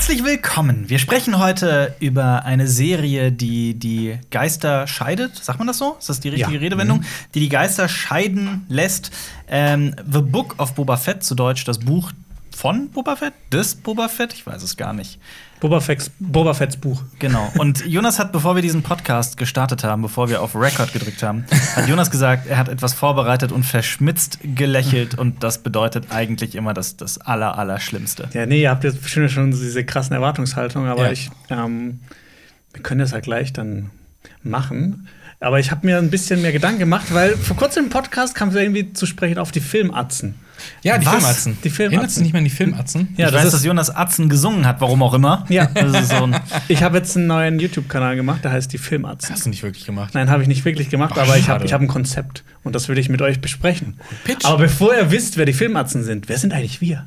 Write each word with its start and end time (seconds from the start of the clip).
Herzlich 0.00 0.24
willkommen. 0.24 0.88
Wir 0.88 0.98
sprechen 0.98 1.38
heute 1.38 1.94
über 2.00 2.46
eine 2.46 2.66
Serie, 2.66 3.30
die 3.30 3.74
die 3.74 4.18
Geister 4.30 4.86
scheidet. 4.86 5.36
Sagt 5.36 5.58
man 5.58 5.68
das 5.68 5.76
so? 5.76 5.96
Ist 5.98 6.08
das 6.08 6.20
die 6.20 6.30
richtige 6.30 6.54
Ja. 6.54 6.58
Redewendung? 6.58 7.04
Die 7.34 7.40
die 7.40 7.50
Geister 7.50 7.86
scheiden 7.86 8.64
lässt. 8.70 9.10
Ähm, 9.46 9.94
The 10.10 10.22
Book 10.22 10.54
of 10.58 10.74
Boba 10.74 10.96
Fett, 10.96 11.22
zu 11.22 11.34
Deutsch 11.34 11.64
das 11.66 11.80
Buch 11.80 12.12
von 12.60 12.90
Boba 12.90 13.16
Fett? 13.16 13.32
Des 13.50 13.74
Boba 13.74 14.08
Fett? 14.08 14.34
Ich 14.34 14.46
weiß 14.46 14.62
es 14.62 14.76
gar 14.76 14.92
nicht. 14.92 15.18
Boba, 15.60 15.80
Fett's, 15.80 16.10
Boba 16.18 16.52
Fetts 16.52 16.76
Buch. 16.76 17.02
Genau. 17.18 17.50
Und 17.56 17.86
Jonas 17.86 18.18
hat, 18.18 18.32
bevor 18.32 18.54
wir 18.54 18.60
diesen 18.60 18.82
Podcast 18.82 19.38
gestartet 19.38 19.82
haben, 19.82 20.02
bevor 20.02 20.28
wir 20.28 20.42
auf 20.42 20.54
Record 20.54 20.92
gedrückt 20.92 21.22
haben, 21.22 21.46
hat 21.74 21.88
Jonas 21.88 22.10
gesagt, 22.10 22.46
er 22.48 22.58
hat 22.58 22.68
etwas 22.68 22.92
vorbereitet 22.92 23.50
und 23.50 23.64
verschmitzt 23.64 24.40
gelächelt. 24.42 25.14
Und 25.18 25.42
das 25.42 25.62
bedeutet 25.62 26.08
eigentlich 26.10 26.54
immer 26.54 26.74
das, 26.74 26.98
das 26.98 27.16
Aller, 27.16 27.56
Allerschlimmste. 27.58 28.28
Ja, 28.34 28.44
nee, 28.44 28.60
ihr 28.60 28.70
habt 28.70 28.84
jetzt 28.84 29.00
bestimmt 29.02 29.30
schon 29.30 29.52
diese 29.52 29.82
krassen 29.84 30.12
Erwartungshaltungen, 30.14 30.90
aber 30.90 31.06
Ja. 31.06 31.12
ich, 31.12 31.30
ähm, 31.48 32.00
wir 32.74 32.82
können 32.82 33.00
das 33.00 33.12
ja 33.12 33.20
gleich 33.20 33.54
dann 33.54 33.88
machen. 34.42 35.08
Aber 35.42 35.58
ich 35.58 35.70
habe 35.70 35.86
mir 35.86 35.96
ein 35.98 36.10
bisschen 36.10 36.42
mehr 36.42 36.52
Gedanken 36.52 36.80
gemacht, 36.80 37.06
weil 37.14 37.34
vor 37.36 37.56
kurzem 37.56 37.84
im 37.84 37.90
Podcast 37.90 38.34
kam 38.34 38.50
es 38.50 38.54
irgendwie 38.56 38.92
zu 38.92 39.06
sprechen 39.06 39.38
auf 39.38 39.50
die 39.52 39.60
Filmatzen. 39.60 40.34
Ja, 40.82 40.98
die 40.98 41.06
Was? 41.06 41.14
Filmatzen. 41.14 41.58
Die 41.64 41.70
Filmatzen. 41.70 41.94
Erinnerst 41.96 42.16
du 42.18 42.20
nicht 42.22 42.32
mehr 42.34 42.38
an 42.40 42.44
die 42.44 42.50
Filmatzen? 42.50 43.14
Ja, 43.16 43.26
ich 43.28 43.32
das 43.32 43.40
weiß, 43.40 43.46
ist- 43.46 43.52
dass 43.54 43.64
Jonas 43.64 43.88
Atzen 43.96 44.28
gesungen 44.28 44.66
hat, 44.66 44.82
warum 44.82 45.02
auch 45.02 45.14
immer. 45.14 45.46
Ja. 45.48 45.64
Das 45.72 45.98
ist 46.02 46.10
so 46.10 46.24
ein 46.24 46.36
Ich 46.68 46.82
habe 46.82 46.98
jetzt 46.98 47.16
einen 47.16 47.28
neuen 47.28 47.58
YouTube-Kanal 47.58 48.16
gemacht, 48.16 48.44
der 48.44 48.52
heißt 48.52 48.70
die 48.70 48.76
Filmatzen. 48.76 49.30
Hast 49.34 49.46
du 49.46 49.48
nicht 49.48 49.62
wirklich 49.62 49.86
gemacht. 49.86 50.12
Nein, 50.12 50.28
habe 50.28 50.42
ich 50.42 50.48
nicht 50.48 50.66
wirklich 50.66 50.90
gemacht, 50.90 51.14
Ach, 51.16 51.22
aber 51.22 51.38
ich 51.38 51.48
habe 51.48 51.64
ich 51.64 51.72
hab 51.72 51.80
ein 51.80 51.88
Konzept 51.88 52.44
und 52.62 52.74
das 52.74 52.88
will 52.90 52.98
ich 52.98 53.08
mit 53.08 53.22
euch 53.22 53.40
besprechen. 53.40 53.98
Pitch. 54.24 54.44
Aber 54.44 54.58
bevor 54.58 54.94
ihr 54.94 55.10
wisst, 55.10 55.38
wer 55.38 55.46
die 55.46 55.54
Filmatzen 55.54 56.04
sind, 56.04 56.28
wer 56.28 56.36
sind 56.36 56.52
eigentlich 56.52 56.82
wir? 56.82 57.06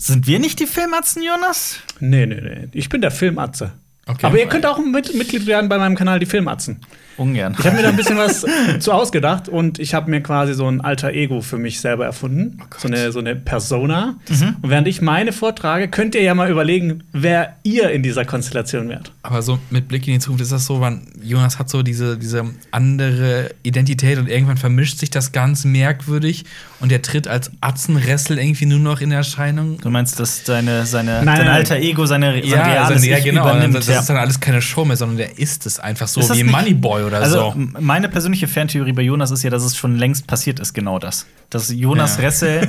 Sind 0.00 0.26
wir 0.26 0.38
nicht 0.38 0.58
die 0.60 0.66
Filmatzen, 0.66 1.22
Jonas? 1.22 1.80
Nee, 2.00 2.24
nee, 2.24 2.40
nee. 2.40 2.68
Ich 2.72 2.88
bin 2.88 3.02
der 3.02 3.10
Filmatze. 3.10 3.72
Okay. 4.06 4.26
Aber 4.26 4.38
ihr 4.38 4.46
könnt 4.46 4.64
auch 4.64 4.78
mit, 4.78 5.14
Mitglied 5.14 5.46
werden 5.46 5.68
bei 5.68 5.76
meinem 5.76 5.94
Kanal 5.94 6.18
Die 6.18 6.26
Filmatzen. 6.26 6.78
Ungern. 7.18 7.54
Ich 7.58 7.66
habe 7.66 7.76
mir 7.76 7.82
da 7.82 7.90
ein 7.90 7.96
bisschen 7.96 8.16
was 8.16 8.46
zu 8.80 8.92
ausgedacht 8.92 9.48
und 9.50 9.78
ich 9.78 9.92
habe 9.92 10.10
mir 10.10 10.22
quasi 10.22 10.54
so 10.54 10.66
ein 10.66 10.80
alter 10.80 11.12
Ego 11.12 11.42
für 11.42 11.58
mich 11.58 11.80
selber 11.80 12.06
erfunden. 12.06 12.62
so, 12.78 12.88
eine, 12.88 13.12
so 13.12 13.18
eine 13.18 13.36
Persona. 13.36 14.18
Und 14.62 14.70
während 14.70 14.88
ich 14.88 15.02
meine 15.02 15.32
vortrage, 15.32 15.88
könnt 15.88 16.14
ihr 16.14 16.22
ja 16.22 16.34
mal 16.34 16.50
überlegen, 16.50 17.04
wer 17.12 17.56
ihr 17.62 17.90
in 17.90 18.02
dieser 18.02 18.24
Konstellation 18.24 18.88
wärt. 18.88 19.12
Aber 19.22 19.42
so 19.42 19.58
mit 19.68 19.86
Blick 19.86 20.08
in 20.08 20.14
die 20.14 20.18
Zukunft 20.20 20.42
ist 20.42 20.52
das 20.52 20.64
so, 20.64 20.78
man, 20.78 21.06
Jonas 21.22 21.58
hat 21.58 21.68
so 21.68 21.82
diese, 21.82 22.16
diese 22.16 22.46
andere 22.70 23.50
Identität 23.62 24.18
und 24.18 24.28
irgendwann 24.28 24.56
vermischt 24.56 24.98
sich 24.98 25.10
das 25.10 25.32
ganz 25.32 25.66
merkwürdig 25.66 26.46
und 26.80 26.90
er 26.90 27.02
tritt 27.02 27.28
als 27.28 27.50
Atzenressel 27.60 28.38
irgendwie 28.38 28.66
nur 28.66 28.78
noch 28.78 29.00
in 29.00 29.12
Erscheinung. 29.12 29.78
Du 29.78 29.90
meinst, 29.90 30.18
dass 30.18 30.44
seine, 30.44 30.86
seine, 30.86 31.22
Nein, 31.22 31.36
sein 31.36 31.46
nein. 31.46 31.48
alter 31.48 31.76
Ego 31.76 32.06
seine, 32.06 32.32
sein 32.40 32.44
Ja, 32.48 32.62
reales 32.62 32.90
also, 32.90 33.06
ja, 33.06 33.18
genau. 33.20 33.42
übernimmt? 33.42 33.76
Das 33.76 33.86
ja. 33.86 34.00
ist 34.00 34.08
dann 34.08 34.16
alles 34.16 34.40
keine 34.40 34.62
Show 34.62 34.84
mehr, 34.84 34.96
sondern 34.96 35.18
der 35.18 35.38
ist 35.38 35.66
es 35.66 35.78
einfach 35.78 36.08
so 36.08 36.20
das 36.20 36.34
wie 36.36 36.42
Moneyboy 36.42 37.04
oder 37.04 37.18
also, 37.18 37.52
so. 37.52 37.54
meine 37.80 38.08
persönliche 38.08 38.48
Fantheorie 38.48 38.92
bei 38.92 39.02
Jonas 39.02 39.30
ist 39.30 39.42
ja, 39.42 39.50
dass 39.50 39.62
es 39.62 39.76
schon 39.76 39.96
längst 39.96 40.26
passiert 40.26 40.58
ist, 40.58 40.72
genau 40.72 40.98
das. 40.98 41.26
Dass 41.50 41.70
Jonas 41.70 42.16
Ja. 42.16 42.22
Ressel 42.24 42.68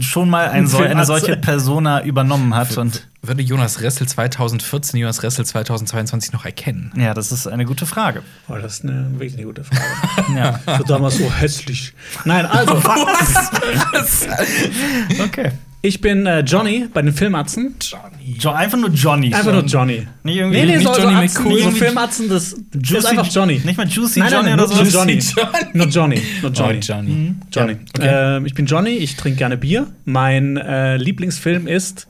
schon 0.00 0.30
mal 0.30 0.48
ein 0.50 0.72
eine 0.74 1.04
solche 1.04 1.36
Persona 1.36 2.04
übernommen 2.04 2.54
hat. 2.54 2.76
Und 2.78 3.08
Würde 3.20 3.42
Jonas 3.42 3.80
Ressel 3.82 4.06
2014 4.06 5.00
Jonas 5.00 5.22
Ressel 5.24 5.44
2022 5.44 6.32
noch 6.32 6.44
erkennen? 6.44 6.92
ja, 6.96 7.14
das 7.14 7.32
ist 7.32 7.46
eine 7.48 7.64
gute 7.64 7.84
Frage. 7.84 8.22
Oh, 8.48 8.54
das 8.54 8.74
ist 8.78 8.84
eine 8.84 9.10
wirklich 9.12 9.34
eine 9.34 9.44
gute 9.44 9.64
Frage. 9.64 9.82
Ja. 10.36 10.60
so 10.78 10.84
damals 10.84 11.18
so 11.18 11.30
hässlich. 11.32 11.92
Nein, 12.24 12.46
also, 12.46 12.74
Okay. 15.24 15.50
ich 15.82 16.00
bin 16.00 16.26
äh, 16.26 16.40
Johnny 16.40 16.86
bei 16.92 17.02
den 17.02 17.12
Filmatzen. 17.12 17.74
Johnny. 17.80 18.36
Jo 18.38 18.50
einfach 18.50 18.78
nur 18.78 18.90
Johnny. 18.90 19.34
Einfach 19.34 19.52
nur 19.52 19.64
Johnny. 19.64 20.06
Nicht 20.22 20.36
irgendwie 20.36 20.58
Nee, 20.60 20.66
nee, 20.66 20.76
nicht 20.76 20.86
so, 20.86 20.94
so, 20.94 21.00
Johnny 21.02 21.16
Atzen, 21.24 21.44
McCool, 21.44 21.62
so 21.62 21.70
Filmatzen, 21.72 22.28
das, 22.28 22.50
das 22.50 22.82
ist 22.82 22.90
Juicy 22.90 23.06
einfach 23.08 23.26
Johnny. 23.32 23.60
Nicht 23.64 23.76
mal 23.78 23.88
Juicy 23.88 24.20
Nein, 24.20 24.32
Johnny 24.32 24.50
nein, 24.50 24.60
oder 24.60 24.74
nur, 24.76 24.84
so. 24.86 24.98
Johnny. 24.98 25.14
Johnny. 25.18 25.66
Nur 25.72 25.86
Johnny. 25.88 26.22
Nur 26.42 26.50
Johnny. 26.52 26.78
Oh, 26.78 26.82
Johnny. 26.90 27.36
Johnny. 27.52 27.76
Ja, 27.98 28.36
Ähm, 28.36 28.46
ich 28.46 28.54
bin 28.54 28.66
Johnny, 28.66 28.90
ich 28.90 29.16
trinke 29.16 29.38
gerne 29.38 29.56
Bier. 29.56 29.86
Mein 30.04 30.56
äh, 30.56 30.96
Lieblingsfilm 30.98 31.66
ist 31.66 32.06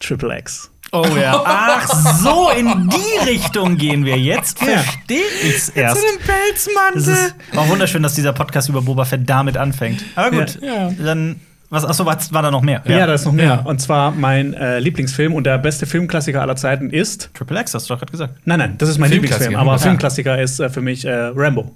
Triple 0.00 0.36
X. 0.38 0.70
Oh 0.92 1.06
ja. 1.16 1.40
Ach 1.46 1.86
so, 2.18 2.50
in 2.50 2.88
die 2.90 3.28
Richtung 3.30 3.76
gehen 3.76 4.04
wir. 4.04 4.18
Jetzt 4.18 4.60
Ja. 4.60 4.78
verstehe 4.78 5.22
ich's 5.44 5.68
erst. 5.68 5.98
Es 5.98 6.26
Pelzmantel. 6.26 7.00
ist 7.26 7.34
auch 7.56 7.68
wunderschön, 7.68 8.02
dass 8.02 8.14
dieser 8.14 8.32
Podcast 8.32 8.68
über 8.68 8.82
Boba 8.82 9.04
Fett 9.04 9.28
damit 9.30 9.56
anfängt. 9.56 10.02
Aber 10.16 10.30
gut, 10.32 10.58
Ja. 10.60 10.88
Ja. 10.88 10.90
dann 11.04 11.40
was 11.72 11.84
achso, 11.84 12.04
war, 12.04 12.18
war 12.32 12.42
da 12.42 12.50
noch 12.50 12.62
mehr? 12.62 12.82
Ja, 12.86 13.06
da 13.06 13.14
ist 13.14 13.24
noch 13.24 13.32
mehr. 13.32 13.44
Ja. 13.44 13.54
Und 13.60 13.80
zwar 13.80 14.10
mein 14.10 14.54
äh, 14.54 14.80
Lieblingsfilm 14.80 15.32
und 15.32 15.44
der 15.44 15.56
beste 15.58 15.86
Filmklassiker 15.86 16.40
aller 16.42 16.56
Zeiten 16.56 16.90
ist. 16.90 17.30
Triple 17.34 17.60
X, 17.60 17.74
hast 17.74 17.88
du 17.88 17.94
doch 17.94 18.00
gerade 18.00 18.10
gesagt. 18.10 18.34
Nein, 18.44 18.58
nein, 18.58 18.74
das 18.78 18.88
ist 18.88 18.98
mein 18.98 19.12
Lieblingsfilm. 19.12 19.54
Aber 19.54 19.70
ja. 19.72 19.78
Filmklassiker 19.78 20.42
ist 20.42 20.58
äh, 20.58 20.68
für 20.68 20.80
mich 20.80 21.04
äh, 21.04 21.12
Rambo. 21.36 21.72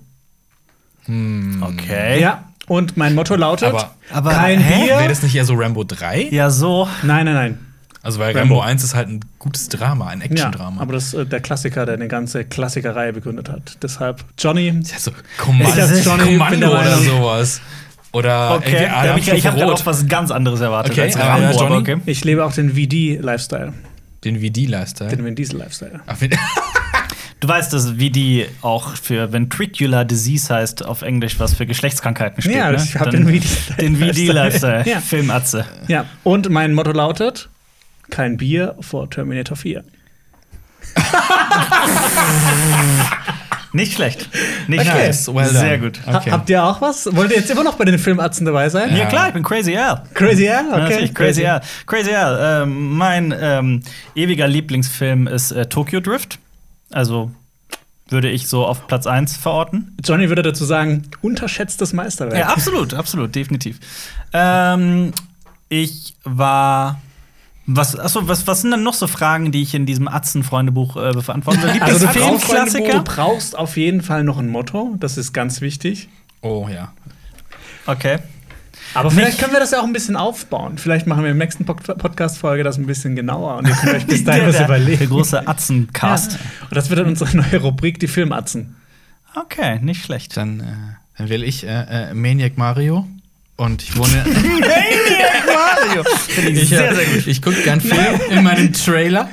Okay. 1.06 2.20
Ja. 2.20 2.44
Und 2.66 2.96
mein 2.96 3.14
Motto 3.14 3.36
lautet: 3.36 3.68
Aber- 3.68 3.94
aber- 4.10 4.30
kein 4.32 4.58
hä? 4.58 4.84
Bier. 4.86 4.98
Wäre 4.98 5.08
das 5.10 5.22
nicht 5.22 5.36
eher 5.36 5.44
so 5.44 5.54
Rambo 5.54 5.84
3? 5.84 6.28
Ja, 6.30 6.50
so. 6.50 6.88
Nein, 7.02 7.26
nein, 7.26 7.34
nein. 7.34 7.58
Also, 8.04 8.20
weil 8.20 8.36
Rambo. 8.36 8.56
Rambo 8.58 8.60
1 8.68 8.84
ist 8.84 8.94
halt 8.94 9.08
ein 9.08 9.20
gutes 9.38 9.68
Drama, 9.70 10.08
ein 10.08 10.20
Ja, 10.20 10.26
Action-Drama. 10.26 10.80
aber 10.80 10.92
das 10.92 11.06
ist 11.08 11.14
äh, 11.14 11.26
der 11.26 11.40
Klassiker, 11.40 11.86
der 11.86 11.94
eine 11.94 12.06
ganze 12.06 12.44
Klassikerreihe 12.44 13.12
begründet 13.12 13.48
hat. 13.48 13.78
Deshalb 13.82 14.24
Johnny. 14.38 14.66
ja, 14.68 14.98
so 14.98 15.10
Kommando, 15.38 15.80
Johnny 16.02 16.36
oder 16.38 16.98
sowas. 16.98 17.60
Oder 18.12 18.54
Okay, 18.56 18.88
hab 18.88 19.16
ich, 19.18 19.26
ich 19.32 19.46
habe 19.46 19.66
auch 19.66 19.84
was 19.86 20.06
ganz 20.06 20.30
anderes 20.30 20.60
erwartet 20.60 20.92
Okay, 20.92 21.00
als 21.02 21.18
Rambo, 21.18 21.42
ja, 21.42 21.52
Johnny? 21.52 21.76
okay. 21.76 21.96
Ich 22.06 22.22
lebe 22.24 22.44
auch 22.44 22.52
den 22.52 22.70
VD-Lifestyle. 22.74 23.72
Den 24.22 24.38
VD-Lifestyle. 24.40 25.10
Den 25.10 25.24
Vin 25.24 25.34
Diesel-Lifestyle. 25.34 26.00
Du 27.40 27.48
weißt, 27.48 27.74
dass 27.74 27.90
VD 27.90 28.46
auch 28.62 28.96
für 28.96 29.30
Ventricular 29.32 30.06
Disease 30.06 30.54
heißt 30.54 30.82
auf 30.82 31.02
Englisch, 31.02 31.38
was 31.38 31.52
für 31.52 31.66
Geschlechtskrankheiten 31.66 32.40
steht. 32.42 32.56
Ja, 32.56 32.70
ne? 32.70 32.82
ich 32.82 32.94
hab 32.94 33.10
Dann 33.10 33.26
den 33.26 33.42
VD 33.42 33.80
Den 33.82 33.96
VD-Lifestyle. 33.96 34.84
Ja. 34.86 35.00
Filmatze. 35.00 35.66
Ja, 35.88 36.06
und 36.22 36.48
mein 36.48 36.72
Motto 36.72 36.92
lautet: 36.92 37.50
kein 38.14 38.36
Bier 38.36 38.76
vor 38.80 39.10
Terminator 39.10 39.56
4. 39.56 39.82
Nicht 43.72 43.94
schlecht. 43.94 44.28
Nicht 44.68 44.82
Okay. 44.82 44.90
schlecht. 44.90 45.08
Nice, 45.08 45.34
well 45.34 45.48
Sehr 45.48 45.78
done. 45.78 45.90
gut. 45.90 46.00
Okay. 46.06 46.30
Ha 46.30 46.32
habt 46.36 46.48
ihr 46.48 46.62
auch 46.62 46.80
was? 46.80 47.08
Wollt 47.16 47.32
ihr 47.32 47.38
jetzt 47.38 47.50
immer 47.50 47.64
noch 47.64 47.74
bei 47.74 47.84
den 47.84 47.98
Filmatzen 47.98 48.46
dabei 48.46 48.68
sein? 48.68 48.94
Ja, 48.96 49.06
klar, 49.06 49.26
ich 49.28 49.34
bin 49.34 49.42
Crazy 49.42 49.76
Al. 49.76 50.04
Crazy 50.14 50.48
Al? 50.48 50.66
Ja, 50.66 50.70
Okay. 50.70 50.80
natürlich, 50.80 51.14
Crazy 51.14 51.44
Al. 51.44 51.60
Crazy 51.86 52.12
Al. 52.12 52.62
Ähm, 52.62 52.96
mein 52.96 53.34
ähm, 53.36 53.82
ewiger 54.14 54.46
Lieblingsfilm 54.46 55.26
ist 55.26 55.50
äh, 55.50 55.66
Tokyo 55.66 55.98
Drift. 55.98 56.38
Also 56.92 57.32
würde 58.08 58.30
ich 58.30 58.46
so 58.46 58.64
auf 58.64 58.86
Platz 58.86 59.08
1 59.08 59.36
verorten. 59.38 59.96
Johnny 60.04 60.28
würde 60.28 60.42
dazu 60.42 60.64
sagen: 60.64 61.02
unterschätztes 61.20 61.92
Meisterwerk. 61.92 62.38
Ja, 62.38 62.46
absolut, 62.50 62.94
absolut, 62.94 63.34
definitiv. 63.34 63.80
Ähm, 64.32 65.12
ich 65.68 66.14
war. 66.22 67.00
Was, 67.66 67.98
achso, 67.98 68.28
was, 68.28 68.46
was 68.46 68.60
sind 68.60 68.72
denn 68.72 68.82
noch 68.82 68.92
so 68.94 69.06
Fragen, 69.06 69.50
die 69.50 69.62
ich 69.62 69.74
in 69.74 69.86
diesem 69.86 70.06
Atzen-Freundebuch 70.06 70.96
äh, 70.96 71.12
beantworten 71.12 71.60
soll? 71.62 71.72
Gibt 71.72 71.82
Also 71.82 72.06
es 72.06 72.12
du 72.12 72.18
brauchst, 72.20 72.44
du 72.44 72.48
Filmklassiker? 72.48 73.00
brauchst 73.02 73.56
auf 73.56 73.76
jeden 73.78 74.02
Fall 74.02 74.22
noch 74.22 74.38
ein 74.38 74.48
Motto, 74.48 74.94
das 75.00 75.16
ist 75.16 75.32
ganz 75.32 75.60
wichtig. 75.62 76.08
Oh 76.42 76.68
ja. 76.70 76.92
Okay. 77.86 78.18
Aber 78.92 79.10
vielleicht 79.10 79.38
können 79.38 79.52
wir 79.52 79.60
das 79.60 79.70
ja 79.70 79.80
auch 79.80 79.84
ein 79.84 79.92
bisschen 79.94 80.14
aufbauen. 80.14 80.76
Vielleicht 80.78 81.06
machen 81.06 81.24
wir 81.24 81.30
im 81.30 81.38
nächsten 81.38 81.64
Pod- 81.64 81.82
Podcast-Folge 81.98 82.62
das 82.64 82.76
ein 82.76 82.86
bisschen 82.86 83.16
genauer 83.16 83.56
und 83.56 83.66
ihr 83.68 83.74
könnt 83.74 83.94
euch 83.94 84.06
bis 84.06 84.24
dahin 84.24 84.40
Der, 84.42 84.48
was 84.50 84.56
der, 84.58 84.66
der 84.68 84.76
überlegen. 84.76 85.06
große 85.08 85.48
Atzen-Cast. 85.48 86.32
Ja. 86.32 86.38
Und 86.68 86.76
das 86.76 86.90
wird 86.90 87.00
dann 87.00 87.06
unsere 87.08 87.34
neue 87.36 87.60
Rubrik, 87.62 87.98
die 87.98 88.08
Filmatzen. 88.08 88.76
Okay, 89.34 89.80
nicht 89.80 90.04
schlecht. 90.04 90.36
Dann, 90.36 90.60
äh, 90.60 90.64
dann 91.16 91.28
wähle 91.30 91.44
ich 91.46 91.64
äh, 91.66 92.10
äh, 92.10 92.14
Maniac 92.14 92.56
Mario. 92.58 93.06
Und 93.56 93.82
ich 93.82 93.96
wohne. 93.96 94.24
Mario! 95.54 96.04
Finde 96.28 96.50
ich 96.60 96.68
sehr, 96.68 96.92
sehr 96.94 97.04
gut. 97.04 97.26
ich 97.26 97.40
gucke 97.40 97.62
gern 97.62 97.80
Film 97.80 98.20
in 98.30 98.42
meinem 98.42 98.72
Trailer. 98.72 99.28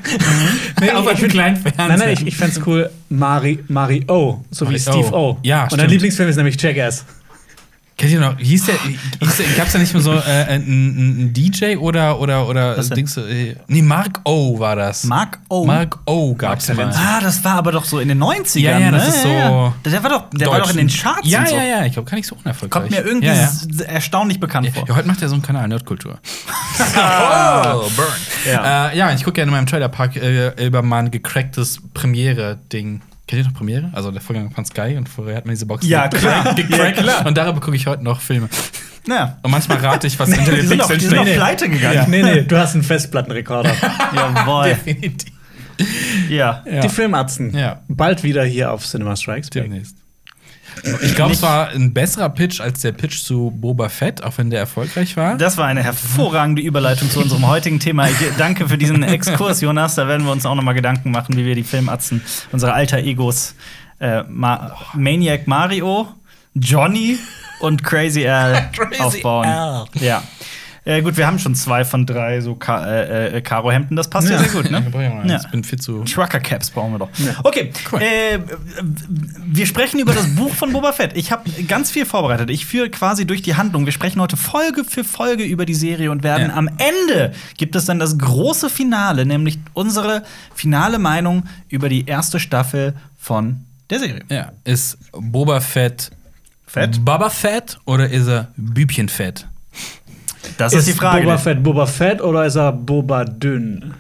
Nee, 0.80 0.92
auf 0.92 1.12
ich 1.12 1.18
einem 1.18 1.30
kleinen 1.30 1.58
Fernseher. 1.58 1.88
Nein, 1.88 2.00
nein, 2.00 2.10
ich, 2.14 2.28
ich 2.28 2.38
fände 2.38 2.56
es 2.60 2.68
cool, 2.68 2.90
Mari, 3.10 3.64
Mario, 3.68 4.46
so 4.52 4.70
wie 4.70 4.78
Mario. 4.78 5.02
Steve 5.04 5.16
O. 5.16 5.38
Ja, 5.42 5.68
Und 5.72 5.80
dein. 5.80 5.90
Lieblingsfilm 5.90 6.30
ist 6.30 6.36
nämlich 6.36 6.62
Jackass. 6.62 7.04
Kennt 8.02 8.14
ihr 8.14 8.20
noch, 8.20 8.36
hieß 8.40 8.66
der, 8.66 8.76
hieß 9.20 9.38
der 9.38 9.46
gab's 9.56 9.74
da 9.74 9.78
nicht 9.78 9.94
mehr 9.94 10.02
so 10.02 10.12
äh, 10.12 10.22
einen, 10.22 10.98
einen 10.98 11.34
DJ 11.34 11.76
oder, 11.76 12.20
oder, 12.20 12.48
oder, 12.48 12.76
Was 12.76 12.88
denn? 12.88 12.96
Dings, 12.96 13.16
äh, 13.16 13.56
nee, 13.68 13.84
Mark 13.84 14.22
O 14.24 14.58
war 14.58 14.76
das. 14.76 15.04
Mark 15.04 15.38
O. 15.50 15.66
Mark 15.66 16.00
O 16.08 16.34
gab's. 16.34 16.68
Mark 16.74 16.96
Ah, 16.96 17.20
das 17.22 17.44
war 17.44 17.58
aber 17.58 17.72
doch 17.72 17.86
so 17.86 18.00
in 18.00 18.08
den 18.08 18.18
90ern. 18.18 18.60
Ja, 18.60 18.80
ja, 18.80 18.90
das 18.90 19.04
ne? 19.04 19.10
ist 19.10 19.22
so 19.22 19.28
Ja. 19.28 19.74
Der 19.86 20.04
war 20.04 20.10
doch, 20.10 20.30
der 20.32 20.48
war 20.48 20.60
doch 20.62 20.72
in 20.72 20.78
den 20.78 20.88
Charts. 20.88 21.30
Ja, 21.30 21.46
so. 21.46 21.56
ja, 21.56 21.64
ja, 21.64 21.86
ich 21.86 21.94
glaube, 21.94 22.10
gar 22.10 22.16
nicht 22.16 22.26
so 22.26 22.36
unerfolgreich. 22.44 22.82
Kommt 22.82 22.90
mir 22.90 23.06
irgendwie 23.06 23.28
ja, 23.28 23.36
ja. 23.36 23.84
erstaunlich 23.86 24.40
bekannt 24.40 24.72
vor. 24.74 24.88
ja, 24.88 24.96
heute 24.96 25.08
macht 25.08 25.22
er 25.22 25.30
so 25.30 25.36
einen 25.36 25.44
Kanal, 25.44 25.68
Nerdkultur. 25.68 26.14
oh, 26.80 27.90
burn. 27.96 28.08
Ja. 28.52 28.90
Äh, 28.90 29.14
ich 29.14 29.24
gucke 29.24 29.34
gerne 29.34 29.52
in 29.52 29.56
meinem 29.58 29.68
Trailerpark 29.68 30.16
äh, 30.16 30.66
über 30.66 30.82
mein 30.82 31.12
gecracktes 31.12 31.82
Premiere-Ding. 31.94 33.02
Kennt 33.32 33.44
ihr 33.46 33.50
noch 33.50 33.58
Premiere? 33.58 33.90
Also 33.94 34.12
der 34.12 34.20
Vorgänger 34.20 34.52
von 34.52 34.66
Sky 34.66 34.96
und 34.98 35.08
vorher 35.08 35.38
hat 35.38 35.46
man 35.46 35.54
diese 35.54 35.66
Box 35.66 35.88
Ja, 35.88 36.10
klar. 36.10 36.54
gecrackt. 36.54 36.98
Ja, 36.98 37.02
klar. 37.04 37.26
Und 37.26 37.38
darüber 37.38 37.62
gucke 37.62 37.78
ich 37.78 37.88
heute 37.88 38.04
noch 38.04 38.20
Filme. 38.20 38.50
Ja. 39.08 39.38
Und 39.42 39.52
manchmal 39.52 39.78
rate 39.78 40.06
ich, 40.08 40.20
was 40.20 40.30
hinter 40.34 40.52
Die 40.52 40.58
den 40.58 40.68
sind 40.68 40.82
auch, 40.82 40.88
die 40.88 40.94
Pixeln 40.96 41.12
sind 41.12 41.22
steht. 41.24 41.36
pleite 41.38 41.70
gegangen. 41.70 41.96
Ja. 41.96 42.08
Nee, 42.08 42.24
nee, 42.24 42.42
du 42.42 42.58
hast 42.58 42.74
einen 42.74 42.84
Festplattenrekorder. 42.84 43.72
Jawohl. 44.14 44.66
Definitiv. 44.66 45.32
Ja. 46.30 46.62
Ja. 46.70 46.82
Die 46.82 46.90
Filmarzten. 46.90 47.58
Ja. 47.58 47.80
Bald 47.88 48.22
wieder 48.24 48.44
hier 48.44 48.72
auf 48.74 48.86
Cinema 48.86 49.16
Strikes. 49.16 49.50
Demnächst. 49.50 49.96
Ich 51.02 51.16
glaube, 51.16 51.34
es 51.34 51.42
war 51.42 51.70
ein 51.70 51.94
besserer 51.94 52.30
Pitch 52.30 52.60
als 52.62 52.82
der 52.82 52.92
Pitch 52.92 53.22
zu 53.22 53.52
Boba 53.56 53.90
Fett, 53.90 54.24
auch 54.24 54.38
wenn 54.38 54.50
der 54.50 54.60
erfolgreich 54.60 55.16
war. 55.18 55.38
Das 55.38 55.58
war 55.58 55.68
eine 55.68 55.84
hervorragende 55.84 56.62
Überleitung 56.62 57.10
zu 57.10 57.20
unserem 57.20 57.48
heutigen 57.48 57.80
Thema. 57.80 58.08
Ich 58.10 58.16
danke 58.38 58.68
für 58.68 58.78
diesen 58.78 59.04
Exkurs, 59.04 59.62
Jonas. 59.62 59.96
Da 59.96 60.08
werden 60.08 60.26
wir 60.26 60.32
uns 60.32 60.46
auch 60.46 60.56
noch 60.56 60.64
mal 60.64 60.74
Gedanken 60.74 61.12
machen, 61.12 61.36
wie 61.38 61.46
wir 61.46 61.56
die 61.56 61.64
Filmatzen, 61.64 62.22
unsere 62.52 62.74
alter 62.74 62.98
Egos, 63.00 63.56
äh, 64.00 64.24
Ma 64.28 64.76
Maniac 64.94 65.48
Mario, 65.48 66.08
Johnny 66.56 67.20
und 67.60 67.84
Crazy 67.84 68.28
Al 68.28 68.70
Crazy 68.76 69.02
aufbauen. 69.02 69.48
Al. 69.48 69.86
Ja. 69.94 70.24
Äh, 70.84 71.04
gut, 71.04 71.16
wir 71.16 71.28
haben 71.28 71.38
schon 71.38 71.54
zwei 71.54 71.86
von 71.86 72.08
drei 72.08 72.42
so 72.42 72.56
Ka 72.56 72.86
äh, 72.88 73.38
äh, 73.38 73.42
Karo-Hemden. 73.42 73.96
Das 73.96 74.10
passt 74.10 74.30
ja, 74.30 74.40
sehr 74.40 74.48
gut, 74.50 74.72
ne? 74.72 74.84
ja 74.96 75.26
Ja. 75.26 75.40
Ich 75.44 75.48
bin 75.52 75.64
viel 75.64 75.80
zu. 75.80 76.04
Trucker-Caps 76.04 76.72
brauchen 76.72 76.94
wir 76.94 77.00
doch. 77.00 77.10
Okay, 77.44 77.72
Cool. 77.92 78.02
äh, 78.02 78.40
wir 79.46 79.68
sprechen 79.68 80.00
über 80.00 80.14
das 80.14 80.36
Buch 80.36 80.54
von 80.56 80.74
Boba 80.74 80.92
Fett. 80.92 81.16
Ich 81.16 81.32
habe 81.32 81.48
ganz 81.68 81.92
viel 81.92 82.06
vorbereitet. 82.08 82.50
Ich 82.50 82.66
führe 82.66 82.90
quasi 82.90 83.28
durch 83.28 83.44
die 83.44 83.56
Handlung. 83.56 83.86
Wir 83.86 83.94
sprechen 83.94 84.20
heute 84.20 84.38
Folge 84.38 84.84
für 84.84 85.04
Folge 85.04 85.44
über 85.44 85.68
die 85.68 85.76
Serie 85.76 86.10
und 86.10 86.24
werden 86.24 86.50
Ja. 86.50 86.56
am 86.56 86.68
Ende 86.68 87.34
gibt 87.58 87.76
es 87.76 87.86
dann 87.86 88.00
das 88.00 88.18
große 88.18 88.72
Finale, 88.72 89.28
nämlich 89.28 89.60
unsere 89.74 90.24
finale 90.56 90.98
Meinung 90.98 91.44
über 91.70 91.90
die 91.90 92.06
erste 92.08 92.40
Staffel 92.40 92.96
von 93.18 93.66
der 93.92 94.00
Serie. 94.00 94.24
Ja, 94.30 94.52
ist 94.64 94.98
Boba 95.12 95.60
Fett 95.60 96.10
Fett? 96.66 97.04
Baba 97.06 97.30
Fett 97.30 97.78
oder 97.86 98.10
ist 98.10 98.28
er 98.28 98.48
Bübchenfett? 98.56 99.46
Das 100.58 100.74
ist, 100.74 100.88
die 100.88 100.94
Frage. 100.94 101.24
Boba 101.24 101.38
Fett 101.38 101.64
Boba 101.64 101.86
Fett 101.86 102.22
oder 102.22 102.46
ist 102.46 102.56
er 102.56 102.72
Boba 102.72 103.26
dünn? 103.26 103.94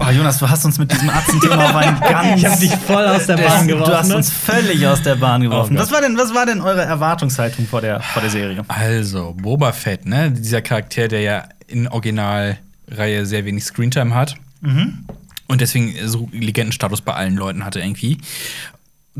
Oh, 0.00 0.10
Jonas, 0.10 0.38
du 0.38 0.48
hast 0.48 0.64
uns 0.64 0.78
mit 0.78 0.92
diesem 0.92 1.10
Atzenthema 1.10 1.64
auf 1.64 1.74
einen 1.74 1.98
ganz 2.00 2.36
Ich 2.36 2.46
hab 2.46 2.60
dich 2.60 2.74
voll 2.74 3.04
aus 3.06 3.26
der 3.26 3.36
Bahn 3.36 3.66
geworfen. 3.66 3.90
Du 3.90 3.98
hast 3.98 4.08
ne? 4.08 4.16
uns 4.16 4.30
völlig 4.30 4.86
aus 4.86 5.02
der 5.02 5.16
Bahn 5.16 5.42
geworfen. 5.42 5.76
Oh 5.76 5.80
was, 5.80 5.90
war 5.90 6.00
denn, 6.00 6.16
was 6.16 6.34
war 6.34 6.46
denn 6.46 6.60
eure 6.60 6.82
Erwartungshaltung 6.82 7.66
vor 7.66 7.80
der, 7.80 8.00
vor 8.00 8.22
der 8.22 8.30
Serie? 8.30 8.64
Also, 8.68 9.34
Boba 9.34 9.72
Fett, 9.72 10.06
ne? 10.06 10.30
Dieser 10.30 10.62
Charakter, 10.62 11.08
der 11.08 11.20
ja 11.20 11.44
in 11.66 11.88
Originalreihe 11.88 13.26
sehr 13.26 13.44
wenig 13.44 13.64
Screentime 13.64 14.14
hat. 14.14 14.36
Mhm. 14.60 15.04
Und 15.48 15.60
deswegen 15.62 15.94
so 16.06 16.28
Legendenstatus 16.32 17.00
bei 17.00 17.14
allen 17.14 17.36
Leuten 17.36 17.64
hatte 17.64 17.80
irgendwie. 17.80 18.18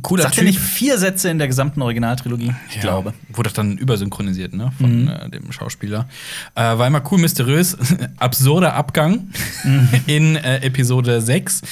Cooler 0.02 0.22
Sagt 0.24 0.36
ihr 0.38 0.44
nicht 0.44 0.58
vier 0.60 0.98
Sätze 0.98 1.28
in 1.30 1.38
der 1.38 1.46
gesamten 1.48 1.82
Originaltrilogie? 1.82 2.54
Ich 2.68 2.76
Ja, 2.76 2.80
glaube. 2.82 3.14
Wurde 3.32 3.50
dann 3.50 3.78
übersynchronisiert, 3.78 4.54
ne? 4.54 4.72
Von 4.78 5.02
Mhm. 5.02 5.08
äh, 5.08 5.28
dem 5.30 5.50
Schauspieler. 5.52 6.08
Äh, 6.54 6.60
war 6.78 6.86
immer 6.86 7.02
cool, 7.10 7.18
mysteriös. 7.18 7.76
Absurder 8.18 8.74
Abgang 8.74 9.28
Mhm. 9.64 9.88
in 10.06 10.36
äh, 10.36 10.58
Episode 10.58 11.20
6. 11.20 11.62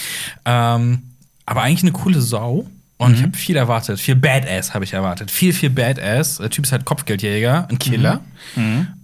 Ähm, 0.45 1.03
aber 1.45 1.63
eigentlich 1.63 1.83
eine 1.83 1.93
coole 1.93 2.21
Sau. 2.21 2.67
Und 2.99 3.11
Mhm. 3.11 3.15
ich 3.17 3.23
habe 3.25 3.37
viel 3.37 3.57
erwartet. 3.57 4.01
Viel 4.01 4.17
Badass 4.17 4.73
habe 4.73 4.85
ich 4.85 4.95
erwartet. 4.95 5.31
Viel, 5.31 5.53
viel 5.53 5.69
Badass. 5.71 6.39
Der 6.39 6.49
Typ 6.49 6.65
ist 6.65 6.73
halt 6.73 6.87
Kopfgeldjäger, 6.87 7.69
ein 7.69 7.79
Killer. 7.79 8.21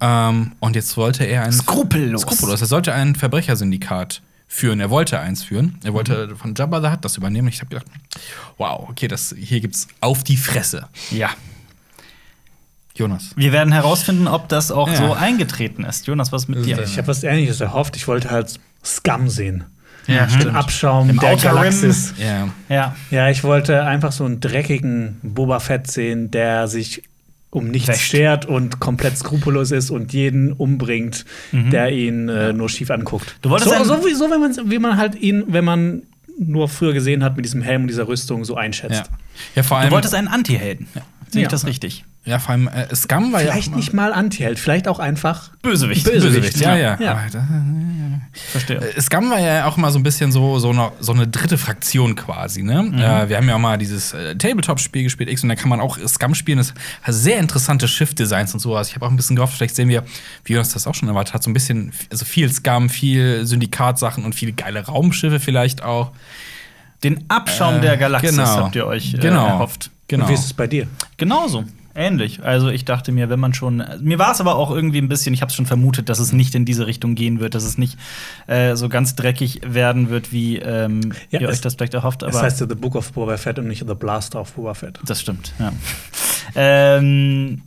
Ähm, 0.00 0.52
und 0.60 0.76
jetzt 0.76 0.96
wollte 0.96 1.24
er 1.24 1.42
ein. 1.42 1.48
Mhm. 1.50 1.52
Skrupellos. 1.52 2.22
Skrupellos. 2.22 2.60
Er 2.62 2.66
sollte 2.66 2.94
ein 2.94 3.14
Verbrechersyndikat 3.14 4.22
führen. 4.54 4.81
Er 4.81 4.90
wollte 4.90 5.19
eins 5.19 5.43
führen. 5.43 5.78
Er 5.82 5.94
wollte 5.94 6.28
Mhm. 6.28 6.37
von 6.37 6.54
Jabba 6.54 6.81
the 6.82 6.88
Hutt 6.88 7.04
das 7.04 7.16
übernehmen. 7.16 7.49
Ich 7.49 7.60
habe 7.60 7.70
gedacht, 7.70 7.87
wow, 8.58 8.87
okay, 8.90 9.08
das, 9.08 9.34
hier 9.38 9.60
gibt's 9.60 9.88
auf 10.00 10.22
die 10.25 10.37
Fresse. 10.37 10.88
Ja. 11.10 11.31
Jonas. 12.94 13.31
Wir 13.37 13.52
werden 13.52 13.72
herausfinden, 13.72 14.28
ob 14.28 14.49
das 14.50 14.70
auch 14.70 14.88
Ja. 14.88 14.96
so 14.96 15.12
eingetreten 15.14 15.84
ist. 15.84 16.06
Jonas, 16.06 16.31
was 16.31 16.43
ist 16.43 16.49
mit 16.49 16.66
dir? 16.66 16.82
Ich 16.82 16.99
habe 16.99 17.08
was 17.08 17.22
Ähnliches 17.25 17.60
erhofft. 17.62 17.96
Ich 17.96 18.06
wollte 18.06 18.31
halt 18.31 18.60
Scum 18.84 19.28
sehen. 19.28 19.64
Ja, 20.08 20.26
Den 20.26 20.50
Abschaum 20.50 21.08
Im 21.08 21.19
der 21.19 21.31
Outer. 21.31 21.50
Galaxis. 21.55 22.12
Ja. 22.19 22.48
Ja. 22.69 22.94
Ja, 23.10 23.31
ich 23.31 23.44
wollte 23.44 23.84
einfach 23.84 24.10
so 24.12 24.25
einen 24.25 24.40
dreckigen 24.40 25.19
Boba 25.22 25.60
Fett 25.60 25.90
sehen, 25.90 26.31
der 26.31 26.66
sich 26.69 27.02
um 27.52 27.69
nichts 27.69 27.88
Wäscht. 27.88 28.00
schert 28.10 28.46
und 28.46 28.81
komplett 28.81 29.16
skrupellos 29.19 29.70
ist 29.70 29.90
und 29.90 30.12
jeden 30.12 30.52
umbringt, 30.52 31.25
der 31.52 31.93
ihn 31.93 32.28
äh, 32.28 32.52
nur 32.54 32.69
schief 32.69 32.90
anguckt. 32.90 33.26
Mhm. 33.26 33.43
Du 33.43 33.50
wolltest 33.50 33.70
so, 33.70 33.84
so, 33.84 34.04
wie, 34.06 34.14
so 34.14 34.28
wenn 34.31 34.40
man, 34.40 34.70
wie 34.70 34.78
man 34.78 34.96
halt 34.96 35.14
ihn, 35.14 35.44
wenn 35.49 35.64
man 35.64 36.02
nur 36.38 36.66
früher 36.69 36.94
gesehen 36.94 37.22
hat, 37.22 37.37
mit 37.37 37.44
diesem 37.44 37.60
Helm 37.60 37.82
und 37.82 37.88
dieser 37.88 38.08
Rüstung 38.08 38.44
so 38.46 38.56
einschätzt. 38.56 39.04
Ja. 39.06 39.16
ja, 39.56 39.62
vor 39.62 39.76
Du 39.76 39.82
allem. 39.82 39.93
wolltest 39.93 40.14
einen 40.14 40.28
Anti-Helden. 40.28 40.88
Sehe 41.28 41.43
ich 41.43 41.43
Ja. 41.43 41.49
das 41.49 41.66
richtig? 41.66 42.04
Ja, 42.24 42.38
vor 42.38 42.52
allem 42.52 42.69
äh, 42.69 42.94
Scum 42.94 43.32
war 43.32 43.40
Vielleicht 43.40 43.66
ja. 43.69 43.72
auch 43.72 43.76
nicht 43.76 43.92
mal 43.92 44.12
Anti-Held, 44.12 44.58
vielleicht 44.58 44.86
auch 44.86 44.98
einfach 45.00 45.50
Bösewicht. 45.62 46.04
Bösewicht, 46.04 46.56
ja, 46.60 46.76
ja. 46.76 46.96
Ja. 47.00 47.10
Aber 47.12 47.22
da- 47.32 47.48
Verstehe. 48.32 48.76
Äh, 48.78 49.00
Scum 49.00 49.28
war 49.30 49.40
ja 49.40 49.66
auch 49.66 49.76
mal 49.76 49.90
so 49.90 49.98
ein 49.98 50.02
bisschen 50.04 50.30
so, 50.32 50.58
so, 50.58 50.70
eine, 50.70 50.92
so 51.00 51.12
eine 51.12 51.26
dritte 51.26 51.58
Fraktion 51.58 52.14
quasi. 52.14 52.62
Ne? 52.62 52.82
Mhm. 52.84 52.94
Äh, 52.98 53.28
wir 53.28 53.36
haben 53.36 53.48
ja 53.48 53.56
auch 53.56 53.60
mal 53.60 53.76
dieses 53.76 54.12
äh, 54.14 54.36
Tabletop-Spiel 54.36 55.02
gespielt, 55.02 55.28
X, 55.30 55.42
und 55.42 55.48
da 55.48 55.54
kann 55.56 55.69
man 55.69 55.80
auch 55.80 55.98
Scum 56.06 56.34
spielen. 56.34 56.58
Das 56.58 56.72
hat 57.02 57.14
sehr 57.14 57.38
interessante 57.38 57.88
Schiff-Designs 57.88 58.54
und 58.54 58.60
sowas. 58.60 58.88
Ich 58.88 58.94
habe 58.94 59.04
auch 59.06 59.10
ein 59.10 59.16
bisschen 59.16 59.36
gehofft, 59.36 59.54
vielleicht 59.56 59.74
sehen 59.76 59.88
wir, 59.88 60.04
wie 60.44 60.56
uns 60.56 60.72
das 60.72 60.86
auch 60.86 60.94
schon 60.94 61.08
erwartet 61.08 61.34
hat, 61.34 61.42
so 61.42 61.50
ein 61.50 61.54
bisschen, 61.54 61.92
also 62.10 62.24
viel 62.24 62.50
Scum, 62.52 62.88
viel 62.88 63.44
Syndikat-Sachen 63.44 64.24
und 64.24 64.34
viele 64.34 64.52
geile 64.52 64.86
Raumschiffe 64.86 65.40
vielleicht 65.40 65.82
auch. 65.82 66.12
Den 67.02 67.24
Abschaum 67.28 67.76
Äh, 67.78 67.80
der 67.80 67.96
Galaxis 67.96 68.30
genau. 68.30 68.46
habt 68.64 68.76
ihr 68.76 68.86
euch 68.86 69.14
äh, 69.14 69.19
Genau. 69.19 69.44
erhofft. 69.46 69.90
Genau. 70.08 70.24
Und 70.24 70.30
wie 70.30 70.34
ist 70.34 70.44
es 70.44 70.52
bei 70.54 70.66
dir? 70.69 70.86
Genauso. 71.16 71.64
Ähnlich. 71.94 72.42
Also 72.42 72.68
ich 72.68 72.84
dachte 72.86 73.12
mir, 73.12 73.28
wenn 73.28 73.38
man 73.40 73.52
schon. 73.52 73.84
Mir 74.00 74.18
war 74.18 74.32
es 74.32 74.40
aber 74.40 74.54
auch 74.56 74.70
irgendwie 74.70 74.98
ein 74.98 75.08
bisschen, 75.08 75.34
ich 75.34 75.42
habe 75.42 75.50
es 75.50 75.54
schon 75.56 75.66
vermutet, 75.66 76.08
dass 76.08 76.18
es 76.20 76.32
nicht 76.32 76.54
in 76.54 76.64
diese 76.64 76.86
Richtung 76.86 77.14
gehen 77.14 77.38
wird, 77.40 77.55
dass 77.55 77.64
es 77.64 77.76
nicht 77.76 77.98
äh, 78.46 78.76
so 78.76 78.88
ganz 78.88 79.14
dreckig 79.14 79.60
werden 79.64 80.08
wird, 80.08 80.32
wie 80.32 80.56
ähm, 80.58 81.12
Ja, 81.31 81.40
ihr 81.40 81.48
es- 81.48 81.56
euch 81.56 81.60
das 81.60 81.74
vielleicht 81.74 81.94
erhofft. 81.94 82.22
Aber 82.22 82.32
Das 82.32 82.43
heißt 82.43 82.60
ja 82.60 82.67
The 82.69 82.74
Book 82.74 82.94
of 82.96 83.12
Boba 83.12 83.36
Fett 83.36 83.58
und 83.58 83.69
nicht 83.69 83.84
The 83.86 83.94
Blaster 83.94 84.40
of 84.40 84.52
Boba 84.52 84.74
Fett. 84.74 85.00
das 85.05 85.20
stimmt, 85.20 85.52
ja. 85.58 85.72
ähm, 86.55 87.62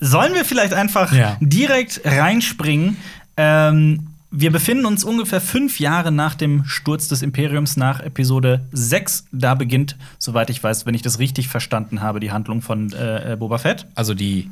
sollen 0.00 0.34
wir 0.34 0.44
vielleicht 0.44 0.72
einfach 0.74 1.12
Ja. 1.12 1.36
direkt 1.40 2.00
reinspringen? 2.04 2.96
Ähm, 3.36 4.07
wir 4.30 4.52
befinden 4.52 4.84
uns 4.86 5.04
ungefähr 5.04 5.40
fünf 5.40 5.80
Jahre 5.80 6.12
nach 6.12 6.34
dem 6.34 6.64
Sturz 6.66 7.08
des 7.08 7.22
Imperiums, 7.22 7.76
nach 7.76 8.00
Episode 8.00 8.66
6. 8.72 9.24
Da 9.32 9.54
beginnt, 9.54 9.96
soweit 10.18 10.50
ich 10.50 10.62
weiß, 10.62 10.84
wenn 10.84 10.94
ich 10.94 11.02
das 11.02 11.18
richtig 11.18 11.48
verstanden 11.48 12.02
habe, 12.02 12.20
die 12.20 12.30
Handlung 12.30 12.60
von 12.60 12.92
äh, 12.92 13.32
äh, 13.32 13.36
Boba 13.36 13.58
Fett. 13.58 13.86
Also 13.94 14.12
die 14.14 14.50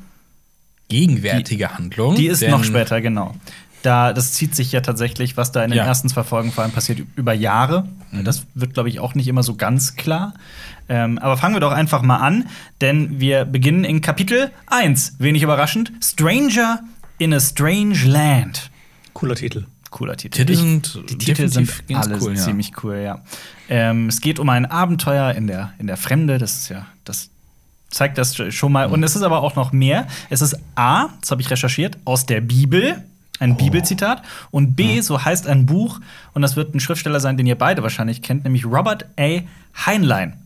gegenwärtige 0.88 1.74
Handlung. 1.76 2.14
Die 2.14 2.26
ist 2.26 2.42
noch 2.48 2.64
später, 2.64 3.00
genau. 3.00 3.34
Da, 3.82 4.12
das 4.12 4.32
zieht 4.32 4.54
sich 4.56 4.72
ja 4.72 4.80
tatsächlich, 4.80 5.36
was 5.36 5.52
da 5.52 5.62
in 5.62 5.70
den 5.70 5.76
Ja. 5.78 5.84
ersten 5.84 6.08
zwei 6.08 6.24
Folgen 6.24 6.50
vor 6.52 6.64
allem 6.64 6.72
passiert, 6.72 7.00
über 7.14 7.32
Jahre. 7.34 7.86
Das 8.24 8.46
wird, 8.54 8.74
glaube 8.74 8.88
ich, 8.88 8.98
auch 8.98 9.14
nicht 9.14 9.28
immer 9.28 9.42
so 9.42 9.54
ganz 9.56 9.94
klar. 9.96 10.34
Ähm, 10.88 11.18
aber 11.18 11.36
fangen 11.36 11.54
wir 11.54 11.60
doch 11.60 11.72
einfach 11.72 12.02
mal 12.02 12.16
an, 12.16 12.46
denn 12.80 13.20
wir 13.20 13.44
beginnen 13.44 13.84
in 13.84 14.00
Kapitel 14.00 14.50
1. 14.68 15.16
Wenig 15.18 15.42
überraschend: 15.42 15.92
Stranger 16.02 16.80
in 17.18 17.34
a 17.34 17.40
Strange 17.40 18.04
Land. 18.06 18.70
Cooler 19.16 19.34
Titel. 19.34 19.64
Cooler 19.88 20.14
Titel. 20.14 20.36
Titel 20.36 20.54
sind 20.56 20.94
die 21.08 21.16
Titel 21.16 21.48
sind 21.48 21.70
alle 21.94 22.18
cool, 22.20 22.36
ja. 22.36 22.42
ziemlich 22.42 22.72
cool, 22.84 22.96
ja. 22.96 23.22
Ähm, 23.70 24.08
es 24.08 24.20
geht 24.20 24.38
um 24.38 24.50
ein 24.50 24.66
Abenteuer 24.66 25.32
in 25.32 25.46
der, 25.46 25.72
in 25.78 25.86
der 25.86 25.96
Fremde. 25.96 26.36
Das 26.36 26.58
ist 26.58 26.68
ja, 26.68 26.84
das 27.04 27.30
zeigt 27.88 28.18
das 28.18 28.36
schon 28.54 28.72
mal. 28.72 28.88
Und 28.88 29.02
es 29.02 29.16
ist 29.16 29.22
aber 29.22 29.42
auch 29.42 29.56
noch 29.56 29.72
mehr. 29.72 30.06
Es 30.28 30.42
ist 30.42 30.58
A, 30.74 31.08
das 31.22 31.30
habe 31.30 31.40
ich 31.40 31.50
recherchiert, 31.50 31.96
aus 32.04 32.26
der 32.26 32.42
Bibel. 32.42 33.04
Ein 33.38 33.56
Bibelzitat. 33.56 34.20
Und 34.50 34.76
B, 34.76 35.00
so 35.00 35.24
heißt 35.24 35.46
ein 35.46 35.64
Buch. 35.64 35.98
Und 36.34 36.42
das 36.42 36.56
wird 36.56 36.74
ein 36.74 36.80
Schriftsteller 36.80 37.20
sein, 37.20 37.38
den 37.38 37.46
ihr 37.46 37.56
beide 37.56 37.82
wahrscheinlich 37.82 38.20
kennt, 38.20 38.44
nämlich 38.44 38.66
Robert 38.66 39.06
A. 39.18 39.40
Heinlein. 39.86 40.45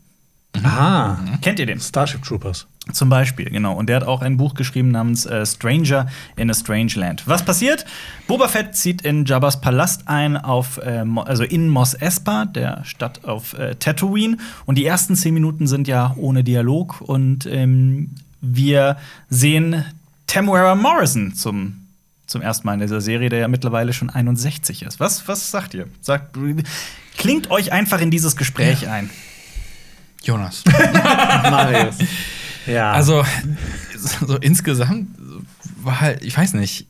Ah, 0.63 1.17
Kennt 1.41 1.59
ihr 1.59 1.65
den? 1.65 1.79
Starship 1.79 2.23
Troopers. 2.23 2.67
Zum 2.91 3.09
Beispiel, 3.09 3.45
genau. 3.45 3.73
Und 3.73 3.87
der 3.87 3.97
hat 3.97 4.03
auch 4.03 4.21
ein 4.21 4.37
Buch 4.37 4.53
geschrieben 4.53 4.89
namens 4.89 5.25
äh, 5.25 5.45
Stranger 5.45 6.07
in 6.35 6.49
a 6.49 6.53
Strange 6.53 6.93
Land. 6.95 7.27
Was 7.27 7.45
passiert? 7.45 7.85
Boba 8.27 8.47
Fett 8.47 8.75
zieht 8.75 9.03
in 9.03 9.25
Jabba's 9.25 9.61
Palast 9.61 10.07
ein, 10.07 10.35
auf, 10.35 10.77
äh, 10.77 11.05
also 11.25 11.43
in 11.43 11.69
Mos 11.69 11.93
Espa, 11.93 12.45
der 12.45 12.83
Stadt 12.83 13.23
auf 13.23 13.53
äh, 13.53 13.75
Tatooine. 13.75 14.37
Und 14.65 14.75
die 14.75 14.85
ersten 14.85 15.15
zehn 15.15 15.33
Minuten 15.33 15.67
sind 15.67 15.87
ja 15.87 16.13
ohne 16.17 16.43
Dialog. 16.43 17.01
Und 17.01 17.45
ähm, 17.45 18.09
wir 18.41 18.97
sehen 19.29 19.85
Temuera 20.25 20.75
Morrison 20.75 21.33
zum, 21.35 21.87
zum 22.25 22.41
ersten 22.41 22.65
Mal 22.65 22.73
in 22.73 22.79
dieser 22.81 22.99
Serie, 23.01 23.29
der 23.29 23.39
ja 23.39 23.47
mittlerweile 23.47 23.93
schon 23.93 24.09
61 24.09 24.81
ist. 24.83 24.99
Was, 24.99 25.27
was 25.27 25.51
sagt 25.51 25.75
ihr? 25.75 25.87
Sagt, 26.01 26.35
klingt 27.17 27.51
euch 27.51 27.71
einfach 27.71 28.01
in 28.01 28.09
dieses 28.09 28.35
Gespräch 28.35 28.87
ein. 28.89 29.09
Jonas. 30.23 30.63
Marius. 31.43 31.95
Ja. 32.67 32.91
Also, 32.91 33.23
so 33.97 34.37
insgesamt 34.37 35.09
war 35.83 35.99
halt, 35.99 36.23
ich 36.23 36.37
weiß 36.37 36.53
nicht, 36.53 36.87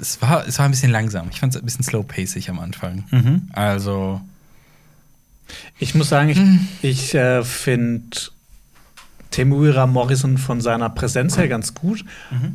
es 0.00 0.20
war, 0.20 0.46
es 0.46 0.58
war 0.58 0.66
ein 0.66 0.70
bisschen 0.70 0.90
langsam. 0.90 1.28
Ich 1.30 1.40
fand 1.40 1.54
es 1.54 1.60
ein 1.60 1.64
bisschen 1.64 1.84
slow-pacig 1.84 2.50
am 2.50 2.58
Anfang. 2.58 3.04
Mhm. 3.10 3.48
Also, 3.52 4.20
Ich 5.78 5.94
muss 5.94 6.08
sagen, 6.08 6.28
ich, 6.82 6.90
ich 6.90 7.14
äh, 7.14 7.42
finde 7.44 8.16
Temuera 9.30 9.86
Morrison 9.86 10.38
von 10.38 10.60
seiner 10.60 10.90
Präsenz 10.90 11.36
her 11.36 11.48
ganz 11.48 11.74
gut, 11.74 12.04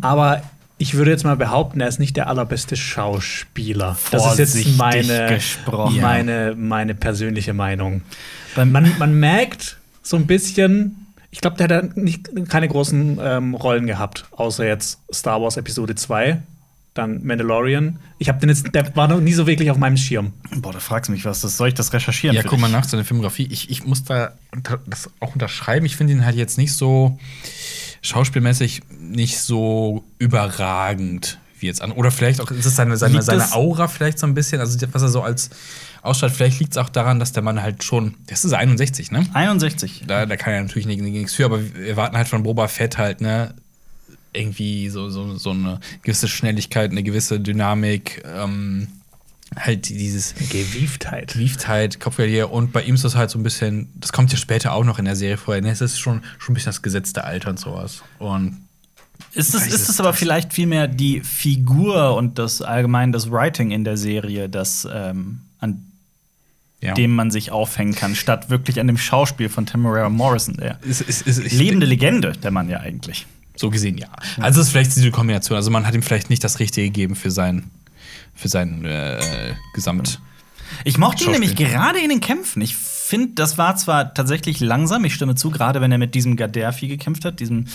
aber 0.02 0.44
ich 0.78 0.94
würde 0.94 1.12
jetzt 1.12 1.26
mal 1.26 1.36
behaupten, 1.36 1.82
er 1.82 1.90
ist 1.90 2.00
nicht 2.00 2.16
der 2.16 2.28
allerbeste 2.28 2.78
Schauspieler. 2.78 3.98
Das 4.12 4.40
ist 4.40 4.56
jetzt 4.56 4.78
meine, 4.78 5.28
gesprochen. 5.28 6.00
meine, 6.00 6.56
meine 6.56 6.96
persönliche 6.96 7.54
Meinung. 7.54 8.02
Man, 8.56 8.98
man 8.98 9.20
merkt 9.20 9.79
so 10.10 10.18
ein 10.18 10.25
bisschen, 10.25 11.08
ich 11.30 11.39
glaube, 11.39 11.58
der 11.58 11.66
hat 11.66 11.84
ja 11.84 12.01
nicht, 12.01 12.30
keine 12.50 12.68
großen 12.68 13.20
ähm, 13.22 13.54
Rollen 13.54 13.86
gehabt, 13.86 14.25
außer 14.32 14.66
jetzt 14.66 15.00
Star 15.13 15.39
Wars 15.39 15.56
Episode 15.56 15.94
2, 15.94 16.42
dann 16.96 17.24
Mandalorian. 17.24 18.00
Ich 18.18 18.28
habe 18.28 18.39
den 18.39 18.50
jetzt, 18.50 18.74
der 18.74 18.96
war 18.96 19.08
noch 19.08 19.22
nie 19.22 19.34
so 19.34 19.46
wirklich 19.46 19.70
auf 19.70 19.78
meinem 19.78 19.98
Schirm. 19.98 20.34
Boah, 20.56 20.74
da 20.74 20.80
fragst 20.80 21.10
du 21.10 21.12
mich 21.12 21.25
was. 21.25 21.42
Das 21.42 21.58
soll 21.58 21.68
ich 21.68 21.75
das 21.75 21.94
recherchieren? 21.94 22.36
ja, 22.36 22.42
guck 22.42 22.60
mal 22.60 22.72
nach 22.72 22.86
seiner 22.86 23.06
Filmografie. 23.06 23.48
Ich, 23.51 23.70
ich 23.70 23.86
muss 23.86 24.04
da 24.04 24.34
das 24.88 25.12
auch 25.20 25.34
unterschreiben. 25.34 25.86
Ich 25.86 25.96
finde 25.96 26.13
ihn 26.13 26.25
halt 26.25 26.36
jetzt 26.36 26.58
nicht 26.58 26.74
so 26.74 27.20
schauspielmäßig 28.01 28.82
nicht 29.00 29.39
so 29.39 30.04
überragend 30.18 31.38
wie 31.60 31.68
jetzt 31.68 31.84
an. 31.84 31.92
Oder 31.92 32.10
vielleicht 32.10 32.42
auch 32.42 32.50
ist 32.50 32.66
es 32.66 32.75
seine, 32.75 32.98
seine, 32.98 33.22
seine 33.22 33.54
Aura 33.54 33.88
vielleicht 33.88 34.18
so 34.18 34.25
ein 34.25 34.34
bisschen. 34.34 34.60
Also, 34.60 34.80
was 34.92 35.01
er 35.04 35.10
so 35.10 35.22
als 35.22 35.51
ausstrahlt. 36.10 36.34
Vielleicht 36.34 36.60
liegt 36.60 36.74
es 36.74 36.78
auch 36.78 36.89
daran, 36.89 37.20
dass 37.20 37.32
der 37.32 37.44
Mann 37.44 37.62
halt 37.62 37.84
schon. 37.84 38.16
Das 38.28 38.44
ist 38.46 38.54
61, 38.54 39.12
ne? 39.12 39.25
61. 39.34 40.04
Da, 40.08 40.25
da 40.25 40.36
kann 40.38 40.54
er 40.54 40.62
natürlich 40.63 40.86
nicht- 40.88 41.01
nichts 41.01 41.34
für, 41.34 41.46
aber 41.46 41.60
wir 41.74 41.96
warten 41.96 42.18
halt 42.18 42.28
von 42.28 42.44
Boba 42.44 42.68
Fett 42.68 42.98
halt, 42.98 43.22
ne? 43.22 43.54
Irgendwie 44.32 44.89
so, 44.89 45.10
so, 45.10 45.38
so 45.38 45.51
eine 45.51 45.80
gewisse 46.04 46.28
Schnelligkeit, 46.28 46.92
eine 46.92 47.01
gewisse 47.01 47.39
Dynamik, 47.39 48.24
ähm, 48.25 48.88
halt 49.56 49.89
dieses 49.89 50.36
Gewieftheit. 50.36 51.36
Wieftheit, 51.36 52.00
Kopfgeldjäger 52.00 52.51
und 52.51 52.72
bei 52.72 52.84
ihm 52.84 52.94
ist 52.94 53.04
das 53.04 53.16
halt 53.16 53.32
so 53.32 53.39
ein 53.39 53.44
bisschen, 53.44 53.89
das 53.96 54.12
kommt 54.13 54.32
ja 54.32 54.38
später 54.38 54.74
auch 54.74 54.84
noch 54.84 55.00
in 55.00 55.06
der 55.06 55.16
Serie 55.16 55.38
vorher, 55.38 55.63
ne? 55.63 55.72
Es 55.72 55.82
ist 55.82 55.98
schon, 56.00 56.22
schon 56.38 56.54
ein 56.54 56.56
bisschen 56.56 56.70
das 56.70 56.84
gesetzte 56.84 57.24
Alter 57.24 57.50
und 57.50 57.60
sowas. 57.60 58.04
Und 58.20 58.58
Ist 59.34 59.56
es, 59.56 59.66
ist 59.66 59.89
es 59.89 60.00
aber 60.00 60.10
das- 60.12 60.20
vielleicht 60.20 60.54
vielmehr 60.54 60.88
die 60.88 61.22
Figur 61.22 62.16
und 62.16 62.38
das 62.38 62.62
allgemein 62.62 63.12
das 63.12 63.32
Writing 63.32 63.72
in 63.72 63.84
der 63.84 63.98
Serie, 63.98 64.48
das 64.48 64.88
ähm, 64.94 65.42
an 65.60 65.86
ja. 66.82 66.94
dem 66.94 67.16
man 67.16 67.32
sich 67.32 67.52
aufhängen 67.52 67.94
kann, 67.94 68.16
statt 68.16 68.50
wirklich 68.50 68.80
an 68.80 68.88
dem 68.88 68.98
Schauspiel 68.98 69.50
von 69.50 69.66
Tamara 69.66 70.10
Morrison, 70.10 70.56
der 70.56 70.80
ist, 70.84 71.02
ist, 71.02 71.28
ist, 71.28 71.52
lebende 71.52 71.86
Legende, 71.86 72.32
der 72.32 72.52
Mann 72.52 72.70
ja 72.70 72.80
eigentlich. 72.80 73.28
So 73.56 73.70
gesehen, 73.70 73.98
ja. 73.98 74.08
Also 74.40 74.62
es 74.62 74.68
ist 74.68 74.72
vielleicht 74.72 74.96
diese 74.96 75.12
Kombination. 75.12 75.58
Also 75.58 75.70
man 75.70 75.86
hat 75.86 75.94
ihm 75.94 76.02
vielleicht 76.02 76.30
nicht 76.30 76.44
das 76.46 76.60
Richtige 76.60 76.88
gegeben 76.88 77.16
für 77.16 77.30
sein, 77.30 77.70
für 78.34 78.48
sein 78.48 78.86
äh, 78.86 79.54
Gesamt. 79.74 80.22
Ich 80.86 80.98
mochte 80.98 81.26
ihn 81.26 81.32
nämlich 81.32 81.58
gerade 81.58 82.00
in 82.00 82.10
den 82.10 82.22
Kämpfen. 82.22 82.62
Ich 82.62 82.78
finde, 82.78 83.34
das 83.36 83.58
war 83.58 83.76
zwar 83.76 84.14
tatsächlich 84.14 84.62
langsam, 84.62 85.04
ich 85.04 85.14
stimme 85.14 85.36
zu, 85.36 85.50
gerade 85.50 85.82
wenn 85.82 85.92
er 85.92 85.98
mit 85.98 86.16
diesem 86.16 86.38
Gaddafi 86.38 86.88
gekämpft 86.88 87.26
hat, 87.26 87.42
diesem, 87.42 87.66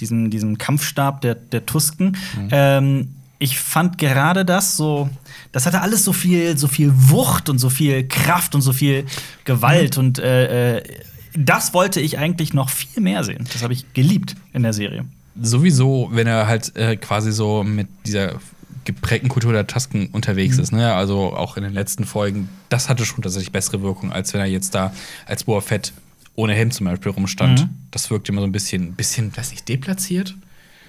diesem, 0.00 0.30
diesem 0.30 0.56
Kampfstab 0.56 1.20
der, 1.20 1.34
der 1.34 1.66
Tusken. 1.66 2.16
Ähm, 2.50 3.16
ich 3.38 3.58
fand 3.58 3.98
gerade 3.98 4.44
das 4.44 4.76
so, 4.76 5.08
das 5.52 5.66
hatte 5.66 5.80
alles 5.80 6.04
so 6.04 6.12
viel, 6.12 6.56
so 6.56 6.68
viel 6.68 6.92
Wucht 6.94 7.48
und 7.48 7.58
so 7.58 7.70
viel 7.70 8.06
Kraft 8.06 8.54
und 8.54 8.60
so 8.60 8.72
viel 8.72 9.04
Gewalt 9.44 9.98
und 9.98 10.18
äh, 10.18 10.76
äh, 10.76 10.82
das 11.36 11.74
wollte 11.74 12.00
ich 12.00 12.18
eigentlich 12.18 12.54
noch 12.54 12.70
viel 12.70 13.02
mehr 13.02 13.24
sehen. 13.24 13.44
Das 13.52 13.62
habe 13.62 13.72
ich 13.72 13.92
geliebt 13.92 14.36
in 14.52 14.62
der 14.62 14.72
Serie. 14.72 15.04
Sowieso, 15.40 16.08
wenn 16.12 16.28
er 16.28 16.46
halt 16.46 16.76
äh, 16.76 16.96
quasi 16.96 17.32
so 17.32 17.64
mit 17.64 17.88
dieser 18.06 18.34
geprägten 18.84 19.28
Kultur 19.28 19.52
der 19.52 19.66
Tasken 19.66 20.08
unterwegs 20.08 20.58
ist, 20.58 20.70
ne? 20.70 20.94
Also 20.94 21.34
auch 21.34 21.56
in 21.56 21.64
den 21.64 21.72
letzten 21.72 22.04
Folgen, 22.04 22.48
das 22.68 22.88
hatte 22.88 23.04
schon 23.04 23.22
tatsächlich 23.22 23.50
bessere 23.50 23.82
Wirkung, 23.82 24.12
als 24.12 24.32
wenn 24.34 24.40
er 24.40 24.46
jetzt 24.46 24.74
da 24.74 24.92
als 25.26 25.44
Boa 25.44 25.60
Fett 25.60 25.92
ohne 26.36 26.54
Helm 26.54 26.70
zum 26.70 26.86
Beispiel 26.86 27.10
rumstand. 27.10 27.62
Mhm. 27.62 27.70
Das 27.90 28.10
wirkte 28.10 28.32
immer 28.32 28.42
so 28.42 28.46
ein 28.46 28.52
bisschen, 28.52 28.94
bisschen, 28.94 29.36
weiß 29.36 29.50
nicht, 29.50 29.68
deplatziert. 29.68 30.36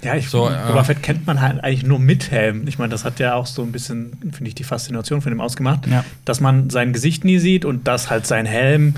Ja, 0.06 0.16
ich 0.16 0.30
So, 0.30 0.48
äh, 0.50 0.54
Boba 0.68 0.84
Fett 0.84 1.02
kennt 1.04 1.26
man 1.28 1.42
halt 1.42 1.64
eigentlich 1.64 1.84
nur 1.84 2.00
mit 2.00 2.32
Helm. 2.32 2.68
Ich 2.68 2.78
meine, 2.78 2.90
das 2.92 3.04
hat 3.06 3.20
ja 3.20 3.34
auch 3.36 3.46
so 3.48 3.64
ein 3.64 3.72
bisschen, 3.72 4.12
finde 4.32 4.48
ich, 4.48 4.56
die 4.56 4.64
Faszination 4.64 5.22
von 5.22 5.32
ihm 5.32 5.42
ausgemacht, 5.42 5.88
Ja. 5.88 6.06
dass 6.26 6.40
man 6.40 6.70
sein 6.70 6.94
Gesicht 6.94 7.26
nie 7.26 7.40
sieht 7.40 7.66
und 7.66 7.88
dass 7.88 8.10
halt 8.10 8.26
sein 8.28 8.46
Helm 8.46 8.94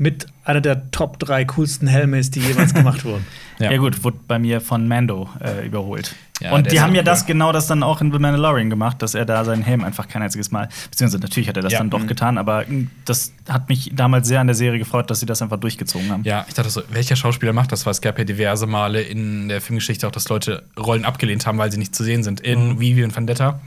mit 0.00 0.26
einer 0.44 0.62
der 0.62 0.90
Top 0.92 1.18
drei 1.18 1.44
coolsten 1.44 1.86
Helme 1.86 2.18
ist, 2.18 2.34
die 2.34 2.40
jemals 2.40 2.72
gemacht 2.74 3.04
wurden. 3.04 3.26
Ja. 3.60 3.76
gut, 3.76 4.02
wurde 4.04 4.16
bei 4.26 4.38
mir 4.38 4.62
von 4.62 4.88
Mando 4.88 5.28
äh, 5.38 5.66
überholt. 5.66 6.14
Ja, 6.40 6.52
und 6.52 6.72
die 6.72 6.80
haben 6.80 6.94
ja 6.94 7.00
cool. 7.02 7.04
das 7.04 7.26
genau 7.26 7.52
das 7.52 7.66
dann 7.66 7.82
auch 7.82 8.00
in 8.00 8.10
The 8.10 8.18
Mandalorian 8.18 8.70
gemacht, 8.70 9.02
dass 9.02 9.14
er 9.14 9.26
da 9.26 9.44
seinen 9.44 9.62
Helm 9.62 9.84
einfach 9.84 10.08
kein 10.08 10.22
einziges 10.22 10.50
Mal, 10.50 10.70
beziehungsweise 10.90 11.20
natürlich 11.20 11.46
hat 11.50 11.58
er 11.58 11.62
das 11.62 11.74
Ja. 11.74 11.80
dann 11.80 11.90
doch 11.90 12.06
getan, 12.06 12.38
aber 12.38 12.64
mh, 12.66 12.86
das 13.04 13.34
hat 13.46 13.68
mich 13.68 13.90
damals 13.94 14.26
sehr 14.28 14.40
an 14.40 14.46
der 14.46 14.56
Serie 14.56 14.78
gefreut, 14.78 15.10
dass 15.10 15.20
sie 15.20 15.26
das 15.26 15.42
einfach 15.42 15.58
durchgezogen 15.60 16.10
haben. 16.10 16.22
Ja, 16.24 16.46
ich 16.48 16.54
dachte 16.54 16.70
so, 16.70 16.80
welcher 16.90 17.16
Schauspieler 17.16 17.52
macht 17.52 17.70
das? 17.70 17.84
Weil 17.84 17.90
es 17.90 18.00
gab 18.00 18.16
ja 18.16 18.24
diverse 18.24 18.66
Male 18.66 19.02
in 19.02 19.50
der 19.50 19.60
Filmgeschichte 19.60 20.06
auch, 20.06 20.12
dass 20.12 20.26
Leute 20.30 20.62
Rollen 20.78 21.04
abgelehnt 21.04 21.44
haben, 21.46 21.58
weil 21.58 21.70
sie 21.70 21.76
nicht 21.76 21.94
zu 21.94 22.02
sehen 22.02 22.22
sind. 22.22 22.40
In 22.40 22.80
Vivi 22.80 23.04
und 23.04 23.14
Vendetta. 23.14 23.60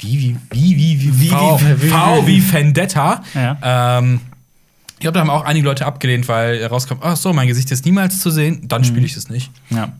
Wie, 0.00 0.36
wie, 0.50 0.76
wie, 0.76 1.00
wie, 1.02 1.20
Wie, 1.20 1.28
V, 1.28 1.60
wie, 1.60 1.82
wie, 1.82 1.88
V 1.88 2.26
wie 2.26 2.52
Vendetta. 2.52 3.22
Ja. 3.34 3.98
Ähm, 3.98 4.20
ich 5.00 5.02
glaube, 5.02 5.14
da 5.14 5.20
haben 5.20 5.30
auch 5.30 5.46
einige 5.46 5.64
Leute 5.66 5.86
abgelehnt, 5.86 6.28
weil 6.28 6.62
rauskommt, 6.66 7.00
ach 7.02 7.16
so, 7.16 7.32
mein 7.32 7.48
Gesicht 7.48 7.70
ist 7.70 7.86
niemals 7.86 8.20
zu 8.20 8.30
sehen, 8.30 8.68
dann 8.68 8.84
spiele 8.84 9.06
ich 9.06 9.16
es 9.16 9.30
nicht. 9.30 9.50
Ja. 9.70 9.92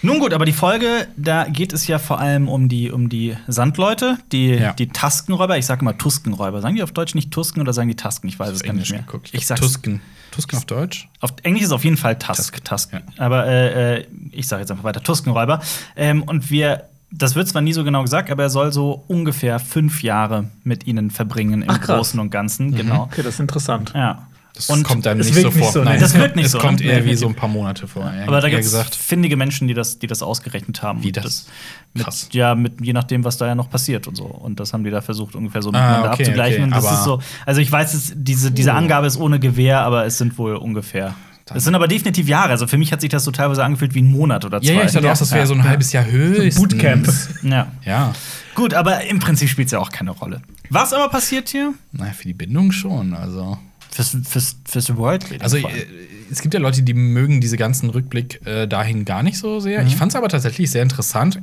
Nun 0.00 0.18
gut, 0.20 0.32
aber 0.32 0.46
die 0.46 0.54
Folge, 0.54 1.06
da 1.18 1.44
geht 1.44 1.74
es 1.74 1.86
ja 1.86 1.98
vor 1.98 2.18
allem 2.18 2.48
um 2.48 2.70
die, 2.70 2.90
um 2.90 3.10
die 3.10 3.36
Sandleute, 3.46 4.16
die, 4.32 4.48
Ja. 4.54 4.72
die 4.72 4.88
Taskenräuber. 4.88 5.58
Ich 5.58 5.66
sage 5.66 5.82
immer 5.82 5.98
Tuskenräuber. 5.98 6.62
Sagen 6.62 6.76
die 6.76 6.82
auf 6.82 6.92
Deutsch 6.92 7.14
nicht 7.14 7.30
Tusken 7.30 7.60
oder 7.60 7.74
sagen 7.74 7.88
die 7.88 7.96
Tasken? 7.96 8.26
Ich 8.28 8.38
weiß 8.38 8.48
es 8.52 8.62
gar 8.62 8.72
nicht 8.72 8.90
mehr. 8.90 9.00
geguckt. 9.02 9.28
Ich 9.32 9.46
sag's. 9.46 9.60
Tusken. 9.60 10.00
Tusken 10.30 10.56
auf 10.56 10.64
Deutsch? 10.64 11.08
Auf 11.20 11.34
Englisch 11.42 11.64
ist 11.64 11.72
auf 11.72 11.84
jeden 11.84 11.98
Fall 11.98 12.18
Tusk. 12.18 12.64
Tusk. 12.64 12.94
ja. 12.94 13.00
Aber 13.18 13.46
äh, 13.46 13.98
äh, 13.98 14.06
ich 14.32 14.48
sage 14.48 14.60
jetzt 14.62 14.70
einfach 14.70 14.84
weiter 14.84 15.02
Tuskenräuber. 15.02 15.60
Ähm, 15.96 16.22
und 16.22 16.50
wir, 16.50 16.88
das 17.12 17.34
wird 17.34 17.48
zwar 17.48 17.62
nie 17.62 17.72
so 17.72 17.84
genau 17.84 18.02
gesagt, 18.02 18.30
aber 18.30 18.44
er 18.44 18.50
soll 18.50 18.72
so 18.72 19.04
ungefähr 19.08 19.58
fünf 19.58 20.02
Jahre 20.02 20.50
mit 20.64 20.86
ihnen 20.86 21.10
verbringen 21.10 21.62
im 21.62 21.70
Ach. 21.70 21.80
Großen 21.80 22.18
und 22.20 22.30
Ganzen. 22.30 22.74
Genau. 22.74 23.02
Okay, 23.04 23.22
das 23.22 23.34
ist 23.34 23.40
interessant. 23.40 23.92
Ja. 23.94 24.26
Das 24.52 24.68
Und 24.68 24.82
kommt 24.82 25.06
dann 25.06 25.20
es 25.20 25.26
nicht 25.28 25.40
so 25.40 25.48
nicht 25.48 25.58
vor. 25.58 25.72
so, 25.72 25.78
ne? 25.78 25.84
Nein, 25.86 26.00
Das 26.00 26.12
wirkt 26.14 26.34
nicht 26.36 26.46
es 26.46 26.52
so, 26.52 26.58
kommt 26.58 26.80
ne? 26.80 26.86
eher 26.86 27.04
wie 27.04 27.14
so 27.14 27.28
ein 27.28 27.34
paar 27.36 27.48
Monate 27.48 27.86
vor. 27.86 28.02
Ja, 28.14 28.26
Aber 28.26 28.40
da 28.40 28.48
gibt 28.50 28.62
es 28.64 28.76
findige 28.96 29.36
Menschen, 29.36 29.68
die 29.68 29.74
das, 29.74 30.00
die 30.00 30.06
das 30.08 30.22
ausgerechnet 30.22 30.82
haben. 30.82 31.02
Wie 31.02 31.08
Und 31.08 31.16
das? 31.18 31.46
mit, 31.94 32.02
Krass. 32.04 32.28
Ja, 32.32 32.54
mit, 32.56 32.84
je 32.84 32.92
nachdem, 32.92 33.22
was 33.24 33.36
da 33.38 33.46
ja 33.46 33.54
noch 33.54 33.70
passiert 33.70 34.06
und 34.08 34.16
so. 34.16 34.24
Und 34.24 34.58
das 34.60 34.72
haben 34.72 34.82
die 34.84 34.90
da 34.90 35.00
versucht, 35.00 35.36
ungefähr 35.36 35.62
so 35.62 35.70
Ah, 35.70 35.72
miteinander 35.72 36.12
okay, 36.12 36.22
abzugleichen. 36.24 36.64
okay, 36.64 36.64
und 36.64 36.70
das 36.84 36.92
ist 36.92 37.04
so, 37.04 37.20
also 37.46 37.60
ich 37.60 37.70
weiß, 37.70 37.94
es, 37.94 38.12
diese, 38.16 38.50
diese 38.50 38.74
Angabe 38.74 39.06
ist 39.06 39.16
ohne 39.18 39.38
Gewehr, 39.38 39.80
aber 39.82 40.04
es 40.04 40.18
sind 40.18 40.36
wohl 40.36 40.56
ungefähr. 40.56 41.14
Es 41.54 41.64
sind 41.64 41.74
aber 41.74 41.88
definitiv 41.88 42.28
Jahre. 42.28 42.50
Also 42.50 42.66
für 42.66 42.78
mich 42.78 42.92
hat 42.92 43.00
sich 43.00 43.10
das 43.10 43.24
so 43.24 43.30
teilweise 43.30 43.64
angefühlt 43.64 43.94
wie 43.94 44.02
ein 44.02 44.10
Monat 44.10 44.44
oder 44.44 44.60
zwei. 44.60 44.68
Ja, 44.68 44.74
ja, 44.80 44.84
ich 44.86 44.92
dachte 44.92 45.12
auch, 45.12 45.18
das 45.18 45.32
wäre 45.32 45.46
so 45.46 45.54
ein 45.54 45.64
halbes 45.64 45.92
Jahr 45.92 46.04
höchstens. 46.06 46.56
Bootcamp. 46.56 47.08
Ja. 47.42 47.72
Ja. 47.84 48.12
Gut, 48.54 48.74
aber 48.74 49.04
im 49.06 49.18
Prinzip 49.18 49.48
spielt 49.48 49.66
es 49.66 49.72
ja 49.72 49.78
auch 49.78 49.90
keine 49.90 50.10
Rolle. 50.10 50.42
Was 50.68 50.92
aber 50.92 51.08
passiert 51.08 51.48
hier? 51.48 51.74
Naja, 51.92 52.12
für 52.12 52.24
die 52.28 52.34
Bindung 52.34 52.72
schon. 52.72 53.14
Also, 53.14 53.58
Fürs, 53.90 54.16
fürs, 54.28 54.56
fürs 54.64 54.96
Worldbuilding. 54.96 55.42
also 55.42 55.56
äh, 55.56 55.86
es 56.30 56.40
gibt 56.42 56.54
ja 56.54 56.60
Leute, 56.60 56.82
die 56.84 56.94
mögen 56.94 57.40
diese 57.40 57.56
ganzen 57.56 57.90
Rückblick 57.90 58.40
äh, 58.46 58.68
dahin 58.68 59.04
gar 59.04 59.24
nicht 59.24 59.36
so 59.38 59.58
sehr. 59.58 59.84
Ich 59.84 59.96
fand 59.96 60.12
es 60.12 60.16
aber 60.16 60.28
tatsächlich 60.28 60.70
sehr 60.70 60.82
interessant. 60.84 61.40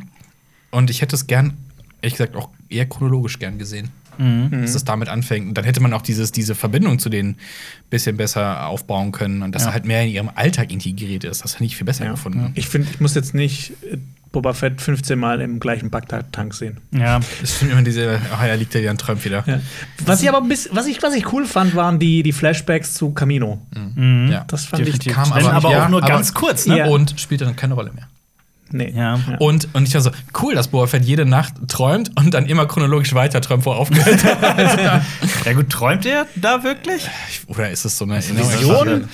Und 0.71 0.89
ich 0.89 1.01
hätte 1.01 1.15
es 1.15 1.27
gern, 1.27 1.57
ehrlich 2.01 2.17
gesagt, 2.17 2.37
auch 2.37 2.49
eher 2.69 2.85
chronologisch 2.85 3.37
gern 3.39 3.57
gesehen. 3.57 3.89
Dass 4.17 4.75
es 4.75 4.83
damit 4.83 5.09
anfängt. 5.09 5.47
Und 5.47 5.53
dann 5.57 5.65
hätte 5.65 5.79
man 5.81 5.93
auch 5.93 6.01
dieses, 6.01 6.31
diese 6.31 6.55
Verbindung 6.55 6.99
zu 6.99 7.09
denen 7.09 7.37
bisschen 7.89 8.17
besser 8.17 8.67
aufbauen 8.67 9.11
können 9.11 9.41
und 9.43 9.53
dass 9.55 9.63
Ja. 9.63 9.69
er 9.69 9.73
halt 9.73 9.85
mehr 9.85 10.03
in 10.03 10.09
ihrem 10.09 10.29
Alltag 10.35 10.71
integriert 10.71 11.23
ist. 11.23 11.43
Das 11.43 11.55
hätte 11.55 11.63
ich 11.65 11.75
viel 11.77 11.85
besser 11.85 12.05
Ja. 12.05 12.11
gefunden. 12.11 12.51
Ich 12.55 12.67
finde, 12.67 12.87
ich 12.91 12.99
muss 12.99 13.15
jetzt 13.15 13.33
nicht 13.33 13.71
äh, 13.91 13.97
Boba 14.33 14.51
Fett 14.53 14.81
15 14.81 15.17
Mal 15.17 15.39
im 15.39 15.59
gleichen 15.59 15.89
Bagdad-Tank 15.89 16.53
sehen. 16.53 16.77
ja. 16.91 17.19
Das 17.41 17.55
stimmt 17.55 17.71
immer 17.71 17.81
diese, 17.81 18.19
ach 18.35 18.45
ja, 18.45 18.53
liegt 18.55 18.75
er 18.75 18.81
dir 18.81 18.91
an 18.91 18.97
träumt 18.97 19.23
wieder. 19.23 19.43
Ja. 19.47 19.59
Was 20.05 20.21
ich 20.21 20.27
aber 20.27 20.39
ein 20.39 20.49
bisschen, 20.49 20.75
was 20.75 20.85
ich, 20.85 21.01
was 21.01 21.15
ich 21.15 21.31
cool 21.31 21.45
fand, 21.45 21.75
waren 21.75 21.97
die, 21.97 22.23
die 22.23 22.33
Flashbacks 22.33 22.93
zu 22.93 23.11
Camino. 23.11 23.61
Ja. 23.95 24.43
Das 24.47 24.65
fand 24.65 24.81
Definitiv. 24.81 25.11
ich. 25.11 25.15
kam 25.15 25.31
aber- 25.31 25.53
aber 25.53 25.71
ja, 25.71 25.85
auch 25.85 25.89
nur 25.89 26.01
ganz 26.01 26.33
kurz, 26.33 26.65
ne? 26.67 26.77
Ja. 26.79 26.87
Und 26.87 27.19
spielt 27.19 27.39
dann 27.41 27.55
keine 27.55 27.73
Rolle 27.73 27.93
mehr. 27.93 28.07
Nee. 28.71 28.91
Ja. 28.95 29.19
Und, 29.39 29.69
und 29.73 29.87
ich 29.87 29.93
war 29.93 30.01
so, 30.01 30.11
cool, 30.41 30.55
dass 30.55 30.67
Boba 30.69 30.87
Fett 30.87 31.05
jede 31.05 31.25
Nacht 31.25 31.53
träumt 31.67 32.11
und 32.19 32.33
dann 32.33 32.45
immer 32.45 32.65
chronologisch 32.65 33.13
weiter 33.13 33.39
träumt, 33.41 33.65
wo 33.65 33.71
er 33.71 33.77
aufgehört 33.77 34.23
hat. 34.23 35.01
Ja 35.45 35.53
gut, 35.53 35.69
träumt 35.69 36.05
er 36.05 36.25
da 36.35 36.63
wirklich? 36.63 37.07
Oder 37.47 37.69
ist 37.69 37.85
es 37.85 37.97
so 37.97 38.05
eine 38.05 38.17
Vision? 38.17 39.07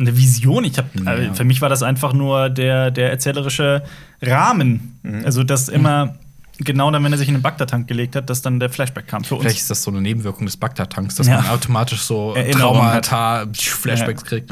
eine 0.00 0.16
Vision. 0.16 0.64
Ich 0.64 0.78
hab, 0.78 0.86
Ja. 1.04 1.14
äh, 1.14 1.34
für 1.34 1.44
mich 1.44 1.60
war 1.60 1.68
das 1.68 1.82
einfach 1.82 2.12
nur 2.12 2.50
der, 2.50 2.90
der 2.90 3.10
erzählerische 3.10 3.82
Rahmen. 4.20 4.98
Also, 5.24 5.44
dass 5.44 5.68
immer 5.68 6.14
genau 6.58 6.90
dann, 6.90 7.04
wenn 7.04 7.12
er 7.12 7.18
sich 7.18 7.28
in 7.28 7.34
den 7.34 7.42
Bagdad-Tank 7.42 7.86
gelegt 7.88 8.16
hat, 8.16 8.28
dass 8.30 8.42
dann 8.42 8.58
der 8.58 8.70
Flashback 8.70 9.06
kam 9.06 9.22
für 9.24 9.34
uns. 9.34 9.44
Vielleicht 9.44 9.58
ist 9.60 9.70
das 9.70 9.82
so 9.82 9.90
eine 9.90 10.00
Nebenwirkung 10.00 10.46
des 10.46 10.56
Bagdad-Tanks, 10.56 11.16
dass 11.16 11.26
Ja. 11.26 11.40
man 11.42 11.50
automatisch 11.50 12.00
so 12.02 12.34
Erinnerungen 12.36 12.82
hat. 12.82 13.04
Traumata, 13.06 13.46
Flashbacks 13.54 14.24
kriegt. 14.24 14.50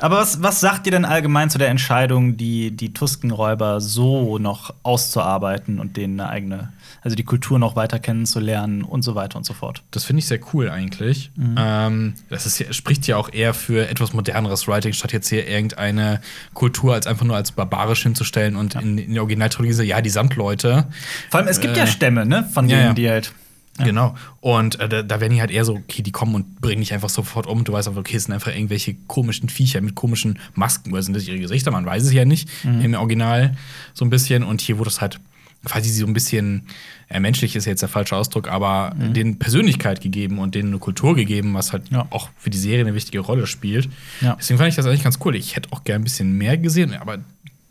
Aber 0.00 0.16
was, 0.18 0.42
was 0.42 0.60
sagt 0.60 0.86
ihr 0.86 0.92
denn 0.92 1.04
allgemein 1.04 1.50
zu 1.50 1.58
der 1.58 1.68
Entscheidung, 1.68 2.36
die, 2.36 2.70
die 2.70 2.92
Tuskenräuber 2.92 3.80
so 3.80 4.38
noch 4.38 4.74
auszuarbeiten 4.82 5.78
und 5.80 5.96
denen 5.96 6.18
eine 6.20 6.30
eigene, 6.30 6.72
also 7.02 7.16
die 7.16 7.24
Kultur 7.24 7.58
noch 7.58 7.76
weiter 7.76 7.98
kennenzulernen 7.98 8.82
und 8.82 9.02
so 9.02 9.14
weiter 9.14 9.36
und 9.36 9.44
so 9.44 9.52
fort? 9.54 9.82
Das 9.90 10.04
finde 10.04 10.20
ich 10.20 10.26
sehr 10.26 10.40
cool 10.52 10.70
eigentlich. 10.70 11.30
Ähm, 11.56 12.14
das 12.28 12.46
ist, 12.46 12.58
ja- 12.58 12.72
spricht 12.72 13.06
ja 13.06 13.16
auch 13.16 13.32
eher 13.32 13.54
für 13.54 13.88
etwas 13.88 14.12
moderneres 14.12 14.66
Writing, 14.68 14.92
statt 14.92 15.12
jetzt 15.12 15.28
hier 15.28 15.46
irgendeine 15.46 16.20
Kultur 16.54 16.94
als 16.94 17.06
einfach 17.06 17.24
nur 17.26 17.36
als 17.36 17.52
barbarisch 17.52 18.02
hinzustellen 18.02 18.56
und 18.56 18.74
in, 18.76 18.98
in 18.98 19.12
der 19.14 19.22
Originaltrilogie 19.22 19.72
so, 19.72 19.82
ja, 19.82 20.00
die 20.00 20.10
Sandleute. 20.10 20.86
Vor 21.30 21.40
allem, 21.40 21.48
es 21.48 21.60
gibt 21.60 21.76
ja 21.76 21.84
Äh, 21.84 21.86
Stämme, 21.86 22.24
ne? 22.26 22.48
Von 22.52 22.68
ja, 22.68 22.76
denen, 22.76 22.86
ja. 22.88 22.94
die 22.94 23.10
halt. 23.10 23.32
Genau. 23.78 24.14
Und 24.40 24.78
äh, 24.78 24.88
da, 24.88 25.02
da 25.02 25.20
werden 25.20 25.32
die 25.32 25.40
halt 25.40 25.50
eher 25.50 25.64
so, 25.64 25.74
okay, 25.74 26.02
die 26.02 26.10
kommen 26.12 26.34
und 26.34 26.60
bringen 26.60 26.80
dich 26.82 26.92
einfach 26.92 27.08
sofort 27.08 27.46
um. 27.46 27.64
Du 27.64 27.72
weißt 27.72 27.88
einfach, 27.88 28.00
okay, 28.00 28.16
es 28.16 28.24
sind 28.24 28.34
einfach 28.34 28.54
irgendwelche 28.54 28.94
komischen 29.06 29.48
Viecher 29.48 29.80
mit 29.80 29.94
komischen 29.94 30.38
Masken. 30.54 30.92
Oder 30.92 31.02
sind 31.02 31.14
das 31.16 31.26
ihre 31.26 31.38
Gesichter? 31.38 31.70
Man 31.70 31.86
weiß 31.86 32.02
es 32.04 32.12
ja 32.12 32.24
nicht 32.24 32.48
im 32.64 32.94
Original 32.94 33.56
so 33.94 34.04
ein 34.04 34.10
bisschen. 34.10 34.42
Und 34.42 34.60
hier 34.60 34.78
wurde 34.78 34.90
es 34.90 35.00
halt 35.00 35.18
quasi 35.64 35.90
so 35.90 36.06
ein 36.06 36.12
bisschen, 36.14 36.62
äh, 37.08 37.20
menschlich 37.20 37.54
ist 37.54 37.66
jetzt 37.66 37.80
der 37.82 37.88
falsche 37.90 38.16
Ausdruck, 38.16 38.48
aber 38.48 38.94
denen 38.96 39.38
Persönlichkeit 39.38 40.00
gegeben 40.00 40.38
und 40.38 40.54
denen 40.54 40.70
eine 40.70 40.78
Kultur 40.78 41.14
gegeben, 41.14 41.52
was 41.52 41.72
halt 41.74 41.90
Ja. 41.90 42.06
auch 42.10 42.30
für 42.38 42.48
die 42.50 42.56
Serie 42.58 42.80
eine 42.80 42.94
wichtige 42.94 43.20
Rolle 43.20 43.46
spielt. 43.46 43.88
Ja. 44.22 44.36
Deswegen 44.40 44.56
fand 44.56 44.70
ich 44.70 44.76
das 44.76 44.86
eigentlich 44.86 45.02
ganz 45.02 45.18
cool. 45.24 45.36
Ich 45.36 45.56
hätte 45.56 45.70
auch 45.72 45.84
gern 45.84 46.00
ein 46.00 46.04
bisschen 46.04 46.32
mehr 46.38 46.56
gesehen, 46.56 46.94
aber 46.94 47.18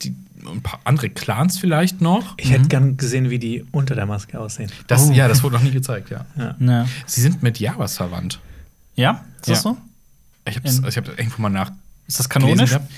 die, 0.03 0.13
ein 0.45 0.61
paar 0.61 0.79
andere 0.85 1.09
Clans 1.09 1.57
vielleicht 1.59 2.01
noch. 2.01 2.35
Ich 2.37 2.51
hätte 2.51 2.67
gern 2.67 2.97
gesehen, 2.97 3.29
wie 3.29 3.39
die 3.39 3.65
unter 3.71 3.95
der 3.95 4.05
Maske 4.05 4.39
aussehen. 4.39 4.71
Das, 4.87 5.09
Oh. 5.09 5.11
Ja, 5.11 5.27
das 5.27 5.43
wurde 5.43 5.55
noch 5.55 5.63
nie 5.63 5.71
gezeigt, 5.71 6.09
ja. 6.09 6.25
Ja. 6.37 6.55
Ja. 6.59 6.87
Sie 7.05 7.21
sind 7.21 7.43
mit 7.43 7.59
Javas 7.59 7.97
verwandt. 7.97 8.39
Ja? 8.95 9.23
Ist 9.41 9.49
das 9.49 9.61
so? 9.63 9.77
Ich 10.45 10.55
habe 10.55 10.65
das, 10.65 10.79
ich 10.79 10.97
hab 10.97 11.05
das 11.05 11.15
irgendwo 11.17 11.41
mal 11.41 11.49
nach. 11.49 11.71
Ist 12.07 12.19
das 12.19 12.27
gelesen 12.29 12.49
kanonisch? 12.51 12.69
gehabt. 12.71 12.91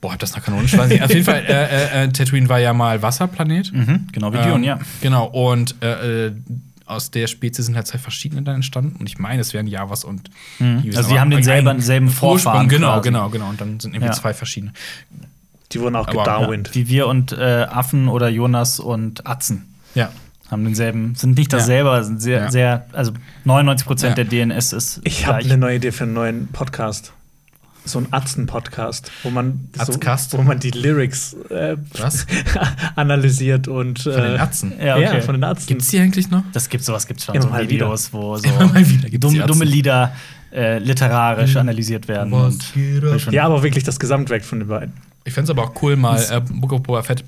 Boah, 0.00 0.12
ob 0.12 0.18
das 0.18 0.34
noch 0.36 0.42
kanonisch 0.44 0.76
war. 0.76 0.84
Auf 0.84 1.10
jeden 1.12 1.24
Fall, 1.24 1.44
äh, 1.48 2.02
äh, 2.02 2.04
äh, 2.04 2.08
Tatooine 2.10 2.48
war 2.48 2.58
ja 2.60 2.72
mal 2.72 3.00
Wasserplanet. 3.02 3.72
Mhm, 3.72 4.08
genau 4.12 4.32
wie 4.32 4.36
Dune, 4.38 4.54
Ähm, 4.56 4.62
ja. 4.64 4.78
Genau, 5.00 5.26
und 5.26 5.74
äh, 5.82 6.26
äh, 6.26 6.32
aus 6.84 7.10
der 7.10 7.26
Spezies 7.26 7.66
sind 7.66 7.74
halt 7.76 7.86
zwei 7.86 7.98
verschiedene 7.98 8.42
dann 8.42 8.56
entstanden. 8.56 8.96
Und 9.00 9.06
ich 9.08 9.18
meine, 9.18 9.40
es 9.40 9.54
wären 9.54 9.66
Javas 9.66 10.04
und 10.04 10.30
Yus, 10.60 10.96
Also 10.96 11.10
die 11.10 11.18
haben 11.18 11.30
denselben- 11.30 11.68
ein 11.68 11.80
selben 11.80 12.08
Vorfahren 12.10 12.68
Genau, 12.68 12.94
quasi. 12.94 13.08
genau, 13.08 13.28
genau. 13.30 13.48
Und 13.48 13.60
dann 13.60 13.80
sind 13.80 13.92
irgendwie 13.94 14.10
Ja. 14.10 14.12
zwei 14.20 14.32
verschiedene. 14.34 14.72
Die 15.72 15.80
wurden 15.80 15.96
auch 15.96 16.08
Aber- 16.08 16.18
gedarwint. 16.24 16.70
Wie 16.74 16.88
wir 16.88 17.06
und 17.08 17.32
äh, 17.32 17.66
Affen 17.68 18.08
oder 18.08 18.28
Jonas 18.28 18.80
und 18.80 19.26
Atzen. 19.26 19.74
Ja. 19.94 20.10
Haben 20.50 20.64
denselben, 20.64 21.14
sind 21.14 21.36
nicht 21.36 21.52
Ja. 21.52 21.58
dasselbe, 21.58 21.90
aber 21.90 22.02
sind 22.04 22.22
sehr, 22.22 22.40
Ja. 22.44 22.50
sehr, 22.50 22.86
also 22.92 23.12
99 23.44 23.86
Prozent 23.86 24.16
Ja. 24.16 24.24
der 24.24 24.46
DNS 24.46 24.72
ist 24.72 25.00
Ich 25.04 25.26
habe 25.26 25.38
eine 25.38 25.58
neue 25.58 25.76
Idee 25.76 25.92
für 25.92 26.04
einen 26.04 26.14
neuen 26.14 26.48
Podcast. 26.48 27.12
So 27.84 27.98
ein 28.00 28.08
Atzen-Podcast, 28.10 29.10
wo 29.22 29.30
man 29.30 29.68
so, 29.74 29.94
wo 30.38 30.42
man 30.42 30.58
die 30.58 30.70
Lyrics 30.70 31.34
äh, 31.50 31.76
Was? 31.98 32.26
analysiert 32.96 33.66
und 33.68 34.00
Von 34.00 34.12
den 34.12 34.36
äh, 34.36 34.38
Atzen. 34.38 34.72
Ja, 34.78 34.96
okay. 34.96 35.04
ja, 35.04 35.20
von 35.22 35.34
den 35.34 35.44
Atzen. 35.44 35.66
Gibt's 35.68 35.88
die 35.88 35.98
eigentlich 35.98 36.30
noch? 36.30 36.42
Das 36.52 36.68
gibt 36.68 36.84
sowas 36.84 37.06
gibt's 37.06 37.24
schon, 37.24 37.34
Immer 37.34 37.44
so 37.44 37.50
mal 37.50 37.68
Videos, 37.68 38.12
wo 38.12 38.36
so 38.36 38.44
wieder 38.44 39.08
gibt's 39.08 39.10
die 39.10 39.18
dumme, 39.18 39.46
dumme 39.46 39.64
Lieder 39.64 40.12
äh, 40.52 40.78
literarisch 40.78 41.56
analysiert 41.56 42.08
werden. 42.08 42.32
Und 42.32 42.62
ja, 43.30 43.44
aber 43.44 43.62
wirklich 43.62 43.84
das 43.84 43.98
Gesamtwerk 43.98 44.44
von 44.44 44.58
den 44.60 44.68
beiden. 44.68 44.92
Ich 45.28 45.34
fände 45.34 45.52
es 45.52 45.56
aber 45.58 45.68
auch 45.68 45.82
cool, 45.82 45.96
mal 45.96 46.18
äh, 46.30 46.40
Book 46.40 46.72
of 46.72 46.82
Boba 46.82 47.02
Fett 47.02 47.22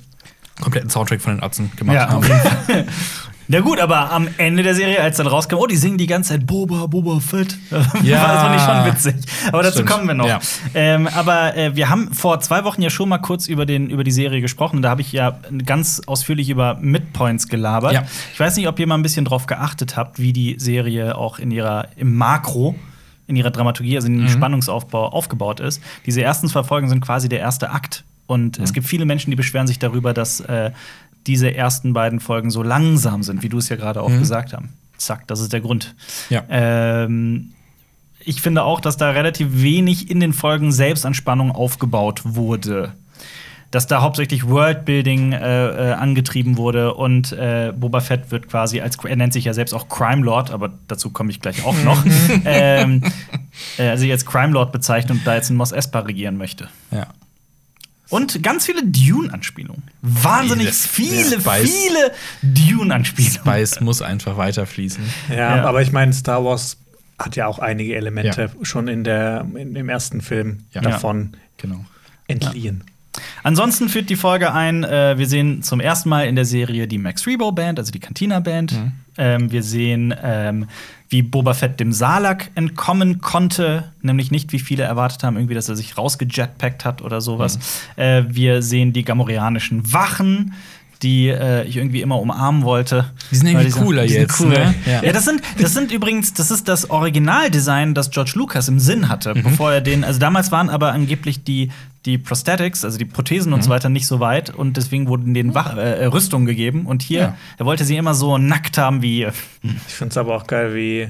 kompletten 0.60 0.90
Soundtrack 0.90 1.20
von 1.20 1.36
den 1.36 1.42
Atzen 1.42 1.70
gemacht 1.76 1.94
Ja, 1.94 2.08
haben. 2.08 2.22
Fall. 2.24 2.86
Ja 3.48 3.60
gut, 3.60 3.80
aber 3.80 4.12
am 4.12 4.28
Ende 4.36 4.62
der 4.62 4.74
Serie, 4.74 5.02
als 5.02 5.16
dann 5.16 5.26
rauskam, 5.26 5.56
oh, 5.56 5.66
die 5.66 5.76
singen 5.76 5.98
die 5.98 6.06
ganze 6.06 6.30
Zeit 6.30 6.46
Boba, 6.46 6.86
Boba 6.86 7.18
Fett. 7.20 7.58
Ja. 8.02 8.26
das 8.26 8.42
fand 8.42 8.56
ich 8.56 8.62
schon 8.62 9.12
witzig. 9.14 9.32
Aber 9.48 9.62
dazu 9.62 9.78
Stimmt. 9.78 9.90
kommen 9.90 10.06
wir 10.06 10.14
noch. 10.14 10.26
Ja. 10.26 10.40
Ähm, 10.72 11.08
aber 11.08 11.56
äh, 11.56 11.74
wir 11.76 11.88
haben 11.90 12.12
vor 12.14 12.40
zwei 12.40 12.64
Wochen 12.64 12.80
ja 12.80 12.90
schon 12.90 13.08
mal 13.08 13.18
kurz 13.18 13.48
über, 13.48 13.66
den, 13.66 13.90
über 13.90 14.04
die 14.04 14.12
Serie 14.12 14.40
gesprochen. 14.40 14.82
Da 14.82 14.90
habe 14.90 15.00
ich 15.00 15.12
ja 15.12 15.40
ganz 15.66 16.00
ausführlich 16.06 16.48
über 16.48 16.78
Midpoints 16.80 17.48
gelabert. 17.48 17.92
Ja. 17.92 18.04
Ich 18.32 18.40
weiß 18.40 18.56
nicht, 18.56 18.68
ob 18.68 18.78
ihr 18.78 18.86
mal 18.86 18.94
ein 18.94 19.02
bisschen 19.02 19.24
drauf 19.24 19.46
geachtet 19.46 19.96
habt, 19.96 20.20
wie 20.20 20.32
die 20.32 20.54
Serie 20.58 21.16
auch 21.18 21.38
in 21.38 21.50
ihrer, 21.50 21.88
im 21.96 22.14
Makro 22.16 22.76
in 23.30 23.36
ihrer 23.36 23.50
Dramaturgie, 23.50 23.96
also 23.96 24.08
in 24.08 24.16
Mhm. 24.16 24.26
dem 24.26 24.28
Spannungsaufbau 24.28 25.08
aufgebaut 25.08 25.60
ist. 25.60 25.80
Diese 26.04 26.20
ersten 26.20 26.48
zwei 26.48 26.62
Folgen 26.64 26.88
sind 26.90 27.00
quasi 27.00 27.28
der 27.30 27.38
erste 27.40 27.70
Akt. 27.70 28.04
Und 28.26 28.58
Mhm. 28.58 28.64
es 28.64 28.72
gibt 28.74 28.86
viele 28.86 29.06
Menschen, 29.06 29.30
die 29.30 29.36
beschweren 29.36 29.66
sich 29.66 29.78
darüber, 29.78 30.12
dass 30.12 30.40
äh, 30.40 30.72
diese 31.26 31.54
ersten 31.54 31.92
beiden 31.92 32.20
Folgen 32.20 32.50
so 32.50 32.62
langsam 32.62 33.22
sind, 33.22 33.42
wie 33.42 33.48
du 33.48 33.58
es 33.58 33.68
ja 33.68 33.76
gerade 33.76 34.02
auch 34.02 34.08
Mhm. 34.10 34.18
gesagt 34.18 34.52
haben. 34.52 34.70
Zack, 34.98 35.26
das 35.28 35.40
ist 35.40 35.52
der 35.52 35.60
Grund. 35.60 35.94
Ja. 36.28 36.42
Ähm, 36.50 37.52
ich 38.22 38.42
finde 38.42 38.64
auch, 38.64 38.80
dass 38.80 38.96
da 38.98 39.10
relativ 39.10 39.48
wenig 39.62 40.10
in 40.10 40.20
den 40.20 40.32
Folgen 40.34 40.72
selbst 40.72 41.06
an 41.06 41.14
Spannung 41.14 41.52
aufgebaut 41.52 42.20
wurde. 42.24 42.92
Dass 43.70 43.86
da 43.86 44.00
hauptsächlich 44.02 44.48
Worldbuilding 44.48 45.30
äh, 45.32 45.90
äh, 45.90 45.92
angetrieben 45.92 46.56
wurde 46.56 46.94
und 46.94 47.30
äh, 47.30 47.72
Boba 47.76 48.00
Fett 48.00 48.32
wird 48.32 48.48
quasi 48.48 48.80
als 48.80 48.96
er 49.04 49.14
nennt 49.14 49.32
sich 49.32 49.44
ja 49.44 49.54
selbst 49.54 49.72
auch 49.74 49.88
Crime 49.88 50.22
Lord, 50.24 50.50
aber 50.50 50.72
dazu 50.88 51.10
komme 51.10 51.30
ich 51.30 51.40
gleich 51.40 51.64
auch 51.64 51.76
noch. 51.84 52.04
ähm, 52.44 53.02
äh, 53.78 53.88
also 53.88 54.06
jetzt 54.06 54.26
Crime 54.26 54.52
Lord 54.52 54.72
bezeichnet 54.72 55.12
und 55.18 55.24
da 55.26 55.36
jetzt 55.36 55.50
in 55.50 55.56
Mos 55.56 55.70
Espa 55.70 56.00
regieren 56.00 56.36
möchte. 56.36 56.68
Ja. 56.90 57.06
Und 58.08 58.42
ganz 58.42 58.66
viele 58.66 58.82
Dune-Anspielungen. 58.84 59.84
Wahnsinnig 60.02 60.66
Das- 60.66 60.84
viele, 60.84 61.34
ja, 61.36 61.40
Spice. 61.40 61.70
viele 61.72 62.12
Dune-Anspielungen. 62.42 63.36
Spice 63.36 63.80
muss 63.80 64.02
einfach 64.02 64.36
weiterfließen. 64.36 65.04
Ja, 65.28 65.58
Ja. 65.58 65.64
aber 65.64 65.80
ich 65.82 65.92
meine, 65.92 66.12
Star 66.12 66.44
Wars 66.44 66.76
hat 67.20 67.36
ja 67.36 67.46
auch 67.46 67.60
einige 67.60 67.94
Elemente 67.94 68.50
Ja. 68.58 68.64
schon 68.64 68.88
in 68.88 69.04
der, 69.04 69.46
in, 69.54 69.76
im 69.76 69.88
ersten 69.88 70.22
Film 70.22 70.64
Ja. 70.72 70.80
davon 70.80 71.36
Genau. 71.58 71.84
entliehen. 72.26 72.82
Ansonsten 73.42 73.88
führt 73.88 74.08
die 74.08 74.16
Folge 74.16 74.52
ein, 74.52 74.84
äh, 74.84 75.18
wir 75.18 75.26
sehen 75.26 75.62
zum 75.62 75.80
ersten 75.80 76.08
Mal 76.08 76.26
in 76.26 76.36
der 76.36 76.44
Serie 76.44 76.86
die 76.86 76.98
Max 76.98 77.26
Rebo 77.26 77.52
Band, 77.52 77.78
also 77.78 77.90
die 77.90 77.98
Cantina 77.98 78.40
Band. 78.40 78.72
Mhm. 78.72 78.92
Ähm, 79.18 79.52
wir 79.52 79.62
sehen, 79.62 80.14
ähm, 80.22 80.66
wie 81.08 81.22
Boba 81.22 81.54
Fett 81.54 81.80
dem 81.80 81.92
Salak 81.92 82.50
entkommen 82.54 83.20
konnte, 83.20 83.92
nämlich 84.00 84.30
nicht, 84.30 84.52
wie 84.52 84.60
viele 84.60 84.84
erwartet 84.84 85.24
haben, 85.24 85.36
irgendwie, 85.36 85.54
dass 85.54 85.68
er 85.68 85.76
sich 85.76 85.98
rausgejetpackt 85.98 86.84
hat 86.84 87.02
oder 87.02 87.20
sowas. 87.20 87.58
Mhm. 87.96 88.02
Äh, 88.02 88.34
wir 88.34 88.62
sehen 88.62 88.92
die 88.92 89.04
gamorianischen 89.04 89.92
Wachen. 89.92 90.54
Die 91.02 91.28
äh, 91.28 91.64
ich 91.64 91.78
irgendwie 91.78 92.02
immer 92.02 92.20
umarmen 92.20 92.62
wollte. 92.62 93.10
Die 93.30 93.36
sind 93.36 93.46
irgendwie 93.46 93.70
sind- 93.70 93.82
cooler 93.82 94.02
die 94.02 94.10
sind 94.10 94.20
jetzt, 94.20 94.38
Cool. 94.40 94.48
ne? 94.50 94.74
Ja. 94.84 95.02
Ja. 95.02 95.12
das 95.12 95.24
sind, 95.24 95.40
das 95.58 95.72
sind 95.72 95.92
übrigens, 95.92 96.34
das 96.34 96.50
ist 96.50 96.68
das 96.68 96.90
Originaldesign, 96.90 97.94
das 97.94 98.10
George 98.10 98.32
Lucas 98.34 98.68
im 98.68 98.78
Sinn 98.78 99.08
hatte, 99.08 99.34
Mhm. 99.34 99.42
bevor 99.44 99.72
er 99.72 99.80
den, 99.80 100.04
also 100.04 100.20
damals 100.20 100.52
waren 100.52 100.68
aber 100.68 100.92
angeblich 100.92 101.42
die, 101.42 101.70
die 102.04 102.18
Prosthetics, 102.18 102.84
also 102.84 102.98
die 102.98 103.06
Prothesen 103.06 103.54
und 103.54 103.60
Mhm. 103.60 103.64
so 103.64 103.70
weiter, 103.70 103.88
nicht 103.88 104.06
so 104.06 104.20
weit 104.20 104.50
und 104.50 104.76
deswegen 104.76 105.08
wurden 105.08 105.32
denen 105.32 105.54
Wach 105.54 105.74
äh, 105.76 106.04
Rüstungen 106.04 106.46
gegeben. 106.46 106.84
Und 106.84 107.00
hier, 107.02 107.20
Ja. 107.20 107.36
er 107.56 107.64
wollte 107.64 107.84
sie 107.86 107.96
immer 107.96 108.12
so 108.12 108.36
nackt 108.36 108.76
haben 108.76 109.00
wie. 109.00 109.26
Ich 109.88 109.94
finde 109.94 110.10
es 110.10 110.18
aber 110.18 110.34
auch 110.36 110.46
geil, 110.46 110.74
wie, 110.74 111.08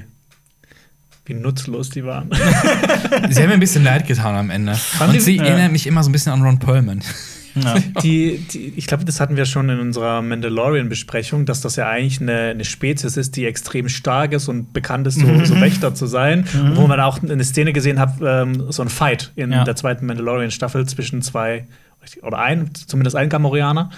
wie 1.25 1.33
nutzlos 1.33 1.89
die 1.89 2.05
waren. 2.05 2.29
Sie 3.29 3.41
haben 3.41 3.47
mir 3.49 3.53
ein 3.55 3.59
bisschen 3.59 3.83
leid 3.83 4.07
getan 4.07 4.35
am 4.35 4.49
Ende. 4.49 4.77
Und 4.99 5.21
sie 5.21 5.35
Ja. 5.35 5.43
erinnern 5.43 5.71
mich 5.73 5.85
immer 5.85 6.01
so 6.03 6.09
ein 6.09 6.13
bisschen 6.13 6.31
an 6.31 6.41
Ron 6.41 6.59
Perlman. 6.59 7.01
Ja. 7.55 7.75
die, 8.03 8.37
die, 8.51 8.73
ich 8.75 8.87
glaube, 8.87 9.05
das 9.05 9.19
hatten 9.19 9.35
wir 9.37 9.45
schon 9.45 9.69
in 9.69 9.79
unserer 9.79 10.21
Mandalorian-Besprechung, 10.21 11.45
dass 11.45 11.61
das 11.61 11.75
ja 11.75 11.87
eigentlich 11.89 12.21
eine, 12.21 12.49
eine 12.51 12.65
Spezies 12.65 13.17
ist, 13.17 13.35
die 13.35 13.45
extrem 13.45 13.89
stark 13.89 14.33
ist 14.33 14.47
und 14.47 14.73
bekannt 14.73 15.07
ist, 15.07 15.15
so, 15.19 15.45
so 15.45 15.59
Wächter 15.59 15.93
zu 15.93 16.05
sein. 16.05 16.45
Und 16.53 16.77
Wo 16.77 16.87
man 16.87 16.99
auch 16.99 17.21
eine 17.21 17.43
Szene 17.43 17.73
gesehen 17.73 17.99
hat, 17.99 18.13
ähm, 18.23 18.71
so 18.71 18.81
ein 18.81 18.89
Fight 18.89 19.31
in 19.35 19.51
Ja. 19.51 19.63
der 19.63 19.75
zweiten 19.75 20.05
Mandalorian-Staffel 20.05 20.85
zwischen 20.87 21.21
zwei 21.21 21.65
oder 22.23 22.39
ein, 22.39 22.71
zumindest 22.73 23.15
ein 23.15 23.29
Gamorianer, 23.29 23.89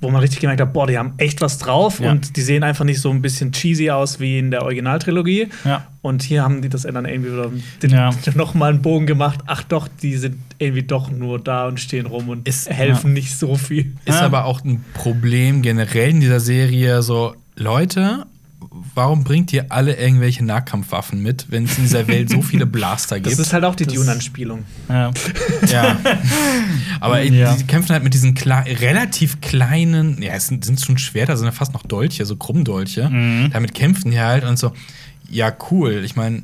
wo 0.00 0.10
man 0.10 0.20
richtig 0.20 0.40
gemerkt 0.40 0.60
hat, 0.60 0.72
boah, 0.72 0.86
die 0.86 0.96
haben 0.98 1.14
echt 1.18 1.40
was 1.40 1.58
drauf 1.58 2.00
Ja. 2.00 2.10
und 2.10 2.36
die 2.36 2.40
sehen 2.40 2.62
einfach 2.62 2.84
nicht 2.84 3.00
so 3.00 3.10
ein 3.10 3.20
bisschen 3.22 3.52
cheesy 3.52 3.90
aus 3.90 4.18
wie 4.20 4.38
in 4.38 4.50
der 4.50 4.62
Originaltrilogie. 4.62 5.48
Ja. 5.64 5.86
Und 6.00 6.22
hier 6.22 6.42
haben 6.42 6.62
die 6.62 6.68
das 6.68 6.82
dann 6.82 7.04
irgendwie 7.04 7.32
wieder 7.32 7.50
den, 7.82 7.90
Ja. 7.90 8.10
noch 8.34 8.54
mal 8.54 8.70
einen 8.70 8.82
Bogen 8.82 9.06
gemacht. 9.06 9.40
Ach 9.46 9.62
doch, 9.62 9.88
die 9.88 10.16
sind 10.16 10.36
irgendwie 10.58 10.82
doch 10.84 11.10
nur 11.10 11.38
da 11.38 11.66
und 11.68 11.80
stehen 11.80 12.06
rum 12.06 12.28
und 12.28 12.48
Ist- 12.48 12.70
helfen 12.70 13.12
nicht 13.12 13.36
so 13.36 13.56
viel. 13.56 13.94
Ist 14.04 14.14
Ja. 14.20 14.22
aber 14.26 14.44
auch 14.46 14.64
ein 14.64 14.84
Problem 14.94 15.62
generell 15.62 16.10
in 16.10 16.20
dieser 16.20 16.40
Serie. 16.40 17.02
So, 17.02 17.34
Leute, 17.56 18.26
warum 18.94 19.24
bringt 19.24 19.52
ihr 19.52 19.66
alle 19.70 19.96
irgendwelche 19.96 20.44
Nahkampfwaffen 20.44 21.22
mit, 21.22 21.46
wenn 21.50 21.64
es 21.64 21.76
in 21.78 21.84
dieser 21.84 22.06
Welt 22.08 22.30
so 22.30 22.42
viele 22.42 22.66
Blaster 22.66 23.20
gibt? 23.20 23.32
Das 23.32 23.38
ist 23.38 23.52
halt 23.52 23.64
auch 23.64 23.74
die 23.74 23.86
Dune-Anspielung. 23.86 24.64
Ja. 24.88 25.10
ja. 25.70 25.96
Aber 27.00 27.22
Ja. 27.22 27.54
die 27.54 27.64
kämpfen 27.64 27.92
halt 27.92 28.04
mit 28.04 28.14
diesen 28.14 28.34
kle 28.34 28.64
relativ 28.80 29.40
kleinen, 29.40 30.20
ja, 30.22 30.32
es 30.34 30.46
sind, 30.48 30.64
sind 30.64 30.80
schon 30.80 30.98
Schwerter, 30.98 31.36
sind 31.36 31.46
ja 31.46 31.52
fast 31.52 31.72
noch 31.74 31.82
Dolche, 31.84 32.24
so 32.26 32.36
Krummdolche. 32.36 33.08
Mhm. 33.08 33.50
Damit 33.52 33.74
kämpfen 33.74 34.10
die 34.10 34.20
halt 34.20 34.44
und 34.44 34.58
so, 34.58 34.72
ja, 35.30 35.52
cool. 35.70 36.02
Ich 36.04 36.16
meine, 36.16 36.42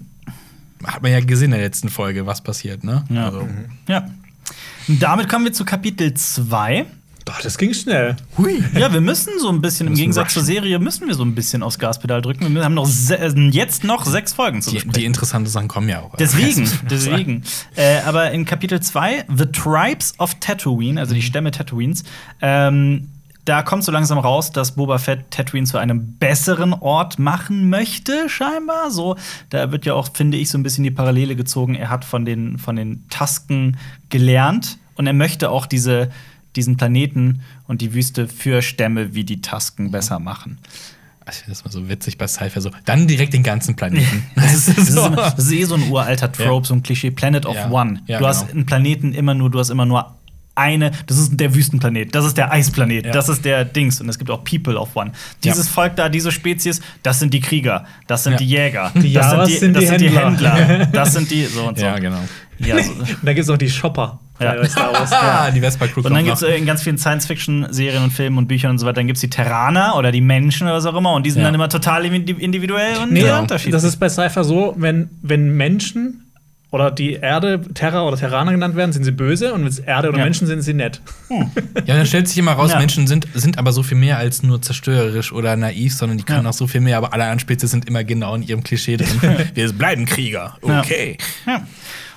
hat 0.85 1.03
man 1.03 1.13
ja 1.13 1.21
gesehen 1.21 1.47
in 1.47 1.59
der 1.59 1.61
letzten 1.61 1.89
Folge, 1.89 2.27
was 2.27 2.41
passiert, 2.43 2.85
ne? 2.85 3.05
Ja. 3.11 3.27
Also, 3.27 3.49
Ja. 3.89 4.09
Und 4.87 5.03
damit 5.03 5.29
kommen 5.29 5.45
wir 5.45 5.53
zu 5.53 5.65
Kapitel 5.67 6.15
2. 6.15 6.87
Doch, 7.29 7.43
das 7.43 7.59
ging 7.59 7.75
schnell. 7.75 8.17
hui. 8.39 8.63
Ja, 8.75 8.91
wir 8.91 9.03
müssen 9.03 9.33
so 9.39 9.51
ein 9.51 9.61
bisschen, 9.61 9.87
im 9.89 9.95
Gegensatz 9.95 10.33
zur 10.33 10.43
rushen. 10.43 10.55
Serie, 10.55 10.79
müssen 10.79 11.07
wir 11.07 11.15
so 11.15 11.23
ein 11.25 11.35
bisschen 11.35 11.63
aufs 11.63 11.79
Gaspedal 11.79 12.23
drücken. 12.23 12.55
Wir 12.55 12.65
haben 12.65 12.73
noch 12.73 12.89
äh, 13.11 13.29
jetzt 13.51 13.85
noch 13.85 14.07
sechs 14.07 14.33
Folgen 14.33 14.63
zu 14.63 14.71
Die, 14.71 14.77
besprechen. 14.77 14.99
die 14.99 15.05
interessanten 15.05 15.51
Sachen 15.51 15.69
kommen 15.69 15.91
ja 15.91 16.01
auch. 16.01 16.17
Deswegen, 16.17 16.67
deswegen. 16.91 17.43
Äh, 17.77 17.99
aber 18.07 18.31
in 18.31 18.47
Kapitel 18.47 18.81
2, 18.81 19.27
The 19.37 19.45
Tribes 19.47 20.15
of 20.19 20.37
Tatooine, 20.41 20.99
also 20.99 21.15
die 21.15 21.21
Stämme 21.21 21.51
Tatooines, 21.51 22.05
ähm, 22.41 23.09
da 23.45 23.63
kommt 23.63 23.85
so 23.85 23.93
langsam 23.93 24.19
raus, 24.19 24.51
dass 24.51 24.75
Boba 24.75 24.97
Fett 24.99 25.31
Tatooine 25.31 25.67
zu 25.67 25.77
einem 25.77 26.17
besseren 26.19 26.73
Ort 26.73 27.19
machen 27.19 27.69
möchte, 27.69 28.29
scheinbar. 28.31 28.91
So, 28.91 29.17
da 29.51 29.71
wird 29.71 29.85
ja 29.85 29.93
auch, 29.93 30.09
finde 30.15 30.39
ich, 30.39 30.49
so 30.49 30.57
ein 30.57 30.63
bisschen 30.63 30.85
die 30.85 30.91
Parallele 30.91 31.37
gezogen. 31.37 31.75
Er 31.75 31.91
hat 31.91 32.05
von 32.07 32.25
den, 32.25 32.57
von 32.59 32.77
den 32.77 33.07
Tasken 33.11 33.77
gelernt 34.09 34.79
und 34.97 35.07
er 35.07 35.13
möchte 35.15 35.51
auch 35.51 35.65
diese, 35.67 36.11
diesen 36.57 36.77
Planeten 36.77 37.43
und 37.67 37.81
die 37.81 37.95
Wüste 37.95 38.29
für 38.29 38.63
Stämme 38.63 39.15
wie 39.15 39.25
die 39.25 39.41
Tasken 39.41 39.91
besser 39.91 40.19
machen. 40.19 40.59
Ich 41.31 41.37
finde 41.37 41.51
das 41.51 41.65
mal 41.65 41.71
so 41.71 41.89
witzig 41.91 42.17
bei 42.17 42.27
Cypher 42.27 42.63
so. 42.63 42.71
Dann 42.87 43.07
direkt 43.07 43.35
den 43.35 43.43
ganzen 43.43 43.77
Planeten. 43.77 44.25
Das 44.35 44.55
ist, 44.55 44.69
das, 44.79 44.79
ist, 44.89 44.93
so. 44.95 45.09
das 45.11 45.39
ist 45.39 45.53
eh 45.53 45.65
so 45.65 45.75
ein 45.75 45.91
uralter 45.91 46.33
Trope, 46.33 46.67
so 46.67 46.73
ein 46.75 46.83
Klischee. 46.83 47.11
Planet 47.11 47.45
of 47.45 47.55
Ja. 47.55 47.71
One. 47.71 48.01
Ja, 48.07 48.19
du 48.19 48.27
hast 48.27 48.41
genau. 48.47 48.53
einen 48.53 48.67
Planeten 48.67 49.13
immer 49.13 49.35
nur, 49.35 49.51
du 49.51 49.59
hast 49.59 49.69
immer 49.69 49.85
nur 49.85 50.15
eine, 50.55 50.91
das 51.07 51.19
ist 51.19 51.39
der 51.39 51.55
Wüstenplanet, 51.55 52.15
das 52.17 52.25
ist 52.25 52.37
der 52.37 52.51
Eisplanet, 52.51 53.07
Ja. 53.07 53.13
das 53.13 53.29
ist 53.29 53.45
der 53.45 53.65
Dings 53.65 54.01
und 54.01 54.09
es 54.09 54.19
gibt 54.19 54.29
auch 54.31 54.43
People 54.43 54.77
of 54.77 54.97
One. 54.97 55.13
Dieses 55.45 55.69
Volk 55.69 55.95
da, 55.97 56.09
diese 56.09 56.33
Spezies, 56.33 56.81
das 57.05 57.21
sind 57.21 57.33
die 57.33 57.39
Krieger, 57.41 57.85
das 58.09 58.25
sind 58.25 58.33
Ja. 58.33 58.39
die 58.39 58.47
Jäger, 58.47 58.91
Die 58.95 59.13
das 59.13 59.27
Jawas 59.33 59.61
sind 59.61 59.75
das 59.75 59.83
die 59.83 59.87
sind 59.89 60.01
die 60.01 60.11
Händler. 60.11 60.55
Händler, 60.57 60.87
das 60.93 61.13
sind 61.13 61.31
die 61.31 61.45
so 61.45 61.69
und 61.69 61.79
so. 61.79 61.85
ja, 61.85 61.99
genau. 62.01 62.19
Ja, 62.59 62.83
so. 62.83 62.93
Da 63.23 63.35
gibt 63.35 63.45
es 63.45 63.51
auch 63.51 63.57
die 63.59 63.71
Shopper 63.71 64.19
Ja. 65.11 65.51
die 65.51 65.61
Vespa-Crew 65.61 66.01
Und 66.03 66.13
dann 66.15 66.25
gibt 66.25 66.37
es 66.37 66.43
noch. 66.43 66.49
in 66.49 66.67
ganz 66.67 66.83
vielen 66.83 66.99
Science-Fiction-Serien 66.99 68.03
und 68.03 68.13
Filmen 68.13 68.39
und 68.39 68.47
Büchern 68.49 68.71
und 68.73 68.79
so 68.79 68.87
weiter, 68.87 68.95
dann 68.97 69.07
gibt 69.07 69.17
es 69.17 69.21
die 69.21 69.31
Terraner 69.31 69.97
oder 69.97 70.13
die 70.13 70.21
Menschen 70.21 70.67
oder 70.67 70.77
was 70.77 70.87
auch 70.87 70.95
immer 70.97 71.13
und 71.15 71.25
die 71.27 71.31
sind 71.31 71.41
Ja. 71.43 71.49
dann 71.49 71.55
immer 71.55 71.69
total 71.69 72.05
indi- 72.05 72.39
individuell 72.39 72.99
und 73.03 73.13
Nee, 73.13 73.23
äh, 73.27 73.39
unterschiedlich. 73.39 73.73
das 73.73 73.85
ist 73.85 73.97
bei 73.97 74.09
Cypher 74.09 74.45
so, 74.45 74.75
wenn, 74.79 75.11
wenn 75.23 75.57
Menschen 75.57 76.25
oder 76.71 76.91
die 76.91 77.15
Erde 77.15 77.63
Terra 77.73 78.03
oder 78.03 78.19
Terraner 78.19 78.53
genannt 78.53 78.77
werden, 78.77 78.93
sind 78.93 79.03
sie 79.03 79.11
böse 79.13 79.55
und 79.55 79.63
wenn 79.63 79.69
es 79.69 79.79
Erde 79.79 80.11
oder 80.11 80.19
Ja. 80.19 80.25
Menschen 80.25 80.47
sind, 80.47 80.61
sind 80.63 80.65
sie 80.73 80.75
nett. 80.75 81.01
Ja, 81.87 81.97
dann 81.97 82.05
stellt 82.05 82.29
sich 82.29 82.37
immer 82.37 82.53
raus, 82.53 82.73
Ja. 82.73 82.79
Menschen 82.79 83.07
sind, 83.07 83.27
sind 83.33 83.57
aber 83.57 83.73
so 83.73 83.83
viel 83.83 83.97
mehr 83.97 84.19
als 84.19 84.43
nur 84.43 84.61
zerstörerisch 84.61 85.33
oder 85.33 85.57
naiv, 85.57 85.95
sondern 85.95 86.19
die 86.19 86.25
können 86.25 86.45
Ja. 86.45 86.51
auch 86.51 86.55
so 86.55 86.67
viel 86.67 86.83
mehr, 86.83 86.99
aber 86.99 87.15
alle 87.15 87.23
anderen 87.25 87.39
Spezies 87.39 87.71
sind 87.71 87.89
immer 87.89 88.05
genau 88.05 88.35
in 88.35 88.43
ihrem 88.43 88.63
Klischee 88.63 88.99
drin. 88.99 89.09
Wir 89.55 89.73
bleiben 89.73 90.05
Krieger. 90.05 90.59
Ja. 90.67 90.81
Okay. 90.81 91.17
Ja. 91.47 91.63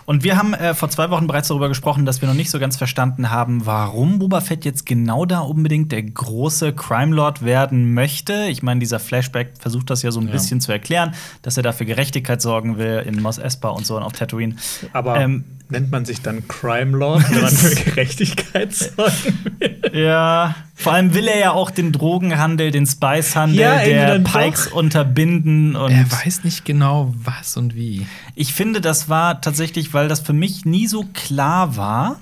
Und 0.06 0.24
wir 0.24 0.38
haben 0.38 0.54
äh, 0.54 0.74
vor 0.74 0.90
zwei 0.90 1.10
Wochen 1.10 1.28
bereits 1.28 1.48
darüber 1.50 1.68
gesprochen, 1.70 2.06
dass 2.06 2.22
wir 2.22 2.28
noch 2.28 2.36
nicht 2.36 2.50
so 2.50 2.60
ganz 2.60 2.78
verstanden 2.78 3.30
haben, 3.30 3.66
warum 3.66 4.20
Boba 4.20 4.42
Fett 4.42 4.66
jetzt 4.66 4.86
genau 4.86 5.26
da 5.26 5.40
unbedingt 5.40 5.92
der 5.92 6.04
große 6.04 6.74
Crime 6.74 7.16
Lord 7.16 7.44
werden 7.44 7.94
möchte. 7.94 8.46
Ich 8.50 8.64
meine, 8.64 8.80
dieser 8.80 9.00
Flashback 9.00 9.54
versucht 9.60 9.90
das 9.90 10.02
ja 10.04 10.12
so 10.12 10.20
ein 10.20 10.28
Ja. 10.28 10.34
bisschen 10.34 10.62
zu 10.62 10.72
erklären, 10.72 11.14
dass 11.42 11.58
er 11.58 11.64
dafür 11.64 11.86
Gerechtigkeit 11.86 12.42
sorgen 12.42 12.78
will 12.78 13.04
in 13.06 13.22
Mos 13.22 13.38
Espa 13.38 13.70
und 13.70 13.86
so 13.86 13.98
und 13.98 14.04
auf 14.04 14.14
Tatooine. 14.14 14.56
Aber 14.94 15.20
Ähm, 15.20 15.44
nennt 15.72 15.92
man 15.92 16.06
sich 16.06 16.22
dann 16.22 16.48
Crime 16.48 16.98
Lord, 16.98 17.24
wenn 17.32 17.42
man 17.42 17.52
für 17.56 17.76
Gerechtigkeit 17.76 18.74
sorgen 18.74 19.56
will? 19.60 19.82
Ja, 19.94 20.56
vor 20.76 20.94
allem 20.94 21.14
will 21.14 21.28
er 21.28 21.40
ja 21.40 21.52
auch 21.52 21.72
den 21.72 21.92
Drogenhandel, 21.92 22.72
den 22.72 22.86
Spicehandel 22.86 23.60
Ja, 23.60 23.84
der 23.84 24.20
Pikes 24.20 24.66
doch. 24.70 24.74
unterbinden 24.76 25.76
und 25.76 25.92
Er 25.92 26.12
weiß 26.12 26.44
nicht 26.44 26.66
genau, 26.66 27.14
was 27.18 27.58
und 27.58 27.76
wie. 27.76 28.06
Ich 28.36 28.54
finde, 28.54 28.82
das 28.82 29.10
war 29.10 29.42
tatsächlich, 29.42 29.94
weil 29.94 30.08
das 30.08 30.20
für 30.22 30.34
mich 30.34 30.66
nie 30.66 30.88
so 30.88 31.06
klar 31.14 31.76
war, 31.78 32.20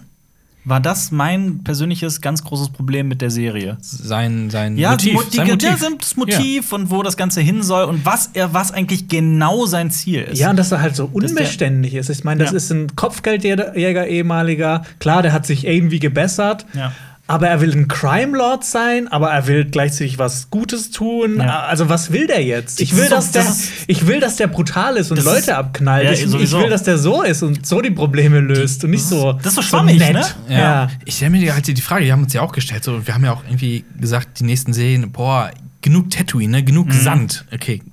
war 0.65 0.79
das 0.79 1.11
mein 1.11 1.63
persönliches 1.63 2.21
ganz 2.21 2.43
großes 2.43 2.69
Problem 2.69 3.07
mit 3.07 3.21
der 3.21 3.31
Serie. 3.31 3.77
Sein, 3.81 4.49
sein 4.49 4.77
Ja, 4.77 4.91
Motiv. 4.91 5.13
Motiv, 5.13 5.33
sein 5.35 5.47
ja, 5.47 5.53
Motiv. 5.53 5.97
das 5.99 6.15
Motiv 6.17 6.73
und 6.73 6.91
wo 6.91 7.01
das 7.01 7.17
Ganze 7.17 7.41
hin 7.41 7.63
soll 7.63 7.85
und 7.85 8.05
was 8.05 8.29
er, 8.33 8.53
was 8.53 8.71
eigentlich 8.71 9.07
genau 9.07 9.65
sein 9.65 9.89
Ziel 9.89 10.21
ist. 10.23 10.37
Ja, 10.39 10.49
und 10.51 10.57
dass 10.57 10.71
er 10.71 10.81
halt 10.81 10.95
so 10.95 11.09
unbeständig 11.11 11.95
ist. 11.95 12.09
Ich 12.09 12.23
meine, 12.23 12.43
das 12.43 12.51
Ja. 12.51 12.57
ist 12.57 12.71
ein 12.71 12.95
Kopfgeldjäger 12.95 14.07
ehemaliger. 14.07 14.83
Klar, 14.99 15.21
der 15.21 15.33
hat 15.33 15.45
sich 15.45 15.65
irgendwie 15.65 15.99
gebessert. 15.99 16.65
Ja. 16.73 16.91
Aber 17.29 17.47
er 17.47 17.61
will 17.61 17.71
ein 17.75 17.87
Crime 17.87 18.35
Lord 18.35 18.63
sein, 18.65 19.07
aber 19.07 19.29
er 19.29 19.45
will 19.45 19.63
gleichzeitig 19.65 20.17
was 20.17 20.49
Gutes 20.49 20.89
tun. 20.89 21.37
Ja. 21.37 21.59
Also 21.61 21.87
was 21.87 22.11
will 22.11 22.25
der 22.25 22.43
jetzt? 22.43 22.81
Ich 22.81 22.95
will, 22.95 23.03
so- 23.03 23.11
dass 23.11 23.31
der, 23.31 23.45
ich 23.85 24.07
will, 24.07 24.19
dass 24.19 24.37
der 24.37 24.47
brutal 24.47 24.97
ist 24.97 25.11
und 25.11 25.17
Das 25.17 25.25
Leute 25.25 25.37
ist- 25.37 25.49
abknallt. 25.49 26.05
Ja, 26.05 26.11
ich, 26.11 26.23
ich 26.23 26.51
will, 26.51 26.69
dass 26.71 26.81
der 26.81 26.97
so 26.97 27.21
ist 27.21 27.43
und 27.43 27.67
so 27.67 27.81
die 27.81 27.91
Probleme 27.91 28.39
löst 28.39 28.83
und 28.83 28.89
nicht 28.89 29.05
so. 29.05 29.33
das 29.33 29.45
ist 29.47 29.55
so 29.57 29.61
schwammig, 29.61 29.99
nett. 29.99 30.13
ne? 30.13 30.25
Ja. 30.49 30.57
Ja. 30.59 30.87
Ich 31.05 31.17
stelle 31.17 31.29
mir 31.29 31.53
halt 31.53 31.67
die 31.67 31.75
Frage, 31.79 32.03
die 32.05 32.11
haben 32.11 32.23
uns 32.23 32.33
ja 32.33 32.41
auch 32.41 32.51
gestellt, 32.51 32.83
so, 32.83 33.05
wir 33.05 33.13
haben 33.13 33.23
ja 33.23 33.31
auch 33.33 33.43
irgendwie 33.47 33.85
gesagt, 33.99 34.39
die 34.39 34.45
nächsten 34.45 34.73
Serien, 34.73 35.11
boah, 35.11 35.51
genug 35.83 36.09
Tatooine, 36.09 36.49
ne? 36.57 36.63
genug 36.63 36.91
Sand. 36.91 37.45
Okay, 37.53 37.83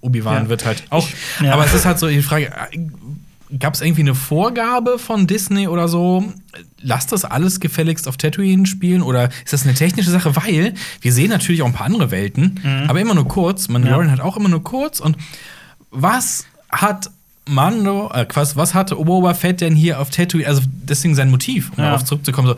Obi-Wan 0.00 0.48
wird 0.48 0.64
halt 0.66 0.82
auch. 0.90 1.08
ja. 1.40 1.52
Aber 1.52 1.64
es 1.64 1.72
ist 1.72 1.86
halt 1.86 2.00
so 2.00 2.08
die 2.08 2.20
Frage, 2.20 2.50
gab 3.58 3.74
es 3.74 3.80
irgendwie 3.80 4.02
eine 4.02 4.14
Vorgabe 4.14 4.98
von 4.98 5.26
Disney 5.26 5.68
oder 5.68 5.88
so? 5.88 6.32
Lass 6.80 7.06
das 7.06 7.24
alles 7.24 7.60
gefälligst 7.60 8.08
auf 8.08 8.16
Tatooine 8.16 8.66
spielen 8.66 9.02
oder 9.02 9.28
ist 9.44 9.52
das 9.52 9.64
eine 9.64 9.74
technische 9.74 10.10
Sache? 10.10 10.34
Weil 10.36 10.74
wir 11.00 11.12
sehen 11.12 11.28
natürlich 11.30 11.62
auch 11.62 11.66
ein 11.66 11.72
paar 11.72 11.86
andere 11.86 12.10
Welten, 12.10 12.60
aber 12.88 13.00
immer 13.00 13.14
nur 13.14 13.28
kurz. 13.28 13.68
Mandalorian 13.68 14.10
hat 14.10 14.20
auch 14.20 14.36
immer 14.36 14.48
nur 14.48 14.62
kurz. 14.64 15.00
Und 15.00 15.16
was 15.90 16.46
hat 16.70 17.10
Mando, 17.46 18.10
äh, 18.14 18.26
was, 18.34 18.56
was 18.56 18.74
hatte 18.74 18.94
Boba 18.96 19.34
Fett 19.34 19.60
denn 19.60 19.74
hier 19.74 20.00
auf 20.00 20.10
Tatooine? 20.10 20.46
Also 20.46 20.62
deswegen 20.66 21.14
sein 21.14 21.30
Motiv, 21.30 21.70
um 21.72 21.78
Ja. 21.78 21.90
darauf 21.90 22.04
zurückzukommen. 22.04 22.48
So, 22.48 22.56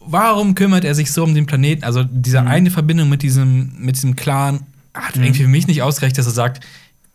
warum 0.00 0.54
kümmert 0.54 0.84
er 0.84 0.94
sich 0.94 1.12
so 1.12 1.22
um 1.24 1.34
den 1.34 1.46
Planeten? 1.46 1.84
Also 1.84 2.04
diese 2.04 2.40
Mhm. 2.40 2.48
eine 2.48 2.70
Verbindung 2.70 3.08
mit 3.08 3.22
diesem, 3.22 3.72
mit 3.78 3.96
diesem 3.96 4.16
Clan 4.16 4.60
hat 4.94 5.16
irgendwie 5.16 5.42
für 5.42 5.48
mich 5.48 5.66
nicht 5.66 5.82
ausgereicht, 5.82 6.16
dass 6.18 6.26
er 6.26 6.32
sagt, 6.32 6.64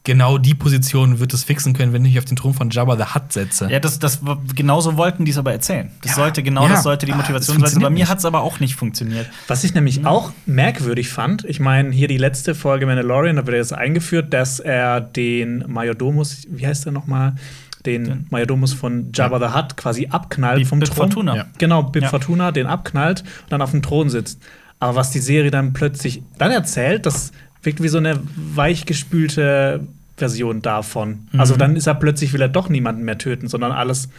genau 0.04 0.38
die 0.38 0.56
Position 0.56 1.20
wird 1.20 1.34
es 1.34 1.44
fixen 1.44 1.74
können, 1.74 1.94
wenn 1.94 2.04
ich 2.06 2.12
mich 2.14 2.20
auf 2.20 2.26
den 2.26 2.36
Thron 2.38 2.54
von 2.54 2.70
Jabba 2.70 2.96
the 2.96 3.14
Hutt 3.14 3.32
setze. 3.34 3.70
Ja, 3.70 3.80
das, 3.80 4.00
das 4.00 4.22
genauso 4.56 4.98
wollten 4.98 5.26
die 5.26 5.32
es 5.32 5.38
aber 5.38 5.52
erzählen. 5.52 5.92
Das 6.02 6.12
Ja. 6.12 6.16
sollte 6.24 6.42
genau 6.42 6.64
Ja. 6.64 6.70
das 6.70 6.84
sollte 6.84 7.06
die 7.06 7.12
Ah, 7.14 7.18
Motivation 7.18 7.60
das 7.60 7.74
sein. 7.74 7.82
Bei 7.84 7.90
mir 7.90 8.08
hat 8.08 8.18
es 8.20 8.26
aber 8.26 8.42
auch 8.42 8.60
nicht 8.60 8.76
funktioniert. 8.76 9.30
Was 9.48 9.64
ich 9.64 9.74
nämlich 9.74 10.06
auch 10.06 10.32
merkwürdig 10.46 11.10
fand, 11.10 11.44
ich 11.46 11.60
meine, 11.60 11.92
hier 11.92 12.08
die 12.08 12.18
letzte 12.18 12.56
Folge 12.56 12.86
Mandalorian, 12.86 13.36
da 13.36 13.46
wird 13.46 13.58
jetzt 13.58 13.74
eingeführt, 13.74 14.34
dass 14.34 14.60
er 14.60 15.02
den 15.02 15.66
Majordomus, 15.68 16.44
wie 16.50 16.66
heißt 16.66 16.86
er 16.86 16.92
nochmal? 16.92 17.36
Den 17.86 18.26
Majordomus 18.30 18.74
von 18.74 19.12
Jabba 19.14 19.40
the 19.40 19.56
Hutt 19.58 19.78
quasi 19.78 20.08
abknallt 20.10 20.60
Bib- 20.60 20.68
vom 20.68 20.80
Bib 20.80 20.90
Thron. 20.90 20.98
Fortuna. 20.98 21.36
Ja. 21.36 21.46
Genau, 21.60 21.84
Bib 21.84 22.04
Ja. 22.04 22.10
Fortuna 22.10 22.52
den 22.52 22.68
abknallt 22.68 23.22
und 23.22 23.52
dann 23.52 23.62
auf 23.62 23.72
dem 23.72 23.82
Thron 23.82 24.10
sitzt. 24.10 24.42
Aber 24.82 24.96
was 24.96 25.12
die 25.12 25.20
Serie 25.20 25.52
dann 25.52 25.74
plötzlich 25.74 26.24
dann 26.38 26.52
erzählt, 26.52 27.06
das 27.06 27.32
wirkt 27.64 27.82
wie 27.84 27.88
so 27.90 27.98
eine 27.98 28.20
weichgespülte 28.36 29.82
Version 30.18 30.62
davon. 30.62 31.28
Mhm. 31.32 31.40
Also 31.40 31.56
dann 31.56 31.76
ist 31.76 31.88
er 31.88 31.96
plötzlich, 31.96 32.34
will 32.34 32.42
er 32.42 32.50
doch 32.50 32.70
niemanden 32.70 33.04
mehr 33.04 33.18
töten, 33.18 33.48
sondern 33.48 33.72
alles, 33.72 34.10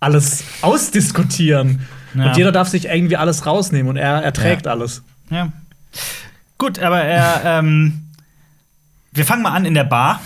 alles 0.00 0.44
ausdiskutieren. 0.62 1.80
Ja. 2.14 2.28
Und 2.28 2.36
jeder 2.36 2.52
darf 2.52 2.68
sich 2.68 2.86
irgendwie 2.86 3.16
alles 3.16 3.46
rausnehmen 3.46 3.88
und 3.90 3.96
er, 3.96 4.22
er 4.22 4.32
trägt 4.32 4.66
Ja. 4.66 4.72
alles. 4.72 5.02
Ja. 5.30 5.52
Gut, 6.58 6.78
aber 6.78 7.00
er, 7.02 7.42
ähm, 7.44 8.04
wir 9.12 9.24
fangen 9.24 9.42
mal 9.42 9.52
an 9.52 9.64
in 9.64 9.74
der 9.74 9.84
Bar. 9.84 10.20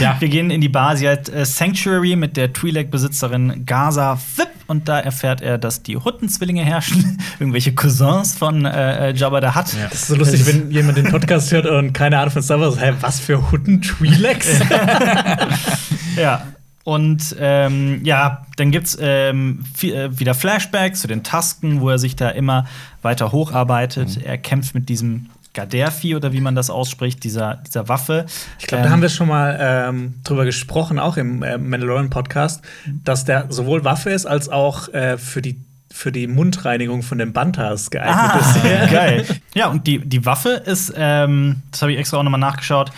Ja. 0.00 0.16
Wir 0.20 0.28
gehen 0.28 0.50
in 0.50 0.60
die 0.60 0.68
Bar. 0.68 0.96
Sie 0.96 1.08
hat 1.08 1.28
äh, 1.28 1.44
Sanctuary 1.44 2.16
mit 2.16 2.36
der 2.36 2.52
Twi'lek-Besitzerin 2.52 3.64
Gaza 3.66 4.16
Fip. 4.16 4.48
Und 4.68 4.88
da 4.88 4.98
erfährt 4.98 5.40
er, 5.42 5.58
dass 5.58 5.82
die 5.82 5.96
Huttenzwillinge 5.96 6.64
herrschen. 6.64 7.18
Irgendwelche 7.38 7.72
Cousins 7.74 8.36
von 8.36 8.64
äh, 8.64 9.10
äh, 9.10 9.14
Jabba 9.14 9.40
the 9.40 9.56
Hutt. 9.58 9.72
Ja. 9.78 9.88
Das 9.88 10.00
ist 10.02 10.08
so 10.08 10.16
lustig, 10.16 10.44
wenn 10.46 10.70
jemand 10.72 10.98
den 10.98 11.04
Podcast 11.10 11.52
hört 11.52 11.66
und 11.66 11.92
keine 11.92 12.18
Ahnung 12.18 12.32
von 12.32 12.42
Star 12.42 12.60
Wars. 12.60 12.80
Hä, 12.80 12.92
was 13.00 13.20
für 13.20 13.50
Hutten 13.52 13.80
Twi'leks? 13.82 14.46
Ja. 16.16 16.46
Und 16.84 17.34
ähm, 17.40 18.00
ja, 18.04 18.46
dann 18.56 18.70
gibt's 18.70 18.96
ähm, 19.00 19.64
vi- 19.76 19.92
äh, 19.92 20.18
wieder 20.20 20.34
Flashbacks 20.34 21.00
zu 21.00 21.08
den 21.08 21.24
Tasken, 21.24 21.80
wo 21.80 21.90
er 21.90 21.98
sich 21.98 22.14
da 22.14 22.28
immer 22.28 22.66
weiter 23.02 23.32
hocharbeitet. 23.32 24.22
Er 24.24 24.38
kämpft 24.38 24.72
mit 24.74 24.88
diesem 24.88 25.26
Gaderfi 25.56 26.14
oder 26.14 26.32
wie 26.32 26.40
man 26.40 26.54
das 26.54 26.70
ausspricht, 26.70 27.24
dieser, 27.24 27.56
dieser 27.66 27.88
Waffe. 27.88 28.26
Ich 28.60 28.66
glaube, 28.68 28.84
da 28.84 28.90
haben 28.90 29.02
wir 29.02 29.08
schon 29.08 29.26
mal 29.28 29.58
ähm, 29.60 30.14
drüber 30.22 30.44
gesprochen, 30.44 31.00
auch 31.00 31.16
im 31.16 31.42
äh, 31.42 31.58
Mandalorian-Podcast, 31.58 32.62
dass 33.02 33.24
der 33.24 33.46
sowohl 33.48 33.82
Waffe 33.84 34.10
ist, 34.10 34.26
als 34.26 34.48
auch 34.48 34.88
äh, 34.94 35.18
für 35.18 35.42
die 35.42 35.58
für 35.90 36.12
die 36.12 36.26
Mundreinigung 36.26 37.02
von 37.02 37.16
den 37.16 37.32
Bantas 37.32 37.90
geeignet 37.90 38.14
Ah, 38.18 38.38
ist. 38.38 38.62
geil. 38.92 39.24
Ja, 39.54 39.68
und 39.68 39.86
die, 39.86 39.98
die 39.98 40.26
Waffe 40.26 40.50
ist, 40.50 40.92
ähm, 40.94 41.62
das 41.70 41.80
habe 41.80 41.92
ich 41.92 41.98
extra 41.98 42.18
auch 42.18 42.22
nochmal 42.22 42.38
nachgeschaut. 42.40 42.92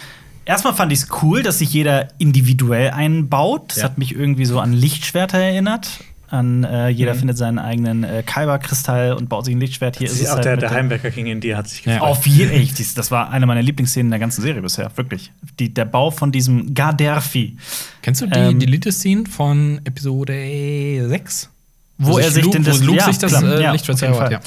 Erstmal 0.45 0.75
fand 0.75 0.91
ich 0.93 1.01
es 1.01 1.09
cool, 1.23 1.45
dass 1.45 1.59
sich 1.59 1.73
jeder 1.73 2.09
individuell 2.19 2.91
einbaut. 2.91 3.69
Das 3.69 3.77
Ja. 3.79 3.85
hat 3.85 3.99
mich 3.99 4.17
irgendwie 4.17 4.47
so 4.47 4.59
an 4.59 4.73
Lichtschwerter 4.73 5.39
erinnert. 5.39 6.01
An, 6.31 6.63
äh, 6.65 6.89
jeder 6.89 7.15
findet 7.15 7.39
seinen 7.39 7.59
eigenen 7.59 8.05
äh, 8.05 8.23
Kyber-Kristall 8.25 9.15
und 9.15 9.29
baut 9.29 9.47
sich 9.47 9.55
ein 9.55 9.61
Lichtschwert. 9.61 9.97
Hier 9.99 10.07
ist 10.09 10.21
es 10.21 10.29
auch 10.29 10.35
halt 10.35 10.45
der, 10.45 10.57
der 10.59 10.71
Heimwerker 10.71 11.11
King 11.11 11.27
in 11.27 11.41
dir 11.41 11.57
hat 11.57 11.69
sich 11.69 11.85
Ja. 11.85 11.95
gefreut. 11.95 12.09
Auf 12.11 12.27
jeden 12.27 12.67
Fall. 12.67 12.85
Das 12.97 13.11
war 13.11 13.31
eine 13.31 13.47
meiner 13.47 13.63
Lieblingsszenen 13.63 14.11
der 14.11 14.19
ganzen 14.21 14.43
Serie 14.43 14.61
bisher. 14.61 14.91
Wirklich. 14.97 15.33
Die, 15.59 15.73
der 15.73 15.87
Bau 15.87 16.11
von 16.11 16.31
diesem 16.31 16.75
Garderfi. 16.75 17.57
Kennst 18.03 18.21
du 18.21 18.27
die 18.27 18.39
Ähm, 18.39 18.59
Deleted-Scene 18.59 19.25
von 19.27 19.81
Episode 19.85 21.09
6? 21.09 21.51
Wo 21.99 22.19
er 22.19 22.31
sich 22.31 22.45
Luke, 22.45 22.57
den 22.59 22.67
wo 22.67 22.71
das- 22.71 22.81
Luke 22.83 22.99
ja, 22.99 23.05
sich 23.07 23.19
das 23.19 23.43
äh, 23.43 23.63
Ja, 23.63 23.73
Lichtschwert 23.73 23.99
zaubert, 23.99 24.33
Fall. 24.33 24.41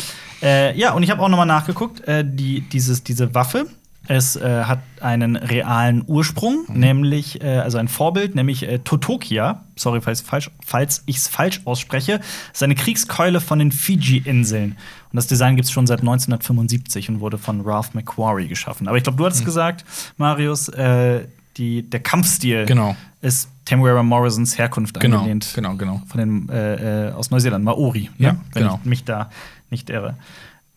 Äh, 0.43 0.77
ja, 0.77 0.93
und 0.93 1.03
ich 1.03 1.09
habe 1.11 1.21
auch 1.21 1.29
noch 1.29 1.37
mal 1.37 1.45
nachgeguckt, 1.45 2.07
äh, 2.07 2.23
die, 2.25 2.61
dieses, 2.61 3.03
diese 3.03 3.33
Waffe. 3.35 3.65
Es 4.07 4.35
äh, 4.35 4.63
hat 4.63 4.79
einen 4.99 5.35
realen 5.35 6.03
Ursprung, 6.07 6.65
Mhm. 6.67 6.79
nämlich, 6.79 7.41
äh, 7.43 7.59
also 7.59 7.77
ein 7.77 7.87
Vorbild, 7.87 8.33
nämlich 8.35 8.67
äh, 8.67 8.79
Totokia. 8.79 9.63
Sorry, 9.75 10.01
falls, 10.01 10.21
falsch, 10.21 10.49
falls 10.65 11.03
ich 11.05 11.17
es 11.17 11.27
falsch 11.27 11.61
ausspreche. 11.65 12.17
Das 12.19 12.27
ist 12.53 12.63
eine 12.63 12.75
Kriegskeule 12.75 13.39
von 13.39 13.59
den 13.59 13.71
Fiji-Inseln. 13.71 14.71
Und 14.71 15.15
das 15.15 15.27
Design 15.27 15.55
gibt 15.55 15.65
es 15.65 15.71
schon 15.71 15.85
seit 15.87 15.99
1975 15.99 17.09
und 17.09 17.19
wurde 17.19 17.37
von 17.37 17.61
Ralph 17.61 17.93
McQuarrie 17.93 18.47
geschaffen. 18.47 18.87
Aber 18.87 18.97
ich 18.97 19.03
glaube, 19.03 19.17
du 19.17 19.25
hattest 19.25 19.45
gesagt, 19.45 19.85
Marius, 20.17 20.67
äh, 20.69 21.27
die, 21.57 21.83
der 21.87 21.99
Kampfstil 21.99 22.63
Mhm. 22.63 22.67
Genau. 22.67 22.95
ist 23.21 23.49
Tamara 23.65 24.01
Morrisons 24.03 24.57
Herkunft 24.57 24.99
Genau, 24.99 25.17
angelehnt 25.19 25.51
genau, 25.53 25.75
genau. 25.75 26.01
von 26.07 26.17
den 26.19 26.49
äh, 26.49 27.09
äh, 27.09 27.11
aus 27.11 27.29
Neuseeland, 27.29 27.63
Maori, 27.63 28.09
Ja, 28.17 28.33
ne? 28.33 28.39
wenn 28.53 28.63
genau. 28.63 28.79
ich 28.81 28.89
mich 28.89 29.03
da 29.03 29.29
nicht 29.69 29.89
irre. 29.89 30.15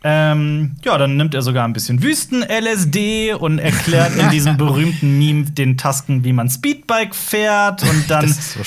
Ähm, 0.06 0.72
ja, 0.84 0.98
dann 0.98 1.16
nimmt 1.16 1.34
er 1.34 1.40
sogar 1.40 1.64
ein 1.64 1.72
bisschen 1.72 2.02
Wüsten-LSD 2.02 3.32
und 3.32 3.58
erklärt 3.58 4.14
in 4.16 4.28
diesem 4.28 4.56
berühmten 4.58 5.18
Meme 5.18 5.44
den 5.44 5.78
Tasken, 5.78 6.24
wie 6.24 6.34
man 6.34 6.50
Speedbike 6.50 7.14
fährt 7.14 7.82
und 7.82 8.04
dann, 8.10 8.20
Das 8.26 8.32
ist, 8.38 8.52
so, 8.52 8.60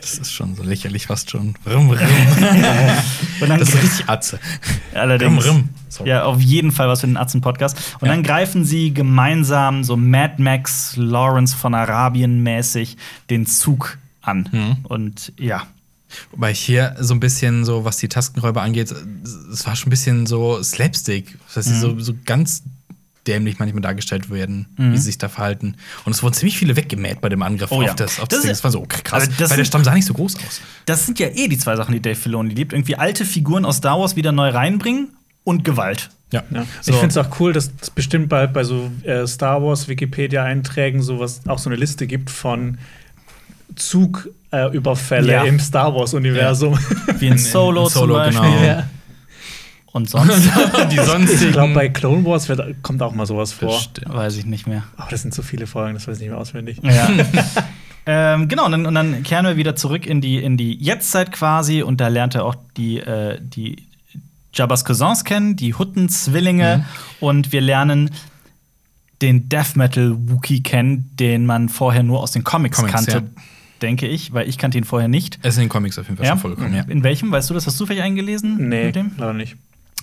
das 0.00 0.18
ist 0.18 0.32
schon 0.32 0.54
so 0.54 0.62
lächerlich, 0.62 1.08
fast 1.08 1.30
schon. 1.30 1.54
Rum, 1.66 1.90
rum. 1.90 1.98
und 3.40 3.48
dann 3.48 3.58
Das 3.58 3.70
ist 3.70 3.82
richtig 3.82 4.08
Atze. 4.08 4.38
allerdings 4.94 5.46
rum. 5.48 5.68
Sorry. 5.88 6.10
ja 6.10 6.24
auf 6.24 6.40
jeden 6.40 6.70
Fall 6.72 6.88
was 6.88 7.00
für 7.00 7.06
den 7.08 7.16
Atzen-Podcast. 7.16 7.76
Und 8.00 8.06
Ja. 8.06 8.14
dann 8.14 8.22
greifen 8.22 8.64
sie 8.64 8.94
gemeinsam 8.94 9.82
so 9.84 9.96
Mad 9.96 10.34
Max, 10.42 10.94
Lawrence 10.96 11.56
von 11.56 11.74
Arabien 11.74 12.42
mäßig 12.42 12.96
den 13.30 13.46
Zug 13.46 13.98
an. 14.22 14.48
Mhm. 14.52 14.76
Und 14.84 15.32
ja, 15.38 15.62
Wobei 16.30 16.50
ich 16.52 16.60
hier 16.60 16.96
so 16.98 17.14
ein 17.14 17.20
bisschen 17.20 17.64
so, 17.64 17.84
was 17.84 17.96
die 17.98 18.08
Taskenräuber 18.08 18.62
angeht, 18.62 18.94
es 19.52 19.66
war 19.66 19.76
schon 19.76 19.88
ein 19.88 19.90
bisschen 19.90 20.26
so 20.26 20.62
Slapstick. 20.62 21.36
Das 21.46 21.56
heißt, 21.56 21.68
die 21.70 21.78
so, 21.78 21.98
so 22.00 22.14
ganz 22.24 22.62
dämlich 23.26 23.58
manchmal 23.58 23.80
dargestellt 23.80 24.28
werden, 24.30 24.66
wie 24.76 24.96
sie 24.98 25.04
sich 25.04 25.18
da 25.18 25.28
verhalten. 25.30 25.76
Und 26.04 26.12
es 26.12 26.22
wurden 26.22 26.34
ziemlich 26.34 26.58
viele 26.58 26.76
weggemäht 26.76 27.22
bei 27.22 27.30
dem 27.30 27.42
Angriff 27.42 27.72
Oh 27.72 27.80
ja. 27.80 27.90
auf 27.90 27.96
das, 27.96 28.20
auf 28.20 28.28
Das 28.28 28.38
das, 28.38 28.42
Ding. 28.42 28.50
Das 28.50 28.64
war 28.64 28.70
so 28.70 28.84
krass, 28.86 29.22
Aber 29.24 29.32
das 29.38 29.48
weil 29.50 29.56
der 29.56 29.64
Stamm 29.64 29.82
sah 29.82 29.94
nicht 29.94 30.06
so 30.06 30.12
groß 30.12 30.36
aus. 30.36 30.60
Das 30.84 31.06
sind 31.06 31.18
ja 31.18 31.28
eh 31.28 31.48
die 31.48 31.56
zwei 31.56 31.74
Sachen, 31.76 31.92
die 31.94 32.02
Dave 32.02 32.16
Filoni 32.16 32.52
liebt. 32.52 32.74
Irgendwie 32.74 32.96
alte 32.96 33.24
Figuren 33.24 33.64
aus 33.64 33.78
Star 33.78 33.98
Wars 33.98 34.14
wieder 34.16 34.32
neu 34.32 34.50
reinbringen 34.50 35.08
und 35.42 35.64
Gewalt. 35.64 36.10
Ja. 36.32 36.42
Ja. 36.50 36.66
So. 36.82 36.92
Ich 36.92 36.98
finde 36.98 37.18
es 37.18 37.26
auch 37.26 37.40
cool, 37.40 37.54
dass 37.54 37.70
es 37.80 37.88
bestimmt 37.90 38.28
bei, 38.28 38.46
bei 38.46 38.62
so 38.64 38.90
äh, 39.04 39.26
Star 39.26 39.62
Wars 39.62 39.88
Wikipedia-Einträgen 39.88 41.00
sowas 41.02 41.40
auch 41.46 41.58
so 41.58 41.70
eine 41.70 41.76
Liste 41.76 42.06
gibt 42.06 42.28
von 42.28 42.76
Zugüberfälle 43.76 45.32
äh, 45.32 45.34
Ja. 45.36 45.42
im 45.44 45.58
Star 45.60 45.94
Wars-Universum. 45.94 46.78
Wie 47.18 47.26
in 47.26 47.32
In- 47.32 47.38
Solo, 47.38 47.84
in 47.84 47.90
Solo, 47.90 48.14
zum 48.14 48.22
Beispiel. 48.22 48.50
genau. 48.50 48.64
Ja. 48.64 48.88
Und 49.92 50.10
sonst 50.10 50.50
die 50.90 50.96
sonstigen. 50.98 51.46
Ich 51.46 51.52
glaube, 51.52 51.72
bei 51.74 51.88
Clone 51.88 52.24
Wars 52.24 52.48
wird, 52.48 52.82
kommt 52.82 53.00
auch 53.02 53.14
mal 53.14 53.26
sowas 53.26 53.52
vor. 53.52 53.68
Bestimmt. 53.76 54.12
weiß 54.12 54.36
ich 54.38 54.44
nicht 54.46 54.66
mehr. 54.66 54.82
Aber 54.96 55.08
das 55.10 55.22
sind 55.22 55.32
so 55.32 55.42
viele 55.42 55.66
Folgen, 55.68 55.94
das 55.94 56.08
weiß 56.08 56.16
ich 56.16 56.22
nicht 56.22 56.30
mehr 56.30 56.40
auswendig. 56.40 56.80
Ja. 56.82 57.08
ähm, 58.06 58.48
genau, 58.48 58.64
und 58.66 58.72
dann, 58.72 58.86
und 58.86 58.94
dann 58.94 59.22
kehren 59.22 59.46
wir 59.46 59.56
wieder 59.56 59.76
zurück 59.76 60.06
in 60.06 60.20
die, 60.20 60.42
in 60.42 60.56
die 60.56 60.74
Jetztzeit 60.82 61.30
quasi 61.30 61.82
und 61.82 62.00
da 62.00 62.08
lernt 62.08 62.34
er 62.34 62.44
auch 62.44 62.56
die, 62.76 62.98
äh, 62.98 63.38
die 63.40 63.86
Jabba's 64.52 64.84
Cousins 64.84 65.24
kennen, 65.24 65.54
die 65.54 65.74
Hutten-Zwillinge 65.74 66.78
Mhm. 66.78 66.84
und 67.20 67.52
wir 67.52 67.60
lernen 67.60 68.10
den 69.22 69.48
Death 69.48 69.76
Metal 69.76 70.12
Wookie 70.28 70.60
kennen, 70.62 71.08
den 71.14 71.46
man 71.46 71.68
vorher 71.68 72.02
nur 72.02 72.20
aus 72.20 72.32
den 72.32 72.42
Comics, 72.42 72.78
Comics, 72.78 72.94
kannte, 72.94 73.12
ja. 73.12 73.42
Denke 73.84 74.06
ich, 74.08 74.32
weil 74.32 74.48
ich 74.48 74.58
kannte 74.58 74.78
ihn 74.78 74.84
vorher 74.84 75.08
nicht. 75.08 75.38
Es 75.42 75.50
ist 75.54 75.56
in 75.58 75.64
den 75.64 75.68
Comics 75.68 75.98
auf 75.98 76.06
jeden 76.06 76.16
Fall 76.16 76.26
Ja? 76.26 76.32
schon 76.32 76.40
vorgekommen, 76.40 76.74
ja. 76.74 76.82
In 76.88 77.02
welchem? 77.02 77.30
Weißt 77.30 77.48
du 77.50 77.54
das? 77.54 77.66
Hast 77.66 77.78
du 77.78 77.86
vielleicht 77.86 78.02
eingelesen? 78.02 78.68
Nee, 78.68 78.86
Mit 78.86 78.96
dem? 78.96 79.12
leider 79.16 79.32
nicht. 79.34 79.56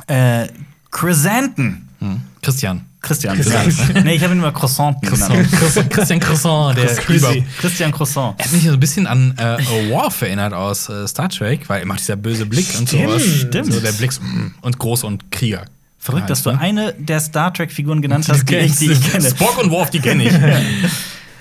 Äh, 0.08 0.48
Chrysanthemum. 0.92 1.88
Hm. 2.00 2.22
Christian. 2.42 2.82
Christian. 3.02 3.36
Christian. 3.36 4.04
nee, 4.04 4.16
ich 4.16 4.24
habe 4.24 4.34
ihn 4.34 4.40
immer 4.40 4.52
Croissant 4.52 5.00
genannt. 5.02 5.48
Christian, 5.52 5.90
Christian 5.90 6.20
Croissant, 6.20 6.78
der 6.78 6.92
über 7.16 7.36
Christian 7.60 7.92
Croissant. 7.92 8.36
Er 8.40 8.46
hat 8.46 8.52
mich 8.54 8.64
so 8.64 8.74
ein 8.74 8.80
bisschen 8.80 9.08
an 9.08 9.34
äh, 9.38 9.58
Worf 9.90 10.22
erinnert 10.22 10.54
aus 10.54 10.90
äh, 10.90 11.08
Star 11.08 11.30
Trek, 11.30 11.68
weil 11.70 11.80
er 11.82 11.86
macht 11.88 12.00
dieser 12.00 12.16
böse 12.16 12.46
Blick 12.46 12.68
und 12.78 12.88
Stimmt, 12.88 13.10
sowas. 13.10 13.24
stimmt. 13.24 13.74
So 13.74 13.80
der 13.80 13.92
Blick 13.94 14.12
so, 14.12 14.22
mm, 14.22 14.54
und 14.62 14.78
groß 14.80 15.04
und 15.04 15.32
Krieger. 15.32 15.66
Verrückt, 15.98 16.30
dass 16.30 16.42
du 16.44 16.52
ne? 16.52 16.60
eine 16.60 16.94
der 16.94 17.20
Star 17.20 17.54
Trek-Figuren 17.54 18.02
genannt 18.02 18.28
hast, 18.28 18.50
die 18.50 18.56
ich, 18.56 18.76
die 18.78 18.92
ich 18.92 19.12
kenne. 19.12 19.30
Spock 19.30 19.62
und 19.62 19.70
Worf, 19.72 19.92
die 19.92 20.00
kenne 20.00 20.24
ich. 20.26 20.34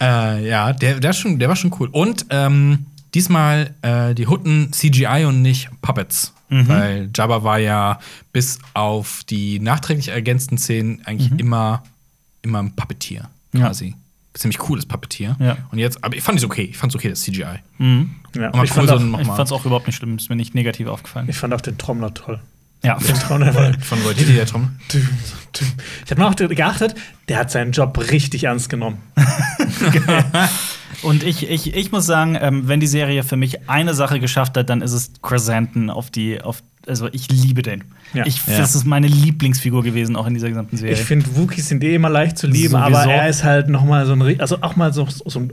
äh, 0.00 0.48
ja, 0.48 0.72
der, 0.72 1.00
der, 1.00 1.12
schon, 1.12 1.38
der 1.38 1.48
war 1.48 1.56
schon 1.56 1.74
cool. 1.78 1.88
Und 1.92 2.26
ähm, 2.30 2.86
diesmal 3.14 3.74
äh, 3.82 4.14
die 4.14 4.26
Hutten 4.26 4.72
CGI 4.72 5.24
und 5.26 5.42
nicht 5.42 5.68
Puppets. 5.82 6.32
Mhm. 6.48 6.68
Weil 6.68 7.10
Jabba 7.14 7.44
war 7.44 7.58
ja 7.58 8.00
bis 8.32 8.58
auf 8.74 9.22
die 9.24 9.60
nachträglich 9.60 10.08
ergänzten 10.08 10.58
Szenen 10.58 11.00
eigentlich 11.04 11.30
immer, 11.38 11.82
immer 12.42 12.60
ein 12.62 12.74
Puppetier 12.74 13.28
Mhm. 13.52 13.60
Ja. 13.60 13.66
quasi. 13.66 13.94
Ziemlich 14.34 14.58
cooles 14.58 14.86
Puppetier. 14.86 15.36
Ja. 15.40 15.56
Und 15.72 15.78
jetzt, 15.78 16.04
aber 16.04 16.14
ich 16.16 16.22
fand 16.22 16.38
es 16.38 16.44
okay. 16.44 16.62
Ich 16.62 16.78
fand 16.78 16.92
es 16.92 16.96
okay, 16.96 17.08
das 17.10 17.22
CGI. 17.22 17.58
Mhm. 17.78 18.10
Ja. 18.36 18.48
Aber 18.52 18.62
Ich, 18.62 18.70
cool, 18.76 18.86
fand 18.86 18.90
auch, 18.90 19.20
Ich 19.20 19.52
auch 19.52 19.64
überhaupt 19.66 19.88
nicht 19.88 19.96
schlimm, 19.96 20.16
ist 20.16 20.30
mir 20.30 20.36
nicht 20.36 20.54
negativ 20.54 20.86
aufgefallen. 20.86 21.28
ich 21.28 21.36
fand 21.36 21.52
auch 21.52 21.60
den 21.60 21.76
Trommler 21.78 22.14
toll. 22.14 22.40
Ja. 22.82 22.96
War- 23.00 23.72
Von 23.80 24.04
Waititi, 24.04 24.32
der 24.34 24.46
Trommel. 24.46 24.68
Ich 26.04 26.10
habe 26.10 26.20
mir 26.20 26.28
auch 26.28 26.34
geachtet, 26.36 26.94
der 27.28 27.38
hat 27.38 27.50
seinen 27.50 27.72
Job 27.72 27.98
richtig 28.10 28.44
ernst 28.44 28.68
genommen. 28.70 28.98
Und 31.02 31.22
ich, 31.22 31.48
ich, 31.48 31.74
ich 31.74 31.92
muss 31.92 32.04
sagen, 32.06 32.36
ähm, 32.40 32.68
wenn 32.68 32.80
die 32.80 32.86
Serie 32.86 33.22
für 33.22 33.36
mich 33.36 33.68
eine 33.68 33.94
Sache 33.94 34.20
geschafft 34.20 34.56
hat, 34.56 34.68
dann 34.68 34.82
ist 34.82 34.92
es 34.92 35.12
Chrysanthemum 35.22 35.88
auf 35.90 36.10
die, 36.10 36.40
auf, 36.42 36.62
also 36.86 37.08
ich 37.12 37.28
liebe 37.30 37.62
den. 37.62 37.84
Ja. 38.12 38.26
Ich, 38.26 38.46
Ja. 38.46 38.58
Das 38.58 38.74
ist 38.74 38.84
meine 38.84 39.06
Lieblingsfigur 39.06 39.82
gewesen, 39.82 40.14
auch 40.16 40.26
in 40.26 40.34
dieser 40.34 40.48
gesamten 40.48 40.76
Serie. 40.76 40.94
Ich 40.94 41.00
finde, 41.02 41.26
Wookies 41.36 41.68
sind 41.68 41.82
eh 41.84 41.94
immer 41.94 42.10
leicht 42.10 42.36
zu 42.38 42.46
lieben, 42.46 42.70
Sowieso. 42.70 42.96
aber 42.98 43.12
er 43.12 43.28
ist 43.28 43.44
halt 43.44 43.68
noch 43.68 43.84
mal 43.84 44.04
so 44.04 44.12
ein, 44.12 44.40
also 44.40 44.58
auch 44.60 44.76
mal 44.76 44.92
so, 44.92 45.06
so 45.08 45.40
ein 45.40 45.52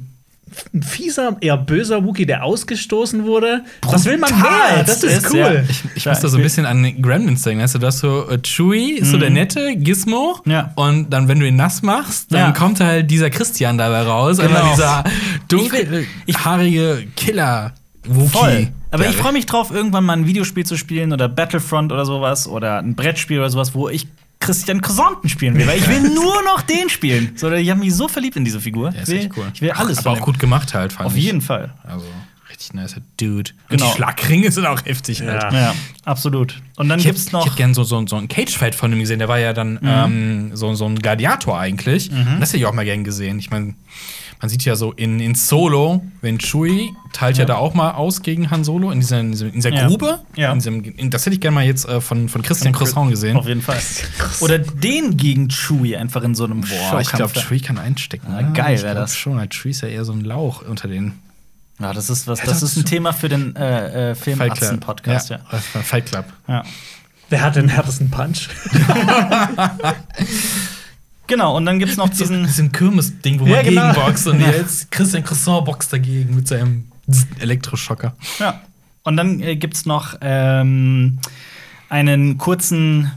ein 0.73 0.81
fieser, 0.83 1.37
eher 1.41 1.57
böser 1.57 2.03
Wookie, 2.03 2.25
der 2.25 2.43
ausgestoßen 2.43 3.23
wurde. 3.25 3.61
Was 3.83 4.05
will 4.05 4.17
man 4.17 4.31
mehr? 4.39 4.83
Das 4.85 5.03
ist 5.03 5.29
cool. 5.31 5.37
ja. 5.39 5.53
Ich, 5.69 5.83
ich 5.95 6.05
Ja, 6.05 6.11
muss 6.11 6.21
da 6.21 6.27
so 6.29 6.37
ein 6.37 6.43
bisschen 6.43 6.65
an 6.65 7.01
Gremlins 7.01 7.43
denken. 7.43 7.63
Weißt 7.63 7.75
du, 7.75 7.79
du 7.79 7.87
hast 7.87 7.99
so 7.99 8.29
äh, 8.29 8.39
Chewie, 8.41 8.93
ist 8.93 9.11
so 9.11 9.17
der 9.17 9.29
nette 9.29 9.75
Gizmo. 9.77 10.39
Mhm. 10.45 10.51
Ja. 10.51 10.71
Und 10.75 11.09
dann, 11.11 11.27
wenn 11.27 11.39
du 11.39 11.47
ihn 11.47 11.55
nass 11.55 11.81
machst, 11.81 12.31
dann 12.33 12.39
Ja. 12.39 12.51
kommt 12.51 12.79
halt 12.79 13.09
dieser 13.11 13.29
Christian 13.29 13.77
dabei 13.77 14.01
raus. 14.03 14.37
Genau. 14.37 14.49
Genau. 14.49 14.71
dieser 14.71 15.03
Ich 15.07 15.47
dunkelhaarige 15.47 17.07
Killer. 17.15 17.73
Wookie. 18.07 18.29
Voll. 18.29 18.67
Aber 18.91 19.05
ich 19.09 19.17
freue 19.17 19.33
mich 19.33 19.45
drauf, 19.45 19.69
irgendwann 19.69 20.05
mal 20.05 20.13
ein 20.13 20.25
Videospiel 20.25 20.65
zu 20.65 20.77
spielen 20.77 21.11
oder 21.11 21.27
Battlefront 21.27 21.91
oder 21.91 22.05
sowas 22.05 22.47
oder 22.47 22.77
ein 22.79 22.95
Brettspiel 22.95 23.39
oder 23.39 23.49
sowas, 23.49 23.75
wo 23.75 23.89
ich 23.89 24.07
Christian 24.39 24.81
Chrysanthemum 24.81 25.27
spielen 25.29 25.55
will, 25.57 25.67
weil 25.67 25.79
ich 25.79 25.87
will 25.87 26.01
nur 26.13 26.41
noch 26.43 26.61
den 26.61 26.89
spielen. 26.89 27.31
So, 27.35 27.51
ich 27.51 27.69
habe 27.69 27.79
mich 27.79 27.93
so 27.95 28.07
verliebt 28.07 28.35
in 28.35 28.45
diese 28.45 28.59
Figur. 28.61 28.91
Der 28.91 28.97
ich 29.01 29.03
ist 29.03 29.09
will, 29.13 29.17
echt 29.19 29.37
cool. 29.37 29.45
Ich 29.53 29.61
will 29.61 29.71
alles 29.71 29.99
Aber 29.99 30.11
auch 30.11 30.21
gut 30.21 30.39
gemacht 30.39 30.73
halt, 30.73 30.93
fand 30.93 31.07
Auf 31.07 31.15
ich. 31.15 31.23
jeden 31.23 31.41
Fall. 31.41 31.73
Also, 31.83 32.05
richtig 32.49 32.73
nicer 32.73 33.01
Dude. 33.19 33.51
Und 33.69 33.77
Genau. 33.77 33.85
die 33.91 33.97
Schlagringe 33.97 34.51
sind 34.51 34.65
auch 34.65 34.83
heftig 34.85 35.21
halt. 35.21 35.41
Ja. 35.53 35.73
Absolut. 36.05 36.61
Und 36.77 36.87
dann 36.89 36.99
Ich 36.99 37.05
hätte 37.05 37.15
gibt's 37.15 37.31
noch. 37.31 37.45
Mhm. 37.45 37.49
hätt 37.49 37.57
gern 37.57 37.73
so, 37.73 37.83
so, 37.83 38.05
so 38.07 38.15
ein 38.15 38.27
Cage-Fight 38.27 38.75
von 38.75 38.91
ihm 38.93 38.99
gesehen. 38.99 39.19
Der 39.19 39.27
war 39.27 39.39
ja 39.39 39.53
dann 39.53 39.79
ähm, 39.83 40.51
so, 40.55 40.73
so 40.75 40.85
ein 40.85 40.97
Gladiator 40.99 41.59
eigentlich. 41.59 42.09
Und 42.11 42.39
das 42.39 42.49
hätte 42.49 42.57
ich 42.57 42.65
auch 42.65 42.73
mal 42.73 42.85
gern 42.85 43.03
gesehen. 43.03 43.39
Ich 43.39 43.49
meine, 43.49 43.73
man 44.39 44.49
sieht 44.49 44.63
ja 44.65 44.75
so 44.75 44.91
in, 44.91 45.19
in 45.19 45.33
Solo, 45.33 46.03
wenn 46.21 46.37
Chewie 46.37 46.93
teilt 47.11 47.37
ja. 47.37 47.45
da 47.45 47.55
auch 47.55 47.73
mal 47.73 47.91
aus 47.91 48.21
gegen 48.21 48.51
Han 48.51 48.63
Solo 48.63 48.91
in 48.91 48.99
dieser, 48.99 49.19
in 49.19 49.31
dieser, 49.31 49.47
in 49.47 49.53
dieser 49.53 49.73
Ja. 49.73 49.87
Grube. 49.87 50.19
Ja. 50.35 50.51
In 50.51 50.59
diesem, 50.59 50.83
in, 50.83 51.09
das 51.09 51.25
hätte 51.25 51.33
ich 51.33 51.41
gerne 51.41 51.55
mal 51.55 51.65
jetzt 51.65 51.87
äh, 51.87 52.01
von, 52.01 52.29
von 52.29 52.43
Christian 52.43 52.73
Croissant 52.73 53.09
gesehen. 53.09 53.35
Auf 53.35 53.47
jeden 53.47 53.61
Fall. 53.63 53.79
Oder 54.41 54.59
den 54.59 55.17
gegen 55.17 55.49
Chewie 55.49 55.95
einfach 55.97 56.21
in 56.23 56.35
so 56.35 56.45
einem 56.45 56.61
Boah, 56.61 57.01
ich 57.01 57.11
glaube. 57.11 57.33
Chewie 57.33 57.61
kann 57.61 57.79
einstecken. 57.79 58.27
Ah, 58.31 58.41
ne? 58.43 58.53
geil 58.53 58.75
Ich 58.75 58.83
wär 58.83 58.93
glaub 58.93 59.05
das. 59.05 59.15
Schon, 59.15 59.37
weil 59.37 59.47
Chewie 59.49 59.71
ist 59.71 59.81
ja 59.81 59.87
eher 59.87 60.05
so 60.05 60.13
ein 60.13 60.21
Lauch 60.21 60.61
unter 60.61 60.87
den 60.87 61.13
Ja, 61.79 61.93
das 61.93 62.09
ist 62.11 62.27
was. 62.27 62.39
Ja, 62.39 62.45
Das 62.45 62.61
ist 62.61 62.77
ein 62.77 62.85
Thema 62.85 63.13
für 63.13 63.29
den 63.29 63.55
äh, 63.55 64.11
äh, 64.11 64.15
Fight 64.15 64.23
Club. 64.23 64.57
Filmatzen-Podcast, 64.57 65.29
ja. 65.29 65.39
ja. 65.51 65.59
Fight 65.81 66.05
Club. 66.07 66.25
ja. 66.47 66.63
Wer 67.29 67.41
hat 67.41 67.57
den 67.57 67.67
härtesten 67.67 68.09
Punch? 68.09 68.47
Genau, 71.27 71.55
und 71.57 71.65
dann 71.65 71.79
gibt's 71.79 71.97
noch 71.97 72.09
diesen. 72.17 72.45
diesem 72.45 72.71
Kirmes-Ding, 72.71 73.39
wo 73.39 73.45
Ja, 73.45 73.57
man 73.57 73.65
genau. 73.65 73.91
gegenboxt 73.93 74.27
und 74.27 74.39
jetzt 74.41 74.89
Christian 74.91 75.23
Croissant 75.23 75.65
boxt 75.65 75.91
dagegen 75.93 76.35
mit 76.35 76.47
seinem 76.47 76.85
Elektroschocker. 77.39 78.15
Ja. 78.39 78.61
Und 79.03 79.17
dann 79.17 79.41
äh, 79.41 79.55
gibt's 79.55 79.85
noch 79.85 80.15
ähm, 80.21 81.19
einen 81.89 82.37
kurzen 82.37 83.11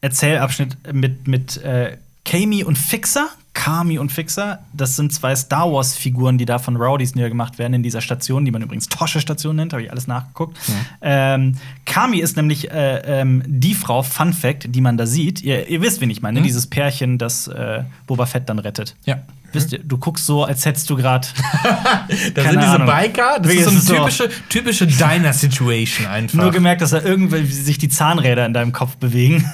Erzählabschnitt 0.00 0.76
mit, 0.92 1.26
mit 1.28 1.56
äh, 1.58 1.96
Kami 2.24 2.64
und 2.64 2.76
Fixer. 2.78 3.28
Kami 3.64 3.98
und 3.98 4.12
Fixer. 4.12 4.58
Das 4.74 4.94
sind 4.94 5.10
zwei 5.14 5.34
Star 5.34 5.72
Wars-Figuren, 5.72 6.36
die 6.36 6.44
da 6.44 6.58
von 6.58 6.76
Rowdies 6.76 7.14
niedergemacht 7.14 7.58
werden 7.58 7.72
in 7.72 7.82
dieser 7.82 8.02
Station, 8.02 8.44
die 8.44 8.50
man 8.50 8.60
übrigens 8.60 8.90
Tosche-Station 8.90 9.56
nennt, 9.56 9.72
habe 9.72 9.82
ich 9.82 9.90
alles 9.90 10.06
nachgeguckt. 10.06 10.58
Ähm, 11.00 11.54
Kami 11.86 12.18
ist 12.18 12.36
nämlich 12.36 12.70
äh, 12.70 12.98
ähm, 13.20 13.42
die 13.46 13.74
Frau, 13.74 14.02
Fun 14.02 14.34
Fact, 14.34 14.66
die 14.74 14.82
man 14.82 14.98
da 14.98 15.06
sieht. 15.06 15.40
Ihr, 15.40 15.66
ihr 15.66 15.80
wisst, 15.80 16.02
wen 16.02 16.10
ich 16.10 16.20
meine, 16.20 16.42
dieses 16.42 16.66
Pärchen, 16.66 17.16
das 17.16 17.48
äh, 17.48 17.84
Boba 18.06 18.26
Fett 18.26 18.50
dann 18.50 18.58
rettet. 18.58 18.96
Ja. 19.06 19.22
Wisst 19.54 19.72
ihr, 19.72 19.78
du 19.78 19.96
guckst 19.96 20.26
so, 20.26 20.44
als 20.44 20.66
hättest 20.66 20.90
du 20.90 20.96
gerade. 20.96 21.26
Da 22.34 22.42
sind 22.42 22.60
diese 22.60 22.66
Ahnung. 22.68 22.86
Biker, 22.86 23.38
das 23.40 23.50
ist 23.50 23.64
so 23.64 23.70
eine 23.70 23.80
so- 23.80 23.94
typische, 23.94 24.28
typische 24.50 24.86
Diner-Situation 24.86 26.06
einfach. 26.10 26.38
Nur 26.38 26.50
gemerkt, 26.50 26.82
dass 26.82 26.90
da 26.90 27.00
irgendwie 27.00 27.46
sich 27.46 27.78
die 27.78 27.88
Zahnräder 27.88 28.44
in 28.44 28.52
deinem 28.52 28.72
Kopf 28.72 28.96
bewegen. 28.96 29.48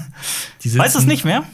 Weißt 0.65 0.97
du 0.97 0.99
es 0.99 1.07
nicht 1.07 1.25
mehr? 1.25 1.45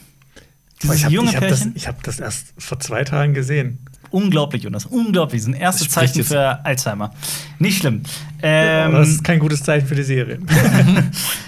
Dieses 0.83 0.97
ich 0.97 1.05
habe 1.05 1.15
junge 1.15 1.33
hab 1.33 1.41
das, 1.41 1.61
Pärchen? 1.61 1.73
ich 1.75 1.89
hab 1.89 2.03
das 2.03 2.21
erst 2.21 2.53
vor 2.59 2.79
zwei 2.81 3.03
Tagen 3.05 3.33
gesehen. 3.35 3.79
Unglaublich, 4.11 4.63
Jonas. 4.63 4.87
Unglaublich. 4.87 5.41
Das 5.43 5.49
ist 5.49 5.55
ein 5.55 5.61
erstes 5.61 5.87
Das 5.89 5.95
Zeichen 5.95 6.23
für 6.25 6.65
Alzheimer. 6.65 7.11
Nicht 7.59 7.79
schlimm. 7.79 8.03
Aber 8.41 8.99
das 8.99 9.09
Ähm, 9.09 9.15
ist 9.15 9.25
kein 9.25 9.39
gutes 9.41 9.63
Zeichen 9.65 9.87
für 9.87 9.95
die 9.97 10.05
Serie. 10.05 10.39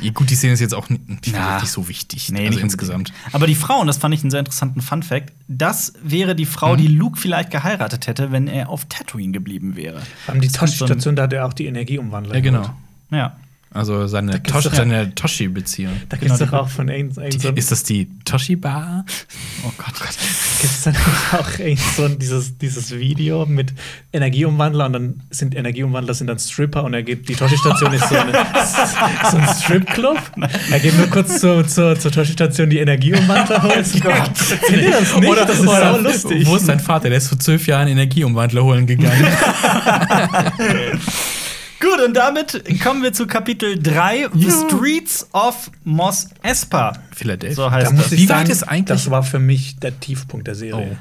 Ja, 0.00 0.12
gut, 0.12 0.30
die 0.30 0.34
Szene 0.36 0.52
ist 0.52 0.60
jetzt 0.60 0.74
auch 0.74 0.88
nicht, 0.90 1.02
die 1.26 1.30
Na. 1.32 1.56
ist 1.56 1.62
nicht 1.64 1.72
so 1.72 1.88
wichtig. 1.88 2.30
Nee, 2.30 2.38
also 2.40 2.50
nicht 2.50 2.60
insgesamt. 2.62 3.10
unbedingt. 3.10 3.34
Aber 3.34 3.46
die 3.48 3.54
Frau, 3.56 3.80
und 3.80 3.86
das 3.88 3.96
fand 3.98 4.14
ich 4.14 4.22
einen 4.22 4.30
sehr 4.30 4.40
interessanten 4.40 4.80
Fun-Fact, 4.80 5.32
das 5.48 5.92
wäre 6.02 6.34
die 6.36 6.46
Frau, 6.46 6.74
Mhm. 6.74 6.78
die 6.78 6.86
Luke 6.88 7.18
vielleicht 7.20 7.50
geheiratet 7.50 8.06
hätte, 8.06 8.30
wenn 8.32 8.46
er 8.48 8.68
auf 8.68 8.84
Tatooine 8.88 9.32
geblieben 9.32 9.74
wäre. 9.76 10.02
Haben 10.28 10.40
die 10.40 10.46
Das 10.48 10.56
kommt 10.58 10.70
so 10.70 10.84
ein- 10.84 10.88
Toshi-Station, 10.88 11.16
da 11.16 11.24
hat 11.24 11.32
er 11.32 11.46
auch 11.46 11.52
die 11.52 11.66
Energieumwandler. 11.66 12.34
Ja, 12.36 12.40
genau. 12.40 12.60
geholt. 12.62 12.76
Ja. 13.10 13.36
Also 13.70 14.06
seine, 14.06 14.42
Tosh 14.42 14.64
seine 14.72 15.14
Toshi-Beziehung. 15.14 15.92
Da 16.08 16.16
Genau, 16.16 16.20
gibt 16.20 16.32
es 16.32 16.38
die- 16.38 16.44
doch 16.56 16.64
auch 16.64 16.68
von 16.70 16.88
so, 17.12 17.20
Ist 17.20 17.70
das 17.70 17.82
die 17.82 18.08
Toshi-Bar? 18.24 19.04
Oh 19.62 19.72
Gott, 19.76 19.94
Gott. 19.98 20.16
gibt's 20.60 20.82
dann 20.84 20.96
auch 21.32 21.46
so 21.96 22.04
ein, 22.04 22.18
dieses, 22.18 22.56
dieses 22.56 22.90
Video 22.92 23.44
mit 23.44 23.74
Energieumwandler 24.12 24.86
und 24.86 24.92
dann 24.94 25.20
sind 25.30 25.54
Energieumwandler 25.54 26.14
sind 26.14 26.28
dann 26.28 26.38
Stripper 26.38 26.82
und 26.84 26.94
er 26.94 27.02
geht, 27.02 27.28
die 27.28 27.34
Toshi-Station 27.34 27.92
ist 27.92 28.08
so, 28.08 28.16
eine, 28.16 28.32
so 29.30 29.36
ein 29.36 29.48
Stripclub. 29.62 30.18
Er 30.70 30.80
geht 30.80 30.96
nur 30.96 31.08
kurz 31.08 31.38
zur, 31.40 31.66
zur, 31.68 31.98
zur 32.00 32.10
Toshi-Station 32.10 32.70
die 32.70 32.78
Energieumwandler 32.78 33.62
holen. 33.62 33.84
Kennt 34.00 34.82
ihr 34.82 34.90
das 34.92 35.14
nicht? 35.20 35.36
das 35.36 35.58
ist 35.58 35.64
sau 35.64 35.98
lustig. 35.98 36.46
Wo 36.46 36.56
ist 36.56 36.66
dein 36.68 36.80
Vater? 36.80 37.10
Der 37.10 37.18
ist 37.18 37.28
vor 37.28 37.38
zwölf 37.38 37.66
Jahren 37.66 37.88
Energieumwandler 37.88 38.64
holen 38.64 38.86
gegangen. 38.86 39.26
Gut, 41.80 42.00
und 42.06 42.14
damit 42.14 42.64
kommen 42.82 43.02
wir 43.02 43.12
zu 43.12 43.26
Kapitel 43.26 43.80
3, 43.80 44.28
The 44.34 44.50
Streets 44.50 45.26
of 45.32 45.70
Mos 45.84 46.28
Espa. 46.42 46.94
Philadelphia. 47.14 47.54
So 47.56 47.62
Da 47.64 47.70
heißt 47.70 47.92
muss 47.92 48.02
das. 48.04 48.12
ich 48.12 48.20
Wie 48.22 48.26
sagen, 48.26 48.40
weit 48.42 48.48
ist 48.48 48.62
eigentlich- 48.64 48.84
das 48.86 49.10
war 49.10 49.22
für 49.22 49.38
mich 49.38 49.76
der 49.78 49.98
Tiefpunkt 50.00 50.46
der 50.48 50.54
Serie. 50.56 50.96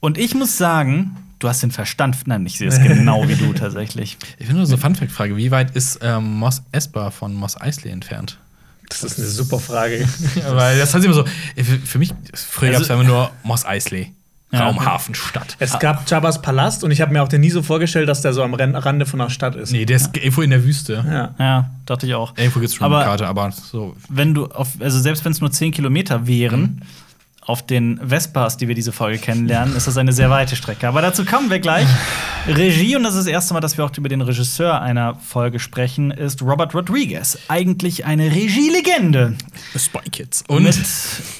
Und 0.00 0.16
ich 0.18 0.34
muss 0.34 0.56
sagen, 0.56 1.16
du 1.38 1.48
hast 1.48 1.62
den 1.62 1.70
Verstand. 1.70 2.16
Nein, 2.26 2.46
ich 2.46 2.56
sehe 2.58 2.68
es 2.68 2.80
genau 2.80 3.28
wie 3.28 3.34
du 3.34 3.52
tatsächlich. 3.52 4.16
Ich 4.38 4.46
finde 4.46 4.58
nur 4.60 4.66
so 4.66 4.72
eine 4.74 4.80
Fun-Fact-Frage: 4.80 5.36
Wie 5.36 5.50
weit 5.50 5.76
ist 5.76 5.98
ähm, 6.02 6.38
Moss 6.38 6.62
Espa 6.72 7.10
von 7.10 7.34
Moss 7.34 7.60
Eisley 7.60 7.90
entfernt? 7.92 8.38
Das 8.88 9.04
ist 9.04 9.18
eine 9.18 9.28
super 9.28 9.58
Frage. 9.58 10.06
Ja, 10.36 10.56
weil 10.56 10.78
das 10.78 10.94
hat 10.94 11.04
immer 11.04 11.14
so. 11.14 11.24
Für, 11.56 11.62
für 11.84 11.98
mich, 11.98 12.12
früher 12.34 12.70
Also- 12.70 12.80
gab 12.80 12.82
es 12.84 12.90
einfach 12.90 13.06
nur 13.06 13.30
Moss 13.42 13.64
Eisley. 13.66 14.12
Ja. 14.52 14.66
Raum, 14.66 14.84
Hafen, 14.84 15.14
Stadt. 15.14 15.56
Es 15.60 15.78
gab 15.78 16.08
Jabba's 16.10 16.42
Palast 16.42 16.84
und 16.84 16.90
ich 16.90 17.00
habe 17.00 17.10
mir 17.12 17.22
auch 17.22 17.28
den 17.28 17.40
nie 17.40 17.48
so 17.50 17.62
vorgestellt, 17.62 18.06
dass 18.08 18.20
der 18.20 18.34
so 18.34 18.42
am 18.42 18.52
Rande 18.52 19.06
von 19.06 19.20
einer 19.20 19.30
Stadt 19.30 19.56
ist. 19.56 19.72
Nee, 19.72 19.86
der 19.86 19.96
ist 19.96 20.14
irgendwo 20.14 20.42
in 20.42 20.50
der 20.50 20.62
Wüste. 20.62 21.02
Ja. 21.08 21.34
Ja, 21.38 21.70
dachte 21.86 22.06
ich 22.06 22.14
auch. 22.14 22.36
Irgendwo 22.36 22.60
gibt 22.60 22.68
es 22.70 22.74
schon 22.74 22.84
Aber- 22.84 22.98
eine 22.98 23.06
Karte, 23.06 23.26
aber 23.26 23.50
so. 23.50 23.96
Wenn 24.10 24.34
du 24.34 24.46
auf, 24.46 24.68
also 24.80 25.00
selbst 25.00 25.24
wenn 25.24 25.32
es 25.32 25.40
nur 25.40 25.50
10 25.50 25.72
Kilometer 25.72 26.26
wären, 26.26 26.82
auf 27.44 27.66
den 27.66 27.98
Vespas, 28.08 28.56
die 28.56 28.68
wir 28.68 28.74
diese 28.76 28.92
Folge 28.92 29.18
kennenlernen, 29.18 29.74
ist 29.74 29.88
das 29.88 29.96
eine 29.96 30.12
sehr 30.12 30.30
weite 30.30 30.54
Strecke. 30.54 30.86
Aber 30.86 31.02
dazu 31.02 31.24
kommen 31.24 31.50
wir 31.50 31.58
gleich. 31.58 31.88
Regie, 32.46 32.94
und 32.94 33.02
das 33.02 33.14
ist 33.14 33.26
das 33.26 33.32
erste 33.32 33.52
Mal, 33.54 33.60
dass 33.60 33.76
wir 33.76 33.84
auch 33.84 33.90
über 33.96 34.08
den 34.08 34.20
Regisseur 34.20 34.80
einer 34.80 35.16
Folge 35.16 35.58
sprechen, 35.58 36.12
ist 36.12 36.40
Robert 36.42 36.72
Rodriguez. 36.74 37.36
Eigentlich 37.48 38.04
eine 38.04 38.30
Regielegende. 38.32 39.34
Spy 39.76 40.08
Kids. 40.10 40.44
Und 40.46 40.62
Mit 40.62 40.78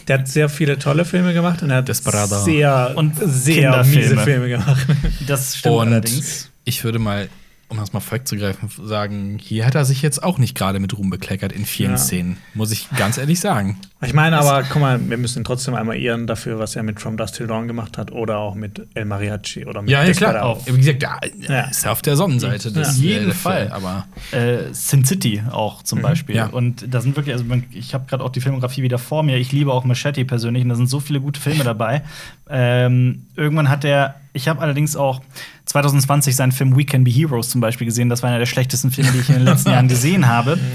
Der 0.08 0.18
hat 0.18 0.28
sehr 0.28 0.48
viele 0.48 0.76
tolle 0.78 1.04
Filme 1.04 1.32
gemacht 1.34 1.62
und 1.62 1.70
er 1.70 1.76
hat 1.78 1.88
Desperado. 1.88 2.42
sehr 2.42 2.92
Und 2.96 3.14
sehr 3.24 3.84
miese 3.84 4.16
Filme 4.18 4.48
gemacht. 4.48 4.86
das 5.28 5.56
stimmt 5.56 5.74
Und 5.76 5.88
allerdings. 5.88 6.50
ich 6.64 6.82
würde 6.82 6.98
mal, 6.98 7.28
um 7.72 7.78
das 7.78 7.92
mal 7.92 8.00
vorwegzugreifen, 8.00 8.70
sagen, 8.84 9.38
hier 9.40 9.66
hat 9.66 9.74
er 9.74 9.84
sich 9.84 10.02
jetzt 10.02 10.22
auch 10.22 10.38
nicht 10.38 10.56
gerade 10.56 10.78
mit 10.78 10.96
Ruhm 10.96 11.10
bekleckert 11.10 11.52
in 11.52 11.64
vielen 11.64 11.92
Ja. 11.92 11.96
Szenen, 11.98 12.36
muss 12.54 12.70
ich 12.70 12.88
ganz 12.96 13.18
ehrlich 13.18 13.40
sagen. 13.40 13.78
Ich 14.04 14.14
meine 14.14 14.38
aber, 14.38 14.62
guck 14.64 14.80
mal, 14.82 15.00
wir 15.08 15.16
müssen 15.16 15.40
ihn 15.40 15.44
trotzdem 15.44 15.74
einmal 15.74 15.96
ehren 15.96 16.26
dafür, 16.26 16.58
was 16.58 16.76
er 16.76 16.82
mit 16.82 17.00
From 17.00 17.16
Dust 17.16 17.36
Till 17.36 17.46
Dawn 17.46 17.66
gemacht 17.68 17.98
hat 17.98 18.10
oder 18.12 18.38
auch 18.38 18.54
mit 18.54 18.86
El 18.94 19.04
Mariachi 19.06 19.64
oder 19.66 19.82
mit 19.82 19.90
Ja, 19.90 20.04
ja 20.04 20.12
klar. 20.12 20.32
Desperado. 20.32 20.60
Wie 20.66 20.76
gesagt, 20.78 21.02
ja, 21.02 21.20
Ja. 21.48 21.60
ist 21.70 21.84
er 21.84 21.92
auf 21.92 22.02
der 22.02 22.16
Sonnenseite 22.16 22.68
Ja. 22.70 22.82
Auf 22.82 22.92
jeden 22.96 23.30
äh, 23.30 23.34
Fall. 23.34 23.70
Aber 23.72 24.06
äh, 24.32 24.72
Sin 24.72 25.04
City 25.04 25.42
auch 25.50 25.82
zum 25.82 26.02
Beispiel. 26.02 26.36
ja. 26.36 26.46
Und 26.46 26.92
da 26.92 27.00
sind 27.00 27.16
wirklich, 27.16 27.34
also 27.34 27.44
ich 27.70 27.94
habe 27.94 28.06
gerade 28.08 28.22
auch 28.24 28.30
die 28.30 28.40
Filmografie 28.40 28.82
wieder 28.82 28.98
vor 28.98 29.22
mir. 29.22 29.36
Ich 29.38 29.52
liebe 29.52 29.72
auch 29.72 29.84
Machete 29.84 30.24
persönlich 30.24 30.62
und 30.64 30.68
da 30.68 30.74
sind 30.74 30.88
so 30.88 31.00
viele 31.00 31.20
gute 31.20 31.40
Filme 31.40 31.64
dabei. 31.64 32.02
Ähm, 32.50 33.26
irgendwann 33.36 33.68
hat 33.68 33.84
er, 33.84 34.16
ich 34.32 34.48
habe 34.48 34.60
allerdings 34.60 34.96
auch 34.96 35.20
2020 35.66 36.34
seinen 36.34 36.52
Film 36.52 36.76
We 36.76 36.84
Can 36.84 37.04
Be 37.04 37.10
Heroes 37.10 37.50
zum 37.50 37.60
Beispiel 37.60 37.86
gesehen. 37.86 38.08
Das 38.08 38.22
war 38.22 38.30
einer 38.30 38.38
der 38.38 38.46
schlechtesten 38.46 38.90
Filme, 38.90 39.12
die 39.12 39.18
ich 39.18 39.28
in 39.28 39.36
den 39.36 39.44
letzten 39.44 39.70
Jahren 39.70 39.88
gesehen 39.88 40.26
habe. 40.26 40.58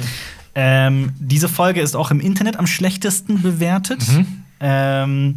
Ähm, 0.60 1.12
diese 1.20 1.50
Folge 1.50 1.82
ist 1.82 1.96
auch 1.96 2.10
im 2.10 2.20
Internet 2.20 2.58
am 2.58 2.66
schlechtesten 2.66 3.44
bewertet. 3.44 4.04
Ähm, 4.60 5.36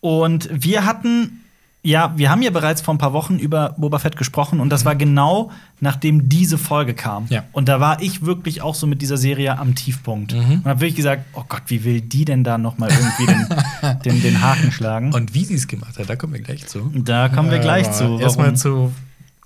und 0.00 0.48
wir 0.50 0.86
hatten, 0.86 1.43
ja, 1.84 2.14
wir 2.16 2.30
haben 2.30 2.40
ja 2.40 2.50
bereits 2.50 2.80
vor 2.80 2.94
ein 2.94 2.98
paar 2.98 3.12
Wochen 3.12 3.38
über 3.38 3.74
Boba 3.76 3.98
Fett 3.98 4.16
gesprochen 4.16 4.60
und 4.60 4.70
das 4.70 4.84
war 4.84 4.96
genau 4.96 5.50
nachdem 5.80 6.30
diese 6.30 6.56
Folge 6.56 6.94
kam. 6.94 7.26
Ja. 7.28 7.44
Und 7.52 7.68
da 7.68 7.78
war 7.78 8.00
ich 8.00 8.24
wirklich 8.24 8.62
auch 8.62 8.74
so 8.74 8.86
mit 8.86 9.02
dieser 9.02 9.18
Serie 9.18 9.58
am 9.58 9.74
Tiefpunkt. 9.74 10.32
Und 10.32 10.64
habe 10.64 10.80
wirklich 10.80 10.96
gesagt, 10.96 11.26
oh 11.34 11.44
Gott, 11.46 11.62
wie 11.66 11.84
will 11.84 12.00
die 12.00 12.24
denn 12.24 12.42
da 12.42 12.56
noch 12.56 12.78
mal 12.78 12.90
irgendwie 12.90 13.26
den, 13.26 13.98
den, 14.04 14.22
den 14.22 14.40
Haken 14.40 14.72
schlagen? 14.72 15.12
Und 15.12 15.34
wie 15.34 15.44
sie 15.44 15.54
es 15.54 15.68
gemacht 15.68 15.98
hat, 15.98 16.08
da 16.08 16.16
kommen 16.16 16.32
wir 16.32 16.40
gleich 16.40 16.66
zu. 16.66 16.90
da 16.94 17.28
kommen 17.28 17.50
wir 17.50 17.58
gleich 17.58 17.92
zu. 17.92 18.18
Erstmal 18.18 18.56
zu 18.56 18.92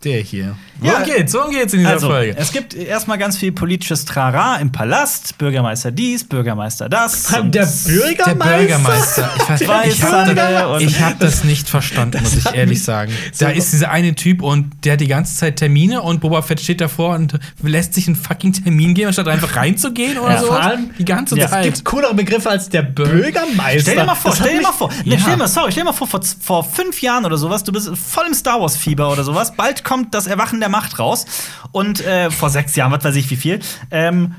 der 0.04 0.20
hier. 0.20 0.56
Ja. 0.80 0.92
Worum 0.92 1.04
geht's? 1.04 1.34
Worum 1.34 1.50
geht's 1.50 1.72
in 1.72 1.80
dieser 1.80 1.90
Also, 1.92 2.06
Folge? 2.08 2.36
es 2.38 2.52
gibt 2.52 2.72
erstmal 2.72 3.18
ganz 3.18 3.36
viel 3.36 3.50
politisches 3.50 4.04
Trara 4.04 4.56
im 4.58 4.70
Palast. 4.70 5.36
Bürgermeister 5.38 5.90
dies, 5.90 6.22
Bürgermeister 6.22 6.88
das. 6.88 7.24
Der 7.24 7.42
Der 7.42 7.66
Bürgermeister? 7.66 8.58
Bürgermeister. 8.58 9.30
Ich, 9.36 9.48
weiß, 9.48 9.68
Weiß 9.68 9.86
ich 9.94 10.02
habe 10.04 10.34
das, 10.36 10.82
ich 10.82 11.00
hab 11.00 11.18
das 11.18 11.42
nicht 11.44 11.68
verstanden, 11.68 12.22
muss 12.22 12.36
ich 12.36 12.46
ehrlich 12.54 12.82
sagen. 12.84 13.10
so- 13.32 13.44
Da 13.46 13.50
ist 13.50 13.72
dieser 13.72 13.90
eine 13.90 14.14
Typ 14.14 14.40
und 14.42 14.70
der 14.84 14.92
hat 14.92 15.00
die 15.00 15.08
ganze 15.08 15.34
Zeit 15.36 15.56
Termine 15.56 16.00
und 16.02 16.20
Boba 16.20 16.42
Fett 16.42 16.60
steht 16.60 16.80
davor 16.80 17.16
und 17.16 17.36
lässt 17.64 17.94
sich 17.94 18.06
einen 18.06 18.14
fucking 18.16 18.52
Termin 18.52 18.94
geben, 18.94 19.08
anstatt 19.08 19.26
einfach 19.26 19.56
reinzugehen 19.56 20.16
oder 20.18 20.34
Ja, 20.34 20.40
so. 20.40 20.46
vor 20.46 20.62
allem- 20.62 20.90
die 20.96 21.04
ganze 21.04 21.36
Ja, 21.36 21.46
Es 21.46 21.50
Zeit. 21.50 21.64
gibt 21.64 21.84
coolere 21.84 22.14
Begriffe 22.14 22.50
als 22.50 22.68
der 22.68 22.82
Bürgermeister. 22.82 23.80
Stell 23.80 23.96
dir 23.96 24.04
mal 24.04 24.14
vor, 24.14 24.30
Das 24.30 24.40
stell 24.40 24.56
dir 24.58 24.62
mal 24.62 24.72
vor. 24.72 24.90
Nee, 25.04 25.14
Ja. 25.14 25.18
stell 25.18 25.32
dir 25.32 25.38
mal, 25.38 25.48
sorry, 25.48 25.72
stell 25.72 25.82
dir 25.82 25.86
mal 25.90 25.92
vor, 25.92 26.06
vor, 26.06 26.20
vor 26.40 26.62
fünf 26.62 27.02
Jahren 27.02 27.24
oder 27.24 27.36
sowas, 27.36 27.64
du 27.64 27.72
bist 27.72 27.90
voll 27.96 28.26
im 28.28 28.34
Star 28.34 28.60
Wars-Fieber 28.60 29.10
oder 29.10 29.24
sowas. 29.24 29.52
Bald 29.56 29.82
kommt 29.88 30.14
das 30.14 30.26
Erwachen 30.26 30.60
der 30.60 30.68
Macht 30.68 30.98
raus. 30.98 31.24
Und 31.72 32.04
äh, 32.04 32.30
vor 32.30 32.50
sechs 32.50 32.76
Jahren, 32.76 32.92
was 32.92 33.02
weiß 33.02 33.16
ich 33.16 33.30
wie 33.30 33.36
viel. 33.36 33.60
Ähm, 33.90 34.34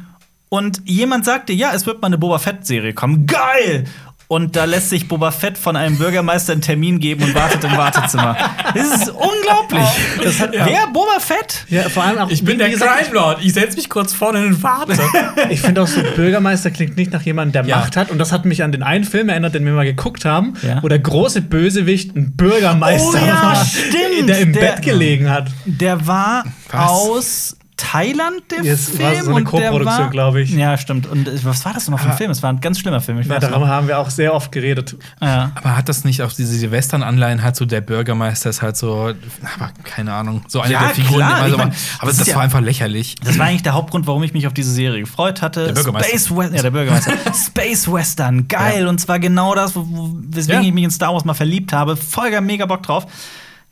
und 0.49 0.81
jemand 0.85 1.25
sagte, 1.25 1.53
ja, 1.53 1.71
es 1.73 1.85
wird 1.85 2.01
mal 2.01 2.07
eine 2.07 2.17
Boba 2.17 2.37
Fett-Serie 2.39 2.93
kommen. 2.93 3.25
Geil! 3.25 3.85
Und 4.31 4.55
da 4.55 4.65
lässt 4.65 4.89
sich 4.91 5.07
Boba 5.07 5.31
Fett 5.31 5.57
von 5.57 5.75
einem 5.75 5.97
Bürgermeister 5.97 6.53
einen 6.53 6.61
Termin 6.61 6.99
geben 6.99 7.23
und 7.23 7.33
wartet 7.33 7.63
im 7.63 7.75
Wartezimmer. 7.75 8.37
Das 8.75 8.85
ist 9.01 9.09
unglaublich. 9.09 9.83
Das 10.23 10.39
hat, 10.39 10.51
Wer? 10.51 10.85
Boba 10.93 11.19
Fett? 11.19 11.65
Ja, 11.67 11.89
vor 11.89 12.03
allem 12.03 12.19
auch, 12.19 12.29
Ich 12.29 12.43
bin 12.45 12.59
wie 12.59 12.69
der 12.69 12.69
Crime 12.77 13.11
Lord. 13.11 13.43
Ich 13.43 13.53
setz 13.53 13.75
mich 13.75 13.89
kurz 13.89 14.13
vorne 14.13 14.45
und 14.45 14.61
warte. 14.61 14.93
Ich 15.49 15.61
finde 15.61 15.81
auch 15.81 15.87
so, 15.87 16.01
Bürgermeister 16.15 16.69
klingt 16.69 16.95
nicht 16.95 17.11
nach 17.11 17.23
jemandem, 17.23 17.63
der 17.65 17.71
Ja. 17.71 17.77
Macht 17.79 17.97
hat. 17.97 18.11
Und 18.11 18.19
das 18.19 18.31
hat 18.31 18.45
mich 18.45 18.61
an 18.61 18.71
den 18.71 18.83
einen 18.83 19.03
Film 19.03 19.29
erinnert, 19.29 19.55
den 19.55 19.65
wir 19.65 19.73
mal 19.73 19.83
geguckt 19.85 20.25
haben, 20.25 20.53
Ja. 20.61 20.83
wo 20.83 20.87
der 20.89 20.99
große 20.99 21.41
Bösewicht 21.41 22.15
ein 22.15 22.35
Bürgermeister 22.35 23.19
Oh 23.23 23.25
ja, 23.25 23.41
war, 23.43 23.65
stimmt. 23.65 24.29
der 24.29 24.39
im 24.41 24.53
Der- 24.53 24.59
Bett 24.61 24.81
gelegen 24.83 25.27
hat. 25.31 25.47
Der 25.65 26.05
war 26.05 26.43
Was? 26.69 26.89
aus 26.91 27.57
Thailand, 27.81 28.41
der 28.51 28.63
Jetzt 28.63 28.89
Film. 28.95 29.03
war 29.03 29.23
so 29.23 29.33
eine 29.35 29.43
Co-Produktion, 29.45 30.09
glaube 30.09 30.41
ich. 30.41 30.51
Ja, 30.51 30.77
stimmt. 30.77 31.07
Und 31.07 31.27
äh, 31.27 31.43
was 31.45 31.63
war 31.65 31.73
das 31.73 31.87
nochmal 31.87 31.99
für 31.99 32.05
ein 32.09 32.13
Ah. 32.13 32.17
Film? 32.17 32.31
Es 32.31 32.43
war 32.43 32.51
ein 32.51 32.59
ganz 32.59 32.79
schlimmer 32.79 32.99
Film. 32.99 33.19
Ich 33.19 33.27
Ja, 33.27 33.35
weiß 33.35 33.41
darüber 33.41 33.59
noch. 33.59 33.67
haben 33.67 33.87
wir 33.87 33.97
auch 33.99 34.09
sehr 34.09 34.33
oft 34.33 34.51
geredet. 34.51 34.97
Ja. 35.21 35.51
Aber 35.55 35.77
hat 35.77 35.87
das 35.87 36.03
nicht 36.03 36.21
auch 36.21 36.31
diese 36.33 36.53
Silvestern-Anleihen 36.55 37.41
halt 37.41 37.55
so, 37.55 37.65
der 37.65 37.81
Bürgermeister 37.81 38.49
ist 38.49 38.61
halt 38.61 38.75
so, 38.77 39.13
aber 39.55 39.71
keine 39.83 40.13
Ahnung, 40.13 40.43
so 40.47 40.59
eine 40.61 40.73
Ja, 40.73 40.79
der 40.81 40.89
Figuren. 40.89 41.17
klar, 41.17 41.35
also, 41.35 41.55
ich 41.55 41.57
mein, 41.57 41.73
aber 41.99 42.07
das 42.11 42.17
das, 42.17 42.35
war 42.35 42.41
einfach 42.41 42.61
lächerlich. 42.61 43.15
Das 43.23 43.37
war 43.39 43.45
eigentlich 43.47 43.63
der 43.63 43.73
Hauptgrund, 43.73 44.05
warum 44.07 44.23
ich 44.23 44.33
mich 44.33 44.45
auf 44.47 44.53
diese 44.53 44.71
Serie 44.71 44.99
gefreut 44.99 45.41
hatte. 45.41 45.65
Der 45.67 45.73
Bürgermeister. 45.73 46.09
Space 46.09 46.29
Western. 46.35 46.55
Ja, 46.55 46.61
der 46.61 46.71
Bürgermeister. 46.71 47.13
Space 47.33 47.91
Western. 47.91 48.47
Geil. 48.47 48.87
Und 48.87 48.99
zwar 48.99 49.19
genau 49.19 49.55
das, 49.55 49.73
weswegen 49.75 50.61
Ja. 50.63 50.67
ich 50.67 50.73
mich 50.73 50.83
in 50.83 50.91
Star 50.91 51.13
Wars 51.13 51.23
mal 51.25 51.33
verliebt 51.33 51.71
habe. 51.73 51.95
Voll 51.95 52.29
mega 52.41 52.65
Bock 52.65 52.83
drauf. 52.83 53.05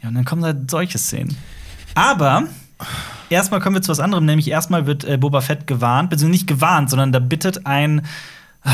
Ja, 0.02 0.10
und 0.10 0.16
dann 0.16 0.26
kommen 0.26 0.44
halt 0.46 0.70
solche 0.72 0.98
Szenen. 0.98 1.36
Aber 1.96 2.44
erstmal 3.30 3.60
kommen 3.60 3.76
wir 3.76 3.82
zu 3.82 3.92
was 3.92 4.00
anderem, 4.00 4.26
nämlich 4.26 4.50
erstmal 4.50 4.86
wird 4.86 5.04
äh, 5.04 5.18
Boba 5.18 5.42
Fett 5.42 5.68
gewarnt, 5.68 6.10
beziehungsweise 6.10 6.32
nicht 6.32 6.48
gewarnt, 6.48 6.90
sondern 6.90 7.12
da 7.12 7.20
bittet 7.20 7.66
ein 7.66 8.04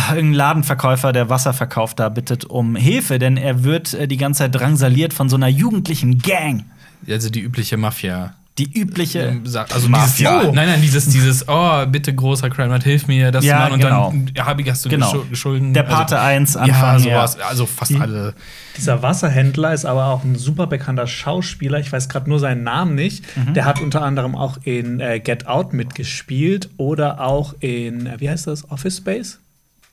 irgendein 0.09 0.33
Ladenverkäufer, 0.33 1.13
der 1.13 1.29
Wasser 1.29 1.53
verkauft, 1.53 1.99
da 1.99 2.09
bittet 2.09 2.45
um 2.45 2.75
Hilfe, 2.75 3.19
denn 3.19 3.37
er 3.37 3.63
wird 3.63 3.93
äh, 3.93 4.07
die 4.07 4.17
ganze 4.17 4.39
Zeit 4.39 4.55
drangsaliert 4.55 5.13
von 5.13 5.29
so 5.29 5.35
einer 5.35 5.47
jugendlichen 5.47 6.19
Gang. 6.19 6.65
Also 7.07 7.29
die 7.29 7.41
übliche 7.41 7.77
Mafia. 7.77 8.33
Die 8.59 8.71
übliche 8.79 9.19
Ähm, 9.21 9.43
Also 9.45 9.89
Mafia. 9.89 10.39
Dieses, 10.41 10.53
nein, 10.53 10.67
nein, 10.67 10.81
dieses, 10.81 11.07
dieses, 11.07 11.47
oh, 11.49 11.85
bitte 11.87 12.13
großer 12.13 12.51
Crime, 12.51 12.77
hilf 12.83 13.07
mir, 13.07 13.31
das 13.31 13.43
Ja, 13.43 13.59
machen. 13.61 13.73
Und 13.73 13.79
genau. 13.79 14.09
dann 14.11 14.31
ja, 14.35 14.45
hab 14.45 14.59
ich, 14.59 14.69
hast 14.69 14.85
du 14.85 14.89
Genau. 14.89 15.11
Schul- 15.11 15.35
Schulden. 15.35 15.73
Der 15.73 15.81
Pate 15.81 16.19
1 16.19 16.53
ja, 16.53 16.61
Anfang, 16.61 16.99
sowas. 16.99 17.39
Also 17.39 17.65
fast 17.65 17.89
Die- 17.91 17.99
alle. 17.99 18.35
Dieser 18.77 19.01
Wasserhändler 19.01 19.73
ist 19.73 19.85
aber 19.85 20.05
auch 20.07 20.23
ein 20.23 20.35
super 20.35 20.67
bekannter 20.67 21.07
Schauspieler. 21.07 21.79
Ich 21.79 21.91
weiß 21.91 22.09
gerade 22.09 22.29
nur 22.29 22.37
seinen 22.39 22.63
Namen 22.63 22.93
nicht. 22.93 23.25
Mhm. 23.35 23.55
Der 23.55 23.65
hat 23.65 23.81
unter 23.81 24.03
anderem 24.03 24.35
auch 24.35 24.57
in 24.63 24.99
äh, 24.99 25.19
Get 25.19 25.47
Out 25.47 25.73
mitgespielt 25.73 26.69
oder 26.77 27.21
auch 27.21 27.55
in, 27.59 28.05
äh, 28.05 28.19
wie 28.19 28.29
heißt 28.29 28.45
das, 28.45 28.69
Office 28.69 28.97
Space? 28.97 29.39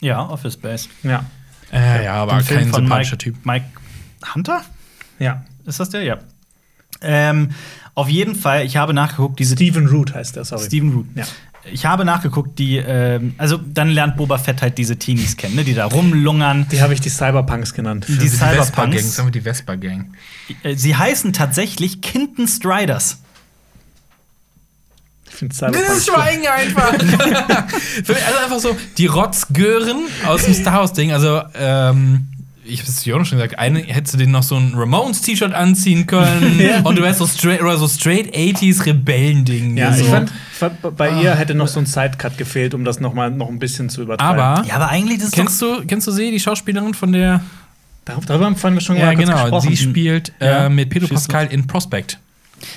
Ja, 0.02 0.22
Office 0.28 0.54
Space. 0.54 0.88
Ja. 1.02 1.24
Äh, 1.72 2.04
ja, 2.04 2.14
aber 2.14 2.42
kein 2.42 2.70
sympathischer 2.72 3.12
Mike, 3.16 3.18
Typ. 3.18 3.46
Mike 3.46 3.64
Hunter? 4.34 4.62
Ja. 5.18 5.44
Ist 5.64 5.80
das 5.80 5.88
der? 5.90 6.02
Ja. 6.02 6.18
Ähm, 7.02 7.50
auf 7.94 8.08
jeden 8.08 8.34
Fall, 8.34 8.64
ich 8.64 8.76
habe 8.76 8.94
nachgeguckt, 8.94 9.38
diese 9.38 9.54
Steven 9.56 9.86
Root 9.86 10.14
heißt 10.14 10.36
der, 10.36 10.44
sorry. 10.44 10.64
Steven 10.64 10.92
Root. 10.92 11.06
Ja. 11.14 11.24
Ich 11.72 11.84
habe 11.84 12.06
nachgeguckt, 12.06 12.58
die, 12.58 12.78
ähm, 12.78 13.34
also 13.36 13.58
dann 13.58 13.90
lernt 13.90 14.16
Boba 14.16 14.38
Fett 14.38 14.62
halt 14.62 14.78
diese 14.78 14.96
Teenies 14.96 15.36
kennen, 15.36 15.56
ne, 15.56 15.64
die 15.64 15.74
da 15.74 15.84
rumlungern. 15.86 16.66
Die 16.72 16.80
habe 16.80 16.94
ich 16.94 17.00
die 17.02 17.10
Cyberpunks 17.10 17.74
genannt. 17.74 18.06
Die 18.08 18.14
Also 18.14 18.28
Cyberpunks. 18.28 18.66
Vespa-Gang, 18.70 19.02
sagen 19.04 19.28
wir 19.28 19.32
die 19.32 19.40
Vespa-Gang. 19.42 20.14
Äh, 20.62 20.76
Sie 20.76 20.96
heißen 20.96 21.34
tatsächlich 21.34 22.00
Kinton 22.00 22.48
Striders. 22.48 23.18
Ich 25.28 25.34
finde 25.34 25.54
Das 25.54 25.58
Cyberpunks. 25.74 26.06
Schweigen 26.06 26.46
einfach. 26.46 26.92
also 27.98 28.14
einfach 28.44 28.58
so 28.58 28.76
die 28.96 29.06
Rotzgören 29.06 30.04
aus 30.26 30.44
dem 30.44 30.54
Star 30.54 30.80
Wars-Ding. 30.80 31.12
Also, 31.12 31.42
ähm, 31.54 32.26
ich 32.70 32.80
hab's 32.80 33.02
dir 33.02 33.14
auch 33.14 33.18
noch 33.18 33.26
schon 33.26 33.38
gesagt, 33.38 33.58
eine 33.58 33.80
hättest 33.80 34.14
du 34.14 34.18
den 34.18 34.30
noch 34.30 34.42
so 34.42 34.56
ein 34.56 34.72
Ramones-T-Shirt 34.74 35.52
anziehen 35.52 36.06
können. 36.06 36.58
Ja. 36.60 36.80
Und 36.82 36.96
du 36.98 37.02
wärst 37.02 37.18
so 37.18 37.26
straight 37.26 37.60
oder 37.62 37.76
so 37.78 37.88
straight 37.88 38.34
80s 38.34 38.84
Rebellending. 38.86 39.76
Ja, 39.76 39.92
so. 39.92 40.02
ich 40.04 40.08
fand, 40.08 40.30
fand, 40.52 40.96
bei 40.96 41.10
ihr 41.22 41.34
hätte 41.34 41.54
noch 41.54 41.68
so 41.68 41.80
ein 41.80 41.86
Sidecut 41.86 42.36
gefehlt, 42.38 42.74
um 42.74 42.84
das 42.84 43.00
noch 43.00 43.14
mal 43.14 43.30
noch 43.30 43.48
ein 43.48 43.58
bisschen 43.58 43.88
zu 43.88 44.02
übertreiben. 44.02 44.40
Aber 44.40 44.66
Ja, 44.66 44.74
aber 44.76 44.88
eigentlich 44.88 45.18
das 45.18 45.28
ist 45.28 45.34
kennst 45.34 45.60
du, 45.62 45.84
kennst 45.86 46.06
du 46.06 46.10
sie, 46.12 46.30
die 46.30 46.40
Schauspielerin 46.40 46.94
von 46.94 47.12
der. 47.12 47.42
Dar- 48.04 48.20
darüber 48.26 48.46
haben 48.46 48.74
wir 48.74 48.80
schon 48.80 48.96
Ja, 48.96 49.06
mal 49.06 49.14
kurz 49.16 49.28
genau. 49.28 49.42
gesprochen. 49.42 49.68
Sie 49.70 49.76
spielt 49.76 50.32
Ja. 50.40 50.66
äh, 50.66 50.70
mit 50.70 50.90
Pedro. 50.90 51.08
Pascal 51.08 51.46
in 51.50 51.66
Prospect. 51.66 52.18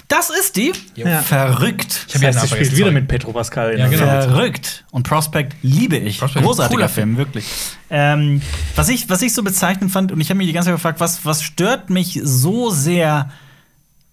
Das 0.07 0.29
ist 0.29 0.55
die. 0.55 0.73
Ja. 0.95 1.21
Verrückt. 1.21 2.05
Das 2.13 2.15
heißt, 2.15 2.23
ihren 2.23 2.33
sie 2.33 2.37
Namen 2.37 2.37
spielt 2.37 2.49
vergessen, 2.49 2.77
wieder 2.77 2.91
mit 2.91 3.07
Petro 3.07 3.31
Pascal. 3.33 3.71
in 3.73 3.79
Ja, 3.79 3.87
der 3.87 3.97
genau. 3.99 4.21
Verrückt. 4.33 4.85
Und 4.91 5.07
Prospect 5.07 5.55
liebe 5.61 5.97
ich. 5.97 6.19
Prospect, 6.19 6.45
Großartiger 6.45 6.89
Film, 6.89 7.17
wirklich. 7.17 7.45
Ähm, 7.89 8.41
was, 8.75 8.89
ich, 8.89 9.09
was 9.09 9.21
ich 9.21 9.33
so 9.33 9.43
bezeichnend 9.43 9.91
fand, 9.91 10.11
und 10.11 10.19
ich 10.21 10.29
habe 10.29 10.37
mich 10.37 10.47
die 10.47 10.53
ganze 10.53 10.67
Zeit 10.69 10.75
gefragt, 10.75 10.99
was, 10.99 11.25
was 11.25 11.43
stört 11.43 11.89
mich 11.89 12.19
so 12.23 12.69
sehr 12.69 13.29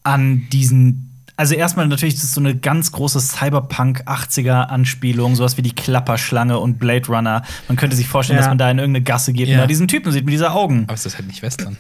an 0.03 0.47
diesen. 0.53 1.07
Also 1.37 1.55
erstmal 1.55 1.87
natürlich 1.89 2.17
ist 2.17 2.25
es 2.25 2.35
so 2.35 2.41
eine 2.41 2.55
ganz 2.55 2.93
große 2.93 3.19
Cyberpunk 3.19 4.03
80er 4.07 4.65
Anspielung, 4.67 5.37
sowas 5.37 5.57
wie 5.57 5.63
die 5.63 5.75
Klapperschlange 5.75 6.59
und 6.59 6.79
Blade 6.79 7.07
Runner. 7.09 7.43
Man 7.67 7.79
könnte 7.79 7.97
sich 7.97 8.09
vorstellen, 8.09 8.37
Ja. 8.37 8.43
dass 8.43 8.51
man 8.51 8.59
da 8.59 8.71
in 8.71 8.79
irgendeine 8.79 9.03
Gasse 9.05 9.33
geht 9.33 9.49
Ja. 9.49 9.55
und 9.55 9.61
da 9.63 9.67
diesen 9.67 9.89
Typen 9.89 10.13
sieht 10.13 10.27
mit 10.27 10.35
dieser 10.35 10.55
Augen. 10.55 10.85
Aber 10.85 10.93
es 10.95 11.07
ist 11.07 11.17
halt 11.17 11.27
nicht 11.29 11.41
Western. 11.41 11.79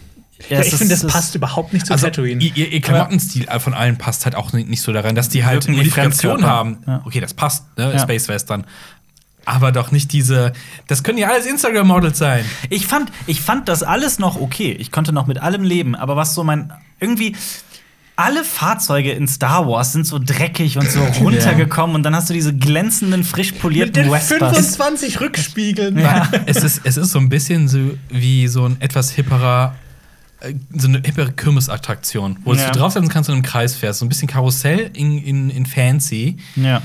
Ja, 0.49 0.61
es 0.61 0.69
ich 0.69 0.75
finde, 0.77 0.95
das 0.95 1.07
passt 1.07 1.35
überhaupt 1.35 1.73
nicht 1.73 1.87
zu 1.87 1.93
Also, 1.93 2.07
Tatooine. 2.07 2.43
ihr, 2.43 2.73
ihr 2.73 2.81
Klamottenstil 2.81 3.47
von 3.59 3.75
allen 3.75 3.99
passt 3.99 4.25
halt 4.25 4.35
auch 4.35 4.53
nicht 4.53 4.81
so 4.81 4.93
daran, 4.93 5.15
dass 5.15 5.29
die 5.29 5.45
halt 5.45 5.65
Wirken 5.65 5.73
wie 5.73 5.77
Modifikation 5.79 6.45
haben. 6.45 6.79
Ja. 6.87 7.03
Okay, 7.05 7.21
das 7.21 7.35
passt, 7.35 7.65
ne? 7.77 7.93
Ja. 7.93 7.99
Space 7.99 8.29
Western. 8.29 8.65
Aber 9.45 9.73
doch 9.73 9.91
nicht 9.91 10.13
diese. 10.13 10.53
Das 10.87 11.03
können 11.03 11.19
ja 11.19 11.29
alles 11.29 11.47
Instagram-Models 11.47 12.19
sein. 12.19 12.45
Ich 12.69 12.87
fand, 12.87 13.11
ich 13.27 13.41
fand 13.41 13.69
das 13.69 13.83
alles 13.83 14.19
noch 14.19 14.41
okay. 14.41 14.73
Ich 14.73 14.93
konnte 14.93 15.13
noch 15.13 15.27
mit 15.27 15.41
allem 15.41 15.63
leben. 15.63 15.95
Aber 15.95 16.17
was 16.17 16.35
so 16.35 16.45
mein. 16.45 16.73
Irgendwie. 17.01 17.37
Alle 18.17 18.45
Fahrzeuge 18.45 19.13
in 19.13 19.27
Star 19.27 19.67
Wars 19.67 19.93
sind 19.93 20.07
so 20.07 20.19
dreckig 20.23 20.77
und 20.77 20.91
so 20.91 21.01
runtergekommen. 21.21 21.97
Und 21.97 22.03
dann 22.03 22.15
hast 22.15 22.29
du 22.29 22.35
diese 22.35 22.55
glänzenden, 22.55 23.25
frisch 23.25 23.53
Mit 23.53 23.63
polierten 23.63 23.93
den 23.95 24.11
Vespas. 24.11 24.51
25 24.77 25.21
Rückspiegeln. 25.21 25.99
Ja. 25.99 26.29
es, 26.45 26.59
ist, 26.63 26.83
es 26.85 26.99
ist 26.99 27.13
so 27.13 27.19
ein 27.19 27.31
bisschen 27.31 27.67
so 27.67 27.79
wie 28.11 28.47
so 28.47 28.67
ein 28.67 28.77
etwas 28.81 29.11
hipperer. 29.11 29.75
Äh, 30.41 30.55
So 30.75 30.89
eine 30.89 31.03
hippere 31.05 31.33
Kirmesattraktion, 31.33 32.39
wo 32.45 32.55
Ja. 32.55 32.71
du 32.71 32.79
draufsetzen 32.79 33.09
kannst 33.11 33.31
und 33.31 33.37
im 33.37 33.43
Kreis 33.43 33.77
fährst. 33.77 34.01
So 34.01 34.07
ein 34.07 34.09
bisschen 34.09 34.29
Karussell 34.29 34.91
in, 34.95 35.19
in, 35.19 35.51
in 35.51 35.67
fancy. 35.67 36.37
Ja. 36.57 36.83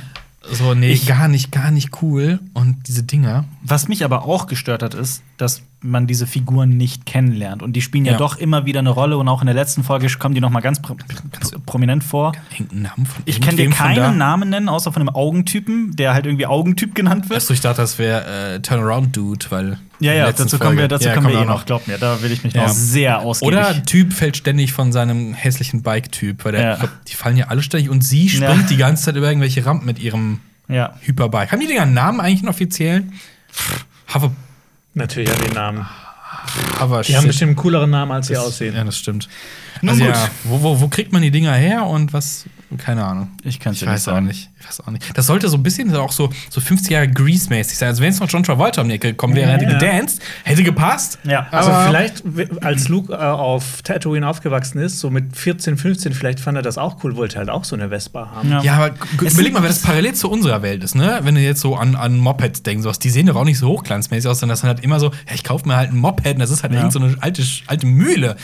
So, 0.51 0.75
nee, 0.75 0.91
Ich- 0.91 1.07
gar 1.07 1.27
nicht, 1.27 1.51
gar 1.51 1.71
nicht 1.71 2.01
cool. 2.03 2.39
Und 2.53 2.87
diese 2.87 3.01
Dinger. 3.03 3.45
Was 3.63 3.87
mich 3.87 4.05
aber 4.05 4.25
auch 4.25 4.45
gestört 4.45 4.83
hat, 4.83 4.93
ist, 4.93 5.23
dass 5.37 5.61
man 5.81 6.07
diese 6.07 6.25
Figuren 6.25 6.69
nicht 6.77 7.05
kennenlernt. 7.05 7.61
Und 7.61 7.73
die 7.73 7.81
spielen 7.81 8.05
ja, 8.05 8.13
Ja. 8.13 8.17
doch 8.17 8.37
immer 8.37 8.65
wieder 8.65 8.79
eine 8.79 8.89
Rolle. 8.89 9.17
Und 9.17 9.27
auch 9.27 9.41
in 9.41 9.45
der 9.45 9.53
letzten 9.53 9.83
Folge 9.83 10.07
kommen 10.17 10.33
die 10.33 10.41
noch 10.41 10.49
mal 10.49 10.61
ganz, 10.61 10.81
pro 10.81 10.95
ganz 11.31 11.51
prominent 11.65 12.03
vor. 12.03 12.31
Namen 12.71 13.05
von 13.05 13.21
Ich 13.25 13.39
kann 13.41 13.55
dir 13.55 13.69
keinen 13.69 14.17
Namen 14.17 14.49
nennen, 14.49 14.67
außer 14.69 14.91
von 14.91 15.01
einem 15.01 15.09
Augentypen, 15.09 15.95
der 15.95 16.13
halt 16.13 16.25
irgendwie 16.25 16.47
Augentyp 16.47 16.95
genannt 16.95 17.29
wird. 17.29 17.37
Achso, 17.37 17.53
ich 17.53 17.61
dachte, 17.61 17.81
das 17.81 17.99
wäre 17.99 18.55
äh, 18.55 18.59
Turnaround-Dude, 18.61 19.45
weil. 19.49 19.77
Ja, 19.99 20.13
ja, 20.13 20.31
dazu 20.31 20.57
kommen 20.57 20.77
wir, 20.77 20.87
dazu 20.87 21.07
Ja, 21.07 21.13
kommen 21.13 21.27
wir 21.29 21.39
eh 21.41 21.45
noch, 21.45 21.65
glaub 21.65 21.87
mir. 21.87 21.97
Da 21.97 22.21
will 22.21 22.31
ich 22.31 22.43
mich 22.43 22.53
noch 22.55 22.63
Ja. 22.63 22.69
sehr 22.69 23.19
ausgiebig. 23.19 23.55
Oder 23.57 23.67
ein 23.69 23.85
Typ 23.85 24.11
fällt 24.13 24.35
ständig 24.37 24.73
von 24.73 24.91
seinem 24.91 25.33
hässlichen 25.33 25.83
Bike-Typ, 25.83 26.43
weil 26.45 26.53
der, 26.53 26.61
Ja. 26.61 26.75
glaub, 26.77 26.89
die 27.07 27.13
fallen 27.15 27.37
ja 27.37 27.47
alle 27.47 27.61
ständig 27.61 27.89
und 27.89 28.03
sie 28.03 28.27
springt 28.29 28.61
Ja. 28.61 28.67
die 28.67 28.77
ganze 28.77 29.03
Zeit 29.03 29.15
über 29.15 29.27
irgendwelche 29.27 29.65
Rampen 29.65 29.85
mit 29.85 29.99
ihrem. 29.99 30.39
Hyperbike. 30.67 31.51
Haben 31.51 31.59
die 31.59 31.67
Dinger 31.67 31.83
einen 31.83 31.93
Namen 31.93 32.19
eigentlich 32.19 32.39
einen 32.39 32.49
offiziellen? 32.49 33.13
Hover, 34.13 34.31
Natürlich 34.95 35.29
haben 35.29 35.43
die 35.47 35.53
Namen. 35.53 35.85
Hover 36.79 37.01
Die 37.01 37.15
haben 37.15 37.21
Shit. 37.23 37.27
bestimmt 37.29 37.49
einen 37.49 37.55
cooleren 37.57 37.89
Namen, 37.89 38.11
als 38.11 38.27
sie 38.27 38.37
aussehen. 38.37 38.75
Ja, 38.75 38.83
das 38.83 38.97
stimmt. 38.97 39.27
Nun 39.81 39.89
Also 39.89 40.05
gut. 40.05 40.13
ja, 40.15 40.29
wo, 40.45 40.61
wo, 40.63 40.81
wo 40.81 40.87
kriegt 40.87 41.11
man 41.11 41.21
die 41.21 41.31
Dinger 41.31 41.53
her 41.53 41.85
und 41.85 42.13
was? 42.13 42.45
Keine 42.77 43.03
Ahnung. 43.05 43.29
Ich 43.43 43.59
kann's 43.59 43.77
Ich 43.77 43.79
dir 43.81 43.85
nicht 43.87 43.93
weiß 43.95 44.07
auch 44.09 44.13
sagen. 44.13 44.27
nicht. 44.27 44.49
Ich 44.65 44.69
weiß 44.79 44.87
auch 44.87 44.91
nicht. 44.91 45.05
Das 45.17 45.27
sollte 45.27 45.47
so 45.47 45.57
ein 45.57 45.63
bisschen 45.63 45.95
auch 45.95 46.11
so, 46.11 46.29
so 46.49 46.59
50 46.59 46.89
Jahre 46.91 47.07
Grease-mäßig 47.07 47.77
sein. 47.77 47.89
Also 47.89 48.01
wenn 48.01 48.09
es 48.09 48.19
noch 48.19 48.27
John 48.29 48.41
Travolta 48.43 48.81
um 48.81 48.89
die 48.89 48.95
Ecke 48.95 49.09
gekommen 49.09 49.35
wäre, 49.35 49.51
hätte 49.51 49.65
Ja. 49.65 49.77
gedanced, 49.77 50.21
hätte 50.43 50.63
gepasst. 50.63 51.19
Ja. 51.23 51.47
Also 51.51 51.69
Aber- 51.71 51.87
vielleicht, 51.87 52.23
als 52.63 52.87
Luke 52.89 53.13
äh, 53.13 53.17
auf 53.17 53.81
Tatooine 53.83 54.27
aufgewachsen 54.27 54.79
ist, 54.79 54.99
so 54.99 55.09
mit 55.11 55.35
14, 55.37 55.77
15, 55.77 56.13
vielleicht 56.13 56.39
fand 56.39 56.57
er 56.57 56.61
das 56.63 56.77
auch 56.77 57.03
cool, 57.03 57.15
wollte 57.15 57.37
halt 57.37 57.49
auch 57.49 57.63
so 57.63 57.75
eine 57.75 57.89
Vespa 57.89 58.31
haben. 58.31 58.49
Ja. 58.49 58.61
Ja, 58.63 58.73
aber 58.77 58.95
Es 59.25 59.33
überleg 59.35 59.53
mal, 59.53 59.61
wenn 59.61 59.69
das 59.69 59.79
parallel 59.81 60.13
zu 60.15 60.29
unserer 60.31 60.61
Welt 60.63 60.83
ist, 60.83 60.95
ne? 60.95 61.19
Wenn 61.23 61.35
du 61.35 61.41
jetzt 61.41 61.61
so 61.61 61.75
an, 61.75 61.95
an 61.95 62.17
Mopeds 62.17 62.63
denkst, 62.63 62.83
sowas, 62.83 62.99
die 62.99 63.09
sehen 63.11 63.27
doch 63.27 63.35
auch 63.35 63.45
nicht 63.45 63.59
so 63.59 63.67
hochglanzmäßig 63.69 64.29
aus, 64.29 64.39
sondern 64.39 64.53
das 64.53 64.61
sind 64.61 64.69
halt 64.69 64.79
immer 64.83 64.99
so, 64.99 65.07
ja, 65.27 65.33
ich 65.35 65.43
kaufe 65.43 65.67
mir 65.67 65.75
halt 65.75 65.91
ein 65.91 65.97
Moped 65.97 66.33
und 66.33 66.39
das 66.39 66.49
ist 66.49 66.63
halt 66.63 66.73
Ja. 66.73 66.79
irgend 66.79 66.93
so 66.93 66.99
eine 66.99 67.15
alte, 67.21 67.43
alte 67.67 67.85
Mühle. 67.85 68.35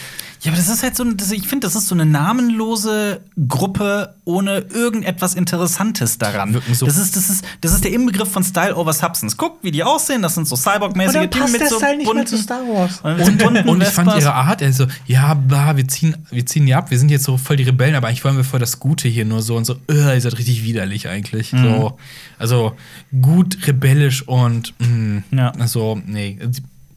Ja, 0.42 0.52
aber 0.52 0.58
das 0.58 0.70
ist 0.70 0.82
halt 0.84 0.96
so, 0.96 1.06
ich 1.32 1.48
finde, 1.48 1.68
das 1.68 1.76
ist 1.76 1.88
so 1.88 1.94
eine 1.96 2.06
namenlose 2.06 3.22
Gruppe 3.48 4.16
ohne 4.26 4.60
irgendetwas 4.74 5.36
Interessantes 5.36 6.11
daran. 6.18 6.54
Wirken 6.54 6.74
so- 6.74 6.86
das, 6.86 6.98
ist, 6.98 7.16
das, 7.16 7.30
ist, 7.30 7.46
das 7.62 7.74
ist 7.74 7.84
der 7.84 7.92
Inbegriff 7.94 8.32
von 8.32 8.44
Style 8.44 8.76
over 8.76 8.94
Substance. 8.94 9.36
Guck, 9.38 9.64
wie 9.64 9.72
die 9.72 9.84
aussehen, 9.84 10.22
das 10.22 10.36
sind 10.36 10.48
so 10.48 10.56
Cyborg-mäßige 10.56 11.30
Typen 11.30 11.52
mit 11.52 11.68
so 11.68 11.80
bunten, 11.80 12.06
Wars. 12.08 13.00
und 13.04 13.18
mit 13.18 13.26
so 13.26 13.46
bunten 13.46 13.70
Und 13.70 13.82
ich 13.84 13.90
fand 13.90 14.14
ihre 14.16 14.34
Art, 14.34 14.62
also, 14.64 14.88
ja, 15.06 15.34
bah, 15.34 15.76
wir 15.76 15.88
ziehen, 15.88 16.16
wir 16.30 16.46
ziehen 16.46 16.66
die 16.66 16.74
ab, 16.74 16.92
wir 16.92 17.00
sind 17.00 17.10
jetzt 17.12 17.24
so 17.26 17.38
voll 17.38 17.56
die 17.58 17.64
Rebellen, 17.64 17.96
aber 17.96 18.08
eigentlich 18.08 18.24
wollen 18.24 18.38
wir 18.38 18.44
voll 18.44 18.60
das 18.60 18.80
Gute 18.80 19.08
hier 19.08 19.26
nur 19.26 19.42
so 19.42 19.56
und 19.56 19.66
so, 19.66 19.76
äh, 19.90 20.14
ihr 20.16 20.22
seid 20.22 20.38
richtig 20.38 20.64
widerlich 20.64 21.08
eigentlich. 21.08 21.54
Mhm. 21.54 21.64
So, 21.64 21.98
also 22.40 22.74
gut 23.22 23.58
rebellisch 23.68 24.28
und 24.28 24.74
mh, 24.80 25.24
Ja. 25.32 25.52
also, 25.60 26.02
nee, 26.06 26.38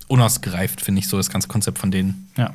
unausgereift, 0.08 0.80
finde 0.80 0.98
ich 1.00 1.08
so, 1.08 1.16
das 1.16 1.30
ganze 1.30 1.48
Konzept 1.48 1.78
von 1.78 1.90
denen. 1.90 2.28
Ja. 2.36 2.52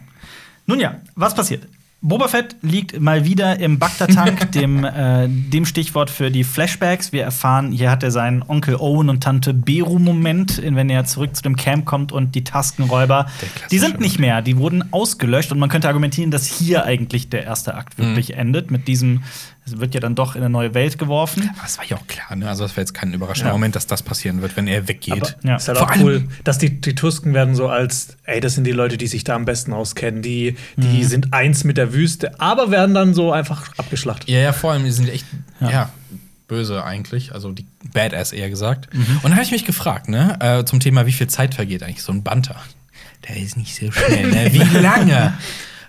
Nun 0.66 0.80
ja, 0.80 0.96
was 1.16 1.34
passiert? 1.34 1.68
Boba 2.02 2.30
Fett 2.30 2.56
liegt 2.62 2.98
mal 3.02 3.26
wieder 3.26 3.60
im 3.60 3.78
Bagdad-Tank, 3.78 4.52
dem, 4.54 4.86
äh, 4.86 5.28
dem 5.28 5.66
Stichwort 5.66 6.10
für 6.10 6.32
die 6.32 6.46
Flashbacks. 6.46 7.12
Wir 7.12 7.24
erfahren, 7.24 7.74
hier 7.74 7.92
hat 7.92 8.04
er 8.04 8.12
seinen 8.12 8.42
Onkel 8.42 8.76
Owen 8.78 9.10
und 9.10 9.22
Tante 9.22 9.54
Beru-Moment, 9.54 10.60
in- 10.60 10.78
wenn 10.78 10.90
er 10.90 11.04
zurück 11.04 11.36
zu 11.36 11.42
dem 11.44 11.58
Camp 11.58 11.86
kommt 11.86 12.14
und 12.14 12.36
die 12.36 12.46
Taskenräuber, 12.46 13.26
die 13.70 13.80
sind 13.80 14.00
nicht 14.00 14.18
mehr, 14.18 14.42
die 14.42 14.56
wurden 14.58 14.94
ausgelöscht. 14.94 15.52
Und 15.52 15.60
man 15.60 15.68
könnte 15.68 15.90
argumentieren, 15.90 16.32
dass 16.32 16.46
hier 16.46 16.86
eigentlich 16.86 17.30
der 17.30 17.44
erste 17.44 17.76
Akt 17.76 17.98
wirklich 17.98 18.34
endet, 18.36 18.72
mit 18.72 18.88
diesem, 18.88 19.24
es 19.74 19.80
wird 19.80 19.94
ja 19.94 20.00
dann 20.00 20.16
doch 20.16 20.36
in 20.36 20.42
eine 20.42 20.50
neue 20.50 20.74
Welt 20.74 20.98
geworfen. 20.98 21.50
Aber 21.58 21.66
es 21.66 21.78
war 21.78 21.86
ja 21.86 21.98
auch 21.98 22.08
klar, 22.08 22.36
ne? 22.36 22.48
Also, 22.50 22.64
das 22.64 22.76
war 22.76 22.82
jetzt 22.82 22.94
kein 22.94 23.14
überraschender 23.14 23.50
Ja. 23.50 23.54
Moment, 23.54 23.76
dass 23.76 23.88
das 23.88 24.04
passieren 24.04 24.42
wird, 24.42 24.56
wenn 24.58 24.68
er 24.68 24.88
weggeht. 24.88 25.14
Aber 25.14 25.30
Ja. 25.44 25.56
ist 25.56 25.68
halt 25.68 25.78
Vor 25.78 25.88
auch 25.88 25.92
allem- 25.92 26.04
cool, 26.04 26.28
dass 26.44 26.58
die, 26.58 26.82
die 26.82 26.96
Tusken 26.96 27.34
werden 27.34 27.56
so 27.56 27.68
als, 27.70 28.18
ey, 28.24 28.40
das 28.40 28.56
sind 28.56 28.66
die 28.66 28.72
Leute, 28.72 28.98
die 28.98 29.08
sich 29.08 29.24
da 29.24 29.36
am 29.36 29.46
besten 29.46 29.74
auskennen, 29.74 30.22
die, 30.22 30.56
die 30.78 31.04
sind 31.04 31.34
eins 31.34 31.64
mit 31.64 31.78
der 31.78 31.94
Wüste, 31.94 32.40
aber 32.40 32.72
werden 32.72 32.94
dann 32.96 33.14
so 33.14 33.32
einfach 33.32 33.72
abgeschlachtet. 33.78 34.30
Ja, 34.30 34.40
ja, 34.40 34.54
vor 34.54 34.72
allem, 34.74 34.84
die 34.84 34.92
sind 34.92 35.10
echt, 35.10 35.26
Ja. 35.60 35.70
ja. 35.72 35.90
böse 36.48 36.84
eigentlich, 36.84 37.32
also 37.34 37.52
die 37.52 37.68
Badass 37.94 38.32
eher 38.32 38.50
gesagt. 38.50 38.90
Und 38.94 39.22
dann 39.24 39.34
habe 39.34 39.44
ich 39.44 39.52
mich 39.52 39.66
gefragt, 39.66 40.10
ne, 40.10 40.36
äh, 40.40 40.66
zum 40.66 40.80
Thema, 40.80 41.06
wie 41.06 41.12
viel 41.12 41.28
Zeit 41.28 41.54
vergeht 41.54 41.84
eigentlich 41.84 42.02
so 42.02 42.12
ein 42.12 42.24
Banter. 42.24 42.56
Der 43.28 43.38
ist 43.38 43.56
nicht 43.56 43.76
so 43.76 43.92
schnell, 43.92 44.28
ne? 44.32 44.52
Wie 44.52 44.58
lange 44.80 45.34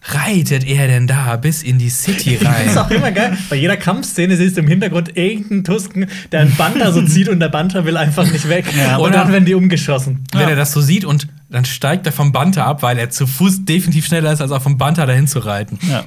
reitet 0.02 0.66
er 0.66 0.86
denn 0.88 1.06
da 1.06 1.36
bis 1.36 1.62
in 1.62 1.78
die 1.78 1.90
City 1.90 2.38
Das 2.42 2.60
ist 2.66 2.76
rein? 2.76 2.78
auch 2.78 2.90
immer 2.90 3.12
geil. 3.12 3.36
Bei 3.50 3.56
jeder 3.56 3.76
Kampfszene 3.76 4.36
siehst 4.36 4.56
du 4.56 4.60
im 4.62 4.66
Hintergrund 4.68 5.16
irgendeinen 5.16 5.64
Tusken, 5.64 6.06
der 6.32 6.40
einen 6.40 6.56
Banter 6.56 6.92
so 6.92 7.02
zieht 7.02 7.28
und 7.28 7.40
der 7.40 7.48
Banter 7.50 7.84
will 7.84 7.96
einfach 7.96 8.30
nicht 8.30 8.48
weg. 8.48 8.64
Ja, 8.76 8.96
und 8.96 9.14
dann 9.14 9.30
werden 9.32 9.44
die 9.44 9.54
umgeschossen. 9.54 10.24
Wenn 10.32 10.42
Ja. 10.42 10.48
er 10.50 10.56
das 10.56 10.72
so 10.72 10.80
sieht 10.80 11.04
und 11.04 11.28
dann 11.50 11.64
steigt 11.64 12.06
er 12.06 12.12
vom 12.12 12.32
Banter 12.32 12.64
ab, 12.66 12.82
weil 12.82 12.98
er 12.98 13.10
zu 13.10 13.26
Fuß 13.26 13.64
definitiv 13.64 14.06
schneller 14.06 14.32
ist, 14.32 14.40
als 14.40 14.52
auf 14.52 14.62
vom 14.62 14.78
Banter 14.78 15.06
dahin 15.06 15.26
zu 15.26 15.40
reiten. 15.40 15.78
Ja. 15.88 16.04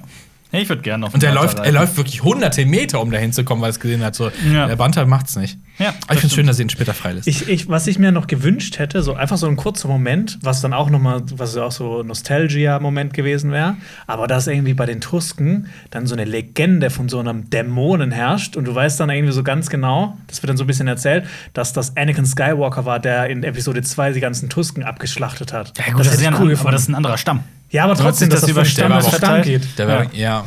Ja, 0.53 0.59
Ich 0.59 0.69
würde 0.69 0.83
gerne 0.83 1.01
noch. 1.05 1.13
Und 1.13 1.23
er 1.23 1.33
läuft, 1.33 1.59
er 1.59 1.71
läuft 1.71 1.97
wirklich 1.97 2.23
hunderte 2.23 2.65
Meter, 2.65 3.01
um 3.01 3.09
dahin 3.11 3.33
zu 3.33 3.43
kommen, 3.43 3.61
weil 3.61 3.69
er 3.69 3.71
es 3.71 3.79
gesehen 3.79 4.03
hat. 4.03 4.15
So, 4.15 4.31
Ja. 4.51 4.67
Der 4.67 4.75
Banter 4.75 5.05
macht's 5.05 5.35
nicht. 5.35 5.57
Ja, 5.79 5.89
Aber 5.89 5.95
das 5.97 6.15
ich 6.15 6.19
finde 6.19 6.27
es 6.27 6.33
schön, 6.35 6.47
dass 6.47 6.59
er 6.59 6.65
ihn 6.65 6.69
später 6.69 6.93
freilässt. 6.93 7.27
Ich, 7.27 7.49
ich, 7.49 7.67
was 7.67 7.87
ich 7.87 7.97
mir 7.97 8.11
noch 8.11 8.27
gewünscht 8.27 8.77
hätte, 8.77 9.01
so 9.01 9.15
einfach 9.15 9.37
so 9.37 9.47
ein 9.47 9.55
kurzer 9.55 9.87
Moment, 9.87 10.37
was 10.43 10.61
dann 10.61 10.71
auch 10.71 10.91
noch 10.91 10.99
mal, 10.99 11.23
was 11.35 11.57
auch 11.57 11.71
so 11.71 12.01
ein 12.01 12.07
Nostalgia-Moment 12.07 13.13
gewesen 13.13 13.51
wäre, 13.51 13.77
aber 14.05 14.27
dass 14.27 14.45
irgendwie 14.45 14.75
bei 14.75 14.85
den 14.85 15.01
Tusken 15.01 15.67
dann 15.89 16.05
so 16.05 16.13
eine 16.13 16.25
Legende 16.25 16.91
von 16.91 17.09
so 17.09 17.19
einem 17.19 17.49
Dämonen 17.49 18.11
herrscht 18.11 18.55
und 18.55 18.65
du 18.65 18.75
weißt 18.75 18.99
dann 18.99 19.09
irgendwie 19.09 19.33
so 19.33 19.41
ganz 19.41 19.71
genau, 19.71 20.17
das 20.27 20.43
wird 20.43 20.49
dann 20.49 20.57
so 20.57 20.63
ein 20.65 20.67
bisschen 20.67 20.87
erzählt, 20.87 21.25
dass 21.53 21.73
das 21.73 21.97
Anakin 21.97 22.27
Skywalker 22.27 22.85
war, 22.85 22.99
der 22.99 23.27
in 23.29 23.43
Episode 23.43 23.81
2 23.81 24.11
die 24.11 24.19
ganzen 24.19 24.49
Tusken 24.49 24.83
abgeschlachtet 24.83 25.53
hat. 25.53 25.73
Ja, 25.79 25.91
gut, 25.91 26.05
das, 26.05 26.13
ist 26.13 26.21
ja 26.21 26.29
ein, 26.29 26.39
cool 26.39 26.55
aber 26.59 26.71
das 26.71 26.83
ist 26.83 26.89
ein 26.89 26.95
anderer 26.95 27.17
Stamm. 27.17 27.43
Ja, 27.74 27.84
aber 27.84 27.95
So 27.97 28.03
trotzdem, 28.03 28.30
dass 28.30 28.41
das 28.41 28.49
über 28.49 28.63
Stamm 28.63 29.01
verteilt. 29.01 29.43
geht. 29.43 29.78
Der 29.78 29.88
wär, 29.88 30.07
ja. 30.13 30.45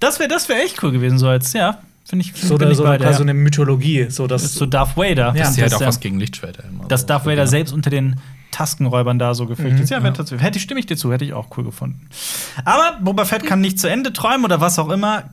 Das 0.00 0.18
wäre 0.18 0.28
das 0.28 0.48
wär 0.48 0.56
echt 0.64 0.82
cool 0.82 0.90
gewesen, 0.90 1.18
so 1.18 1.28
als, 1.28 1.52
ja. 1.52 1.78
Finde 2.06 2.24
ich. 2.24 2.32
So, 2.34 2.56
bin 2.56 2.64
oder 2.66 2.70
ich 2.72 2.76
so, 2.76 2.82
bei 2.84 2.98
dir, 2.98 3.04
quasi 3.04 3.18
so 3.18 3.22
ja. 3.22 3.30
eine 3.30 3.34
Mythologie. 3.34 4.06
So, 4.10 4.26
dass, 4.26 4.52
So 4.54 4.66
Darth 4.66 4.96
Vader. 4.96 5.28
Ja. 5.28 5.32
Das 5.32 5.50
ist 5.50 5.56
das, 5.56 5.62
halt 5.62 5.74
auch 5.74 5.80
ja- 5.82 5.86
was 5.86 6.00
gegen 6.00 6.18
Lichtschwerter 6.18 6.64
immer. 6.64 6.86
dass 6.88 7.02
so. 7.02 7.06
Darth 7.06 7.24
Vader 7.26 7.36
Ja. 7.42 7.46
selbst 7.46 7.72
unter 7.72 7.88
den 7.90 8.18
Taskenräubern 8.50 9.18
da 9.18 9.34
so 9.34 9.46
gefürchtet 9.46 9.80
ist. 9.84 9.90
Ja, 9.90 10.02
wär 10.02 10.10
ja. 10.10 10.16
tatsächlich- 10.16 10.44
hätte 10.46 10.58
ich 10.58 10.62
stimme 10.64 10.80
ich 10.80 10.86
dir 10.86 10.96
zu, 10.96 11.12
hätte 11.12 11.24
ich 11.24 11.32
auch 11.32 11.48
cool 11.56 11.64
gefunden. 11.64 12.08
Aber 12.64 12.98
Boba 13.00 13.24
Fett 13.24 13.44
kann 13.46 13.60
nicht 13.60 13.78
zu 13.78 13.88
Ende 13.88 14.12
träumen 14.12 14.44
oder 14.44 14.60
was 14.60 14.78
auch 14.78 14.88
immer. 14.90 15.24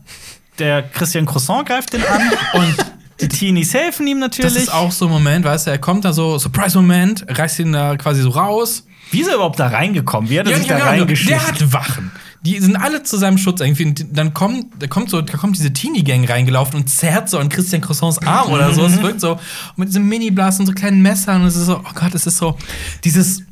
Der 0.59 0.83
Christian 0.83 1.25
Croissant 1.25 1.65
greift 1.67 1.93
den 1.93 2.03
an 2.05 2.21
und 2.53 2.75
die 3.21 3.27
Teenies 3.27 3.73
helfen 3.73 4.07
ihm 4.07 4.19
natürlich. 4.19 4.53
Das 4.53 4.63
ist 4.63 4.73
auch 4.73 4.91
so 4.91 5.05
ein 5.05 5.11
Moment, 5.11 5.45
weißt 5.45 5.67
du, 5.67 5.71
er 5.71 5.77
kommt 5.77 6.03
da 6.05 6.11
so, 6.13 6.37
Surprise-Moment, 6.39 7.25
reißt 7.27 7.59
ihn 7.59 7.71
da 7.73 7.95
quasi 7.97 8.21
so 8.21 8.29
raus. 8.29 8.85
Wie 9.09 9.21
ist 9.21 9.27
er 9.27 9.35
überhaupt 9.35 9.59
da 9.59 9.67
reingekommen? 9.67 10.29
Wie 10.29 10.39
hat 10.39 10.45
er 10.45 10.51
Ja, 10.53 10.57
sich 10.59 10.67
da 10.67 10.77
ja, 10.77 10.85
reingeschlichen? 10.85 11.37
der 11.37 11.47
hat 11.47 11.73
Wachen. 11.73 12.11
Die 12.43 12.59
sind 12.59 12.75
alle 12.75 13.03
zu 13.03 13.17
seinem 13.17 13.37
Schutz 13.37 13.61
irgendwie. 13.61 13.85
Und 13.85 14.05
dann 14.17 14.33
kommt, 14.33 14.67
da 14.79 14.87
kommt 14.87 15.09
so, 15.09 15.21
da 15.21 15.37
kommt 15.37 15.57
diese 15.57 15.73
Teenie-Gang 15.73 16.27
reingelaufen 16.27 16.79
und 16.79 16.87
zerrt 16.87 17.29
so 17.29 17.37
an 17.37 17.49
Christian 17.49 17.81
Croissants 17.81 18.19
Arm 18.25 18.51
oder 18.51 18.73
so. 18.73 18.85
Es 18.85 19.01
wirkt 19.01 19.21
so 19.21 19.39
mit 19.75 19.89
diesem 19.89 20.07
Mini-Blast 20.07 20.59
und 20.59 20.65
so 20.65 20.73
kleinen 20.73 21.01
Messern. 21.01 21.41
Und 21.41 21.47
es 21.47 21.55
ist 21.55 21.65
so, 21.67 21.77
oh 21.77 21.91
Gott, 21.93 22.15
es 22.15 22.25
ist 22.25 22.37
so 22.37 22.57
dieses. 23.03 23.43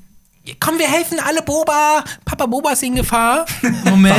Komm, 0.60 0.80
wir 0.80 0.88
helfen 0.88 1.20
alle 1.24 1.44
Boba. 1.44 2.04
Papa 2.26 2.48
Boba 2.48 2.72
ist 2.72 2.82
in 2.82 2.96
Gefahr. 2.96 3.46
Moment. 3.86 4.16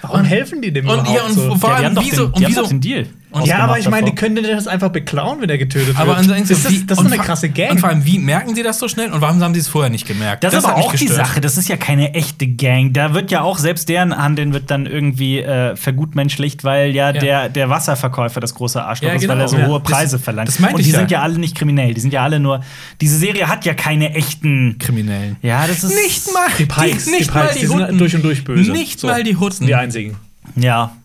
warum 0.00 0.24
helfen 0.24 0.62
die 0.62 0.72
dem 0.72 0.88
und, 0.88 1.00
überhaupt 1.00 1.16
ja, 1.18 1.24
und 1.24 1.34
so? 1.34 1.56
vor 1.56 1.70
ja, 1.70 1.76
die 1.80 1.84
allem, 1.84 1.84
haben 1.84 1.94
doch 1.96 2.02
wie 2.04 2.10
den, 2.10 2.16
die 2.16 2.22
und 2.22 2.34
haben 2.44 2.50
wie 2.50 2.54
doch 2.54 2.62
so, 2.62 2.68
den 2.68 2.80
Deal. 2.80 3.06
Ja, 3.44 3.58
aber 3.58 3.78
ich 3.78 3.88
meine, 3.90 4.06
die 4.10 4.14
können 4.14 4.42
das 4.42 4.66
einfach 4.68 4.90
beklauen, 4.90 5.40
wenn 5.40 5.50
er 5.50 5.58
getötet 5.58 5.96
aber 5.98 6.16
wird. 6.16 6.18
an 6.18 6.28
das, 6.28 6.50
ist, 6.50 6.64
das 6.90 6.98
ist 6.98 7.04
und 7.04 7.12
eine 7.12 7.22
krasse 7.22 7.48
Gang. 7.48 7.72
Und 7.72 7.80
vor 7.80 7.88
allem, 7.88 8.04
wie 8.04 8.18
merken 8.18 8.54
sie 8.54 8.62
das 8.62 8.78
so 8.78 8.86
schnell 8.88 9.12
und 9.12 9.20
warum 9.20 9.40
haben 9.42 9.54
sie 9.54 9.60
es 9.60 9.68
vorher 9.68 9.90
nicht 9.90 10.06
gemerkt? 10.06 10.44
Das, 10.44 10.54
ist 10.54 10.64
hat 10.66 10.72
aber 10.76 10.84
auch 10.84 10.94
die. 10.94 11.08
Sache. 11.08 11.40
Das 11.40 11.56
ist 11.56 11.68
ja 11.68 11.76
keine 11.76 12.14
echte 12.14 12.46
Gang. 12.46 12.92
Da 12.92 13.12
wird 13.14 13.30
ja 13.30 13.42
auch 13.42 13.58
selbst 13.58 13.88
deren 13.88 14.16
Handeln 14.16 14.52
wird 14.52 14.70
dann 14.70 14.86
irgendwie 14.86 15.40
äh, 15.40 15.74
vergutmenschlicht, 15.76 16.64
weil 16.64 16.90
ja, 16.94 17.10
Ja. 17.10 17.20
Der, 17.20 17.48
der 17.48 17.70
Wasserverkäufer 17.70 18.40
das 18.40 18.54
große 18.54 18.82
Arschloch 18.82 19.08
Ja, 19.08 19.14
ist, 19.14 19.22
weil 19.28 19.36
genau. 19.36 19.44
er 19.44 19.48
so 19.48 19.58
Ja. 19.58 19.66
hohe 19.66 19.80
Das- 19.80 19.90
Preise 19.90 20.18
verlangt. 20.18 20.48
das 20.48 20.58
meinte 20.58 20.76
Und 20.76 20.80
ich 20.80 20.86
die 20.86 20.92
ja. 20.92 20.98
sind 21.00 21.10
ja 21.10 21.22
alle 21.22 21.38
nicht 21.38 21.56
kriminell. 21.56 21.94
Die 21.94 22.00
sind 22.00 22.12
ja 22.12 22.22
alle 22.22 22.40
nur. 22.40 22.60
Diese 23.00 23.16
Serie 23.18 23.48
hat 23.48 23.64
ja 23.64 23.74
keine 23.74 24.14
echten. 24.14 24.76
Kriminellen. 24.78 25.36
Ja, 25.42 25.66
das 25.66 25.84
ist. 25.84 25.94
Nicht 25.94 26.32
mal 26.32 26.46
die 26.58 26.66
Pikes, 26.66 27.04
die, 27.04 27.10
die, 27.10 27.16
nicht 27.18 27.34
mal 27.34 27.40
Pikes, 27.42 27.54
die 27.54 27.60
die 27.60 27.66
sind 27.66 27.80
Hutten. 27.82 27.98
durch 27.98 28.14
und 28.16 28.22
durch 28.24 28.44
böse. 28.44 28.70
Nicht 28.72 29.00
So. 29.00 29.06
mal 29.08 29.22
die 29.22 29.36
Hutten. 29.36 29.66
Die 29.66 29.74
einzigen. 29.74 30.16
Ja. 30.56 30.96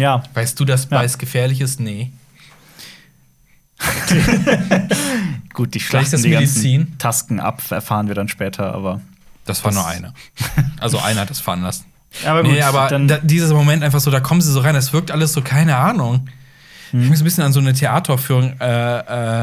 Ja. 0.00 0.22
Weißt 0.34 0.58
du, 0.58 0.64
dass 0.64 0.84
Ja. 0.84 0.98
Beiß 0.98 1.18
gefährlich 1.18 1.60
ist? 1.60 1.78
Nee. 1.78 2.10
Gut, 5.52 5.74
die 5.74 5.80
schlachten 5.80 6.22
die 6.22 6.30
ganzen 6.30 6.98
Tasken 6.98 7.40
ab, 7.40 7.62
erfahren 7.70 8.08
wir 8.08 8.14
dann 8.14 8.28
später, 8.28 8.74
aber. 8.74 9.00
Das 9.44 9.64
war 9.64 9.72
nur 9.72 9.86
einer. 9.86 10.14
Also 10.80 10.98
einer 10.98 11.22
hat 11.22 11.30
das 11.30 11.40
fahren 11.40 11.62
lassen. 11.62 11.84
Aber 12.24 12.42
gut, 12.42 12.52
nee, 12.52 12.62
aber 12.62 12.88
da, 12.88 13.18
dieser 13.18 13.54
Moment 13.54 13.84
einfach 13.84 14.00
so, 14.00 14.10
da 14.10 14.20
kommen 14.20 14.40
sie 14.40 14.50
so 14.50 14.60
rein, 14.60 14.74
das 14.74 14.92
wirkt 14.94 15.10
alles 15.10 15.32
so, 15.34 15.42
keine 15.42 15.76
Ahnung. 15.76 16.28
Ich 16.92 16.98
habe 16.98 17.06
mich 17.08 17.18
so 17.18 17.22
ein 17.22 17.24
bisschen 17.24 17.44
an 17.44 17.52
so 17.52 17.60
eine 17.60 17.72
Theateraufführung 17.72 18.54
äh, 18.60 18.98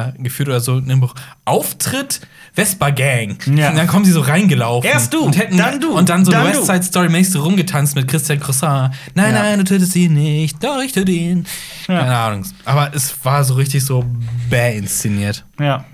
äh, 0.09 0.11
geführt 0.19 0.49
oder 0.49 0.59
so 0.59 0.77
in 0.79 0.99
Buch. 0.99 1.13
Auftritt 1.45 2.21
Vespa 2.53 2.89
Gang. 2.89 3.37
Ja. 3.55 3.69
Und 3.69 3.77
dann 3.77 3.87
kommen 3.87 4.03
sie 4.03 4.11
so 4.11 4.19
reingelaufen. 4.21 4.89
Erst 4.89 5.13
du, 5.13 5.23
und 5.23 5.37
hätten, 5.37 5.57
dann 5.57 5.79
du, 5.79 5.91
Und 5.97 6.09
dann 6.09 6.25
so 6.25 6.31
dann 6.31 6.45
West 6.47 6.61
du. 6.61 6.65
Side 6.65 6.83
Story 6.83 7.07
mäßig 7.09 7.33
so 7.33 7.43
rumgetanzt 7.43 7.95
mit 7.95 8.07
Christian 8.07 8.39
Croissant. 8.39 8.93
Nein, 9.13 9.33
Ja. 9.33 9.43
nein, 9.43 9.59
du 9.59 9.63
tötest 9.63 9.95
ihn 9.95 10.13
nicht. 10.13 10.61
Doch, 10.63 10.81
ich 10.83 10.91
töte 10.91 11.11
ihn. 11.11 11.45
Ja. 11.87 11.99
Keine 11.99 12.15
Ahnung. 12.17 12.45
Aber 12.65 12.91
es 12.93 13.13
war 13.23 13.43
so 13.43 13.53
richtig 13.53 13.85
so 13.85 14.03
bäh 14.49 14.77
inszeniert. 14.77 15.45
Ja. 15.59 15.85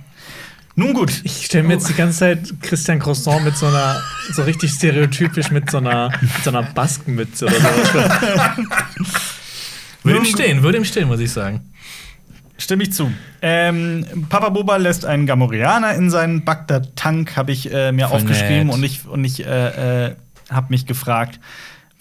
Nun 0.76 0.94
gut. 0.94 1.12
Ich 1.24 1.46
stelle 1.46 1.66
mir 1.66 1.74
jetzt 1.74 1.88
die 1.88 1.94
ganze 1.94 2.18
Zeit 2.18 2.54
Christian 2.62 2.98
Croissant 2.98 3.44
mit 3.44 3.56
so 3.56 3.68
einer, 3.68 4.02
so 4.32 4.42
richtig 4.42 4.72
stereotypisch 4.72 5.52
mit 5.52 5.70
so 5.70 5.78
einer, 5.78 6.10
mit 6.20 6.44
so 6.44 6.50
einer 6.50 6.64
Baskenmütze 6.64 7.46
oder 7.46 7.56
so. 7.56 8.00
Würde 10.04 10.20
ihm 10.20 10.26
stehen, 10.26 10.64
würde 10.64 10.78
ihm 10.78 10.86
stehen, 10.86 11.08
muss 11.08 11.20
ich 11.20 11.32
sagen. 11.32 11.72
Stimme 12.58 12.84
ich 12.84 12.94
zu. 12.94 13.12
Ähm, 13.42 14.06
Papa 14.30 14.50
Boba 14.50 14.78
lässt 14.78 15.06
einen 15.06 15.26
Gamorianer 15.26 15.96
in 15.96 16.10
seinen 16.10 16.46
Bagdad-Tank, 16.46 17.36
habe 17.36 17.52
ich 17.52 17.74
äh, 17.74 17.92
mir 17.92 18.08
Voll 18.08 18.18
aufgeschrieben 18.18 18.68
nett. 18.68 18.76
und 18.76 18.84
ich, 18.84 19.08
und 19.08 19.26
ich 19.26 19.46
äh, 19.46 20.08
äh, 20.08 20.16
habe 20.50 20.68
mich 20.70 20.86
gefragt, 20.86 21.40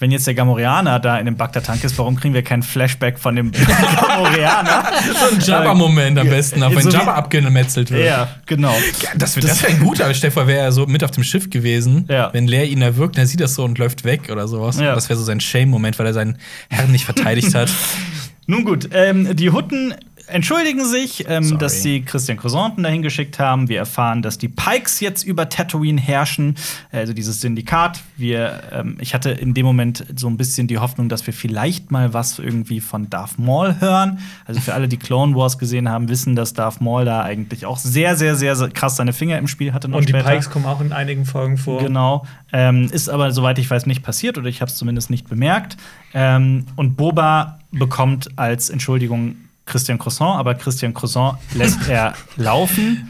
wenn 0.03 0.11
jetzt 0.11 0.27
der 0.27 0.35
Gamorianer 0.35 0.99
da 1.01 1.17
in 1.19 1.27
dem 1.27 1.37
Bagdad-Tank 1.37 1.83
ist, 1.85 1.97
warum 1.97 2.17
kriegen 2.17 2.35
wir 2.35 2.43
keinen 2.43 2.63
Flashback 2.65 3.19
von 3.19 3.37
dem 3.37 3.53
Gamorianer? 4.07 4.85
So 5.19 5.35
ein 5.35 5.41
Jabba-Moment 5.41 6.19
am 6.19 6.29
besten, 6.29 6.63
auch 6.63 6.75
wenn 6.75 6.83
So 6.83 6.91
Jabba 6.91 7.15
abgemetzelt 7.15 7.91
wird. 7.91 8.05
ja, 8.05 8.29
genau. 8.47 8.75
Ja, 9.01 9.11
das 9.17 9.37
wäre 9.37 9.47
wär 9.49 9.69
ein 9.71 9.81
guter. 9.81 10.13
Stefan 10.13 10.47
wäre 10.49 10.65
ja 10.65 10.73
so 10.73 10.87
mit 10.87 11.05
auf 11.05 11.13
dem 11.13 11.23
Schiff 11.25 11.49
gewesen. 11.51 12.07
Ja. 12.09 12.31
Wenn 12.33 12.47
Leer 12.49 12.67
ihn 12.67 12.83
erwürgt, 12.83 13.17
er 13.17 13.27
sieht 13.27 13.41
das 13.41 13.55
so 13.55 13.65
und 13.65 13.79
läuft 13.79 14.05
weg 14.05 14.29
oder 14.31 14.49
sowas. 14.49 14.79
Ja. 14.79 14.95
Das 14.95 15.09
wäre 15.09 15.19
so 15.19 15.25
sein 15.25 15.41
Shame-Moment, 15.41 15.99
weil 15.99 16.07
er 16.07 16.15
seinen 16.15 16.37
Herrn 16.69 16.91
nicht 16.91 17.05
verteidigt 17.05 17.55
hat. 17.55 17.71
Nun 18.47 18.65
gut, 18.65 18.89
ähm, 18.93 19.37
die 19.37 19.51
Hutten 19.51 19.95
entschuldigen 20.27 20.85
sich, 20.85 21.25
ähm, 21.29 21.59
dass 21.59 21.83
sie 21.83 22.03
Christian 22.03 22.39
Croissanten 22.39 22.83
dahin 22.83 23.03
geschickt 23.03 23.39
haben. 23.39 23.69
Wir 23.69 23.79
erfahren, 23.79 24.23
dass 24.23 24.39
die 24.39 24.49
Pikes 24.49 25.01
jetzt 25.01 25.23
über 25.25 25.49
Tatooine 25.49 26.01
herrschen, 26.01 26.57
also 26.91 27.13
dieses 27.13 27.41
Syndikat. 27.41 28.01
Wir, 28.17 28.63
ähm, 28.73 28.97
ich 29.01 29.15
hatte 29.15 29.31
in 29.31 29.55
dem 29.55 29.67
Moment 29.67 30.05
so 30.17 30.29
ein 30.29 30.37
bisschen 30.37 30.67
die 30.67 30.79
Hoffnung, 30.79 31.09
dass 31.09 31.27
wir 31.27 31.35
vielleicht 31.35 31.91
mal 31.91 32.13
was 32.15 32.39
irgendwie 32.39 32.81
von 32.81 33.11
Darth 33.11 33.39
Maul 33.39 33.81
hören. 33.81 34.19
Also 34.47 34.61
für 34.61 34.75
alle, 34.75 34.89
die 34.89 34.97
Clone 34.97 35.35
Wars 35.35 35.59
gesehen 35.59 35.89
haben, 35.89 36.09
wissen, 36.09 36.37
dass 36.37 36.55
Darth 36.55 36.81
Maul 36.81 37.05
da 37.05 37.23
eigentlich 37.23 37.67
auch 37.67 37.79
sehr, 37.79 38.17
sehr, 38.17 38.37
sehr, 38.37 38.57
sehr 38.57 38.69
krass 38.71 38.97
seine 38.97 39.13
Finger 39.13 39.39
im 39.39 39.49
Spiel 39.49 39.73
hatte. 39.73 39.89
Noch 39.89 39.99
Und 39.99 40.09
die 40.09 40.13
später. 40.13 40.31
Pikes 40.31 40.51
kommen 40.51 40.67
auch 40.67 40.81
in 40.81 40.93
einigen 40.93 41.25
Folgen 41.25 41.57
vor. 41.57 41.81
Genau. 41.81 42.27
Ähm, 42.53 42.89
ist 42.93 43.09
aber, 43.09 43.33
soweit 43.33 43.59
ich 43.59 43.71
weiß, 43.71 43.87
nicht 43.87 44.03
passiert 44.03 44.39
oder 44.39 44.49
ich 44.49 44.61
habe 44.61 44.71
es 44.71 44.77
zumindest 44.77 45.11
nicht 45.11 45.29
bemerkt. 45.29 45.77
Ähm, 46.15 46.67
und 46.77 46.97
Boba 46.97 47.59
bekommt 47.71 48.31
als 48.37 48.71
Entschuldigung 48.71 49.37
Christian 49.67 49.99
Croissant, 49.99 50.39
aber 50.39 50.55
Christian 50.55 50.93
Croissant 50.95 51.39
lässt 51.55 51.79
er 51.89 52.15
laufen. 52.37 53.09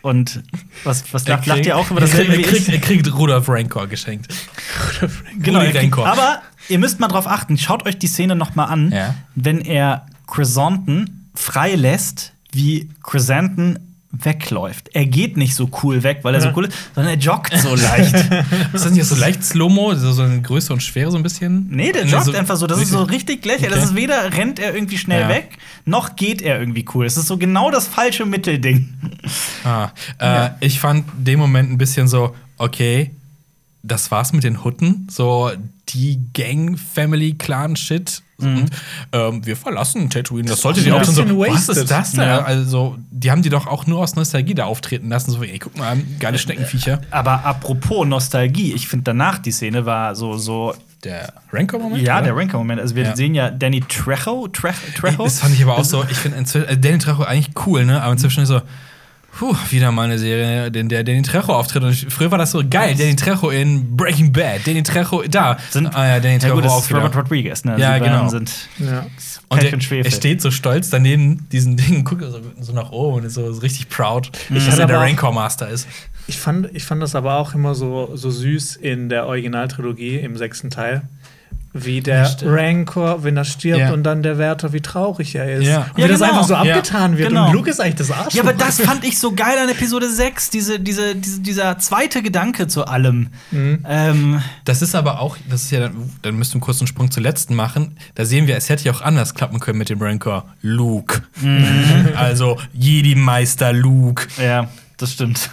Und 0.00 0.42
was, 0.84 1.12
was 1.12 1.26
lacht, 1.26 1.46
lacht 1.46 1.66
ihr 1.66 1.76
auch 1.76 1.90
über 1.90 2.00
das 2.00 2.14
er, 2.14 2.24
kriegt, 2.24 2.38
er, 2.46 2.52
kriegt, 2.52 2.68
er 2.68 2.78
kriegt 2.80 3.12
Rudolf 3.14 3.48
Rancor 3.48 3.88
geschenkt. 3.88 4.32
Genau, 5.38 5.58
Rudi 5.58 5.72
er 5.72 5.80
kriegt, 5.80 5.96
Rancor. 5.96 6.06
aber 6.06 6.42
ihr 6.68 6.78
müsst 6.78 7.00
mal 7.00 7.08
drauf 7.08 7.26
achten, 7.26 7.58
schaut 7.58 7.84
euch 7.84 7.98
die 7.98 8.06
Szene 8.06 8.36
noch 8.36 8.54
mal 8.54 8.66
an, 8.66 8.92
Ja. 8.92 9.14
wenn 9.34 9.60
er 9.60 10.06
Chrysanthemum 10.28 11.28
freilässt, 11.34 12.32
wie 12.52 12.88
Chrysanthemum 13.02 13.78
wegläuft. 14.22 14.90
Er 14.94 15.06
geht 15.06 15.36
nicht 15.36 15.54
so 15.54 15.70
cool 15.82 16.02
weg, 16.02 16.20
weil 16.22 16.34
er 16.34 16.40
so 16.40 16.50
cool 16.56 16.64
ist, 16.66 16.76
sondern 16.94 17.14
er 17.14 17.18
joggt 17.20 17.56
so 17.56 17.74
leicht. 17.74 18.14
Ist 18.72 18.84
das 18.84 18.90
nicht 18.92 19.04
so 19.04 19.14
leicht 19.14 19.44
Slow-Mo? 19.44 19.94
So, 19.94 20.22
eine 20.22 20.42
Größe 20.42 20.72
und 20.72 20.82
Schwere 20.82 21.10
so 21.10 21.16
ein 21.16 21.22
bisschen? 21.22 21.68
Nee, 21.70 21.92
der 21.92 22.04
Nee, 22.04 22.10
joggt 22.12 22.24
so- 22.24 22.32
einfach 22.32 22.56
so. 22.56 22.66
Das 22.66 22.80
ist 22.80 22.90
so 22.90 23.02
richtig 23.02 23.44
lächerlich. 23.44 23.70
Okay. 23.70 23.80
Das 23.80 23.90
ist 23.90 23.94
weder 23.96 24.32
rennt 24.36 24.58
er 24.58 24.74
irgendwie 24.74 24.98
schnell 24.98 25.22
Ja. 25.22 25.28
weg, 25.28 25.58
noch 25.84 26.16
geht 26.16 26.42
er 26.42 26.58
irgendwie 26.58 26.84
cool. 26.94 27.06
Es 27.06 27.16
ist 27.16 27.26
so 27.28 27.36
genau 27.36 27.70
das 27.70 27.86
falsche 27.86 28.26
Mittelding. 28.26 28.88
Ah, 29.64 29.90
äh, 30.18 30.24
Ja. 30.26 30.56
Ich 30.60 30.80
fand 30.80 31.04
den 31.18 31.38
Moment 31.38 31.70
ein 31.70 31.78
bisschen 31.78 32.08
so, 32.08 32.34
okay, 32.56 33.10
das 33.82 34.10
war's 34.10 34.32
mit 34.32 34.42
den 34.44 34.64
Hutten. 34.64 35.06
So 35.10 35.50
die 35.90 36.20
Gang-Family-Clan-Shit. 36.34 38.22
Und 38.40 38.70
ähm, 39.12 39.44
wir 39.44 39.56
verlassen 39.56 40.10
Tatooine. 40.10 40.48
Das 40.48 40.60
sollte 40.60 40.80
die 40.80 40.92
auch 40.92 41.02
so. 41.02 41.24
Was 41.40 41.68
ist 41.68 41.90
das 41.90 42.12
denn? 42.12 42.20
Ja. 42.22 42.42
Also, 42.42 42.96
die 43.10 43.32
haben 43.32 43.42
die 43.42 43.48
doch 43.48 43.66
auch 43.66 43.86
nur 43.86 43.98
aus 43.98 44.14
Nostalgie 44.14 44.54
da 44.54 44.64
auftreten 44.66 45.08
lassen. 45.08 45.32
So, 45.32 45.42
ey, 45.42 45.58
guck 45.58 45.76
mal, 45.76 45.96
geile 46.20 46.38
Schneckenviecher. 46.38 47.00
Aber 47.10 47.44
apropos 47.44 48.06
Nostalgie, 48.06 48.72
ich 48.74 48.86
finde 48.86 49.04
danach 49.04 49.38
die 49.38 49.50
Szene 49.50 49.86
war 49.86 50.14
so 50.14 50.36
so 50.36 50.72
Der 51.02 51.32
Rancor-Moment? 51.52 52.00
ja, 52.02 52.16
oder? 52.18 52.26
der 52.26 52.36
Ranker-Moment. 52.36 52.80
Also 52.80 52.94
wir 52.94 53.04
Ja. 53.04 53.16
sehen 53.16 53.34
ja 53.34 53.50
Danny 53.50 53.80
Trejo, 53.80 54.46
Tre 54.48 54.72
Trejo. 54.96 55.24
Das 55.24 55.40
fand 55.40 55.54
ich 55.54 55.62
aber 55.64 55.76
auch 55.76 55.84
so. 55.84 56.04
Ich 56.08 56.18
finde 56.18 56.38
äh, 56.38 56.78
Danny 56.78 56.98
Trejo 56.98 57.24
eigentlich 57.24 57.50
cool, 57.66 57.84
ne? 57.86 58.00
Aber 58.02 58.12
inzwischen 58.12 58.42
ist 58.44 58.48
so. 58.50 58.60
Puh, 59.38 59.54
wieder 59.70 59.92
mal 59.92 60.02
eine 60.06 60.18
Serie, 60.18 60.66
in 60.66 60.88
der 60.88 61.04
Danny 61.04 61.22
Trejo 61.22 61.52
auftritt. 61.54 61.84
Und 61.84 61.94
früher 61.94 62.30
war 62.32 62.38
das 62.38 62.50
so 62.50 62.62
geil. 62.68 62.96
Danny 62.98 63.14
Trejo 63.14 63.50
in 63.50 63.96
Breaking 63.96 64.32
Bad. 64.32 64.66
Danny 64.66 64.82
Trejo 64.82 65.22
da. 65.28 65.56
Sind- 65.70 65.94
ah 65.94 66.08
ja, 66.08 66.18
Danny 66.20 66.34
Ja, 66.34 66.38
Trejo 66.40 66.54
gut, 66.56 66.64
das 66.64 66.72
auch. 66.72 66.90
Robert 66.90 67.14
Rodriguez, 67.14 67.64
ne? 67.64 67.76
Ja, 67.78 67.90
beiden 67.90 68.08
genau. 68.08 68.28
Sind 68.28 68.52
Ja. 68.78 69.06
Und 69.48 69.60
Pech 69.60 69.90
er, 69.92 70.04
er 70.04 70.10
steht 70.10 70.42
so 70.42 70.50
stolz 70.50 70.90
daneben 70.90 71.48
diesen 71.50 71.76
Ding, 71.78 72.04
guckt 72.04 72.22
so, 72.22 72.40
so 72.60 72.72
nach 72.72 72.90
oben 72.90 73.18
und 73.18 73.24
ist 73.26 73.34
so, 73.34 73.52
so 73.52 73.60
richtig 73.60 73.88
proud, 73.88 74.30
dass 74.50 74.66
hatte 74.66 74.82
er 74.82 74.86
der 74.88 74.98
Rancor 75.00 75.32
Master 75.32 75.68
ist. 75.68 75.86
Ich 76.26 76.38
fand, 76.38 76.68
ich 76.74 76.84
fand 76.84 77.00
das 77.00 77.14
aber 77.14 77.36
auch 77.36 77.54
immer 77.54 77.74
so, 77.74 78.10
so 78.14 78.30
süß 78.30 78.76
in 78.76 79.08
der 79.08 79.26
Originaltrilogie 79.26 80.16
im 80.16 80.36
sechsten 80.36 80.68
Teil. 80.68 81.02
Wie 81.74 82.00
der 82.00 82.24
stimmt. 82.24 82.52
Rancor, 82.52 83.24
wenn 83.24 83.36
er 83.36 83.44
stirbt 83.44 83.78
Ja. 83.80 83.92
und 83.92 84.02
dann 84.02 84.22
der 84.22 84.38
Wärter, 84.38 84.72
wie 84.72 84.80
traurig 84.80 85.34
er 85.34 85.52
ist. 85.52 85.66
Ja. 85.66 85.80
Und 85.82 85.96
wie 85.96 86.00
Ja, 86.02 86.08
das 86.08 86.20
genau. 86.20 86.32
einfach 86.32 86.44
so 86.48 86.54
Ja. 86.54 86.60
abgetan 86.60 87.18
wird. 87.18 87.28
Genau. 87.28 87.48
Und 87.48 87.52
Luke 87.54 87.68
ist 87.70 87.78
eigentlich 87.80 87.96
das 87.96 88.10
Arschloch. 88.10 88.32
Ja, 88.34 88.42
aber 88.42 88.52
das 88.54 88.80
fand 88.80 89.04
ich 89.04 89.18
so 89.18 89.32
geil 89.32 89.58
an 89.62 89.68
Episode 89.68 90.08
6, 90.10 90.50
diese, 90.50 90.80
diese, 90.80 91.14
diese, 91.14 91.40
dieser 91.40 91.78
zweite 91.78 92.22
Gedanke 92.22 92.68
zu 92.68 92.86
allem. 92.86 93.28
Mhm. 93.50 93.84
Ähm, 93.86 94.42
Das 94.64 94.80
ist 94.82 94.94
aber 94.94 95.20
auch, 95.20 95.36
das 95.50 95.64
ist 95.64 95.70
ja, 95.70 95.80
dann, 95.80 96.10
dann 96.22 96.36
müssten 96.36 96.54
wir 96.54 96.60
kurz 96.62 96.80
einen 96.80 96.86
Sprung 96.88 97.10
zur 97.10 97.22
letzten 97.22 97.54
machen. 97.54 97.96
Da 98.14 98.24
sehen 98.24 98.46
wir, 98.46 98.56
es 98.56 98.68
hätte 98.70 98.84
ja 98.84 98.92
auch 98.92 99.02
anders 99.02 99.34
klappen 99.34 99.60
können 99.60 99.78
mit 99.78 99.90
dem 99.90 100.00
Rancor. 100.00 100.46
Luke. 100.62 101.22
Mhm. 101.40 102.08
also 102.16 102.58
Jedi-Meister 102.72 103.72
Luke. 103.74 104.26
ja, 104.42 104.68
das 104.96 105.12
stimmt. 105.12 105.50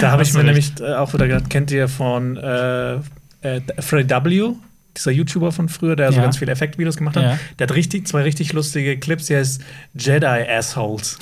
Da 0.00 0.10
habe 0.10 0.22
ich 0.24 0.34
mir 0.34 0.42
nämlich 0.44 0.72
äh, 0.80 0.94
auch 0.94 1.14
wieder 1.14 1.28
gedacht, 1.28 1.48
kennt 1.50 1.70
ihr 1.70 1.88
von 1.88 2.36
äh, 2.36 2.94
äh, 3.42 3.60
Freddy 3.78 4.08
W., 4.10 4.52
dieser 4.96 5.10
YouTuber 5.12 5.52
von 5.52 5.68
früher, 5.68 5.96
der 5.96 6.10
so 6.12 6.16
Ja. 6.18 6.22
ganz 6.24 6.38
viele 6.38 6.52
Effektvideos 6.52 6.96
gemacht 6.96 7.16
hat. 7.16 7.22
Ja. 7.22 7.38
Der 7.58 7.66
hat 7.68 7.74
richtig, 7.74 8.06
zwei 8.08 8.22
richtig 8.22 8.52
lustige 8.52 8.98
Clips, 8.98 9.26
die 9.26 9.36
heißt 9.36 9.62
Jedi 9.94 10.26
Assholes. 10.26 11.18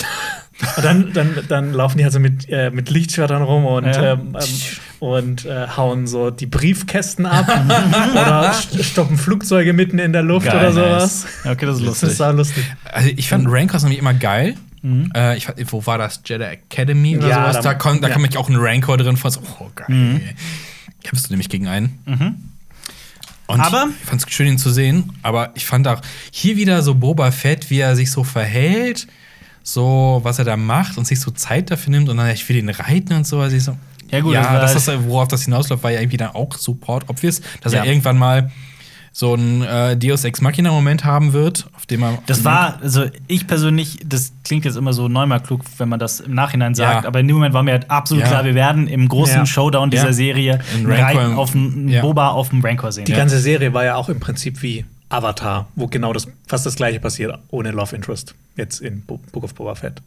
Und 0.77 0.85
dann, 0.85 1.13
dann, 1.13 1.39
dann 1.49 1.73
laufen 1.73 1.99
die 1.99 2.05
halt 2.05 2.13
so 2.13 2.21
mit, 2.21 2.49
äh, 2.49 2.71
mit 2.71 2.89
Lichtschwertern 2.89 3.43
rum 3.43 3.65
und, 3.67 3.87
Ja. 3.87 4.13
ähm, 4.13 4.37
ähm, 4.39 4.41
und 5.01 5.45
äh, 5.47 5.67
hauen 5.77 6.07
so 6.07 6.31
die 6.31 6.47
Briefkästen 6.47 7.27
ab 7.27 7.47
oder 8.13 8.53
st 8.53 8.85
stoppen 8.85 9.19
Flugzeuge 9.19 9.73
mitten 9.73 9.99
in 9.99 10.13
der 10.13 10.23
Luft 10.23 10.47
Geil, 10.47 10.57
oder 10.59 10.73
sowas. 10.73 11.27
nice. 11.45 11.53
Okay, 11.57 11.67
das 11.67 11.75
ist 11.77 11.81
Das 11.81 11.87
lustig. 11.89 12.09
ist 12.11 12.17
sau 12.19 12.33
lustig. 12.33 12.65
Also 12.93 13.11
ich 13.17 13.29
fand 13.29 13.47
Rancors 13.51 13.83
nämlich 13.83 13.99
immer 13.99 14.15
geil. 14.15 14.55
Äh, 15.17 15.39
ich, 15.39 15.49
wo 15.73 15.85
war 15.87 15.97
das? 15.99 16.21
Jedi 16.27 16.45
Academy 16.45 17.17
oder 17.17 17.29
Ja, 17.29 17.41
sowas? 17.41 17.57
da- 17.57 17.63
Da, 17.63 17.75
kon, 17.75 18.01
da 18.03 18.09
ja. 18.09 18.15
kam 18.15 18.25
ich 18.27 18.37
auch 18.37 18.49
ein 18.51 18.57
Rancor 18.57 18.97
drin 18.99 19.17
vor. 19.17 19.31
So, 19.31 19.41
oh, 19.59 19.71
geil. 19.75 20.21
Kämpfst 21.03 21.29
du 21.29 21.33
nämlich 21.33 21.49
gegen 21.49 21.67
einen. 21.69 21.99
Und 23.47 23.61
Aber- 23.61 23.89
ich 24.03 24.09
fand 24.09 24.23
es 24.27 24.33
schön, 24.33 24.47
ihn 24.47 24.59
zu 24.59 24.71
sehen. 24.71 25.13
Aber 25.23 25.51
ich 25.55 25.67
fand 25.67 25.87
auch 25.89 26.01
hier 26.33 26.57
wieder 26.57 26.83
so 26.83 26.95
Boba 26.95 27.31
Fett, 27.31 27.69
wie 27.71 27.79
er 27.79 27.95
sich 27.97 28.11
so 28.11 28.25
verhält, 28.25 29.07
so 29.63 30.21
was 30.23 30.39
er 30.39 30.45
da 30.45 30.57
macht 30.57 30.97
und 30.99 31.07
sich 31.07 31.21
so 31.21 31.31
Zeit 31.31 31.71
dafür 31.71 31.91
nimmt 31.91 32.09
und 32.09 32.17
dann 32.17 32.31
ich 32.31 32.49
will 32.49 32.57
ihn 32.57 32.69
reiten 32.71 33.13
und 33.15 33.27
so. 33.27 33.41
Also 33.41 33.57
ich 33.57 33.65
so 33.65 33.77
Ja, 34.11 34.21
gut, 34.21 34.35
das 34.35 34.45
ja, 34.47 34.53
war 34.53 34.61
das 34.61 34.87
halt- 34.89 35.01
ist, 35.01 35.09
worauf 35.09 35.29
das 35.29 35.45
hinausläuft, 35.45 35.83
war 35.83 35.91
ja 35.91 36.01
irgendwie 36.01 36.17
dann 36.19 36.31
auch 36.31 36.55
support 36.57 37.09
obvious, 37.09 37.41
dass 37.63 37.73
Ja. 37.73 37.81
er 37.81 37.87
irgendwann 37.87 38.17
mal 38.19 38.51
so 39.17 39.35
einen 39.35 39.63
äh, 39.63 39.97
Deus 39.97 40.25
Ex 40.25 40.41
Machina 40.41 40.73
Moment 40.73 41.05
haben 41.05 41.33
wird, 41.33 41.69
auf 41.77 41.87
dem 41.87 42.03
er 42.03 42.19
Das 42.27 42.45
war, 42.45 42.81
also 42.83 43.05
ich 43.29 43.47
persönlich, 43.47 43.99
das 44.05 44.33
klingt 44.43 44.65
jetzt 44.65 44.75
immer 44.77 44.93
so 44.93 45.07
neunmal 45.07 45.41
klug, 45.41 45.61
wenn 45.79 45.89
man 45.89 46.01
das 46.01 46.19
im 46.19 46.35
Nachhinein 46.35 46.75
sagt, 46.75 47.03
Ja. 47.05 47.09
aber 47.09 47.21
in 47.21 47.29
dem 47.29 47.37
Moment 47.37 47.55
war 47.55 47.63
mir 47.63 47.71
halt 47.71 47.89
absolut 47.93 48.25
Ja. 48.25 48.29
klar, 48.31 48.45
wir 48.45 48.57
werden 48.57 48.89
im 48.89 49.09
großen 49.09 49.37
Ja. 49.37 49.47
Showdown 49.47 49.91
dieser 49.93 50.07
Ja. 50.09 50.13
Serie 50.13 50.61
im- 50.75 51.39
auf 51.39 51.55
einen 51.55 51.89
Ja. 51.89 52.01
Boba 52.03 52.31
auf 52.31 52.49
dem 52.49 52.61
Rancor 52.61 52.91
sehen. 52.91 53.05
Die 53.05 53.13
ganze 53.13 53.39
Serie 53.39 53.73
war 53.73 53.85
ja 53.85 53.95
auch 53.95 54.09
im 54.09 54.19
Prinzip 54.19 54.61
wie 54.63 54.85
Avatar, 55.11 55.69
wo 55.77 55.87
genau 55.87 56.13
das 56.13 56.27
fast 56.49 56.67
das 56.67 56.75
gleiche 56.75 56.99
passiert, 56.99 57.39
ohne 57.51 57.71
Love 57.71 57.95
Interest. 57.95 58.35
Jetzt 58.57 58.81
in 58.81 59.03
Bo 59.03 59.21
Book 59.31 59.45
of 59.45 59.55
Boba 59.55 59.77
Fett. 59.77 60.03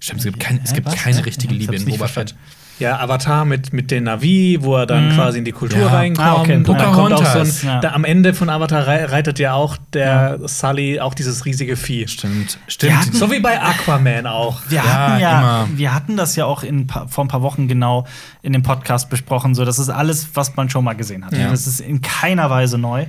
Stimmt, 0.00 0.18
es 0.18 0.24
gibt, 0.24 0.40
kein, 0.40 0.60
es 0.64 0.72
gibt 0.72 0.90
keine 0.92 1.24
richtige 1.24 1.54
Ich 1.54 1.60
Liebe 1.60 1.76
in 1.76 1.84
Boba 1.84 2.08
verstanden. 2.08 2.34
Ja, 2.80 2.98
Avatar 2.98 3.44
mit, 3.44 3.72
mit 3.72 3.90
den 3.92 4.04
Navi, 4.04 4.58
wo 4.60 4.76
er 4.76 4.86
dann 4.86 5.14
quasi 5.14 5.38
in 5.38 5.44
die 5.44 5.52
Kultur 5.52 5.78
Ja. 5.80 5.88
reinkommt. 5.88 6.26
Ah, 6.28 6.34
okay. 6.40 6.56
Und 6.56 6.68
dann 6.68 6.92
kommt 6.92 7.12
auch 7.12 7.24
so 7.24 7.38
ein, 7.38 7.52
ja. 7.62 7.80
da, 7.80 7.92
am 7.92 8.04
Ende 8.04 8.34
von 8.34 8.50
Avatar 8.50 8.86
rei- 8.86 9.04
reitet 9.04 9.38
ja 9.38 9.54
auch 9.54 9.76
der 9.92 10.40
Sully 10.48 10.98
auch 10.98 11.14
dieses 11.14 11.44
riesige 11.44 11.76
Vieh. 11.76 12.08
Stimmt, 12.08 12.58
stimmt. 12.66 12.96
hatten- 13.00 13.12
So 13.16 13.30
wie 13.30 13.38
bei 13.38 13.60
Aquaman 13.62 14.26
auch. 14.26 14.60
Wir 14.68 14.78
Ja, 14.78 14.84
hatten 14.84 15.20
ja, 15.20 15.38
immer. 15.64 15.68
wir 15.78 15.94
hatten 15.94 16.16
das 16.16 16.34
ja 16.34 16.46
auch 16.46 16.64
in, 16.64 16.88
vor 16.88 17.24
ein 17.24 17.28
paar 17.28 17.42
Wochen 17.42 17.68
genau 17.68 18.06
in 18.42 18.52
dem 18.52 18.62
Podcast 18.64 19.08
besprochen. 19.08 19.54
So, 19.54 19.64
das 19.64 19.78
ist 19.78 19.88
alles, 19.88 20.30
was 20.34 20.56
man 20.56 20.68
schon 20.68 20.82
mal 20.84 20.94
gesehen 20.94 21.24
hat. 21.24 21.32
Ja. 21.36 21.50
Das 21.50 21.68
ist 21.68 21.78
in 21.80 22.00
keiner 22.02 22.50
Weise 22.50 22.76
neu. 22.76 23.06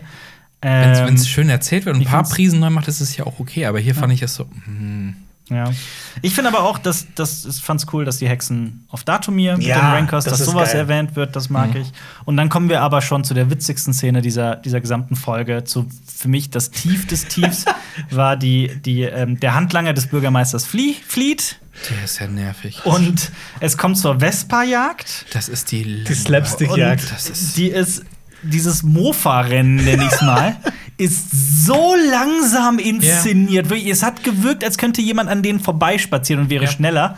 Wenn 0.62 1.08
Ähm, 1.08 1.16
es 1.16 1.28
schön 1.28 1.50
erzählt 1.50 1.86
wird 1.86 1.96
und 1.96 2.02
ein 2.02 2.08
paar 2.08 2.24
Prisen 2.24 2.60
neu 2.60 2.70
macht, 2.70 2.88
ist 2.88 3.00
es 3.02 3.18
ja 3.18 3.26
auch 3.26 3.40
okay. 3.40 3.66
Aber 3.66 3.80
hier 3.80 3.94
fand 3.96 4.14
ich 4.14 4.22
es 4.22 4.36
so. 4.36 4.46
hm. 4.66 5.16
Ja. 5.50 5.72
Ich 6.24 6.34
finde 6.34 6.50
aber 6.50 6.64
auch, 6.64 6.80
dass 6.80 7.06
das 7.14 7.46
ich 7.46 7.62
fand's 7.62 7.86
cool, 7.94 8.04
dass 8.04 8.18
die 8.18 8.28
Hexen 8.28 8.86
auf 8.90 9.04
Datumir 9.04 9.58
mit 9.58 9.68
Ja, 9.68 9.76
den 9.78 9.86
Rankers, 9.86 10.26
das 10.26 10.40
dass 10.40 10.48
sowas 10.48 10.70
geil. 10.72 10.80
erwähnt 10.82 11.16
wird, 11.16 11.36
das 11.36 11.50
mag 11.52 11.76
ich. 11.76 11.92
Und 12.26 12.36
dann 12.38 12.50
kommen 12.50 12.68
wir 12.68 12.82
aber 12.82 13.02
schon 13.02 13.24
zu 13.24 13.36
der 13.36 13.52
witzigsten 13.52 13.94
Szene 13.94 14.22
dieser, 14.24 14.56
dieser 14.56 14.82
gesamten 14.82 15.16
Folge. 15.16 15.64
Zu 15.64 15.88
für 16.08 16.30
mich 16.30 16.50
das 16.50 16.72
Tief 16.72 17.06
des 17.06 17.26
Tiefs 17.28 17.66
war 18.10 18.38
die, 18.38 18.72
die, 18.84 19.04
ähm, 19.04 19.40
der 19.40 19.54
Handlanger 19.54 19.94
des 19.94 20.08
Bürgermeisters 20.08 20.66
Flie 20.66 20.96
flieht. 21.08 21.60
Der 21.92 22.06
ist 22.06 22.20
ja 22.20 22.28
nervig. 22.28 22.84
Und 22.86 23.32
es 23.60 23.78
kommt 23.78 23.98
zur 24.00 24.20
Vespa-Jagd. 24.22 25.28
das 25.34 25.48
ist 25.50 25.72
die. 25.72 26.04
Die 26.06 26.14
Slapstick-Jagd. 26.16 27.02
Und 27.04 27.12
Das 27.12 27.30
ist- 27.30 27.58
die 27.58 27.68
ist 27.68 28.04
dieses 28.42 28.84
Mofa-Rennen, 28.84 29.76
nenne 29.76 30.06
ich 30.06 30.12
es 30.12 30.22
mal, 30.22 30.56
ist 30.98 31.66
so 31.66 31.96
langsam 32.12 32.80
inszeniert. 32.80 33.70
Wirklich, 33.70 33.88
es 33.90 34.04
hat 34.04 34.24
gewirkt, 34.24 34.64
als 34.64 34.78
könnte 34.78 35.02
jemand 35.02 35.30
an 35.30 35.42
denen 35.44 35.60
vorbeispazieren 35.60 36.44
und 36.44 36.50
wäre 36.50 36.66
Ja. 36.66 36.70
schneller. 36.72 37.18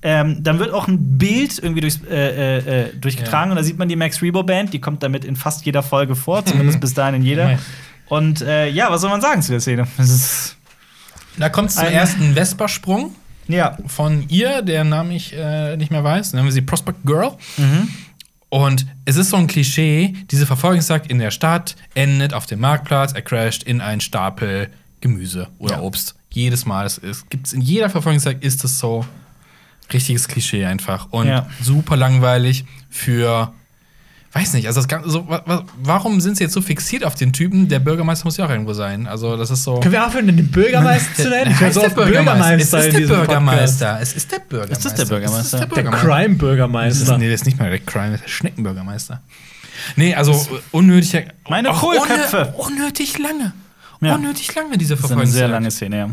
Ähm, 0.00 0.42
dann 0.44 0.60
wird 0.60 0.72
auch 0.72 0.86
ein 0.86 1.18
Bild 1.18 1.58
irgendwie 1.58 1.80
durchs, 1.80 2.00
äh, 2.08 2.58
äh, 2.58 2.82
äh, 2.84 2.96
durchgetragen 2.96 3.48
Ja. 3.48 3.52
und 3.52 3.56
da 3.56 3.62
sieht 3.64 3.78
man 3.78 3.88
die 3.88 3.96
Max 3.96 4.22
Rebo 4.22 4.44
Band, 4.44 4.72
die 4.72 4.80
kommt 4.80 5.02
damit 5.02 5.24
in 5.24 5.34
fast 5.34 5.66
jeder 5.66 5.82
Folge 5.82 6.14
vor, 6.14 6.44
zumindest 6.44 6.80
bis 6.80 6.94
dahin 6.94 7.16
in 7.16 7.22
jeder. 7.22 7.52
Ja. 7.52 7.58
Und 8.08 8.40
äh, 8.40 8.68
ja, 8.68 8.90
was 8.90 9.00
soll 9.00 9.10
man 9.10 9.20
sagen 9.20 9.42
zu 9.42 9.50
der 9.50 9.60
Szene? 9.60 9.86
Da 11.36 11.48
kommt 11.48 11.70
es 11.70 11.76
zum 11.76 11.86
ersten 11.86 12.34
Vespa-Sprung 12.34 13.14
ja. 13.48 13.76
von 13.86 14.24
ihr, 14.28 14.62
deren 14.62 14.88
Namen 14.88 15.10
ich 15.12 15.34
äh, 15.36 15.76
nicht 15.76 15.90
mehr 15.90 16.02
weiß. 16.04 16.30
Dann 16.30 16.40
haben 16.40 16.46
wir 16.46 16.52
sie 16.52 16.62
Prospect 16.62 16.98
Girl. 17.04 17.32
Mhm. 17.56 17.88
Und 18.50 18.86
es 19.04 19.16
ist 19.16 19.30
so 19.30 19.36
ein 19.36 19.46
Klischee, 19.46 20.14
diese 20.30 20.46
Verfolgungsjagd 20.46 21.10
in 21.10 21.18
der 21.18 21.30
Stadt 21.30 21.76
endet 21.94 22.32
auf 22.32 22.46
dem 22.46 22.60
Marktplatz, 22.60 23.12
er 23.12 23.22
crasht 23.22 23.62
in 23.62 23.80
einen 23.80 24.00
Stapel 24.00 24.70
Gemüse 25.00 25.48
oder 25.58 25.74
Ja. 25.76 25.80
Obst. 25.82 26.14
Jedes 26.30 26.64
Mal. 26.66 26.86
Es, 26.86 26.98
es 26.98 27.28
gibt's 27.28 27.52
in 27.52 27.60
jeder 27.60 27.90
Verfolgungsjagd 27.90 28.42
ist 28.44 28.64
es 28.64 28.78
so 28.78 29.04
richtiges 29.92 30.28
Klischee 30.28 30.64
einfach. 30.66 31.08
Und 31.10 31.26
Ja. 31.28 31.48
super 31.60 31.96
langweilig 31.96 32.64
für. 32.90 33.52
Weiß 34.38 34.52
nicht, 34.54 34.66
also 34.66 34.78
das 34.80 34.88
Ganze, 34.88 35.10
so, 35.10 35.28
wa- 35.28 35.42
wa- 35.46 35.64
warum 35.82 36.20
sind 36.20 36.36
sie 36.36 36.44
jetzt 36.44 36.52
so 36.52 36.60
fixiert 36.60 37.02
auf 37.04 37.14
den 37.14 37.32
Typen? 37.32 37.68
Der 37.68 37.78
Bürgermeister 37.80 38.24
muss 38.26 38.36
ja 38.36 38.46
auch 38.46 38.50
irgendwo 38.50 38.72
sein. 38.72 39.06
Also, 39.06 39.36
das 39.36 39.50
ist 39.50 39.64
so. 39.64 39.80
Können 39.80 39.92
wir 39.92 40.06
aufhören, 40.06 40.26
den 40.26 40.48
Bürgermeister 40.50 41.22
zu 41.24 41.28
nennen? 41.30 41.56
Ich 41.60 41.74
so 41.74 41.80
der 41.80 41.88
Bürgermeister. 41.88 42.54
Es 42.56 42.72
ist 42.72 42.72
der 42.92 43.00
Bürgermeister. 43.00 43.98
Es 44.00 44.12
ist 44.14 44.32
der 44.32 44.38
Bürgermeister. 44.38 44.78
Es 44.80 44.84
ist 44.86 44.98
der 44.98 45.04
Bürgermeister. 45.04 45.40
Ist 45.40 45.52
der. 45.52 45.60
Der 45.60 45.66
Bürgermeister. 45.66 45.66
Das 45.66 45.94
ist, 45.94 46.00
Crime-Bürgermeister. 46.00 47.18
nee, 47.18 47.30
das 47.30 47.40
ist 47.40 47.46
nicht 47.46 47.58
mal 47.58 47.70
der 47.70 47.78
Crime, 47.80 48.10
das 48.12 48.20
ist 48.20 48.24
der 48.24 48.30
Schneckenbürgermeister. 48.30 49.22
Nee, 49.96 50.14
also 50.14 50.46
unnötig. 50.70 51.26
Meine 51.48 51.70
Kohlköpfe. 51.70 52.54
Unnötig 52.56 53.18
lange. 53.18 53.52
Ja. 54.00 54.14
Unnötig 54.14 54.54
lange, 54.54 54.78
diese 54.78 54.94
Das 54.94 55.00
ist 55.00 55.04
eine 55.06 55.08
Verfolgung. 55.22 55.32
sehr 55.32 55.48
lange 55.48 55.70
Szene, 55.70 55.96
ja. 55.98 56.08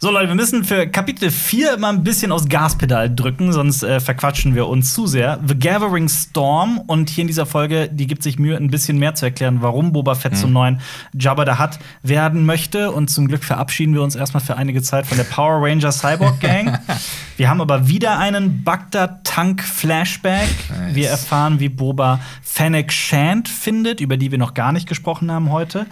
So, 0.00 0.12
Leute, 0.12 0.28
wir 0.28 0.36
müssen 0.36 0.62
für 0.62 0.86
Kapitel 0.86 1.28
4 1.28 1.76
mal 1.78 1.92
ein 1.92 2.04
bisschen 2.04 2.30
aufs 2.30 2.48
Gaspedal 2.48 3.12
drücken, 3.12 3.52
sonst 3.52 3.82
äh, 3.82 3.98
verquatschen 3.98 4.54
wir 4.54 4.68
uns 4.68 4.94
zu 4.94 5.08
sehr. 5.08 5.40
The 5.44 5.58
Gathering 5.58 6.08
Storm 6.08 6.78
und 6.78 7.10
hier 7.10 7.22
in 7.22 7.26
dieser 7.26 7.46
Folge, 7.46 7.88
die 7.92 8.06
gibt 8.06 8.22
sich 8.22 8.38
Mühe, 8.38 8.56
ein 8.56 8.70
bisschen 8.70 8.98
mehr 8.98 9.16
zu 9.16 9.24
erklären, 9.24 9.58
warum 9.60 9.90
Boba 9.90 10.14
Fett 10.14 10.36
zum 10.36 10.52
neuen 10.52 10.80
Jabba 11.14 11.44
the 11.44 11.60
Hutt 11.60 11.80
werden 12.04 12.46
möchte. 12.46 12.92
Und 12.92 13.10
zum 13.10 13.26
Glück 13.26 13.42
verabschieden 13.42 13.92
wir 13.92 14.02
uns 14.02 14.14
erstmal 14.14 14.40
für 14.40 14.56
einige 14.56 14.82
Zeit 14.82 15.04
von 15.04 15.16
der 15.18 15.24
Power 15.24 15.60
Ranger 15.60 15.90
Cyborg 15.90 16.38
Gang. 16.38 16.78
wir 17.36 17.48
haben 17.48 17.60
aber 17.60 17.88
wieder 17.88 18.20
einen 18.20 18.62
Bagdad-Tank-Flashback. 18.62 20.48
Nice. 20.70 20.94
Wir 20.94 21.08
erfahren, 21.08 21.58
wie 21.58 21.70
Boba 21.70 22.20
Fennec 22.40 22.92
Shand 22.92 23.48
findet, 23.48 24.00
über 24.00 24.16
die 24.16 24.30
wir 24.30 24.38
noch 24.38 24.54
gar 24.54 24.70
nicht 24.70 24.88
gesprochen 24.88 25.32
haben 25.32 25.50
heute. 25.50 25.86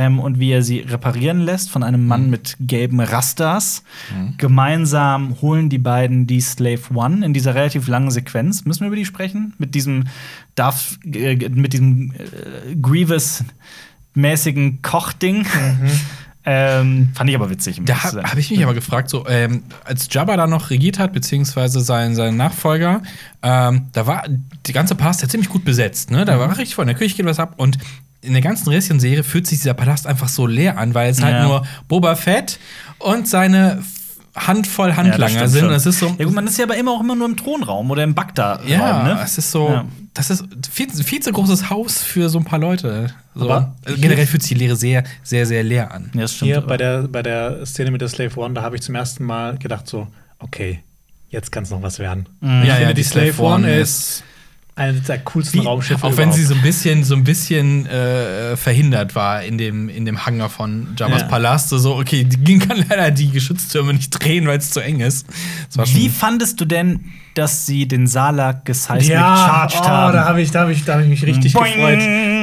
Ähm, 0.00 0.20
und 0.20 0.38
wie 0.38 0.52
er 0.52 0.62
sie 0.62 0.78
reparieren 0.78 1.40
lässt 1.40 1.70
von 1.70 1.82
einem 1.82 2.06
Mann 2.06 2.30
mit 2.30 2.56
gelben 2.60 3.00
Rastas. 3.00 3.82
Gemeinsam 4.36 5.34
holen 5.42 5.68
die 5.70 5.78
beiden 5.78 6.28
die 6.28 6.40
Slave 6.40 6.78
One 6.94 7.26
in 7.26 7.34
dieser 7.34 7.56
relativ 7.56 7.88
langen 7.88 8.12
Sequenz. 8.12 8.64
Müssen 8.64 8.82
wir 8.82 8.86
über 8.86 8.94
die 8.96 9.04
sprechen? 9.04 9.54
Mit 9.58 9.74
diesem 9.74 10.04
Darth, 10.54 11.00
äh, 11.04 11.34
mit 11.48 11.72
diesem 11.72 12.12
äh, 12.12 12.76
Grievous-mäßigen 12.80 14.82
Kochding. 14.82 15.44
Ähm, 16.50 17.10
fand 17.14 17.28
ich 17.28 17.36
aber 17.36 17.50
witzig. 17.50 17.78
Da 17.84 18.04
habe 18.04 18.22
hab 18.22 18.38
ich 18.38 18.50
mich 18.50 18.62
aber 18.62 18.72
gefragt, 18.72 19.10
so, 19.10 19.26
ähm, 19.28 19.64
als 19.84 20.08
Jabba 20.10 20.34
da 20.38 20.46
noch 20.46 20.70
regiert 20.70 20.98
hat, 20.98 21.12
beziehungsweise 21.12 21.82
sein, 21.82 22.14
sein 22.14 22.38
Nachfolger, 22.38 23.02
ähm, 23.42 23.88
da 23.92 24.06
war 24.06 24.24
die 24.66 24.72
ganze 24.72 24.94
Palast 24.94 25.20
ja 25.20 25.28
ziemlich 25.28 25.50
gut 25.50 25.66
besetzt, 25.66 26.10
ne? 26.10 26.24
Da 26.24 26.36
Mhm. 26.36 26.40
war 26.40 26.56
richtig 26.56 26.74
voll, 26.74 26.84
in 26.84 26.88
der 26.88 26.96
Küche 26.96 27.16
geht 27.16 27.26
was 27.26 27.38
ab 27.38 27.52
und 27.58 27.76
in 28.20 28.32
der 28.32 28.42
ganzen 28.42 28.68
Rätselserie 28.68 29.22
fühlt 29.22 29.46
sich 29.46 29.58
dieser 29.58 29.74
Palast 29.74 30.06
einfach 30.06 30.28
so 30.28 30.46
leer 30.46 30.76
an, 30.78 30.94
weil 30.94 31.10
es 31.10 31.22
halt 31.22 31.34
Ja. 31.34 31.42
nur 31.46 31.66
Boba 31.86 32.16
Fett 32.16 32.58
und 32.98 33.28
seine 33.28 33.82
Handvoll 34.34 34.90
Ja, 34.90 34.96
Handlanger 34.98 35.28
stimmt 35.30 35.50
sind. 35.50 35.60
schon. 35.62 35.70
Das 35.70 35.86
ist 35.86 35.98
so. 35.98 36.14
Ja, 36.18 36.24
gut, 36.24 36.34
man 36.34 36.46
ist 36.46 36.58
ja 36.58 36.64
aber 36.64 36.76
immer 36.76 36.92
auch 36.92 37.00
immer 37.00 37.16
nur 37.16 37.26
im 37.26 37.36
Thronraum 37.36 37.90
oder 37.90 38.04
im 38.04 38.14
Bagdad-Raum, 38.14 38.68
Ja, 38.68 39.02
ne? 39.02 39.20
es 39.24 39.36
ist 39.38 39.50
so, 39.50 39.68
Ja. 39.68 39.84
das 40.14 40.30
ist 40.30 40.44
viel, 40.70 40.90
viel 40.90 41.20
zu 41.20 41.32
großes 41.32 41.70
Haus 41.70 42.02
für 42.02 42.28
so 42.28 42.38
ein 42.38 42.44
paar 42.44 42.58
Leute. 42.60 43.08
So. 43.34 43.44
Aber 43.50 43.74
Also 43.84 44.00
generell 44.00 44.26
fühlt 44.26 44.42
sich 44.42 44.50
die 44.56 44.64
Lehre 44.64 44.76
sehr, 44.76 45.02
sehr, 45.24 45.44
sehr 45.46 45.62
leer 45.64 45.92
an. 45.92 46.10
Ja, 46.14 46.20
das 46.22 46.34
stimmt. 46.34 46.50
Hier 46.52 46.60
bei 46.60 46.76
der, 46.76 47.02
bei 47.08 47.22
der 47.22 47.64
Szene 47.66 47.90
mit 47.90 48.00
der 48.00 48.08
Slave 48.08 48.36
One, 48.38 48.54
da 48.54 48.62
habe 48.62 48.76
ich 48.76 48.82
zum 48.82 48.94
ersten 48.94 49.24
Mal 49.24 49.58
gedacht 49.58 49.88
so, 49.88 50.06
okay, 50.38 50.80
jetzt 51.30 51.50
kann 51.50 51.64
es 51.64 51.70
noch 51.70 51.82
was 51.82 51.98
werden. 51.98 52.28
Mhm. 52.40 52.62
Ich 52.64 52.72
finde, 52.72 52.94
die 52.94 53.02
Slave 53.02 53.42
One 53.42 53.68
ist 53.76 54.22
eines 54.78 55.02
der 55.04 55.18
coolsten 55.18 55.60
Wie, 55.60 55.64
Raumschiffe 55.66 56.06
auch 56.06 56.16
wenn 56.16 56.32
sie 56.32 56.42
überhaupt. 56.42 56.48
so 56.48 56.54
ein 56.54 56.62
bisschen, 56.62 57.04
so 57.04 57.14
ein 57.14 57.24
bisschen 57.24 57.86
äh, 57.86 58.56
verhindert 58.56 59.14
war 59.14 59.42
in 59.42 59.58
dem, 59.58 59.88
in 59.88 60.04
dem 60.04 60.24
Hangar 60.24 60.48
von 60.48 60.94
Jabba's 60.96 61.22
Ja. 61.22 61.26
Palast. 61.28 61.68
So, 61.70 61.96
okay, 61.96 62.24
die 62.24 62.58
kann 62.58 62.84
leider 62.88 63.10
die 63.10 63.30
Geschütztürme 63.30 63.92
nicht 63.94 64.10
drehen, 64.10 64.46
weil 64.46 64.58
es 64.58 64.70
zu 64.70 64.80
eng 64.80 65.00
ist. 65.00 65.26
Wie 65.76 66.08
fandest 66.08 66.60
du 66.60 66.64
denn, 66.64 67.04
dass 67.34 67.66
sie 67.66 67.86
den 67.86 68.06
Salak 68.06 68.64
geseismic 68.64 69.10
ja, 69.12 69.36
charged 69.36 69.80
oh, 69.82 69.86
haben? 69.88 70.12
da 70.14 70.24
habe 70.24 70.40
ich, 70.42 70.50
da 70.50 70.62
hab 70.62 70.70
ich, 70.70 70.84
da 70.84 70.94
hab 70.94 71.02
ich 71.02 71.08
mich 71.08 71.24
richtig 71.24 71.52
Boing. 71.52 71.74
gefreut. 71.74 72.00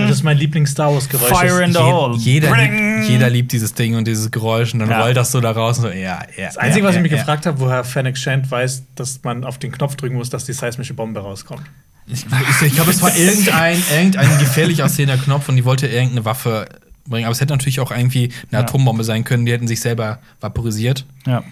Das 0.08 0.12
ist 0.18 0.24
mein 0.24 0.38
Lieblings-Star 0.38 0.94
Wars-Geräusch. 0.94 1.30
Fire 1.30 1.64
in 1.64 1.74
the 1.74 1.80
je, 1.80 1.84
hole. 1.92 2.18
jeder, 2.18 2.56
liebt, 2.56 3.10
jeder 3.10 3.30
liebt 3.30 3.52
dieses 3.52 3.74
Ding 3.74 3.96
und 3.96 4.08
dieses 4.08 4.30
Geräusch 4.32 4.74
und 4.74 4.80
dann 4.80 4.90
Ja. 4.90 5.02
rollt 5.02 5.18
das 5.18 5.32
so 5.32 5.42
da 5.42 5.52
raus. 5.52 5.78
Und 5.80 5.84
so, 5.86 5.90
ja, 5.90 6.20
ja, 6.38 6.46
Das 6.48 6.58
Einzige, 6.58 6.82
ja, 6.84 6.90
was 6.90 6.92
ich 6.92 6.98
ja, 6.98 7.02
mich 7.02 7.12
ja. 7.12 7.18
gefragt 7.18 7.46
habe, 7.46 7.60
woher 7.60 7.84
Fennec 7.84 8.18
Shand 8.18 8.50
weiß, 8.50 8.84
dass 8.96 9.22
man 9.24 9.44
auf 9.44 9.58
den 9.58 9.72
Knopf 9.72 9.96
drücken 9.96 10.16
muss, 10.16 10.30
dass 10.30 10.46
die 10.46 10.54
seismische 10.54 10.94
Bombe 10.94 11.20
rauskommt. 11.20 11.64
Ich, 12.08 12.26
ich, 12.62 12.76
glaube, 12.76 12.92
es 12.92 13.02
war 13.02 13.16
irgendein, 13.16 13.82
irgendein 13.92 14.40
gefährlich 14.40 14.84
aussehender 14.84 15.18
Knopf 15.18 15.50
und 15.50 15.56
die 15.56 15.66
wollte 15.66 15.88
irgendeine 15.88 16.24
Waffe 16.24 16.68
bringen. 17.08 17.26
Aber 17.26 17.32
es 17.32 17.42
hätte 17.42 17.54
natürlich 17.54 17.80
auch 17.80 17.92
irgendwie 17.92 18.32
eine 18.52 18.62
Atombombe 18.62 19.04
sein 19.04 19.24
können, 19.24 19.46
die 19.46 19.52
hätten 19.52 19.68
sich 19.68 19.80
selber 19.80 20.20
vaporisiert. 20.40 21.06
ja. 21.26 21.44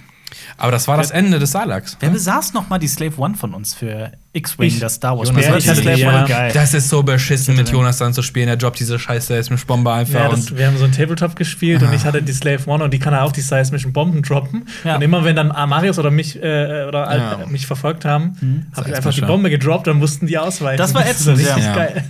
Aber 0.58 0.72
das 0.72 0.88
war 0.88 0.98
das 0.98 1.12
Ende 1.12 1.40
des 1.40 1.52
Salaks. 1.52 1.98
Wer 2.00 2.10
besaß 2.10 2.54
noch 2.54 2.70
mal 2.70 2.80
die 2.80 2.88
Slave 2.88 3.14
One 3.18 3.36
von 3.36 3.54
uns 3.54 3.74
für 3.74 4.12
X-Wing, 4.34 4.80
das 4.80 4.96
Star 4.96 5.18
Wars? 5.18 5.30
Jonas, 5.30 5.48
hatte 5.68 5.82
Slave 5.82 6.06
One 6.06 6.14
ja. 6.14 6.26
geil. 6.26 6.52
Das 6.54 6.74
ist 6.74 6.90
so 6.90 7.04
beschissen, 7.04 7.56
mit. 7.56 7.70
Jonas 7.70 7.98
dann 7.98 8.14
zu 8.14 8.22
spielen. 8.22 8.48
Der 8.48 8.58
droppt 8.58 8.80
diese 8.80 8.98
scheiß 9.00 9.28
Seismisch-Bombe 9.28 9.92
einfach. 9.92 10.20
Ja, 10.22 10.30
das, 10.30 10.52
und 10.52 10.58
wir 10.58 10.68
haben 10.68 10.78
so 10.78 10.84
einen 10.84 10.94
Tabletop 10.94 11.36
gespielt 11.36 11.84
und 11.84 11.94
ich 11.94 12.04
hatte 12.06 12.22
die 12.22 12.34
Slave 12.34 12.68
One 12.68 12.84
und 12.84 12.94
die 12.94 13.00
kann 13.00 13.14
auch 13.14 13.32
die 13.32 13.42
seismischen 13.42 13.94
Bomben 13.94 14.22
droppen. 14.22 14.68
Ja. 14.84 14.96
Und 14.96 15.02
immer 15.02 15.24
wenn 15.24 15.36
dann 15.36 15.48
Marius 15.48 16.00
oder 16.00 16.12
mich 16.12 16.36
äh, 16.42 16.86
oder 16.88 17.16
Ja. 17.16 17.46
mich 17.48 17.68
verfolgt 17.68 18.06
haben, 18.06 18.68
habe 18.76 18.90
ich 18.90 18.96
einfach 18.96 19.14
die. 19.14 19.22
Bombe 19.22 19.50
gedroppt, 19.50 19.88
dann 19.88 19.98
mussten 19.98 20.28
die 20.28 20.38
ausweichen. 20.38 20.78
Das 20.78 20.94
war 20.94 21.06
ätzend, 21.06 21.40
ist 21.40 21.48
richtig 21.48 21.66
ja. 21.66 21.76
geil. 21.76 22.04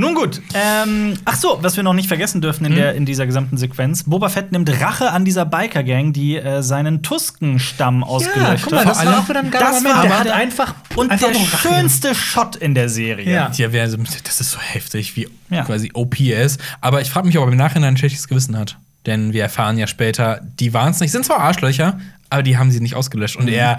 Nun 0.00 0.14
gut. 0.14 0.40
Ähm, 0.54 1.14
ach 1.24 1.36
so, 1.36 1.58
was 1.60 1.76
wir 1.76 1.82
noch 1.84 1.92
nicht 1.92 2.08
vergessen 2.08 2.40
dürfen 2.40 2.64
Hm? 2.66 2.72
in, 2.72 2.78
der, 2.78 2.94
in 2.94 3.06
dieser 3.06 3.26
gesamten 3.26 3.56
Sequenz: 3.58 4.04
Boba 4.04 4.28
Fett 4.28 4.50
nimmt 4.52 4.68
Rache 4.80 5.10
an 5.12 5.24
dieser 5.24 5.44
Biker-Gang, 5.44 6.12
die 6.12 6.36
äh, 6.36 6.62
seinen 6.62 7.02
Tusken-Stamm 7.02 8.02
ausgelöscht 8.02 8.64
guck 8.64 8.72
mal, 8.72 8.80
hat. 8.84 8.90
das 8.96 9.04
war 9.06 9.18
auch 9.20 9.28
wieder 9.28 9.40
ein 9.40 9.50
geiler 9.50 9.66
Das 9.66 9.74
Moment. 9.82 9.94
war 9.96 10.02
Der 10.02 10.18
hat 10.20 10.28
einfach 10.28 10.74
Und 10.96 11.10
einfach 11.10 11.28
der 11.30 11.38
nur 11.38 11.46
Rache 11.52 11.68
schönste 11.68 12.14
Shot 12.14 12.56
in 12.56 12.74
der 12.74 12.88
Serie. 12.88 13.30
Ja. 13.32 13.50
Ja, 13.54 13.72
wer- 13.72 13.86
das 13.88 14.40
ist 14.40 14.50
so 14.50 14.58
heftig, 14.58 15.14
wie 15.16 15.28
Ja. 15.50 15.64
quasi 15.64 15.90
OP 15.94 16.18
ist. 16.20 16.60
Aber 16.80 17.00
ich 17.00 17.10
frage 17.10 17.26
mich, 17.26 17.38
ob 17.38 17.46
er 17.46 17.52
im 17.52 17.58
Nachhinein 17.58 17.94
ein 17.94 17.96
schlechtes 17.96 18.26
Gewissen 18.28 18.56
hat. 18.58 18.76
Denn 19.06 19.32
wir 19.32 19.42
erfahren 19.42 19.78
ja 19.78 19.86
später, 19.86 20.40
die 20.58 20.72
waren 20.74 20.90
es 20.90 21.00
nicht. 21.00 21.12
Sind 21.12 21.24
zwar 21.24 21.40
Arschlöcher, 21.40 21.98
aber 22.28 22.42
die 22.42 22.56
haben 22.58 22.70
sie 22.70 22.80
nicht 22.80 22.94
ausgelöscht. 22.96 23.38
Mhm. 23.38 23.46
Und 23.46 23.52
er 23.52 23.78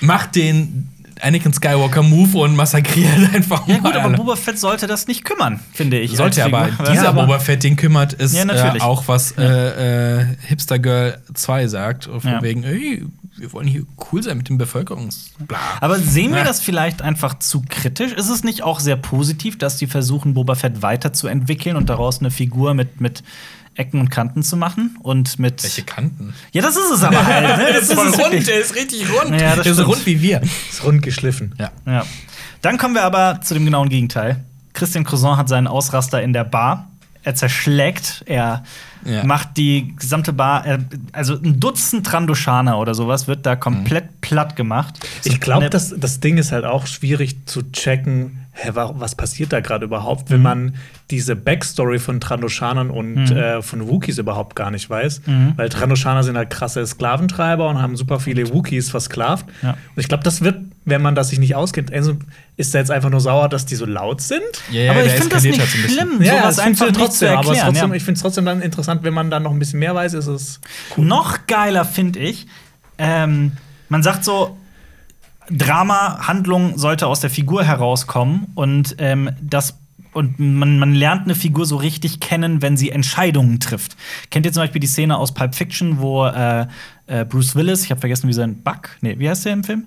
macht 0.00 0.34
den 0.36 0.88
Anakin 1.22 1.52
Skywalker 1.52 2.02
Move 2.02 2.36
und 2.38 2.56
massakriert 2.56 3.10
einfach 3.34 3.66
Ja, 3.66 3.78
gut, 3.78 3.94
aber 3.94 4.04
alle. 4.04 4.16
Boba 4.16 4.36
Fett 4.36 4.58
sollte 4.58 4.86
das 4.86 5.06
nicht 5.06 5.24
kümmern, 5.24 5.60
finde 5.72 5.98
ich. 5.98 6.16
Sollte 6.16 6.44
aber, 6.44 6.66
Figur. 6.66 6.86
dieser 6.90 7.02
Ja, 7.04 7.08
aber- 7.10 7.22
Boba 7.26 7.38
Fett, 7.38 7.62
den 7.64 7.76
kümmert, 7.76 8.12
ist 8.14 8.34
Ja, 8.36 8.44
äh, 8.44 8.80
auch, 8.80 9.04
was 9.08 9.32
äh, 9.38 10.20
äh, 10.20 10.26
Hipster 10.46 10.78
Girl 10.78 11.18
2 11.34 11.66
sagt. 11.68 12.04
Von 12.04 12.20
Ja. 12.24 12.42
wegen, 12.42 12.64
ey, 12.64 13.04
wir 13.38 13.52
wollen 13.52 13.66
hier 13.68 13.82
cool 14.12 14.22
sein 14.22 14.38
mit 14.38 14.48
dem 14.48 14.56
Bevölkerungs... 14.58 15.32
Bla. 15.46 15.58
Aber 15.80 15.98
sehen 15.98 16.30
wir 16.32 16.38
Ja. 16.38 16.44
das 16.44 16.60
vielleicht 16.60 17.02
einfach 17.02 17.38
zu 17.38 17.62
kritisch? 17.68 18.12
Ist 18.12 18.30
es 18.30 18.44
nicht 18.44 18.62
auch 18.62 18.80
sehr 18.80 18.96
positiv, 18.96 19.58
dass 19.58 19.76
die 19.76 19.86
versuchen, 19.86 20.32
Boba 20.34 20.54
Fett 20.54 20.80
weiterzuentwickeln 20.82 21.76
und 21.76 21.88
daraus 21.90 22.20
eine 22.20 22.30
Figur 22.30 22.72
mit, 22.74 23.00
mit 23.00 23.22
Ecken 23.76 24.00
und 24.00 24.10
Kanten 24.10 24.42
zu 24.42 24.56
machen? 24.56 24.96
Und 25.02 25.38
mit. 25.38 25.62
Welche 25.62 25.82
Kanten? 25.82 26.34
Ja, 26.52 26.62
das 26.62 26.76
ist 26.76 26.90
es 26.90 27.02
aber 27.04 27.24
halt. 27.24 27.58
Ne? 27.58 27.66
Das 27.74 27.82
ist 27.88 27.90
es 27.92 28.18
wirklich. 28.18 28.44
der 28.44 28.60
ist 28.60 28.74
richtig 28.74 29.04
rund. 29.10 29.40
Ja, 29.40 29.54
das 29.56 29.62
der 29.64 29.72
ist 29.72 29.76
so 29.76 29.82
stimmt. 29.84 29.88
rund 29.96 30.06
wie 30.06 30.22
wir. 30.22 30.42
Ist 30.42 30.84
rund 30.84 31.02
geschliffen. 31.02 31.54
Ja. 31.58 31.70
Ja. 31.86 32.04
Dann 32.62 32.78
kommen 32.78 32.94
wir 32.94 33.04
aber 33.04 33.40
zu 33.42 33.54
dem 33.54 33.64
genauen 33.64 33.88
Gegenteil. 33.88 34.44
Christian 34.72 35.04
Cousin 35.04 35.36
hat 35.36 35.48
seinen 35.48 35.66
Ausraster 35.66 36.22
in 36.22 36.32
der 36.32 36.44
Bar. 36.44 36.90
Er 37.22 37.34
zerschlägt, 37.34 38.22
er 38.26 38.62
Ja. 39.04 39.24
macht 39.24 39.56
die 39.56 39.94
gesamte 39.96 40.32
Bar, 40.32 40.64
also 41.12 41.34
ein 41.34 41.58
Dutzend 41.58 42.06
Trandoshaner 42.06 42.78
oder 42.78 42.94
sowas 42.94 43.26
wird 43.26 43.44
da 43.46 43.56
komplett 43.56 44.20
platt 44.20 44.54
gemacht. 44.56 45.04
Ich 45.24 45.40
glaube, 45.40 45.68
das, 45.70 45.94
das 45.96 46.20
Ding 46.20 46.38
ist 46.38 46.52
halt 46.52 46.64
auch 46.64 46.86
schwierig 46.86 47.46
zu 47.46 47.70
checken, 47.72 48.45
hä, 48.58 48.70
wa- 48.74 48.94
was 48.96 49.14
passiert 49.14 49.52
da 49.52 49.60
gerade 49.60 49.84
überhaupt, 49.84 50.30
wenn 50.30 50.42
man 50.42 50.74
diese 51.10 51.36
Backstory 51.36 51.98
von 51.98 52.20
Trandoshanern 52.20 52.90
und 52.90 53.30
äh, 53.30 53.60
von 53.62 53.86
Wookies 53.88 54.18
überhaupt 54.18 54.56
gar 54.56 54.70
nicht 54.70 54.88
weiß. 54.90 55.22
Weil 55.56 55.68
Trandoshaner 55.68 56.22
sind 56.24 56.36
halt 56.36 56.50
krasse 56.50 56.84
Sklaventreiber 56.86 57.68
und 57.68 57.80
haben 57.80 57.96
super 57.96 58.18
viele 58.18 58.52
Wookies 58.52 58.90
versklavt. 58.90 59.46
Ja. 59.62 59.70
Und 59.72 59.78
ich 60.00 60.08
glaube, 60.08 60.24
das 60.24 60.40
wird, 60.40 60.56
wenn 60.84 61.02
man 61.02 61.14
das 61.14 61.28
sich 61.28 61.38
nicht 61.38 61.54
auskennt, 61.54 61.92
also 61.92 62.16
ist 62.56 62.74
er 62.74 62.80
jetzt 62.80 62.90
einfach 62.90 63.10
nur 63.10 63.20
sauer, 63.20 63.48
dass 63.48 63.66
die 63.66 63.74
so 63.74 63.84
laut 63.86 64.20
sind? 64.22 64.40
Ja, 64.70 64.82
ja, 64.84 64.90
aber 64.92 65.04
ich 65.04 65.12
finde 65.12 65.28
das 65.28 65.42
nicht 65.44 65.60
halt 65.60 65.68
so 65.70 65.78
schlimm, 65.88 66.18
sowas 66.18 66.56
das 66.56 66.60
find's 66.64 66.80
einfach 66.82 66.86
ja 66.86 66.86
nicht 66.86 66.94
zu 66.96 67.00
trotzdem, 67.00 67.28
aber 67.28 67.40
es 67.40 67.46
erklären. 67.48 67.66
trotzdem, 67.74 67.90
ja. 67.90 67.96
ich 67.96 68.04
finde 68.04 68.16
es 68.16 68.22
trotzdem 68.22 68.44
dann 68.46 68.62
interessant, 68.62 69.02
wenn 69.04 69.14
man 69.14 69.30
dann 69.30 69.42
noch 69.42 69.52
ein 69.52 69.58
bisschen 69.58 69.80
mehr 69.80 69.94
weiß, 69.94 70.14
ist 70.14 70.26
es 70.26 70.60
Noch 70.96 71.46
geiler 71.46 71.84
finde 71.84 72.18
ich, 72.20 72.46
ähm, 72.98 73.52
man 73.90 74.02
sagt 74.02 74.24
so, 74.24 74.56
Drama, 75.50 76.26
Handlung 76.26 76.76
sollte 76.78 77.06
aus 77.06 77.20
der 77.20 77.30
Figur 77.30 77.64
herauskommen 77.64 78.48
und 78.54 78.96
ähm, 78.98 79.30
das 79.40 79.78
und 80.12 80.38
man, 80.38 80.78
man 80.78 80.94
lernt 80.94 81.24
eine 81.24 81.34
Figur 81.34 81.66
so 81.66 81.76
richtig 81.76 82.20
kennen, 82.20 82.62
wenn 82.62 82.78
sie 82.78 82.90
Entscheidungen 82.90 83.60
trifft. 83.60 83.96
Kennt 84.30 84.46
ihr 84.46 84.52
zum 84.52 84.62
Beispiel 84.62 84.80
die 84.80 84.86
Szene 84.86 85.18
aus 85.18 85.34
Pulp 85.34 85.54
Fiction, 85.54 85.98
wo 86.00 86.24
äh, 86.24 86.66
äh, 87.06 87.26
Bruce 87.26 87.54
Willis, 87.54 87.84
ich 87.84 87.90
habe 87.90 88.00
vergessen, 88.00 88.26
wie 88.26 88.32
sein 88.32 88.62
Buck, 88.62 88.96
nee, 89.02 89.18
wie 89.18 89.28
heißt 89.28 89.44
der 89.44 89.52
im 89.52 89.62
Film? 89.62 89.84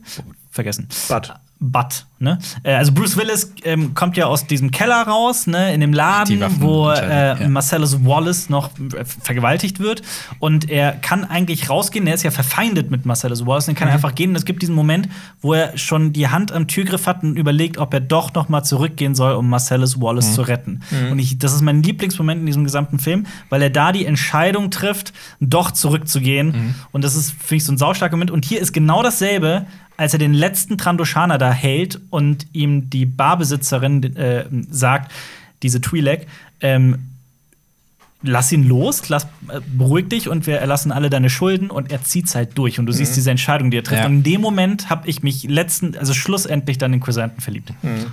Vergessen. 0.51 0.87
Bud. 1.07 1.33
Bud, 1.59 2.05
ne? 2.19 2.39
Äh, 2.63 2.75
Also 2.75 2.91
Bruce 2.91 3.17
Willis 3.17 3.53
ähm, 3.63 3.93
kommt 3.93 4.17
ja 4.17 4.25
aus 4.25 4.45
diesem 4.47 4.71
Keller 4.71 5.01
raus, 5.03 5.47
ne, 5.47 5.73
in 5.73 5.81
dem 5.81 5.93
Laden, 5.93 6.39
wo 6.61 6.89
äh, 6.89 7.39
ja. 7.39 7.49
Marcellus 7.49 8.05
Wallace 8.05 8.49
noch 8.49 8.69
äh, 8.77 9.05
vergewaltigt 9.05 9.79
wird. 9.79 10.01
Und 10.39 10.69
er 10.69 10.91
kann 10.93 11.25
eigentlich 11.25 11.69
rausgehen, 11.69 12.07
er 12.07 12.13
ist 12.13 12.23
ja 12.23 12.31
verfeindet 12.31 12.91
mit 12.91 13.05
Marcellus 13.05 13.45
Wallace, 13.45 13.65
dann 13.65 13.75
kann 13.75 13.87
er 13.87 13.93
einfach 13.95 14.15
gehen. 14.15 14.31
Und 14.31 14.35
es 14.35 14.45
gibt 14.45 14.61
diesen 14.61 14.75
Moment, 14.75 15.09
wo 15.41 15.53
er 15.53 15.77
schon 15.77 16.13
die 16.13 16.27
Hand 16.27 16.51
am 16.51 16.67
Türgriff 16.67 17.07
hat 17.07 17.23
und 17.23 17.35
überlegt, 17.37 17.77
ob 17.77 17.93
er 17.93 17.99
doch 17.99 18.33
noch 18.33 18.49
mal 18.49 18.63
zurückgehen 18.63 19.15
soll, 19.15 19.33
um 19.33 19.49
Marcellus 19.49 19.99
Wallace 20.01 20.33
zu 20.35 20.41
retten. 20.41 20.81
Und 21.11 21.19
ich, 21.19 21.37
das 21.37 21.53
ist 21.53 21.61
mein 21.61 21.81
Lieblingsmoment 21.83 22.41
in 22.41 22.45
diesem 22.45 22.63
gesamten 22.63 22.99
Film, 22.99 23.25
weil 23.49 23.61
er 23.61 23.69
da 23.69 23.91
die 23.91 24.05
Entscheidung 24.05 24.71
trifft, 24.71 25.13
doch 25.39 25.71
zurückzugehen. 25.71 26.75
Und 26.91 27.03
das 27.03 27.15
ist 27.15 27.31
finde 27.31 27.55
ich 27.55 27.65
so 27.65 27.71
ein 27.71 27.77
saustarker 27.77 28.15
Moment. 28.15 28.31
Und 28.31 28.45
hier 28.45 28.59
ist 28.59 28.73
genau 28.73 29.01
dasselbe, 29.03 29.65
als 29.97 30.13
er 30.13 30.19
den 30.19 30.33
letzten 30.33 30.77
Trandoshaner 30.77 31.37
da 31.37 31.51
hält 31.51 31.99
und 32.09 32.47
ihm 32.53 32.89
die 32.89 33.05
Barbesitzerin 33.05 34.15
äh, 34.15 34.45
sagt, 34.69 35.11
diese 35.63 35.79
Twi'lek, 35.79 36.21
ähm, 36.61 36.99
lass 38.21 38.51
ihn 38.51 38.67
los, 38.67 39.07
lass, 39.09 39.23
äh, 39.47 39.61
beruhig 39.77 40.09
dich 40.09 40.27
und 40.27 40.45
wir 40.45 40.57
erlassen 40.57 40.91
alle 40.91 41.09
deine 41.09 41.29
Schulden 41.29 41.69
und 41.69 41.91
er 41.91 42.03
zieht's 42.03 42.35
halt 42.35 42.57
durch 42.57 42.77
und 42.79 42.85
du 42.85 42.91
siehst 42.91 43.15
diese 43.15 43.31
Entscheidung, 43.31 43.71
die 43.71 43.77
er 43.77 43.83
trifft. 43.83 44.01
Ja. 44.01 44.07
Und 44.07 44.13
in 44.17 44.23
dem 44.23 44.41
Moment 44.41 44.89
habe 44.89 45.07
ich 45.07 45.23
mich 45.23 45.43
letzten, 45.43 45.97
also 45.97 46.13
schlussendlich 46.13 46.77
dann 46.77 46.91
in 46.93 46.99
Quasanten 46.99 47.41
verliebt. 47.41 47.71
Dann 47.81 48.05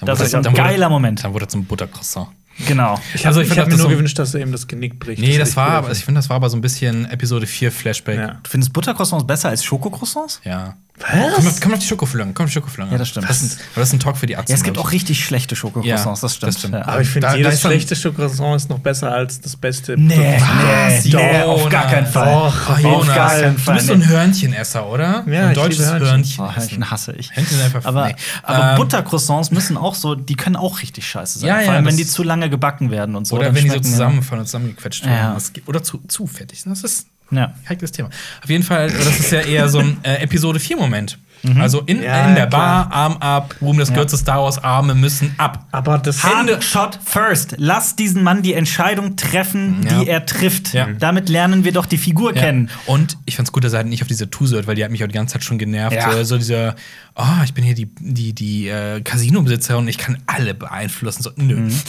Das 0.00 0.18
wurde- 0.18 0.26
ist 0.26 0.34
ein 0.34 0.42
dann 0.42 0.52
wurde- 0.52 0.62
geiler 0.62 0.88
Moment. 0.88 1.22
Dann 1.24 1.32
wurde 1.32 1.44
er 1.44 1.48
zum 1.48 1.64
Buttercroissant. 1.64 2.28
Genau. 2.66 2.98
Ich 3.14 3.26
Also 3.26 3.40
habe 3.40 3.42
ich 3.44 3.48
ich 3.50 3.54
fand 3.54 3.60
hab 3.60 3.66
mir 3.66 3.70
das 3.72 3.80
nur 3.80 3.90
so- 3.90 3.94
gewünscht, 3.94 4.18
dass 4.18 4.32
er 4.34 4.40
eben 4.40 4.50
das 4.50 4.66
Genick 4.66 4.98
bricht. 4.98 5.20
Nee, 5.20 5.36
das 5.38 5.56
war, 5.56 5.68
aber 5.72 5.92
ich 5.92 6.04
finde, 6.04 6.18
das 6.20 6.28
war 6.30 6.36
aber 6.36 6.48
so 6.48 6.56
ein 6.56 6.62
bisschen 6.62 7.04
Episode 7.10 7.46
4 7.46 7.70
Flashback. 7.70 8.18
Ja. 8.18 8.26
Du 8.42 8.48
findest 8.50 8.72
Buttercroissants 8.72 9.26
besser 9.26 9.50
als 9.50 9.62
Schokocroissants? 9.62 10.40
Ja. 10.44 10.76
Was? 10.98 11.34
Komm, 11.34 11.46
auf- 11.46 11.60
komm 11.60 11.72
auf 11.74 11.78
die 11.80 11.86
Schokoflöcken, 11.86 12.32
komm 12.34 12.46
auf 12.46 12.52
die. 12.52 12.60
Ja, 12.90 12.98
das 12.98 13.08
stimmt. 13.08 13.28
Das 13.28 13.42
ist, 13.42 13.58
ein- 13.58 13.64
das 13.74 13.88
ist 13.88 13.92
ein 13.94 14.00
Talk 14.00 14.16
für 14.16 14.26
die 14.26 14.36
Arzte. 14.36 14.52
Ja, 14.52 14.56
es 14.56 14.62
gibt 14.64 14.78
auch 14.78 14.92
richtig 14.92 15.22
schlechte 15.24 15.54
Schokocroissants, 15.54 16.20
Ja, 16.22 16.26
das 16.26 16.34
stimmt. 16.36 16.48
das 16.52 16.58
stimmt. 16.58 16.74
Ja. 16.74 16.88
Aber 16.88 17.00
ich 17.02 17.08
finde, 17.08 17.36
jedes 17.36 17.60
schlechte 17.60 17.94
Schokocroissant 17.94 18.56
ist 18.56 18.70
noch 18.70 18.78
besser 18.78 19.12
als 19.12 19.40
das 19.40 19.56
beste. 19.56 19.96
Nee, 19.98 20.38
Was? 20.40 21.04
nee, 21.04 21.14
nee, 21.14 21.42
auf 21.42 21.68
gar 21.68 21.86
keinen 21.86 22.06
Fall. 22.06 22.32
Doch, 22.32 22.68
Oh, 22.68 22.72
auf 22.72 22.78
Jonas, 22.80 23.06
gar 23.14 23.30
keinen 23.30 23.56
du 23.56 23.60
Fall, 23.62 23.74
bist 23.74 23.86
so 23.88 23.92
ein 23.92 24.08
Hörnchenesser, 24.08 24.86
oder? 24.88 25.24
Ja, 25.26 25.42
ein 25.44 25.48
ich 25.50 25.54
deutsches 25.54 25.78
liebe 25.80 25.90
Hörnchen. 25.90 26.08
Hörnchen. 26.08 26.44
Oh, 26.44 26.56
Hörnchen 26.56 26.90
hasse 26.90 27.12
ich. 27.12 27.30
Hörnchen 27.36 27.56
sind 27.56 27.64
einfach 27.66 27.84
Aber, 27.84 28.06
nee. 28.08 28.16
aber 28.42 28.70
Ähm, 28.70 28.76
Buttercroissants 28.76 29.50
müssen 29.50 29.76
auch 29.76 29.94
so, 29.94 30.14
die 30.14 30.34
können 30.34 30.56
auch 30.56 30.80
richtig 30.80 31.06
scheiße 31.06 31.38
sein. 31.40 31.48
Ja, 31.48 31.60
Vor 31.60 31.74
allem, 31.74 31.84
wenn 31.84 31.96
die 31.96 32.06
zu 32.06 32.22
lange 32.22 32.48
gebacken 32.48 32.90
werden 32.90 33.16
und 33.16 33.26
so. 33.26 33.36
Oder 33.36 33.54
wenn 33.54 33.64
die 33.64 33.70
so 33.70 33.80
zusammenfallen 33.80 34.40
und 34.40 34.46
zusammengequetscht 34.46 35.04
werden. 35.04 35.36
Oder 35.66 35.82
zu, 35.82 35.98
zu 36.08 36.26
fettig. 36.26 36.62
Das 36.64 36.82
ist 36.82 37.06
Ja. 37.30 37.54
heikles 37.68 37.92
Thema. 37.92 38.08
Auf 38.42 38.48
jeden 38.50 38.62
Fall, 38.64 38.88
das 38.90 39.18
ist 39.20 39.32
ja 39.32 39.40
eher 39.40 39.68
so 39.68 39.78
ein 39.80 39.98
äh, 40.02 40.22
Episode 40.22 40.58
4-Moment. 40.58 41.18
Also 41.60 41.82
in, 41.82 42.02
Ja, 42.02 42.26
in 42.28 42.34
der 42.34 42.46
klar. 42.48 42.88
Bar, 42.88 42.92
Arm 42.92 43.16
ab, 43.18 43.54
Ruhm 43.60 43.76
des 43.78 43.92
Götzes 43.92 44.20
Star 44.20 44.42
Wars, 44.42 44.58
Arme 44.64 44.94
müssen 44.94 45.32
ab. 45.38 45.66
Aber 45.70 45.98
das 45.98 46.24
Hand 46.24 46.50
shot 46.64 46.98
first. 47.04 47.54
Lass 47.58 47.94
diesen 47.94 48.24
Mann 48.24 48.42
die 48.42 48.54
Entscheidung 48.54 49.14
treffen, 49.16 49.84
Ja. 49.88 50.00
die 50.00 50.08
er 50.08 50.26
trifft. 50.26 50.72
Ja. 50.72 50.88
Damit 50.98 51.28
lernen 51.28 51.62
wir 51.62 51.72
doch 51.72 51.86
die 51.86 51.98
Figur 51.98 52.32
kennen. 52.32 52.68
Und 52.86 53.18
ich 53.26 53.36
fand's 53.36 53.52
gut, 53.52 53.62
dass 53.62 53.74
er 53.74 53.78
halt 53.80 53.88
nicht 53.88 54.02
auf 54.02 54.08
diese 54.08 54.28
Tour 54.28 54.48
hört, 54.48 54.66
weil 54.66 54.74
die 54.74 54.82
hat 54.82 54.90
mich 54.90 55.04
auch 55.04 55.08
die 55.08 55.14
ganze 55.14 55.34
Zeit 55.34 55.44
schon 55.44 55.58
genervt. 55.58 55.94
Ja. 55.94 56.10
So, 56.10 56.24
so 56.24 56.38
dieser, 56.38 56.74
oh, 57.14 57.24
ich 57.44 57.54
bin 57.54 57.62
hier 57.64 57.74
die, 57.74 57.90
die, 58.00 58.32
die 58.32 58.68
äh, 58.68 59.00
Casino-Besitzer 59.02 59.78
und 59.78 59.86
ich 59.86 59.98
kann 59.98 60.18
alle 60.26 60.52
beeinflussen. 60.54 61.22
So, 61.22 61.30
nö. 61.36 61.56
Mhm. 61.56 61.80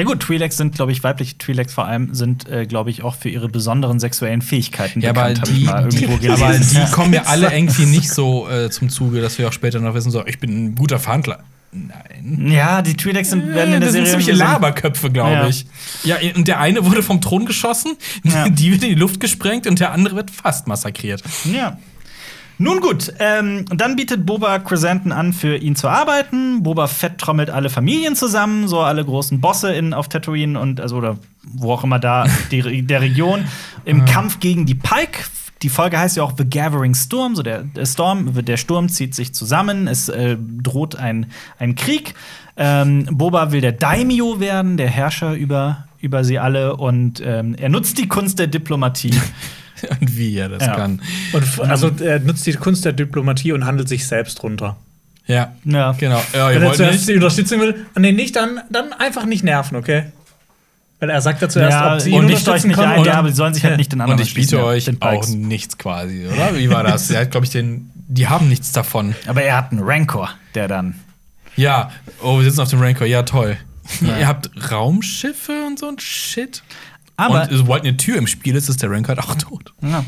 Ja 0.00 0.04
gut, 0.06 0.24
Twi'leks 0.24 0.52
sind, 0.52 0.74
glaube 0.74 0.92
ich, 0.92 1.02
weibliche 1.04 1.36
Twi'leks 1.36 1.70
vor 1.72 1.86
allem 1.86 2.14
sind, 2.14 2.48
äh, 2.48 2.66
glaube 2.66 2.90
ich, 2.90 3.02
auch 3.02 3.14
für 3.14 3.28
ihre 3.28 3.48
besonderen 3.48 4.00
sexuellen 4.00 4.42
Fähigkeiten 4.42 5.00
Ja, 5.00 5.10
aber 5.10 5.28
bekannt, 5.28 5.48
ich 5.48 5.54
die, 6.00 6.06
die, 6.18 6.28
aber 6.30 6.58
die 6.58 6.90
kommen 6.92 7.12
ja 7.12 7.22
alle 7.24 7.52
irgendwie 7.54 7.86
nicht 7.86 8.10
so 8.10 8.48
äh, 8.48 8.70
zum 8.70 8.88
Zuge, 8.88 9.20
dass 9.20 9.38
wir 9.38 9.48
auch 9.48 9.52
später 9.52 9.80
noch 9.80 9.94
wissen, 9.94 10.10
so, 10.10 10.24
ich 10.26 10.38
bin 10.38 10.50
ein 10.66 10.74
guter 10.74 10.98
Verhandler. 10.98 11.40
Nein. 11.72 12.48
Ja, 12.50 12.82
die 12.82 12.94
Twi'leks 12.94 13.26
sind, 13.26 13.46
werden 13.54 13.74
in 13.74 13.80
der 13.80 13.80
das 13.80 13.92
sind 13.92 14.06
Serie 14.06 14.10
ziemliche 14.10 14.30
irgendwie 14.32 14.44
so- 14.44 14.52
Laberköpfe, 14.52 15.10
glaube 15.10 15.32
Ja. 15.32 15.46
ich. 15.48 15.66
Ja, 16.02 16.16
und 16.34 16.48
der 16.48 16.58
eine 16.58 16.84
wurde 16.84 17.02
vom 17.02 17.20
Thron 17.20 17.46
geschossen, 17.46 17.92
Ja. 18.24 18.48
die 18.48 18.72
wird 18.72 18.82
in 18.82 18.88
die 18.90 18.94
Luft 18.96 19.20
gesprengt 19.20 19.68
und 19.68 19.78
der 19.78 19.92
andere 19.92 20.16
wird 20.16 20.30
fast 20.32 20.66
massakriert. 20.66 21.22
Ja. 21.44 21.78
Nun 22.62 22.80
gut, 22.80 23.10
ähm, 23.20 23.64
dann 23.74 23.96
bietet 23.96 24.26
Boba 24.26 24.58
Crescenten 24.58 25.12
an, 25.12 25.32
für 25.32 25.56
ihn 25.56 25.76
zu 25.76 25.88
arbeiten. 25.88 26.62
Boba 26.62 26.88
Fett 26.88 27.16
trommelt 27.16 27.48
alle 27.48 27.70
Familien 27.70 28.16
zusammen, 28.16 28.68
so 28.68 28.80
alle 28.80 29.02
großen 29.02 29.40
Bosse 29.40 29.72
in, 29.72 29.94
auf 29.94 30.10
Tatooine 30.10 30.60
und 30.60 30.78
also 30.78 30.96
oder 30.96 31.16
wo 31.42 31.72
auch 31.72 31.84
immer 31.84 31.98
da 31.98 32.26
die, 32.50 32.82
der 32.82 33.00
Region 33.00 33.46
im 33.86 34.04
Kampf 34.04 34.40
gegen 34.40 34.66
die 34.66 34.74
Pike. 34.74 35.24
Die 35.62 35.70
Folge 35.70 35.98
heißt 35.98 36.18
ja 36.18 36.22
auch 36.22 36.34
The 36.36 36.44
Gathering 36.44 36.94
Storm, 36.94 37.34
so 37.34 37.42
der, 37.42 37.62
der 37.62 37.86
Storm, 37.86 38.30
der 38.44 38.58
Sturm 38.58 38.90
zieht 38.90 39.14
sich 39.14 39.32
zusammen, 39.32 39.88
es 39.88 40.10
äh, 40.10 40.36
droht 40.38 40.96
ein, 40.96 41.32
ein 41.58 41.76
Krieg. 41.76 42.12
Ähm, 42.58 43.06
Boba 43.10 43.52
will 43.52 43.62
der 43.62 43.72
Daimyo 43.72 44.38
werden, 44.38 44.76
der 44.76 44.88
Herrscher 44.88 45.32
über, 45.32 45.86
über 45.98 46.24
sie 46.24 46.38
alle 46.38 46.76
und 46.76 47.22
ähm, 47.24 47.54
er 47.58 47.70
nutzt 47.70 47.96
die 47.96 48.06
Kunst 48.06 48.38
der 48.38 48.48
Diplomatie. 48.48 49.14
Und 50.00 50.16
wie 50.16 50.36
er 50.36 50.48
das 50.48 50.66
Ja. 50.66 50.74
kann. 50.76 51.02
Und 51.32 51.60
also 51.70 51.90
er 52.02 52.20
nutzt 52.20 52.46
die 52.46 52.52
Kunst 52.54 52.84
der 52.84 52.92
Diplomatie 52.92 53.52
und 53.52 53.64
handelt 53.66 53.88
sich 53.88 54.06
selbst 54.06 54.42
runter. 54.42 54.76
Ja, 55.26 55.52
Ja. 55.64 55.92
genau. 55.92 56.22
Ja, 56.32 56.50
ihr 56.50 56.56
Wenn 56.56 56.62
er 56.62 56.68
wollt 56.68 56.76
zuerst 56.76 56.94
nicht. 56.94 57.08
die 57.08 57.14
Unterstützung 57.14 57.60
will, 57.60 57.86
ah, 57.94 58.00
nee, 58.00 58.12
nicht, 58.12 58.34
dann, 58.36 58.60
dann 58.70 58.92
einfach 58.92 59.26
nicht 59.26 59.44
nerven, 59.44 59.76
okay? 59.76 60.04
Weil 60.98 61.10
er 61.10 61.20
sagt 61.22 61.40
ja 61.40 61.48
zuerst, 61.48 61.72
Ja, 61.72 61.94
ob 61.94 62.00
sie 62.00 62.12
und 62.12 62.24
ihn 62.24 62.26
nicht 62.28 62.46
euch 62.48 62.64
nicht 62.64 62.76
können. 62.76 62.92
ein, 62.92 63.04
ja, 63.04 63.14
aber 63.14 63.28
sie 63.28 63.34
sollen 63.36 63.54
sich 63.54 63.64
halt 63.64 63.78
nicht 63.78 63.90
den 63.92 64.00
anderen 64.02 64.20
Und 64.20 64.26
ich 64.26 64.34
biete 64.34 64.56
ja, 64.56 64.64
euch 64.64 64.84
den 64.84 65.00
auch 65.00 65.26
nichts 65.28 65.78
quasi, 65.78 66.26
oder? 66.26 66.58
Wie 66.58 66.68
war 66.68 66.82
das? 66.82 67.10
Er 67.10 67.22
hat, 67.22 67.30
glaube 67.30 67.46
ich, 67.46 67.52
den. 67.52 67.90
Die 68.12 68.28
haben 68.28 68.48
nichts 68.48 68.72
davon. 68.72 69.14
Aber 69.28 69.40
er 69.42 69.56
hat 69.56 69.70
einen 69.72 69.82
Rancor, 69.82 70.30
der 70.54 70.66
dann. 70.68 70.96
Ja, 71.56 71.90
oh, 72.22 72.38
wir 72.38 72.44
sitzen 72.44 72.60
auf 72.60 72.68
dem 72.70 72.80
Rancor. 72.82 73.06
Ja, 73.06 73.22
toll. 73.22 73.56
Ihr 74.02 74.26
habt 74.28 74.50
Raumschiffe 74.70 75.64
und 75.66 75.78
so 75.78 75.88
ein 75.88 75.98
Shit. 75.98 76.62
Aber 77.20 77.42
und 77.42 77.56
sobald 77.56 77.84
eine 77.84 77.96
Tür 77.96 78.16
im 78.16 78.26
Spiel 78.26 78.54
ist, 78.56 78.68
ist 78.68 78.82
der 78.82 78.90
Rancor 78.90 79.16
halt 79.16 79.20
auch 79.20 79.34
tot. 79.36 79.72
ja. 79.82 80.04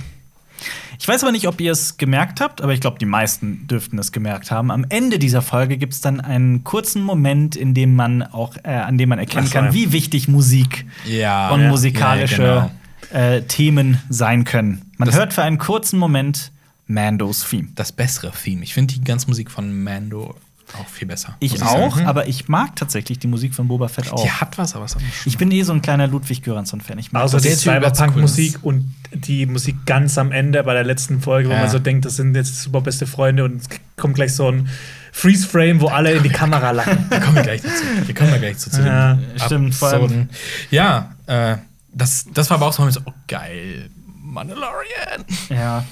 Ich 0.98 1.08
weiß 1.08 1.24
aber 1.24 1.32
nicht, 1.32 1.48
ob 1.48 1.60
ihr 1.60 1.72
es 1.72 1.96
gemerkt 1.96 2.40
habt, 2.40 2.60
aber 2.60 2.72
ich 2.74 2.80
glaube, 2.80 2.96
die 3.00 3.06
meisten 3.06 3.66
dürften 3.66 3.98
es 3.98 4.12
gemerkt 4.12 4.52
haben. 4.52 4.70
Am 4.70 4.86
Ende 4.88 5.18
dieser 5.18 5.42
Folge 5.42 5.76
gibt 5.76 5.94
es 5.94 6.00
dann 6.00 6.20
einen 6.20 6.62
kurzen 6.62 7.02
Moment, 7.02 7.56
in 7.56 7.74
dem 7.74 7.96
man 7.96 8.22
auch, 8.22 8.54
äh, 8.62 8.68
an 8.68 8.98
dem 8.98 9.08
man 9.08 9.18
erkennen 9.18 9.46
Ach 9.48 9.52
kann, 9.52 9.64
ja. 9.66 9.74
wie 9.74 9.90
wichtig 9.90 10.28
Musik 10.28 10.86
Ja. 11.04 11.48
und 11.50 11.66
musikalische 11.66 12.70
genau. 13.10 13.20
äh, 13.20 13.42
Themen 13.42 13.98
sein 14.10 14.44
können. 14.44 14.92
Man 14.96 15.06
Das- 15.06 15.16
hört 15.16 15.32
für 15.32 15.42
einen 15.42 15.58
kurzen 15.58 15.98
Moment 15.98 16.52
Mandos 16.86 17.48
Theme. 17.50 17.68
Das 17.74 17.90
bessere 17.90 18.30
Theme. 18.30 18.62
Ich 18.62 18.72
finde 18.74 18.94
die 18.94 19.02
ganze 19.02 19.26
Musik 19.26 19.50
von 19.50 19.82
Mando 19.82 20.36
auch 20.74 20.86
viel 20.88 21.06
besser. 21.08 21.36
Ich 21.40 21.52
muss 21.52 21.62
auch, 21.62 21.94
sagen. 21.96 22.06
aber 22.06 22.26
ich 22.28 22.48
mag 22.48 22.76
tatsächlich 22.76 23.18
die 23.18 23.26
Musik 23.26 23.54
von 23.54 23.68
Boba 23.68 23.88
Fett 23.88 24.12
auch. 24.12 24.22
Die 24.22 24.30
hat 24.30 24.58
was, 24.58 24.74
aber 24.74 24.84
es 24.86 24.94
hat 24.94 25.02
Ich 25.24 25.38
bin 25.38 25.50
eh 25.50 25.62
so 25.62 25.72
ein 25.72 25.82
kleiner 25.82 26.06
Ludwig 26.06 26.42
Göransson-Fan. 26.42 26.98
Ich 26.98 27.12
mag 27.12 27.22
Also 27.22 27.36
das. 27.38 27.44
die 27.44 27.50
Cyberpunk-Musik 27.54 28.58
cool. 28.62 28.74
und 28.74 28.94
die 29.12 29.46
Musik 29.46 29.76
ganz 29.86 30.18
am 30.18 30.32
Ende 30.32 30.62
bei 30.62 30.74
der 30.74 30.84
letzten 30.84 31.20
Folge, 31.20 31.48
wo 31.48 31.52
Ja. 31.52 31.60
man 31.60 31.70
so 31.70 31.78
denkt, 31.78 32.04
das 32.04 32.16
sind 32.16 32.34
jetzt 32.34 32.60
super 32.62 32.80
beste 32.80 33.06
Freunde 33.06 33.44
und 33.44 33.56
es 33.62 33.68
kommt 33.96 34.14
gleich 34.14 34.34
so 34.34 34.48
ein 34.50 34.68
Freeze-Frame, 35.12 35.80
wo 35.80 35.88
alle 35.88 36.12
in 36.12 36.22
die 36.22 36.30
Kamera 36.30 36.70
lachen. 36.70 37.06
Da 37.10 37.20
kommen 37.20 37.36
wir 37.36 37.42
gleich 37.42 37.62
dazu. 37.62 37.84
Wir 38.06 38.14
kommen 38.14 38.30
da 38.30 38.38
gleich 38.38 38.58
zu, 38.58 38.70
zu 38.70 38.80
Ja, 38.82 39.14
dem 39.14 39.38
stimmt, 39.38 39.74
vor 39.74 39.88
allem-. 39.88 40.28
Ja, 40.70 41.14
äh, 41.26 41.56
das, 41.92 42.26
das 42.32 42.48
war 42.50 42.56
aber 42.56 42.66
auch 42.68 42.72
so 42.72 42.88
so, 42.90 43.00
oh 43.04 43.12
geil, 43.28 43.90
Mandalorian. 44.22 45.24
Ja. 45.50 45.84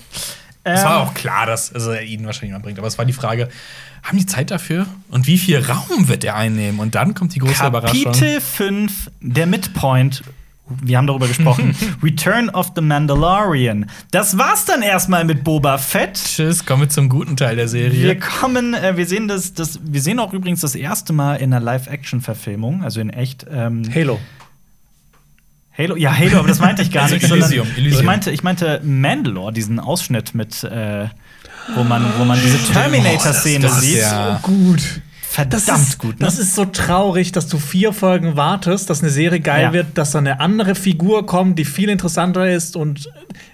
Es 0.64 0.84
war 0.84 1.02
Ähm, 1.02 1.08
auch 1.08 1.14
klar, 1.14 1.46
dass 1.46 1.72
also, 1.74 1.90
er 1.90 2.02
ihn 2.02 2.24
wahrscheinlich 2.26 2.52
mal 2.52 2.58
bringt. 2.58 2.78
Aber 2.78 2.88
es 2.88 2.98
war 2.98 3.04
die 3.04 3.12
Frage, 3.12 3.48
haben 4.02 4.18
die 4.18 4.26
Zeit 4.26 4.50
dafür? 4.50 4.86
Und 5.10 5.26
wie 5.26 5.38
viel 5.38 5.58
Raum 5.58 6.08
wird 6.08 6.24
er 6.24 6.36
einnehmen? 6.36 6.80
Und 6.80 6.94
dann 6.94 7.14
kommt 7.14 7.34
die 7.34 7.38
große 7.38 7.66
Überraschung. 7.66 8.04
Kapitel 8.04 8.40
5, 8.40 9.10
der 9.20 9.46
Midpoint. 9.46 10.22
Wir 10.82 10.98
haben 10.98 11.06
darüber 11.08 11.26
gesprochen. 11.26 11.74
Return 12.02 12.48
of 12.48 12.72
the 12.76 12.80
Mandalorian. 12.80 13.86
Das 14.12 14.38
war's 14.38 14.66
dann 14.66 14.82
erstmal 14.82 15.24
mit 15.24 15.42
Boba 15.42 15.78
Fett. 15.78 16.14
Tschüss, 16.14 16.64
kommen 16.64 16.82
wir 16.82 16.88
zum 16.88 17.08
guten 17.08 17.36
Teil 17.36 17.56
der 17.56 17.66
Serie. 17.66 18.00
Wir 18.04 18.18
kommen, 18.20 18.74
äh, 18.74 18.96
wir 18.96 19.06
sehen 19.06 19.26
das, 19.26 19.52
das, 19.52 19.80
wir 19.82 20.00
sehen 20.00 20.20
auch 20.20 20.32
übrigens 20.32 20.60
das 20.60 20.76
erste 20.76 21.12
Mal 21.12 21.36
in 21.36 21.52
einer 21.52 21.64
Live-Action-Verfilmung, 21.64 22.84
also 22.84 23.00
in 23.00 23.10
echt. 23.10 23.46
Ähm, 23.50 23.82
Halo. 23.92 24.20
Halo, 25.80 25.96
ja, 25.96 26.16
Halo, 26.16 26.38
aber 26.40 26.48
das 26.48 26.60
meinte 26.60 26.82
ich 26.82 26.90
gar 26.92 27.04
Also 27.04 27.14
nicht. 27.14 27.30
Elysium, 27.30 27.66
Elysium. 27.76 28.00
Ich 28.00 28.06
meinte, 28.06 28.30
ich 28.30 28.42
meinte 28.42 28.80
Mandalore, 28.84 29.52
diesen 29.52 29.80
Ausschnitt 29.80 30.34
mit, 30.34 30.62
äh, 30.64 31.06
wo 31.74 31.84
man, 31.84 32.04
wo 32.18 32.24
man 32.24 32.38
diese 32.42 32.58
Terminator-Szene 32.72 33.60
das 33.66 33.76
ist 33.78 33.80
sieht. 33.82 33.98
ja- 34.00 34.38
Gut. 34.42 34.82
Verdammt 35.22 35.68
Das 35.68 35.80
ist, 35.82 35.98
gut, 35.98 36.18
ne? 36.18 36.26
das 36.26 36.40
ist 36.40 36.56
so 36.56 36.64
traurig, 36.64 37.30
dass 37.30 37.46
du 37.46 37.58
vier 37.58 37.92
Folgen 37.92 38.36
wartest, 38.36 38.90
dass 38.90 39.00
eine 39.00 39.10
Serie 39.10 39.38
geil 39.38 39.62
Ja. 39.62 39.72
wird, 39.72 39.96
dass 39.96 40.10
da 40.10 40.18
eine 40.18 40.40
andere 40.40 40.74
Figur 40.74 41.24
kommt, 41.24 41.56
die 41.56 41.64
viel 41.64 41.88
interessanter 41.88 42.50
ist. 42.50 42.74
Und 42.74 43.08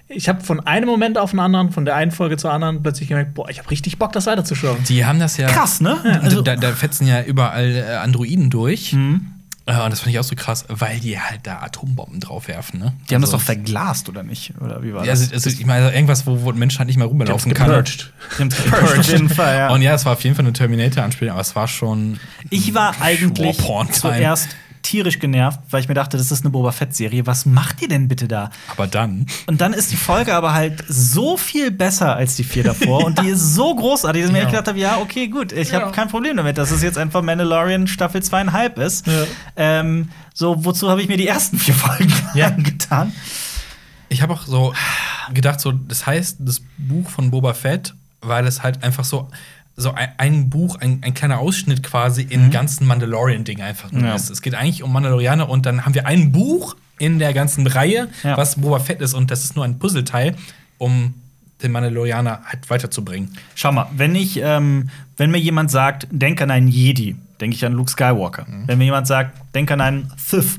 ich 0.07 0.27
habe 0.27 0.43
von 0.43 0.59
einem 0.59 0.87
Moment 0.89 1.19
auf 1.19 1.31
den 1.31 1.39
anderen, 1.39 1.71
von 1.71 1.85
der 1.85 1.95
einen 1.95 2.09
Folge 2.09 2.35
zur 2.37 2.51
anderen, 2.51 2.81
plötzlich 2.81 3.09
gemerkt, 3.09 3.35
boah, 3.35 3.47
ich 3.51 3.59
habe 3.59 3.69
richtig 3.69 3.99
Bock, 3.99 4.11
das 4.11 4.25
weiterzuschauen. 4.25 4.77
Die 4.89 5.05
haben 5.05 5.19
das 5.19 5.37
ja. 5.37 5.45
Krass, 5.47 5.79
ne? 5.79 5.97
Also, 6.23 6.41
da, 6.41 6.55
da 6.55 6.71
fetzen 6.71 7.05
ja 7.05 7.21
überall 7.21 7.75
äh, 7.75 7.95
Androiden 7.97 8.49
durch. 8.49 8.93
Mhm. 8.93 9.33
Äh, 9.67 9.83
und 9.83 9.89
das 9.91 9.99
fand 9.99 10.11
ich 10.13 10.19
auch 10.19 10.23
so 10.23 10.35
krass, 10.35 10.65
weil 10.69 10.99
die 11.01 11.19
halt 11.19 11.41
da 11.43 11.59
Atombomben 11.61 12.19
draufwerfen, 12.21 12.79
ne? 12.79 12.93
Die 13.09 13.13
haben 13.15 13.21
das 13.21 13.29
Also- 13.31 13.37
doch 13.39 13.43
verglast, 13.45 14.07
oder 14.09 14.23
nicht? 14.23 14.53
Oder 14.61 14.81
wie 14.81 14.93
war 14.93 15.03
Ja, 15.05 15.11
das? 15.11 15.21
also, 15.31 15.33
also, 15.33 15.49
ich 15.49 15.65
meine, 15.65 15.85
also 15.85 15.95
irgendwas, 15.95 16.25
wo, 16.25 16.41
wo 16.41 16.51
ein 16.51 16.57
Mensch 16.57 16.79
halt 16.79 16.87
nicht 16.87 16.97
mehr 16.97 17.07
rumlaufen 17.07 17.53
kann. 17.53 17.67
Gepurged. 17.67 18.13
Die 18.37 18.39
haben's 18.41 18.55
gepurged, 18.63 18.99
auf 18.99 19.07
jeden 19.09 19.29
Fall, 19.29 19.57
ja. 19.57 19.69
Und 19.73 19.81
ja, 19.81 19.93
es 19.93 20.05
war 20.05 20.13
auf 20.13 20.23
jeden 20.23 20.35
Fall 20.35 20.45
eine 20.45 20.53
Terminator-Anspielung, 20.53 21.33
aber 21.33 21.41
es 21.41 21.55
war 21.55 21.67
schon. 21.67 22.19
Ich 22.49 22.73
war 22.73 22.95
eigentlich 23.01 23.57
zuerst 23.91 24.47
tierisch 24.87 25.19
genervt, 25.19 25.59
weil 25.69 25.81
ich 25.81 25.87
mir 25.87 25.93
dachte, 25.93 26.17
das 26.17 26.31
ist 26.31 26.41
eine 26.43 26.49
Boba 26.49 26.71
Fett-Serie. 26.71 27.25
Was 27.27 27.45
macht 27.45 27.81
ihr 27.81 27.87
denn 27.89 28.07
bitte 28.07 28.27
da? 28.27 28.49
Aber 28.69 28.87
dann. 28.87 29.25
Und 29.47 29.59
dann 29.61 29.73
ist 29.73 29.91
die 29.91 29.97
Folge 29.97 30.33
aber 30.33 30.53
halt 30.53 30.83
so 30.87 31.35
viel 31.37 31.71
besser 31.71 32.15
als 32.15 32.35
die 32.37 32.43
vier 32.43 32.63
davor 32.63 33.03
und 33.05 33.19
die 33.21 33.27
ist 33.29 33.53
so 33.55 33.75
großartig, 33.75 34.21
dass 34.21 34.29
ich 34.29 34.33
mir 34.33 34.39
echt 34.43 34.51
gedacht 34.51 34.67
habe, 34.67 34.79
ja, 34.79 34.97
okay, 34.99 35.27
gut, 35.27 35.51
ich 35.51 35.73
habe 35.73 35.85
Ja. 35.85 35.91
kein 35.91 36.07
Problem 36.07 36.37
damit, 36.37 36.57
dass 36.57 36.71
es 36.71 36.81
jetzt 36.81 36.97
einfach 36.97 37.21
Mandalorian 37.21 37.87
Staffel 37.87 38.23
zweieinhalb 38.23 38.77
ist. 38.79 39.05
Ja. 39.07 39.13
Ähm, 39.55 40.09
so, 40.33 40.63
wozu 40.63 40.89
habe 40.89 41.01
ich 41.01 41.07
mir 41.07 41.17
die 41.17 41.27
ersten 41.27 41.59
vier 41.59 41.73
Folgen 41.73 42.13
Ja. 42.33 42.47
angetan? 42.47 43.11
Ich 44.09 44.21
habe 44.21 44.33
auch 44.33 44.43
so 44.47 44.73
gedacht, 45.33 45.59
so, 45.59 45.71
das 45.73 46.05
heißt, 46.05 46.37
das 46.39 46.61
Buch 46.77 47.09
von 47.09 47.29
Boba 47.31 47.53
Fett, 47.53 47.93
weil 48.21 48.47
es 48.47 48.63
halt 48.63 48.83
einfach 48.83 49.03
so, 49.03 49.27
so 49.79 49.91
ein, 49.93 50.09
ein 50.17 50.49
Buch, 50.49 50.75
ein, 50.81 51.01
ein 51.03 51.13
kleiner 51.13 51.37
Ausschnitt 51.39 51.83
quasi 51.83 52.23
in 52.23 52.49
ganzen 52.49 52.87
Mandalorian-Ding 52.87 53.61
einfach 53.61 53.91
nur 53.91 54.01
Mhm. 54.01 54.07
Ja. 54.07 54.15
ist. 54.15 54.29
Es 54.31 54.41
geht 54.41 54.55
eigentlich 54.55 54.81
um 54.83 54.91
Mandalorianer 54.91 55.47
und 55.47 55.65
dann 55.67 55.85
haben 55.85 55.93
wir 55.93 56.07
ein 56.07 56.31
Buch 56.31 56.75
in 56.97 57.19
der 57.19 57.31
ganzen 57.33 57.67
Reihe, 57.67 58.07
Ja. 58.23 58.35
was 58.37 58.55
Boba 58.55 58.79
Fett 58.79 59.01
ist 59.01 59.13
und 59.13 59.29
das 59.29 59.43
ist 59.43 59.55
nur 59.55 59.63
ein 59.65 59.77
Puzzleteil, 59.77 60.35
um 60.79 61.13
den 61.61 61.71
Mandalorianer 61.71 62.41
halt 62.45 62.67
weiterzubringen. 62.71 63.35
Schau 63.55 63.71
mal, 63.71 63.87
wenn 63.95 64.15
ich, 64.15 64.39
ähm, 64.43 64.89
wenn 65.15 65.29
mir 65.31 65.37
jemand 65.39 65.69
sagt, 65.71 66.07
denk 66.11 66.41
an 66.41 66.49
einen 66.51 66.67
Jedi, 66.67 67.15
denke 67.39 67.55
ich 67.55 67.63
an 67.65 67.73
Luke 67.73 67.91
Skywalker. 67.91 68.45
Mhm. 68.49 68.63
Wenn 68.67 68.77
mir 68.79 68.85
jemand 68.85 69.05
sagt, 69.05 69.37
denk 69.53 69.69
an 69.71 69.81
einen 69.81 70.11
Sith, 70.17 70.57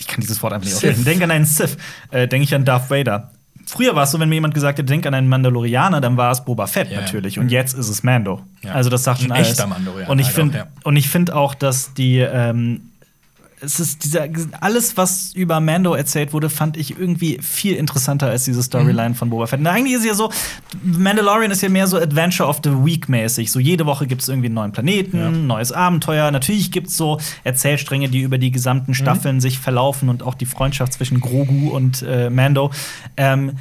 ich 0.00 0.06
kann 0.06 0.20
dieses 0.22 0.42
Wort 0.42 0.52
einfach 0.54 0.64
nicht 0.64 0.74
aussprechen, 0.74 1.04
denk 1.04 1.22
an 1.22 1.30
einen 1.30 1.44
Sith, 1.44 1.76
äh, 2.10 2.26
denke 2.26 2.44
ich 2.44 2.54
an 2.54 2.64
Darth 2.64 2.88
Vader. 2.90 3.30
Früher 3.66 3.94
war 3.94 4.02
es 4.04 4.10
so, 4.10 4.18
wenn 4.20 4.28
mir 4.28 4.34
jemand 4.36 4.54
gesagt 4.54 4.78
hat, 4.78 4.88
denk 4.88 5.06
an 5.06 5.14
einen 5.14 5.28
Mandalorianer, 5.28 6.00
dann 6.00 6.16
war 6.16 6.30
es 6.32 6.44
Boba 6.44 6.66
Fett 6.66 6.90
Ja. 6.90 7.00
natürlich. 7.00 7.38
Und 7.38 7.50
jetzt 7.50 7.74
ist 7.74 7.88
es 7.88 8.02
Mando. 8.02 8.42
Ja. 8.62 8.72
Also 8.72 8.90
das 8.90 9.04
sagt 9.04 9.20
schon 9.20 9.30
Ein 9.32 9.38
alles. 9.38 9.50
echter 9.50 9.66
Mandalorianer 9.66 10.10
Und 10.10 10.18
ich 10.18 10.26
halt 10.26 10.34
finde, 10.34 10.62
auch, 10.62 10.66
ja. 10.66 10.70
und 10.84 10.96
ich 10.96 11.08
finde 11.08 11.36
auch, 11.36 11.54
dass 11.54 11.94
die 11.94 12.18
ähm, 12.18 12.89
es 13.62 13.78
ist 13.78 14.04
dieser 14.04 14.26
alles, 14.60 14.96
was 14.96 15.32
über 15.34 15.60
Mando 15.60 15.94
erzählt 15.94 16.32
wurde, 16.32 16.48
fand 16.48 16.76
ich 16.76 16.98
irgendwie 16.98 17.38
viel 17.42 17.74
interessanter 17.76 18.28
als 18.28 18.44
diese 18.44 18.62
Storyline 18.62 19.14
von 19.14 19.28
Boba 19.30 19.46
Fett. 19.46 19.60
Na, 19.60 19.70
eigentlich 19.70 19.94
ist 19.96 20.04
ja 20.06 20.14
so, 20.14 20.30
Mandalorian 20.82 21.50
ist 21.50 21.60
ja 21.62 21.68
mehr 21.68 21.86
so 21.86 21.98
Adventure 21.98 22.48
of 22.48 22.60
the 22.64 22.70
Week 22.70 23.08
mäßig. 23.08 23.52
So 23.52 23.60
jede 23.60 23.86
Woche 23.86 24.06
gibt 24.06 24.22
es 24.22 24.28
irgendwie 24.28 24.46
einen 24.46 24.54
neuen 24.54 24.72
Planeten, 24.72 25.18
ein 25.20 25.46
neues 25.46 25.72
Abenteuer. 25.72 26.30
Natürlich 26.30 26.70
gibt 26.72 26.88
es 26.88 26.96
so 26.96 27.20
Erzählstränge, 27.44 28.08
die 28.08 28.20
über 28.20 28.38
die 28.38 28.50
gesamten 28.50 28.94
Staffeln 28.94 29.40
sich 29.40 29.58
verlaufen 29.58 30.08
und 30.08 30.22
auch 30.22 30.34
die 30.34 30.46
Freundschaft 30.46 30.92
zwischen 30.94 31.20
Grogu 31.20 31.68
und 31.70 32.02
äh, 32.02 32.30
Mando. 32.30 32.70
Ähm, 33.16 33.52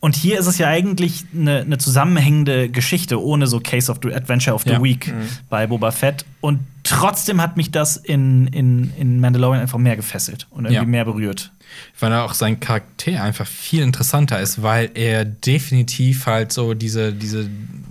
Und 0.00 0.16
hier 0.16 0.38
ist 0.38 0.46
es 0.46 0.58
ja 0.58 0.68
eigentlich 0.68 1.24
eine, 1.34 1.60
eine 1.60 1.78
zusammenhängende 1.78 2.68
Geschichte, 2.68 3.22
ohne 3.22 3.46
so 3.46 3.58
Case 3.60 3.90
of 3.90 4.00
the 4.02 4.12
Adventure 4.12 4.54
of 4.54 4.64
the 4.64 4.72
Ja. 4.72 4.82
Week 4.82 5.14
bei 5.48 5.66
Boba 5.66 5.92
Fett. 5.92 6.26
Und 6.42 6.58
trotzdem 6.84 7.40
hat 7.42 7.56
mich 7.56 7.70
das 7.70 7.96
in, 7.96 8.46
in, 8.48 8.92
in 8.96 9.18
Mandalorian 9.20 9.60
einfach 9.62 9.78
mehr 9.78 9.96
gefesselt 9.96 10.46
und 10.50 10.64
irgendwie 10.66 10.74
Ja. 10.76 10.84
mehr 10.84 11.04
berührt. 11.04 11.50
weil 11.98 12.12
auch 12.12 12.34
sein 12.34 12.60
Charakter 12.60 13.20
einfach 13.22 13.46
viel 13.46 13.82
interessanter 13.82 14.38
ist, 14.40 14.62
weil 14.62 14.90
er 14.94 15.24
definitiv 15.24 16.26
halt 16.26 16.52
so 16.52 16.72
diese, 16.74 17.12
diese 17.12 17.48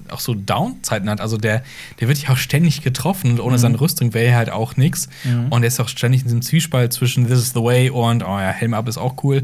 auch 0.09 0.19
so 0.21 0.35
Down-Zeiten 0.35 1.09
hat. 1.09 1.19
Also 1.19 1.37
der, 1.37 1.63
der 1.99 2.07
wird 2.07 2.19
ja 2.19 2.29
auch 2.29 2.37
ständig 2.37 2.81
getroffen 2.83 3.31
und 3.31 3.39
ohne 3.41 3.57
seine 3.57 3.81
Rüstung 3.81 4.13
wäre 4.13 4.27
er 4.31 4.37
halt 4.37 4.49
auch 4.51 4.77
nix. 4.77 5.09
Und 5.49 5.63
er 5.63 5.67
ist 5.67 5.79
auch 5.81 5.89
ständig 5.89 6.21
in 6.21 6.25
diesem 6.27 6.41
Zwiespalt 6.43 6.93
zwischen 6.93 7.27
This 7.27 7.39
is 7.39 7.49
the 7.49 7.61
way 7.61 7.89
und 7.89 8.23
oh 8.23 8.39
ja, 8.39 8.49
Helm 8.51 8.73
ab 8.73 8.87
ist 8.87 8.97
auch 8.97 9.15
cool 9.23 9.41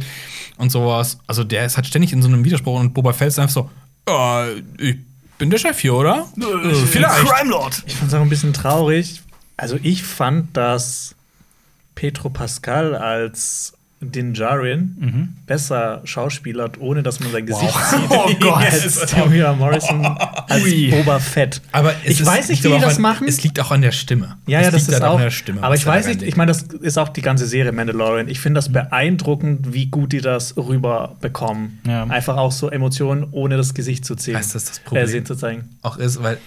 und 0.58 0.72
sowas. 0.72 1.18
Also 1.28 1.44
der 1.44 1.66
ist 1.66 1.76
halt 1.76 1.88
ständig 1.88 2.14
in 2.14 2.22
so 2.22 2.28
einem 2.30 2.46
Widerspruch 2.46 2.80
und 2.80 2.94
Boba 2.94 3.12
Fett 3.14 3.30
ist 3.30 3.40
einfach 3.40 3.54
so, 3.54 3.70
ja, 4.08 4.46
ich 4.78 4.98
bin 5.38 5.50
der 5.50 5.58
Chef 5.58 5.80
hier, 5.80 5.96
oder? 5.96 6.28
Äh, 6.38 6.74
vielleicht. 6.86 7.26
Crime 7.26 7.50
Lord. 7.50 7.84
Ich 7.88 7.96
fand 7.96 8.10
es 8.12 8.14
auch 8.18 8.22
ein 8.22 8.30
bisschen 8.30 8.54
traurig. 8.54 9.22
Also 9.60 9.78
ich 9.82 10.04
fand, 10.04 10.56
dass 10.56 11.16
Petro 11.96 12.30
Pascal 12.30 12.96
als 12.96 13.74
Din 14.02 14.34
Djarin 14.34 15.36
besser 15.46 16.02
schauspielert, 16.06 16.80
ohne 16.80 17.04
dass 17.04 17.20
man 17.20 17.34
sein 17.34 17.46
Gesicht 17.46 17.74
sieht. 17.90 18.00
Oh 18.10 18.30
Gott. 18.40 18.56
als 18.72 19.06
Tamira 19.08 19.52
Morrison 19.52 20.06
als 20.48 20.64
Ui. 20.64 20.90
Boba 20.90 21.20
Fett. 21.20 21.62
Aber 21.74 21.94
ich 22.06 22.26
weiß 22.26 22.48
nicht, 22.48 22.64
wie 22.64 22.70
die 22.70 22.80
das 22.80 22.96
an, 22.96 23.02
machen. 23.02 23.28
Es 23.28 23.44
liegt 23.44 23.60
auch 23.60 23.72
an 23.72 23.82
der 23.82 23.92
Stimme. 23.92 24.38
Ja, 24.48 24.60
es 24.60 24.66
ja, 24.68 24.72
das 24.72 24.84
ist 24.84 24.94
halt 24.94 25.04
auch. 25.04 25.18
an 25.18 25.24
der 25.24 25.32
Stimme. 25.32 25.62
aber 25.62 25.76
ich 25.76 25.86
weiß 25.86 26.08
nicht, 26.08 26.22
ich 26.22 26.38
meine, 26.38 26.54
das 26.54 26.62
ist 26.62 26.98
auch 26.98 27.10
die 27.10 27.22
ganze 27.22 27.46
Serie 27.46 27.74
Mandalorian. 27.74 28.30
Ich 28.30 28.40
finde 28.40 28.60
das 28.60 28.72
beeindruckend, 28.72 29.74
wie 29.74 29.88
gut 29.88 30.14
die 30.14 30.22
das 30.22 30.56
rüberbekommen. 30.56 31.80
Ja. 31.86 32.04
Einfach 32.06 32.38
auch 32.38 32.54
so 32.54 32.70
Emotionen, 32.70 33.28
ohne 33.32 33.58
das 33.58 33.74
Gesicht 33.74 34.06
zu 34.06 34.16
ziehen. 34.16 34.36
Weißt 34.36 34.52
du, 34.52 34.54
das 34.54 34.64
ist 34.64 34.70
das 34.70 34.80
Problem? 34.80 35.10
Äh, 35.10 35.24
zu 35.26 35.36
zeigen. 35.36 35.70
auch 35.82 35.98
ist, 35.98 36.24
weil 36.24 36.38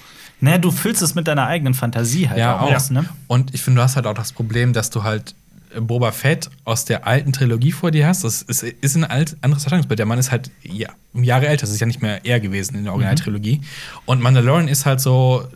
Naja, 0.43 0.59
du 0.59 0.73
füllst 0.73 1.03
es 1.03 1.15
mit 1.15 1.29
deiner 1.29 1.47
eigenen 1.47 1.73
Fantasie 1.73 2.29
halt 2.29 2.39
Ja, 2.39 2.59
auch, 2.59 2.75
aus, 2.75 2.91
ne? 2.91 3.05
Und 3.29 3.55
ich 3.55 3.63
finde, 3.63 3.79
du 3.79 3.85
hast 3.85 3.95
halt 3.95 4.07
auch 4.07 4.15
das 4.15 4.33
Problem, 4.33 4.73
dass 4.73 4.91
du 4.91 5.05
halt 5.05 5.37
äh, 5.73 5.81
Boba 5.81 6.11
Fett 6.11 6.51
aus 6.65 6.85
der 6.85 7.07
alten 7.07 7.33
Trilogie 7.33 7.71
vor 7.71 7.93
dir 7.93 8.09
hast. 8.09 8.25
Das 8.25 8.43
ist, 8.43 8.65
ist 8.65 8.97
ein 8.97 9.05
alt, 9.05 9.37
anderes 9.41 9.63
Erscheinungsbild. 9.63 10.01
Der 10.01 10.07
Mann 10.07 10.19
ist 10.19 10.33
halt 10.33 10.51
ja, 10.65 10.89
Jahre 11.15 11.47
älter. 11.47 11.61
Das 11.61 11.71
ist 11.71 11.81
ja 11.81 11.87
nicht 11.87 12.03
mehr 12.03 12.27
er 12.27 12.41
gewesen 12.41 12.75
in 12.75 12.83
der 12.83 12.93
Originaltrilogie. 12.93 13.61
Und 14.05 14.21
Mandalorian 14.21 14.67
ist 14.67 14.85
halt 14.85 15.01
so. 15.01 15.47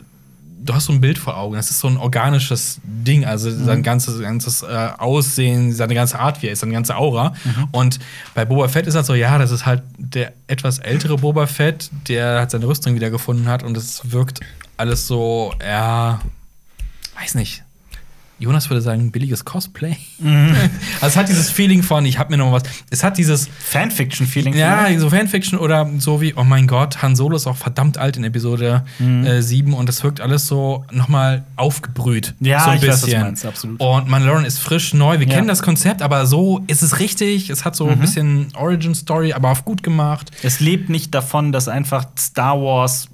Du 0.59 0.73
hast 0.73 0.85
so 0.85 0.93
ein 0.93 0.99
Bild 0.99 1.17
vor 1.17 1.37
Augen. 1.37 1.55
Das 1.55 1.69
ist 1.69 1.79
so 1.79 1.87
ein 1.87 1.97
organisches 1.97 2.79
Ding. 2.83 3.25
Also 3.25 3.49
sein 3.51 3.83
ganzes, 3.83 4.19
ganzes 4.19 4.63
äh, 4.63 4.89
Aussehen, 4.97 5.71
seine 5.71 5.93
ganze 5.93 6.19
Art, 6.19 6.41
wie 6.41 6.47
er 6.47 6.53
ist, 6.53 6.59
seine 6.59 6.73
ganze 6.73 6.97
Aura. 6.97 7.33
Und 7.71 7.99
bei 8.33 8.43
Boba 8.43 8.67
Fett 8.67 8.87
ist 8.87 8.95
halt 8.95 9.05
so, 9.05 9.13
ja, 9.13 9.37
das 9.37 9.51
ist 9.51 9.65
halt 9.65 9.83
der 9.97 10.33
etwas 10.47 10.79
ältere 10.79 11.17
Boba 11.17 11.47
Fett, 11.47 11.89
der 12.07 12.39
halt 12.39 12.51
seine 12.51 12.67
Rüstung 12.67 12.95
wiedergefunden 12.95 13.47
hat. 13.47 13.63
Und 13.63 13.77
es 13.77 14.11
wirkt 14.11 14.39
alles 14.77 15.07
so, 15.07 15.53
ja, 15.61 16.19
weiß 17.19 17.35
nicht. 17.35 17.63
Jonas 18.39 18.69
würde 18.69 18.81
sagen, 18.81 19.11
billiges 19.11 19.45
Cosplay. 19.45 19.97
also 20.23 21.07
es 21.07 21.15
hat 21.17 21.27
dieses 21.29 21.49
Feeling 21.49 21.81
von, 21.83 22.05
ich 22.05 22.19
habe 22.19 22.31
mir 22.31 22.37
noch 22.37 22.51
was. 22.51 22.63
Es 22.89 23.03
hat 23.03 23.17
dieses, 23.17 23.49
Fanfiction-Feeling. 23.59 24.53
ja, 24.55 24.83
vielleicht? 24.85 24.99
so 24.99 25.09
Fanfiction 25.09 25.59
oder 25.59 25.89
so 25.97 26.21
wie, 26.21 26.33
oh 26.35 26.43
mein 26.43 26.67
Gott, 26.67 27.01
Han 27.01 27.15
Solo 27.15 27.35
ist 27.35 27.47
auch 27.47 27.55
verdammt 27.57 27.97
alt 27.97 28.17
in 28.17 28.23
Episode 28.23 28.83
Mhm. 28.99 29.25
äh, 29.25 29.41
7 29.41 29.73
und 29.73 29.89
es 29.89 30.03
wirkt 30.03 30.21
alles 30.21 30.47
so 30.47 30.85
nochmal 30.91 31.45
aufgebrüht. 31.55 32.35
Ja, 32.39 32.63
so 32.63 32.69
ein 32.71 32.77
ich 32.77 32.83
weiß, 32.83 32.89
was 32.89 33.01
bisschen. 33.01 33.19
du 33.19 33.25
meinst, 33.25 33.45
absolut. 33.45 33.79
Und 33.79 34.07
Mandalorian 34.07 34.45
ist 34.45 34.59
frisch, 34.59 34.93
neu. 34.93 35.13
Wir 35.19 35.21
Ja. 35.21 35.25
Mhm. 35.25 35.35
kennen 35.35 35.47
das 35.47 35.61
Konzept, 35.63 36.01
aber 36.01 36.25
so 36.25 36.61
ist 36.67 36.81
es 36.83 36.99
richtig. 36.99 37.49
Es 37.49 37.65
hat 37.65 37.75
so 37.75 37.87
ein 37.87 37.99
bisschen 37.99 38.47
Origin-Story, 38.55 39.33
aber 39.33 39.49
auf 39.49 39.65
gut 39.65 39.83
gemacht. 39.83 40.31
Es 40.43 40.59
lebt 40.59 40.89
nicht 40.89 41.13
davon, 41.15 41.51
dass 41.51 41.67
einfach 41.67 42.05
Star 42.17 42.59
Wars 42.61 43.09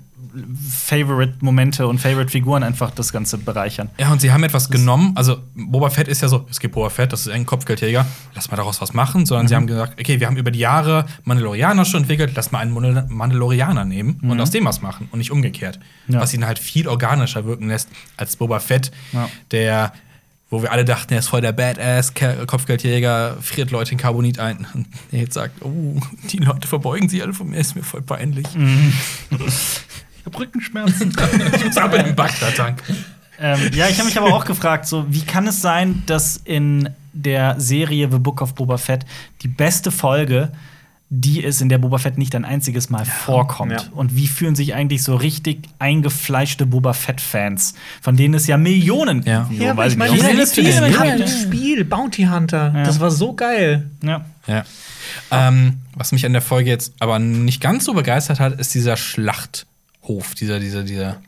Favorite-Momente 0.69 1.87
und 1.87 1.99
Favorite-Figuren 1.99 2.63
einfach 2.63 2.91
das 2.91 3.11
Ganze 3.13 3.37
bereichern. 3.37 3.89
Ja, 3.97 4.11
und 4.11 4.21
sie 4.21 4.31
haben 4.31 4.43
etwas 4.43 4.69
genommen. 4.69 5.11
Also, 5.15 5.37
Boba 5.55 5.89
Fett 5.89 6.07
ist 6.07 6.21
ja 6.21 6.27
so, 6.27 6.45
es 6.49 6.59
gibt 6.59 6.73
Boba 6.75 6.89
Fett, 6.89 7.13
das 7.13 7.21
ist 7.21 7.29
ein 7.29 7.45
Kopfgeldjäger, 7.45 8.05
lass 8.35 8.49
mal 8.49 8.57
daraus 8.57 8.81
was 8.81 8.93
machen. 8.93 9.25
Sondern 9.25 9.47
sie 9.47 9.55
haben 9.55 9.67
gesagt, 9.67 9.99
okay, 9.99 10.19
wir 10.19 10.27
haben 10.27 10.37
über 10.37 10.51
die 10.51 10.59
Jahre 10.59 11.05
Mandalorianer 11.23 11.85
schon 11.85 12.01
entwickelt, 12.01 12.31
lass 12.35 12.51
mal 12.51 12.59
einen 12.59 12.73
Mandal- 12.73 13.07
Mandalorianer 13.09 13.85
nehmen 13.85 14.19
und 14.23 14.39
aus 14.41 14.51
dem 14.51 14.65
was 14.65 14.81
machen 14.81 15.07
und 15.11 15.19
nicht 15.19 15.31
umgekehrt. 15.31 15.79
Ja. 16.07 16.19
Was 16.19 16.33
ihn 16.33 16.45
halt 16.45 16.59
viel 16.59 16.87
organischer 16.87 17.45
wirken 17.45 17.67
lässt 17.67 17.89
als 18.17 18.35
Boba 18.35 18.59
Fett, 18.59 18.91
Ja. 19.11 19.29
der, 19.51 19.93
wo 20.49 20.61
wir 20.61 20.71
alle 20.71 20.85
dachten, 20.85 21.13
er 21.13 21.19
ist 21.19 21.29
voll 21.29 21.41
der 21.41 21.51
Badass, 21.51 22.13
Kopfgeldjäger, 22.47 23.37
friert 23.41 23.71
Leute 23.71 23.91
in 23.93 23.97
Carbonit 23.97 24.39
ein. 24.39 24.67
Und 24.73 24.87
jetzt 25.11 25.33
sagt, 25.33 25.61
oh, 25.63 25.99
die 26.31 26.37
Leute 26.37 26.67
verbeugen 26.67 27.09
sich 27.09 27.21
alle 27.23 27.33
von 27.33 27.49
mir, 27.49 27.57
ist 27.57 27.75
mir 27.75 27.83
voll 27.83 28.01
peinlich. 28.01 28.45
Ich 30.23 30.25
hab 30.25 30.39
Rückenschmerzen. 30.39 31.13
Ich 31.55 31.65
muss 31.65 31.77
ab 31.77 31.93
in 31.93 32.05
den 32.05 32.15
Bagdad-Tank. 32.15 32.81
ähm, 33.39 33.59
ja, 33.75 33.87
ich 33.89 33.97
habe 33.97 34.05
mich 34.07 34.17
aber 34.17 34.33
auch 34.33 34.45
gefragt, 34.45 34.87
so 34.87 35.05
wie 35.09 35.21
kann 35.21 35.45
es 35.47 35.61
sein, 35.61 36.03
dass 36.05 36.37
in 36.37 36.89
der 37.11 37.59
Serie 37.59 38.07
The 38.09 38.19
Book 38.19 38.41
of 38.41 38.55
Boba 38.55 38.77
Fett 38.77 39.05
die 39.41 39.47
beste 39.49 39.91
Folge 39.91 40.51
die 41.15 41.41
ist, 41.43 41.61
in 41.61 41.69
der 41.69 41.77
Boba 41.77 41.99
Fett 41.99 42.17
nicht 42.17 42.33
ein 42.35 42.43
einziges 42.43 42.89
Mal 42.89 43.05
vorkommt. 43.05 43.71
ja. 43.73 43.77
Und 43.93 44.15
wie 44.15 44.25
fühlen 44.25 44.55
sich 44.55 44.73
eigentlich 44.73 45.03
so 45.03 45.15
richtig 45.15 45.59
eingefleischte 45.77 46.65
Boba 46.65 46.93
Fett-Fans, 46.93 47.75
von 48.01 48.17
denen 48.17 48.33
es 48.33 48.47
ja 48.47 48.57
Millionen 48.57 49.21
Ja. 49.23 49.41
Millionen, 49.43 49.61
Ja, 49.61 49.71
aber 49.73 49.85
ich 49.85 49.95
meine, 49.95 50.13
nicht, 50.13 50.23
diese 50.23 50.33
ob 50.33 50.39
es 50.39 50.51
Spiel, 50.53 51.17
das 51.19 51.41
Spiel, 51.43 51.85
Bounty 51.85 52.23
Hunter, 52.23 52.73
Ja. 52.75 52.83
das 52.83 52.99
war 52.99 53.11
so 53.11 53.33
geil. 53.35 53.91
Ja. 54.03 54.25
Ja. 54.47 54.63
Ähm, 55.29 55.81
was 55.95 56.13
mich 56.13 56.25
an 56.25 56.33
der 56.33 56.41
Folge 56.41 56.71
jetzt 56.71 56.93
aber 56.99 57.19
nicht 57.19 57.61
ganz 57.61 57.85
so 57.85 57.93
begeistert 57.93 58.39
hat, 58.39 58.59
ist 58.59 58.73
dieser 58.73 58.97
Schlachthof, 60.03 60.35
dieser, 60.35 60.59
dieser, 60.59 60.83
dieser. 60.83 61.21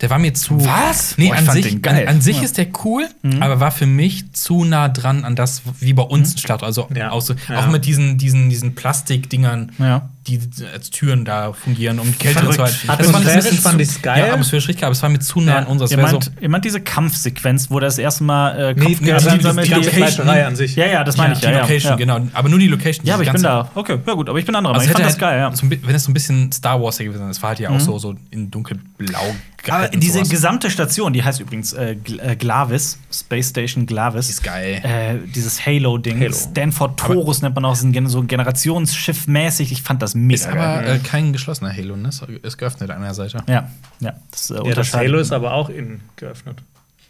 Der 0.00 0.10
war 0.10 0.18
mir 0.18 0.34
zu. 0.34 0.64
Was? 0.64 1.16
Nee, 1.16 1.28
Boah, 1.28 1.36
an 1.36 1.50
sich, 1.50 1.86
an, 1.88 2.08
an 2.08 2.20
sich 2.20 2.38
Ja. 2.38 2.42
ist 2.42 2.58
der 2.58 2.66
cool, 2.84 3.06
aber 3.40 3.60
war 3.60 3.70
für 3.70 3.86
mich 3.86 4.32
zu 4.32 4.64
nah 4.64 4.88
dran 4.88 5.24
an 5.24 5.36
das, 5.36 5.62
wie 5.80 5.92
bei 5.92 6.02
uns 6.02 6.34
ein 6.34 6.38
Schlacht. 6.38 6.62
Also 6.64 6.88
Ja. 6.94 7.10
auch, 7.12 7.20
so, 7.22 7.34
Ja. 7.48 7.60
auch 7.60 7.68
mit 7.70 7.84
diesen, 7.84 8.18
diesen, 8.18 8.50
diesen 8.50 8.74
Plastikdingern, 8.74 9.72
Ja. 9.78 10.08
Die 10.26 10.40
als 10.72 10.90
Türen 10.90 11.24
da 11.24 11.52
fungieren, 11.52 11.98
um 11.98 12.06
die 12.12 12.18
Kälte 12.18 12.40
so 12.44 12.58
weiter. 12.58 12.72
Atmosphärisch 12.86 13.60
fand 13.60 13.76
zu- 13.76 13.82
ich's 13.82 14.00
geil. 14.02 14.24
Ja, 14.26 14.32
atmosphärisch 14.32 14.68
richtig, 14.68 14.84
aber 14.84 14.92
es 14.92 15.02
war 15.02 15.08
mir 15.10 15.18
zu 15.18 15.40
nah 15.40 15.56
an 15.58 15.66
uns. 15.66 15.80
Das 15.80 15.90
Ihr 15.90 15.96
wär 15.98 16.06
so, 16.08 16.18
meint, 16.18 16.32
ihr 16.40 16.48
meint 16.48 16.64
diese 16.64 16.80
Kampfsequenz, 16.80 17.70
wo 17.70 17.80
das 17.80 17.98
erste 17.98 18.22
Mal 18.24 18.50
äh, 18.70 18.74
Nee, 18.74 18.84
Kopfgeld 18.94 19.20
die- 19.20 19.38
die- 19.38 19.62
die 19.62 19.80
die- 19.80 19.82
Fleischerei 19.90 20.46
an 20.46 20.54
sich. 20.56 20.76
Ja, 20.76 20.86
ja, 20.86 21.04
das 21.04 21.16
meine 21.16 21.34
ich 21.34 21.40
die 21.40 21.46
ja. 21.46 21.60
Location, 21.60 21.90
ja. 21.90 21.96
genau. 21.96 22.20
Aber 22.34 22.48
nur 22.48 22.58
die 22.58 22.68
Location. 22.68 23.04
Ja, 23.06 23.14
aber 23.14 23.24
ich 23.24 23.32
bin 23.32 23.42
da. 23.42 23.70
Okay, 23.74 23.98
ja 24.06 24.12
gut, 24.14 24.28
aber 24.28 24.38
ich 24.38 24.44
bin 24.46 24.54
anderer 24.54 24.74
Also. 24.74 24.86
Ich 24.86 24.92
fand 24.92 25.04
das 25.04 25.12
halt 25.14 25.20
geil, 25.20 25.38
ja. 25.40 25.54
so 25.56 25.66
ein 25.66 25.68
bi- 25.68 25.80
wenn 25.82 25.94
es 25.94 26.04
so 26.04 26.10
ein 26.10 26.14
bisschen 26.14 26.52
Star 26.52 26.80
Wars 26.80 26.98
gewesen 26.98 27.18
wäre, 27.18 27.28
das 27.28 27.42
war 27.42 27.48
halt 27.50 27.58
ja 27.60 27.70
auch 27.70 27.80
so, 27.80 27.98
so 27.98 28.14
in 28.30 28.50
dunkelblau 28.50 29.34
Aber 29.68 29.88
diese 29.88 30.14
sowas. 30.14 30.28
gesamte 30.28 30.70
Station, 30.70 31.12
die 31.12 31.22
heißt 31.22 31.40
übrigens 31.40 31.72
äh, 31.72 31.92
äh, 32.18 32.36
Glavis, 32.36 32.98
Space 33.12 33.50
Station 33.50 33.86
Glavis. 33.86 34.26
Die 34.26 34.32
ist 34.32 34.42
geil. 34.42 34.80
Äh, 34.84 35.28
dieses 35.34 35.64
Halo-Ding. 35.64 36.20
Halo. 36.20 36.32
Stanford 36.32 36.98
Taurus 36.98 37.42
nennt 37.42 37.54
man 37.54 37.64
auch, 37.64 37.74
so 37.76 37.88
so 38.06 38.18
ein 38.20 38.26
Generationsschiff 38.26 39.26
mäßig. 39.26 39.72
Ich 39.72 39.82
fand 39.82 40.02
das 40.02 40.11
mega 40.14 40.34
Ist 40.34 40.46
aber 40.46 40.86
äh, 40.86 40.98
kein 40.98 41.32
geschlossener 41.32 41.72
Halo, 41.72 41.96
ne? 41.96 42.08
Ist- 42.08 42.22
Ist 42.22 42.58
geöffnet 42.58 42.90
an 42.90 43.02
der 43.02 43.14
Seite. 43.14 43.42
Ja, 43.48 43.70
ja. 44.00 44.14
Das, 44.30 44.50
äh, 44.50 44.54
Ja, 44.66 44.74
das 44.74 44.92
Halo 44.94 45.18
ist 45.18 45.32
aber 45.32 45.52
auch 45.54 45.68
innen 45.68 46.00
geöffnet. 46.16 46.62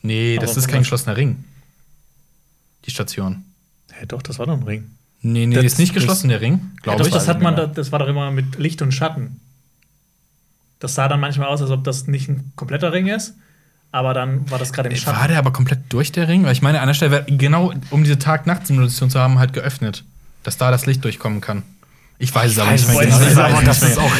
Nee, 0.03 0.36
das 0.36 0.50
Aber 0.50 0.59
ist 0.59 0.64
von 0.64 0.72
kein 0.72 0.80
geschlossener 0.82 1.16
Ring. 1.16 1.44
Die 2.86 2.90
Station. 2.90 3.44
Hey, 3.92 4.07
doch, 4.07 4.22
das 4.22 4.38
war 4.38 4.46
doch 4.46 4.55
ein 4.55 4.62
Ring. 4.64 4.90
Nee, 5.20 5.46
nee, 5.46 5.55
Das- 5.55 5.64
ist 5.64 5.78
nicht 5.78 5.90
das- 5.90 6.03
geschlossen, 6.03 6.28
der 6.30 6.40
Ring. 6.40 6.55
Ja, 6.55 6.82
Glaube 6.82 6.98
doch, 7.00 7.07
ich. 7.07 7.12
das 7.14 7.28
hat 7.28 7.40
man, 7.40 7.55
nicht 7.55 7.64
da, 7.68 7.72
das 7.72 7.92
war 7.92 8.00
doch 8.00 8.09
immer 8.09 8.30
mit 8.32 8.59
Licht 8.59 8.82
und 8.82 8.92
Schatten. 8.92 9.40
Das 10.80 10.96
sah 10.96 11.07
dann 11.09 11.20
manchmal 11.20 11.46
aus, 11.46 11.62
als 11.62 11.70
ob 11.70 11.84
das 11.84 12.09
nicht 12.09 12.28
ein 12.28 12.53
kompletter 12.57 12.92
Ring 12.92 13.07
ist, 13.07 13.34
aber 13.92 14.14
dann 14.14 14.50
war 14.50 14.59
das 14.59 14.72
gerade 14.72 14.88
im 14.88 14.96
Schatten. 14.96 15.16
War 15.16 15.28
der 15.28 15.38
aber 15.38 15.53
komplett 15.53 15.80
durch 15.92 16.11
der 16.11 16.26
Ring? 16.26 16.42
Weil 16.44 16.53
ich 16.53 16.62
meine, 16.62 16.80
an 16.80 16.88
der 16.88 16.94
Stelle, 16.94 17.12
wäre 17.12 17.24
genau 17.26 17.72
um 17.90 18.03
diese 18.03 18.18
Tag-Nacht-Simulation 18.18 19.09
zu 19.11 19.20
haben, 19.20 19.38
halt 19.38 19.53
geöffnet. 19.53 20.05
Dass 20.42 20.57
da 20.59 20.72
das 20.72 20.86
Licht 20.86 21.05
durchkommen 21.05 21.40
kann. 21.40 21.62
Ich 22.22 22.32
weiß 22.32 22.52
es 22.52 22.58
aber 22.60 22.70
nicht 22.70 22.86
mehr 22.86 22.96
weiß 22.96 23.04
genau. 23.06 23.16
es 23.20 23.32
Ich 23.32 23.36
aber, 23.38 23.52
weiß 23.54 23.64
das 23.64 23.82
nicht 23.82 23.90
ist 23.90 23.98
auch 23.98 24.12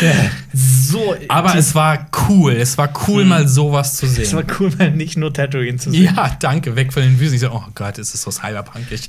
so. 0.53 1.15
Aber 1.29 1.55
es 1.55 1.75
war 1.77 2.07
cool. 2.29 2.53
Es 2.53 2.77
war 2.77 2.93
cool, 3.07 3.25
mal 3.25 3.47
sowas 3.47 3.97
zu 3.97 4.07
Es 4.07 4.33
war 4.35 4.43
sehen. 4.43 4.51
cool, 4.59 4.73
mal 4.77 4.91
nicht 4.91 5.17
nur 5.17 5.33
Tatooine 5.33 5.79
zu 5.79 5.93
sehen. 5.93 6.13
Ja, 6.15 6.37
danke. 6.41 6.75
Weg 6.75 6.93
von 6.93 7.03
den 7.03 7.21
Wüsten. 7.21 7.37
Ich 7.37 7.41
so, 7.43 7.51
oh 7.53 7.63
Gott, 7.77 7.99
ist 7.99 8.13
es 8.13 8.21
so 8.23 8.33
cyberpunkig. 8.33 9.09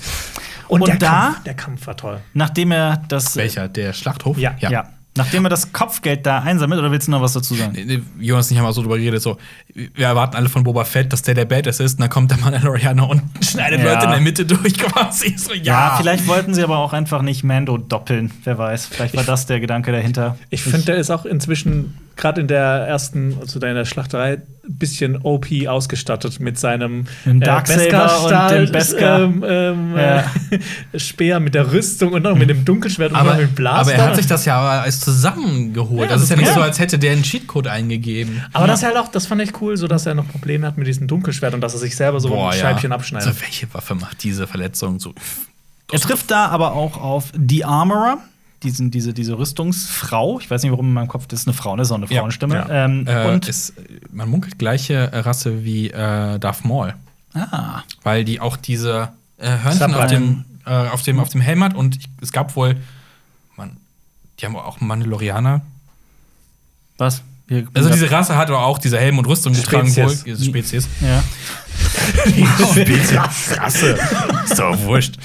Und 0.68 0.88
der 0.88 0.98
da- 0.98 1.10
Kampf, 1.10 1.44
der 1.44 1.54
Kampf 1.56 1.88
war 1.88 1.98
toll. 1.98 2.20
Nachdem 2.34 2.72
er 2.72 2.98
das. 3.08 3.36
Welcher? 3.36 3.68
Der 3.68 3.94
Schlachthof? 3.94 4.38
Ja. 4.38 4.56
Ja. 4.60 4.90
Nachdem 5.16 5.46
er 5.46 5.50
das 5.50 5.72
Kopfgeld 5.72 6.26
da 6.26 6.40
einsammelt, 6.40 6.80
oder 6.80 6.92
willst 6.92 7.08
du 7.08 7.12
noch 7.12 7.22
was 7.22 7.34
dazu 7.34 7.54
sagen? 7.54 7.74
Nee, 7.76 7.86
nee, 7.86 8.02
Jonas 8.20 8.48
und 8.48 8.54
ich 8.54 8.58
haben 8.58 8.66
mal 8.66 8.74
so 8.74 8.82
drüber 8.82 8.98
geredet, 8.98 9.22
so, 9.22 9.38
wir 9.74 10.06
erwarten 10.08 10.36
alle 10.36 10.50
von 10.50 10.64
Boba 10.64 10.86
Fett, 10.86 11.14
dass 11.14 11.22
der 11.22 11.36
der 11.36 11.46
Badass 11.46 11.80
ist, 11.80 11.94
und 11.94 12.02
dann 12.02 12.10
kommt 12.10 12.32
der 12.32 12.40
Mandalorianer 12.40 13.08
und 13.08 13.22
schneidet 13.46 13.82
Ja. 13.82 13.94
Leute 13.94 14.06
in 14.06 14.12
der 14.12 14.22
Mitte 14.22 14.46
durch 14.46 14.74
quasi. 14.78 15.36
So, 15.38 15.54
ja, 15.54 15.64
Ja, 15.90 15.98
vielleicht 15.98 16.28
wollten 16.28 16.54
sie 16.56 16.64
aber 16.64 16.78
auch 16.80 16.94
einfach 16.94 17.22
nicht 17.22 17.44
Mando 17.44 17.78
doppeln. 17.78 18.32
Wer 18.44 18.58
weiß. 18.58 18.88
Vielleicht 18.88 19.16
war 19.16 19.24
das 19.24 19.46
der 19.46 19.60
Gedanke 19.60 19.92
dahinter. 19.92 20.38
Ich 20.50 20.64
finde, 20.64 20.86
der 20.88 20.96
ist 20.98 21.12
auch 21.12 21.26
inzwischen 21.26 21.94
gerade 22.16 22.42
in 22.42 22.48
der 22.48 22.62
ersten, 22.62 23.38
also 23.40 23.60
in 23.60 23.76
der 23.76 23.86
Schlachterei, 23.86 24.34
ein 24.66 24.78
bisschen 24.78 25.18
OP 25.24 25.48
ausgestattet 25.68 26.40
mit 26.40 26.58
seinem 26.58 27.06
Dem 27.26 27.42
Darksaber 27.42 28.24
und 28.24 28.52
dem 28.52 28.72
Beskar. 28.72 29.20
ähm, 29.22 29.44
ähm, 29.46 29.98
Ja. 29.98 30.26
äh, 30.92 31.00
Speer 31.00 31.40
mit 31.40 31.54
der 31.54 31.72
Rüstung 31.74 32.14
und 32.14 32.24
noch 32.24 32.36
mit 32.36 32.50
dem 32.50 32.64
Dunkelschwert 32.64 33.12
und 33.12 33.18
Aber, 33.18 33.32
noch 33.34 33.40
mit 33.40 33.50
dem 33.50 33.56
Blaster. 33.56 33.94
aber 33.94 33.94
er 33.94 34.06
hat 34.10 34.16
sich 34.16 34.28
das 34.28 34.46
ja 34.46 34.82
als 34.82 35.02
zusammengeholt. 35.02 36.02
Ja, 36.10 36.16
das 36.16 36.24
ist 36.24 36.30
ja 36.30 36.38
nicht 36.38 36.48
ja. 36.48 36.54
so, 36.54 36.62
als 36.62 36.80
hätte 36.80 36.98
der 37.00 37.12
einen 37.12 37.24
Cheatcode 37.24 37.68
eingegeben. 37.68 38.42
aber 38.54 38.68
das 38.68 38.80
ist 38.80 38.86
halt 38.86 38.98
auch, 38.98 39.10
das 39.10 39.26
fand 39.26 39.42
ich 39.42 39.60
cool, 39.62 39.76
so 39.76 39.88
dass 39.88 40.06
er 40.06 40.14
noch 40.16 40.28
Probleme 40.30 40.66
hat 40.68 40.78
mit 40.78 40.88
diesem 40.88 41.08
Dunkelschwert 41.08 41.54
und 41.54 41.62
dass 41.62 41.74
er 41.74 41.80
sich 41.80 41.96
selber 41.96 42.20
so 42.20 42.34
ein 42.34 42.54
Scheibchen 42.54 42.92
abschneidet. 42.92 43.28
Also, 43.28 43.42
welche 43.42 43.74
Waffe 43.74 43.96
macht 43.96 44.24
diese 44.24 44.48
Verletzung 44.48 45.00
so? 45.00 45.14
Er 45.92 46.00
trifft 46.00 46.32
da 46.32 46.48
aber 46.48 46.74
auch 46.74 46.98
auf 47.00 47.26
The 47.38 47.66
Armorer, 47.66 48.18
diesen, 48.64 48.90
diese, 48.92 49.14
diese 49.14 49.38
Rüstungsfrau. 49.38 50.40
Ich 50.40 50.50
weiß 50.50 50.64
nicht, 50.64 50.72
warum 50.72 50.88
in 50.88 50.94
meinem 50.94 51.08
Kopf 51.08 51.28
das 51.28 51.42
ist 51.42 51.48
eine 51.48 51.54
Frau, 51.54 51.76
das 51.76 51.88
ist 51.88 51.92
auch 51.92 51.98
eine 51.98 52.08
Ja, 52.08 52.20
Frauenstimme. 52.22 52.56
ja. 52.56 52.86
Ähm, 52.86 53.06
Äh, 53.08 53.28
und 53.32 53.48
ist, 53.48 53.74
man 54.12 54.30
munkelt 54.30 54.58
gleiche 54.58 55.10
Rasse 55.14 55.64
wie 55.64 55.90
äh, 55.92 56.40
Darth 56.40 56.66
Maul. 56.66 56.94
ah, 57.34 57.82
Weil 58.04 58.24
die 58.26 58.40
auch 58.40 58.58
diese 58.58 59.10
äh, 59.38 59.58
Hörnchen 59.60 59.94
auf 59.94 60.08
dem, 60.08 60.46
äh, 60.66 60.70
auf, 60.72 61.02
dem, 61.04 61.20
auf 61.20 61.30
dem 61.30 61.42
Helm 61.42 61.64
hat 61.64 61.76
und 61.76 61.98
ich, 61.98 62.06
es 62.22 62.32
gab 62.32 62.56
wohl, 62.56 62.78
man, 63.58 63.78
die 64.40 64.46
haben 64.46 64.56
auch 64.56 64.80
Mandalorianer. 64.82 65.62
was? 66.98 67.22
Wir- 67.48 67.68
Also 67.74 67.90
diese 67.90 68.10
Rasse 68.10 68.38
hat 68.38 68.48
aber 68.50 68.66
auch 68.66 68.80
diese 68.80 68.98
Helm 68.98 69.18
und 69.18 69.26
Rüstung 69.28 69.54
getragen 69.54 69.92
Spezies. 69.92 70.20
wohl. 70.26 70.34
Diese 70.34 70.46
Spezies. 70.46 70.88
ja. 71.02 71.22
Rasse. 73.62 73.98
Ist 74.46 74.58
doch 74.60 74.80
wurscht. 74.84 75.16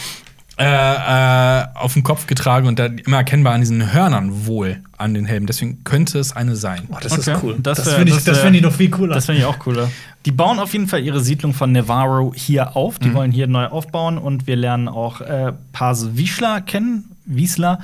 Äh, 0.61 0.65
äh, 0.65 1.67
auf 1.75 1.93
dem 1.93 2.03
Kopf 2.03 2.27
getragen 2.27 2.67
und 2.67 2.81
dann 2.81 2.99
immer 2.99 3.19
erkennbar 3.19 3.55
an 3.55 3.61
diesen 3.61 3.93
Hörnern 3.93 4.45
wohl 4.47 4.83
an 4.97 5.15
den 5.15 5.25
Helmen. 5.25 5.47
Deswegen 5.47 5.85
könnte 5.85 6.19
es 6.19 6.35
eine 6.35 6.57
sein. 6.57 6.89
Oh, 6.91 6.97
das 7.01 7.13
Okay. 7.13 7.33
ist 7.33 7.43
cool. 7.45 7.57
Das 7.63 7.79
Das, 7.79 7.95
finde 7.95 8.13
ich, 8.13 8.25
das 8.25 8.39
find 8.41 8.57
ich 8.57 8.63
noch 8.63 8.73
viel 8.73 8.91
cooler. 8.91 9.15
Das 9.15 9.27
finde 9.27 9.41
ich 9.43 9.47
auch 9.47 9.61
cooler. 9.61 9.89
Die 10.27 10.33
bauen 10.33 10.59
auf 10.59 10.73
jeden 10.73 10.89
Fall 10.89 11.01
ihre 11.05 11.21
Siedlung 11.21 11.55
von 11.55 11.71
Nevarro 11.71 12.33
hier 12.35 12.75
auf. 12.77 12.99
Mhm. 12.99 13.05
Die 13.05 13.15
wollen 13.15 13.31
hier 13.31 13.47
neu 13.47 13.67
aufbauen 13.67 14.19
und 14.19 14.49
wir 14.49 14.57
lernen 14.57 14.89
auch 14.89 15.21
äh, 15.21 15.53
Pase 15.73 16.17
Wiesler 16.17 16.61
kennen. 16.61 17.13
Wiesler. 17.25 17.79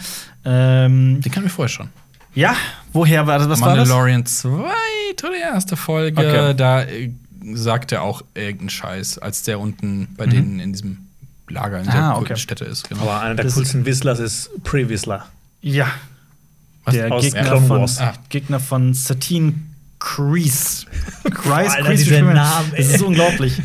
Ähm, 0.44 1.20
Den 1.20 1.30
kennen 1.30 1.46
wir 1.46 1.50
vorher 1.50 1.68
schon. 1.68 1.88
ja, 2.34 2.56
woher 2.92 3.28
war 3.28 3.38
das? 3.38 3.48
Was 3.48 3.60
war 3.60 3.76
das? 3.76 3.88
Mandalorian 3.88 4.26
2 4.26 4.48
oder 4.48 5.32
die 5.32 5.40
erste 5.40 5.76
Folge. 5.76 6.20
Okay. 6.20 6.54
Da 6.56 6.82
äh, 6.82 7.12
sagt 7.54 7.92
er 7.92 8.02
auch 8.02 8.22
irgendeinen 8.34 8.70
Scheiß, 8.70 9.18
als 9.18 9.44
der 9.44 9.60
unten 9.60 10.08
bei 10.16 10.26
denen 10.26 10.58
in 10.58 10.72
diesem 10.72 11.03
Lager 11.48 11.78
in 11.80 11.84
der 11.86 11.94
Ah, 11.94 12.12
coolen 12.14 12.24
okay. 12.24 12.36
Stätte 12.36 12.64
ist. 12.64 12.88
Genau. 12.88 13.02
aber 13.02 13.20
einer 13.20 13.34
der 13.34 13.44
Das- 13.44 13.54
coolsten 13.54 13.84
Whistlers 13.84 14.18
ist 14.18 14.50
Pre-Whistler. 14.64 15.26
Ja. 15.60 15.86
Was? 16.84 16.94
Der 16.94 17.12
Aus 17.12 17.22
Gegner 17.22 17.60
von, 17.62 17.88
ah, 17.98 18.12
Gegner 18.28 18.60
von 18.60 18.94
Satine 18.94 19.54
Kreese. 19.98 20.86
Kreese, 21.30 21.76
dieser 21.82 21.88
wie 21.90 21.96
viel- 22.04 22.22
Name, 22.24 22.68
Das 22.76 22.86
ist 22.86 23.00
ey. 23.00 23.06
unglaublich. 23.06 23.60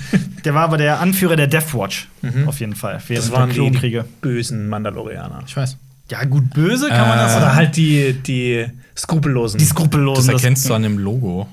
Der 0.46 0.54
war 0.54 0.64
aber 0.64 0.78
der 0.78 1.00
Anführer 1.02 1.36
der 1.36 1.48
Death 1.48 1.74
Watch. 1.74 2.08
Auf 2.46 2.60
jeden 2.62 2.76
Fall. 2.76 3.02
Während 3.08 3.26
Das 3.26 3.32
waren 3.34 3.50
der 3.54 3.70
die, 3.82 4.02
bösen 4.22 4.70
Mandalorianer. 4.70 5.44
Ich 5.46 5.56
weiß. 5.58 5.76
Ja, 6.10 6.24
gut, 6.24 6.50
böse 6.54 6.88
kann 6.90 7.08
man 7.10 7.18
das 7.18 7.34
Äh. 7.34 7.38
Oder 7.38 7.56
halt 7.56 7.76
die, 7.76 8.14
die 8.14 8.66
Skrupellosen. 8.98 9.58
Die 9.58 9.66
Das 9.66 9.72
Skrupellosen. 9.72 10.30
erkennst 10.34 10.68
du 10.70 10.74
an 10.74 10.84
dem 10.84 10.98
Logo. 10.98 11.48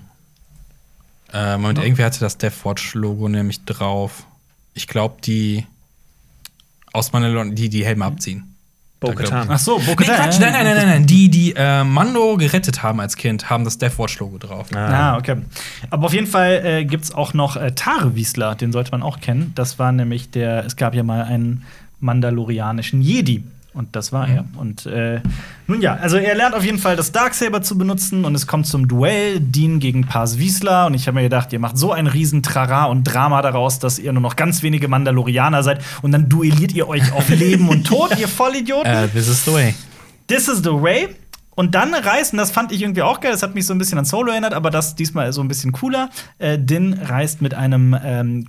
Äh, 1.32 1.56
Moment, 1.58 1.80
irgendwer 1.80 2.06
hatte 2.06 2.20
das 2.20 2.38
Deathwatch-Logo 2.38 3.28
nämlich 3.28 3.64
drauf. 3.64 4.24
Ich 4.74 4.86
glaube, 4.86 5.16
die 5.24 5.66
aus 6.96 7.12
Mandalorian, 7.12 7.54
die 7.54 7.68
die 7.68 7.84
Helme 7.84 8.04
abziehen. 8.04 8.52
Bo-Katan. 8.98 9.48
Ach 9.50 9.58
so, 9.58 9.78
Nee, 9.78 9.84
Bo-Katan. 9.84 10.16
Quatsch, 10.16 10.40
nein, 10.40 10.52
nein, 10.52 10.64
nein, 10.64 10.76
nein, 10.76 10.88
nein. 10.88 11.06
Die, 11.06 11.28
die 11.28 11.52
äh, 11.54 11.84
Mando 11.84 12.36
gerettet 12.38 12.82
haben 12.82 12.98
als 12.98 13.16
Kind, 13.16 13.50
haben 13.50 13.64
das 13.64 13.76
Deathwatch-Logo 13.76 14.38
drauf. 14.38 14.68
Ah, 14.74 15.18
okay. 15.18 15.36
Aber 15.90 16.06
auf 16.06 16.14
jeden 16.14 16.26
Fall 16.26 16.62
äh, 16.64 16.84
gibt 16.86 17.04
es 17.04 17.12
auch 17.14 17.34
noch 17.34 17.56
äh, 17.56 17.72
Tare 17.72 18.14
Wiesler, 18.14 18.54
den 18.54 18.72
sollte 18.72 18.92
man 18.92 19.02
auch 19.02 19.20
kennen. 19.20 19.52
Das 19.54 19.78
war 19.78 19.92
nämlich 19.92 20.30
der, 20.30 20.64
es 20.64 20.76
gab 20.76 20.94
ja 20.94 21.02
mal 21.02 21.22
einen 21.24 21.64
mandalorianischen 22.00 23.02
Jedi. 23.02 23.44
Und 23.76 23.94
das 23.94 24.10
war 24.10 24.26
er. 24.26 24.46
Und 24.56 24.86
äh, 24.86 25.20
nun 25.66 25.82
ja, 25.82 25.96
also 25.96 26.16
er 26.16 26.34
lernt 26.34 26.54
auf 26.54 26.64
jeden 26.64 26.78
Fall 26.78 26.96
das 26.96 27.12
Darksaber 27.12 27.60
zu 27.60 27.76
benutzen 27.76 28.24
und 28.24 28.34
es 28.34 28.46
kommt 28.46 28.66
zum 28.66 28.88
Duell, 28.88 29.38
Dean 29.38 29.80
gegen 29.80 30.06
Paz 30.06 30.38
Wiesler. 30.38 30.86
Und 30.86 30.94
ich 30.94 31.06
habe 31.06 31.16
mir 31.16 31.24
gedacht, 31.24 31.52
ihr 31.52 31.58
macht 31.58 31.76
so 31.76 31.92
ein 31.92 32.06
riesen 32.06 32.42
Trara 32.42 32.86
und 32.86 33.04
Drama 33.04 33.42
daraus, 33.42 33.78
dass 33.78 33.98
ihr 33.98 34.14
nur 34.14 34.22
noch 34.22 34.34
ganz 34.34 34.62
wenige 34.62 34.88
Mandalorianer 34.88 35.62
seid 35.62 35.84
und 36.00 36.12
dann 36.12 36.30
duelliert 36.30 36.72
ihr 36.72 36.88
euch 36.88 37.12
auf 37.12 37.28
Leben 37.36 37.68
und 37.68 37.86
Tod, 37.86 38.18
ihr 38.18 38.28
Vollidioten. 38.28 38.90
Äh, 38.90 39.08
this 39.08 39.28
is 39.28 39.44
the 39.44 39.52
way. 39.52 39.74
This 40.26 40.48
is 40.48 40.58
the 40.58 40.72
way. 40.72 41.08
Und 41.54 41.74
dann 41.74 41.92
reist, 41.92 42.32
und 42.32 42.38
das 42.38 42.50
fand 42.50 42.72
ich 42.72 42.82
irgendwie 42.82 43.02
auch 43.02 43.20
geil, 43.20 43.32
das 43.32 43.42
hat 43.42 43.54
mich 43.54 43.66
so 43.66 43.74
ein 43.74 43.78
bisschen 43.78 43.98
an 43.98 44.04
Solo 44.06 44.30
erinnert, 44.30 44.54
aber 44.54 44.70
das 44.70 44.94
diesmal 44.94 45.32
so 45.32 45.42
ein 45.42 45.48
bisschen 45.48 45.72
cooler. 45.72 46.10
Äh, 46.38 46.58
Din 46.58 46.94
reist 46.94 47.42
mit 47.42 47.52
einem 47.52 47.94
ähm, 48.02 48.46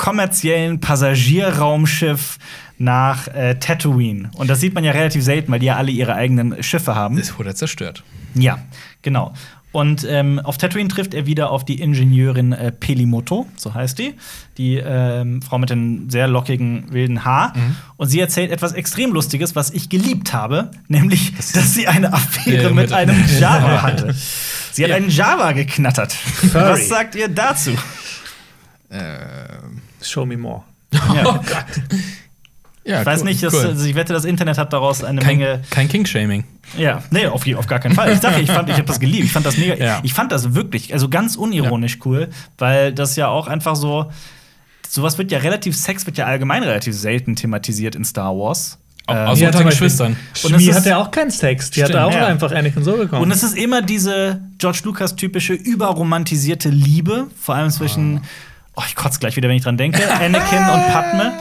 kommerziellen 0.00 0.80
Passagierraumschiff 0.80 2.38
nach 2.78 3.28
äh, 3.28 3.56
Tatooine. 3.56 4.30
Und 4.34 4.48
das 4.48 4.60
sieht 4.60 4.72
man 4.74 4.82
ja 4.82 4.92
relativ 4.92 5.22
selten, 5.22 5.52
weil 5.52 5.58
die 5.58 5.66
ja 5.66 5.76
alle 5.76 5.90
ihre 5.90 6.14
eigenen 6.14 6.62
Schiffe 6.62 6.94
haben. 6.94 7.18
Es 7.18 7.38
wurde 7.38 7.54
zerstört. 7.54 8.02
Ja, 8.34 8.58
genau. 9.02 9.34
Und 9.72 10.04
ähm, 10.08 10.40
auf 10.40 10.56
Tatooine 10.56 10.88
trifft 10.88 11.12
er 11.12 11.26
wieder 11.26 11.50
auf 11.50 11.64
die 11.66 11.80
Ingenieurin 11.80 12.52
äh, 12.52 12.72
Pelimoto, 12.72 13.46
so 13.56 13.74
heißt 13.74 13.98
die, 13.98 14.14
die 14.56 14.76
ähm, 14.82 15.42
Frau 15.42 15.58
mit 15.58 15.68
dem 15.70 16.08
sehr 16.10 16.26
lockigen 16.26 16.90
wilden 16.92 17.24
Haar. 17.26 17.52
Und 17.98 18.08
sie 18.08 18.18
erzählt 18.20 18.50
etwas 18.50 18.72
extrem 18.72 19.12
Lustiges, 19.12 19.54
was 19.54 19.70
ich 19.70 19.90
geliebt 19.90 20.32
habe, 20.32 20.70
nämlich, 20.88 21.34
dass 21.36 21.74
sie 21.74 21.86
eine 21.86 22.12
Affäre 22.14 22.68
mit, 22.70 22.76
mit- 22.86 22.92
einem 22.94 23.22
Java 23.38 23.82
hatte. 23.82 24.14
Sie 24.72 24.82
hat 24.82 24.90
Ja. 24.90 24.96
einen 24.96 25.10
Java 25.10 25.52
geknattert. 25.52 26.16
Was 26.52 26.88
sagt 26.88 27.14
ihr 27.14 27.28
dazu? 27.28 27.72
Ähm, 28.92 29.69
Show 30.02 30.24
me 30.26 30.36
more. 30.36 30.62
Ja. 30.92 31.40
ja, 32.84 33.00
Ich 33.00 33.06
weiß 33.06 33.20
cool, 33.20 33.24
nicht, 33.26 33.42
dass, 33.42 33.54
cool. 33.54 33.66
also 33.66 33.84
ich 33.84 33.94
wette, 33.94 34.12
das 34.12 34.24
Internet 34.24 34.58
hat 34.58 34.72
daraus 34.72 35.04
eine 35.04 35.20
kein, 35.20 35.38
Menge 35.38 35.62
kein 35.70 35.88
King-Shaming. 35.88 36.44
Ja, 36.76 37.02
nee, 37.10 37.26
auf, 37.26 37.46
auf 37.56 37.66
gar 37.66 37.78
keinen 37.80 37.94
Fall. 37.94 38.12
Ich 38.12 38.20
sage, 38.20 38.40
ich 38.40 38.50
fand, 38.50 38.68
ich 38.68 38.74
habe 38.76 38.84
das 38.86 39.00
geliebt. 39.00 39.24
Ich 39.24 39.32
fand 39.32 39.44
das 39.46 39.56
mega. 39.56 39.74
Ja. 39.74 40.00
Ich 40.02 40.14
fand 40.14 40.32
das 40.32 40.54
wirklich, 40.54 40.92
also 40.92 41.08
ganz 41.08 41.36
unironisch 41.36 41.98
cool, 42.04 42.28
weil 42.58 42.92
das 42.92 43.16
ja 43.16 43.28
auch 43.28 43.46
einfach 43.48 43.76
so. 43.76 44.10
Sowas 44.88 45.18
wird 45.18 45.30
ja 45.30 45.38
relativ, 45.38 45.76
Sex 45.76 46.04
wird 46.06 46.18
ja 46.18 46.26
allgemein 46.26 46.64
relativ 46.64 46.96
selten 46.96 47.36
thematisiert 47.36 47.94
in 47.94 48.04
Star 48.04 48.36
Wars. 48.36 48.78
Ähm, 49.06 49.16
außer 49.28 49.46
hat 49.46 49.54
aber- 49.56 49.64
Geschwistern. 49.70 50.16
Und 50.42 50.50
Schmi 50.54 50.64
ist- 50.66 50.76
hatte 50.76 50.96
auch 50.96 51.10
keinen 51.12 51.30
Sex. 51.30 51.70
Die 51.70 51.82
hatte 51.82 51.92
Stimmt, 51.92 52.06
auch 52.06 52.12
ja. 52.14 52.26
einfach 52.26 52.50
Anakin 52.52 52.82
so 52.82 52.96
bekommen. 52.96 53.22
Und 53.22 53.30
es 53.30 53.42
ist 53.44 53.56
immer 53.56 53.82
diese 53.82 54.40
George 54.58 54.80
Lucas 54.84 55.14
typische 55.16 55.52
überromantisierte 55.54 56.70
Liebe, 56.70 57.28
vor 57.40 57.54
allem 57.54 57.70
zwischen, 57.70 58.22
oh, 58.80 58.84
ich 58.86 58.94
kotze 58.94 59.20
gleich 59.20 59.36
wieder, 59.36 59.48
wenn 59.48 59.56
ich 59.56 59.62
dran 59.62 59.76
denke, 59.76 60.10
Anakin 60.12 60.58
und 60.58 60.86
Padme. 60.88 61.32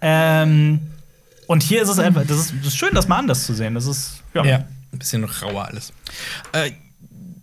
Ähm, 0.00 0.80
und 1.46 1.62
hier 1.62 1.82
ist 1.82 1.88
es 1.88 1.98
einfach, 1.98 2.22
das 2.26 2.38
ist, 2.38 2.54
das 2.58 2.68
ist 2.68 2.76
schön, 2.76 2.94
das 2.94 3.08
mal 3.08 3.18
anders 3.18 3.46
zu 3.46 3.54
sehen. 3.54 3.74
Das 3.74 3.86
ist, 3.86 4.22
ja. 4.34 4.44
Ja, 4.44 4.56
ein 4.92 4.98
bisschen 4.98 5.24
rauer 5.24 5.66
alles. 5.66 5.92
Äh, 6.52 6.72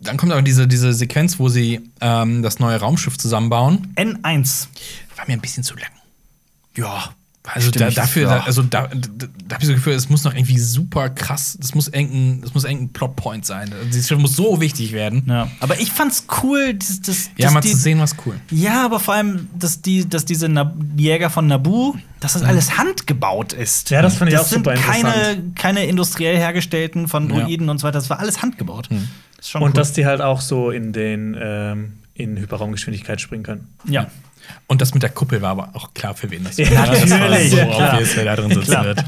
dann 0.00 0.16
kommt 0.18 0.32
aber 0.32 0.42
diese, 0.42 0.68
diese 0.68 0.92
Sequenz, 0.92 1.38
wo 1.38 1.48
sie 1.48 1.90
ähm, 2.00 2.42
das 2.42 2.58
neue 2.58 2.78
Raumschiff 2.78 3.16
zusammenbauen. 3.16 3.94
N1. 3.96 4.68
War 5.16 5.26
mir 5.26 5.32
ein 5.34 5.40
bisschen 5.40 5.62
zu 5.62 5.74
lang. 5.76 5.90
Ja. 6.76 7.14
Also 7.46 7.70
da, 7.70 7.90
dafür, 7.90 8.22
für. 8.22 8.34
da, 8.34 8.40
also 8.44 8.62
da, 8.62 8.86
da, 8.86 9.26
da 9.46 9.54
habe 9.56 9.62
ich 9.62 9.66
so 9.66 9.72
das 9.72 9.82
Gefühl, 9.82 9.92
es 9.92 10.08
muss 10.08 10.24
noch 10.24 10.32
irgendwie 10.32 10.58
super 10.58 11.10
krass, 11.10 11.58
das 11.60 11.74
muss 11.74 11.88
irgendein, 11.88 12.40
das 12.40 12.54
muss 12.54 12.64
irgendein 12.64 12.94
Plotpoint 12.94 13.44
sein. 13.44 13.70
Also 13.70 13.84
Dieses 13.84 14.08
Schiff 14.08 14.18
muss 14.18 14.34
so 14.34 14.62
wichtig 14.62 14.92
werden. 14.92 15.24
Ja. 15.28 15.50
Aber 15.60 15.78
ich 15.78 15.92
fand's 15.92 16.26
cool, 16.42 16.72
dass, 16.72 17.02
dass, 17.02 17.30
Ja, 17.36 17.50
mal 17.50 17.60
die, 17.60 17.72
zu 17.72 17.76
sehen, 17.76 18.00
was 18.00 18.16
cool. 18.24 18.40
Ja, 18.50 18.82
aber 18.86 18.98
vor 18.98 19.12
allem, 19.12 19.48
dass, 19.58 19.82
die, 19.82 20.08
dass 20.08 20.24
diese 20.24 20.48
Nab 20.48 20.74
Jäger 20.96 21.28
von 21.28 21.46
Naboo, 21.46 21.94
dass 22.20 22.32
das 22.32 22.42
alles 22.44 22.78
handgebaut 22.78 23.52
ist. 23.52 23.90
Ja, 23.90 24.00
das 24.00 24.16
fand 24.16 24.30
ich 24.30 24.38
das 24.38 24.46
auch 24.46 24.50
sind 24.50 24.64
super 24.64 24.74
keine, 24.76 25.08
interessant. 25.08 25.56
keine 25.56 25.84
industriell 25.84 26.38
hergestellten 26.38 27.08
von 27.08 27.28
Ja. 27.28 27.42
Droiden 27.42 27.68
und 27.68 27.76
so 27.76 27.86
weiter. 27.86 27.98
Das 27.98 28.08
war 28.08 28.20
alles 28.20 28.40
handgebaut. 28.40 28.88
Das 28.90 29.46
ist 29.46 29.50
schon 29.50 29.60
und 29.62 29.68
cool. 29.68 29.74
dass 29.74 29.92
die 29.92 30.06
halt 30.06 30.22
auch 30.22 30.40
so 30.40 30.70
in 30.70 30.94
den 30.94 31.36
ähm, 31.38 31.98
in 32.14 32.38
Hyperraumgeschwindigkeit 32.38 33.20
springen 33.20 33.42
können. 33.42 33.68
ja. 33.84 34.06
Und 34.66 34.80
das 34.80 34.94
mit 34.94 35.02
der 35.02 35.10
Kuppel 35.10 35.42
war 35.42 35.50
aber 35.50 35.70
auch 35.74 35.94
klar, 35.94 36.14
für 36.14 36.30
wen 36.30 36.44
das 36.44 36.56
Ja, 36.56 36.70
war. 36.70 36.86
Das 36.86 37.10
war 37.10 37.18
natürlich, 37.18 37.50
so 37.50 37.56
ja, 37.58 37.66
obvious, 37.94 38.16
wer 38.16 38.24
da 38.24 38.36
drin 38.36 38.54
sitzen 38.54 38.84
wird. 38.84 39.04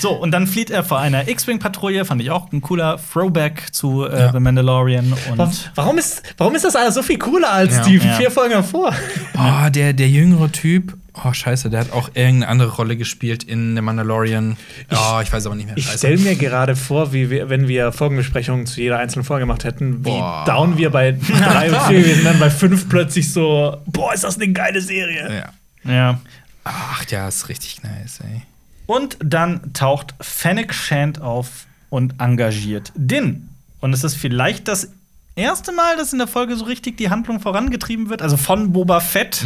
So, 0.00 0.12
und 0.12 0.30
dann 0.30 0.46
flieht 0.46 0.70
er 0.70 0.84
vor 0.84 0.98
einer 0.98 1.28
X-Wing-Patrouille, 1.28 2.04
fand 2.04 2.20
ich 2.22 2.30
auch 2.30 2.50
ein 2.52 2.60
cooler 2.60 2.98
Throwback 3.12 3.72
zu 3.72 4.06
äh, 4.06 4.18
Ja. 4.20 4.32
The 4.32 4.40
Mandalorian. 4.40 5.12
Warum, 5.28 5.38
Und 5.48 5.70
warum, 5.74 5.98
ist, 5.98 6.22
warum 6.36 6.54
ist 6.54 6.64
das 6.64 6.76
alles 6.76 6.94
so 6.94 7.02
viel 7.02 7.18
cooler 7.18 7.50
als 7.52 7.76
Ja. 7.76 7.82
die 7.84 7.96
Ja. 7.96 8.12
vier 8.14 8.30
Folgen 8.30 8.54
davor? 8.54 8.92
Oh, 9.38 9.68
der, 9.70 9.92
der 9.92 10.08
jüngere 10.08 10.50
Typ, 10.52 10.96
oh 11.24 11.32
scheiße, 11.32 11.70
der 11.70 11.80
hat 11.80 11.92
auch 11.92 12.08
irgendeine 12.14 12.48
andere 12.48 12.70
Rolle 12.76 12.96
gespielt 12.96 13.42
in 13.44 13.74
The 13.74 13.80
Mandalorian. 13.82 14.56
Oh, 14.92 15.20
ich 15.22 15.32
weiß 15.32 15.46
aber 15.46 15.54
nicht 15.54 15.66
mehr. 15.66 15.76
Ich 15.76 15.88
stelle 15.90 16.18
mir 16.18 16.36
gerade 16.36 16.76
vor, 16.76 17.12
wie 17.12 17.30
wir, 17.30 17.48
wenn 17.48 17.68
wir 17.68 17.92
Folgenbesprechungen 17.92 18.66
zu 18.66 18.80
jeder 18.80 18.98
einzelnen 18.98 19.24
Folge 19.24 19.42
gemacht 19.42 19.64
hätten, 19.64 20.00
wie 20.04 20.10
Boah. 20.10 20.44
down 20.46 20.76
wir 20.78 20.90
bei 20.90 21.12
drei 21.42 21.70
und 21.70 21.80
vier 21.82 22.00
gewesen 22.00 22.24
wären, 22.24 22.38
bei 22.38 22.50
fünf 22.50 22.88
plötzlich 22.88 23.32
so, 23.32 23.78
boah, 23.86 24.12
ist 24.12 24.24
das 24.24 24.36
eine 24.36 24.52
geile 24.52 24.80
Serie. 24.80 25.44
Ja. 25.84 25.92
ja. 25.92 26.20
Ach 26.64 27.04
ja, 27.08 27.28
ist 27.28 27.48
richtig 27.48 27.82
nice, 27.82 28.20
ey. 28.24 28.42
Und 28.86 29.18
dann 29.20 29.72
taucht 29.72 30.14
Fennec 30.20 30.72
Shand 30.72 31.20
auf 31.20 31.66
und 31.90 32.14
engagiert 32.20 32.92
Din. 32.94 33.48
Und 33.80 33.92
es 33.92 34.04
ist 34.04 34.16
vielleicht 34.16 34.68
das 34.68 34.90
erste 35.34 35.72
Mal, 35.72 35.96
dass 35.96 36.12
in 36.12 36.18
der 36.18 36.28
Folge 36.28 36.56
so 36.56 36.64
richtig 36.64 36.96
die 36.96 37.10
Handlung 37.10 37.40
vorangetrieben 37.40 38.08
wird, 38.08 38.22
also 38.22 38.36
von 38.36 38.72
Boba 38.72 39.00
Fett. 39.00 39.44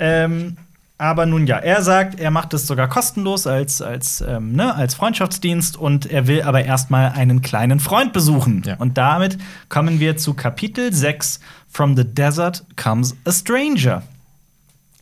Ähm, 0.00 0.56
aber 1.00 1.26
nun 1.26 1.46
ja, 1.46 1.58
er 1.58 1.82
sagt, 1.82 2.18
er 2.18 2.32
macht 2.32 2.52
es 2.54 2.66
sogar 2.66 2.88
kostenlos 2.88 3.46
als, 3.46 3.80
als, 3.80 4.20
ähm, 4.20 4.52
ne, 4.52 4.74
als 4.74 4.94
Freundschaftsdienst 4.94 5.76
und 5.76 6.06
er 6.06 6.26
will 6.26 6.42
aber 6.42 6.64
erstmal 6.64 7.12
einen 7.12 7.40
kleinen 7.40 7.78
Freund 7.78 8.12
besuchen. 8.12 8.64
Ja. 8.66 8.76
Und 8.78 8.98
damit 8.98 9.38
kommen 9.68 10.00
wir 10.00 10.16
zu 10.16 10.34
Kapitel 10.34 10.92
6 10.92 11.38
From 11.68 11.96
the 11.96 12.04
Desert 12.04 12.64
Comes 12.76 13.14
a 13.24 13.30
Stranger. 13.30 14.02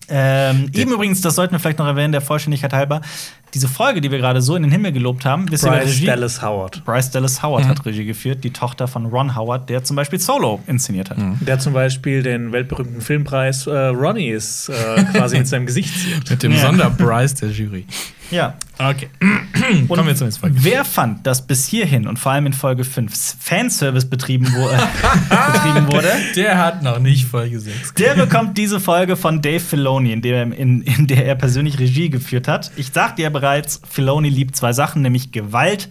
Ähm, 0.09 0.71
eben 0.73 0.93
übrigens, 0.93 1.21
das 1.21 1.35
sollten 1.35 1.53
wir 1.53 1.59
vielleicht 1.59 1.79
noch 1.79 1.87
erwähnen, 1.87 2.13
der 2.13 2.21
Vollständigkeit 2.21 2.73
halber. 2.73 3.01
Diese 3.55 3.69
Folge, 3.69 4.01
die 4.01 4.11
wir 4.11 4.19
gerade 4.19 4.43
so 4.43 4.55
in 4.57 4.63
den 4.63 4.73
Himmel 4.73 4.93
gelobt 4.93 5.25
haben, 5.25 5.51
wisst 5.51 5.65
ihr, 5.65 5.71
Bryce 5.71 5.87
Regie- 5.89 6.07
Dallas 6.07 6.43
Howard. 6.43 6.85
Bryce 6.85 7.11
Dallas 7.11 7.43
Howard 7.43 7.65
hat 7.67 7.87
Regie 7.87 8.05
geführt, 8.05 8.45
die 8.45 8.51
Tochter 8.53 8.87
von 8.89 9.07
Ron 9.07 9.35
Howard, 9.37 9.69
der 9.71 9.83
zum 9.85 9.97
Beispiel 9.97 10.19
Solo 10.19 10.61
inszeniert 10.67 11.11
hat. 11.11 11.19
Der 11.41 11.59
zum 11.59 11.73
Beispiel 11.73 12.23
den 12.23 12.53
weltberühmten 12.53 13.01
Filmpreis 13.01 13.67
äh, 13.67 13.71
Ronnie 13.71 14.29
ist 14.29 14.69
äh, 14.69 15.03
quasi 15.15 15.39
mit 15.39 15.49
seinem 15.49 15.67
Gesicht 15.67 15.95
ziert. 15.99 16.29
Mit 16.31 16.43
dem 16.43 16.53
Ja. 16.53 16.59
Sonderpreis 16.59 17.35
der 17.35 17.51
Jury. 17.51 17.87
Ja. 18.31 18.55
Okay. 18.79 19.09
Kommen 19.89 20.07
wir 20.07 20.15
zur 20.17 20.27
nächsten 20.27 20.41
Folge. 20.41 20.57
Wer 20.59 20.85
fand, 20.85 21.27
dass 21.27 21.47
bis 21.47 21.67
hierhin 21.67 22.07
und 22.09 22.19
vor 22.19 22.33
allem 22.33 22.47
in 22.47 22.53
Folge 22.53 22.85
5 22.85 23.37
Fanservice 23.39 24.05
betrieben, 24.05 24.53
wo, 24.55 24.69
äh, 24.69 24.77
betrieben 25.53 25.87
wurde, 25.91 26.09
Der 26.35 26.59
hat 26.59 26.83
noch 26.83 26.99
nicht 26.99 27.27
Folge 27.27 27.59
6. 27.59 27.95
der 27.95 28.15
bekommt 28.17 28.59
diese 28.59 28.81
Folge 28.81 29.17
von 29.17 29.41
Dave 29.41 29.61
Filoni, 29.61 30.13
in 30.13 30.21
der, 30.23 30.43
in, 30.43 30.83
in 30.83 31.07
der 31.07 31.25
er 31.25 31.37
persönlich 31.37 31.79
Regie 31.79 32.11
geführt 32.11 32.49
hat. 32.49 32.71
Ich 32.77 32.89
sagte 32.93 33.23
ja 33.23 33.31
bereits, 33.41 33.83
Filoni 33.87 34.31
liebt 34.31 34.57
zwei 34.57 34.73
Sachen, 34.73 35.03
nämlich 35.03 35.31
Gewalt 35.31 35.91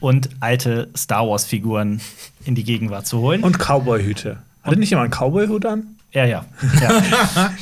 und 0.00 0.30
alte 0.40 0.88
Star 0.96 1.28
Wars-Figuren 1.28 2.00
in 2.46 2.54
die 2.54 2.64
Gegenwart 2.64 3.06
zu 3.06 3.18
holen. 3.18 3.42
Und 3.42 3.58
Cowboy-Hüte. 3.58 4.38
Hat 4.62 4.72
er 4.72 4.78
nicht 4.78 4.92
immer 4.92 5.02
einen 5.02 5.10
Cowboy-Hut 5.10 5.66
an? 5.66 5.96
Ja, 6.12 6.24
ja. 6.24 6.46
ja. 6.80 7.02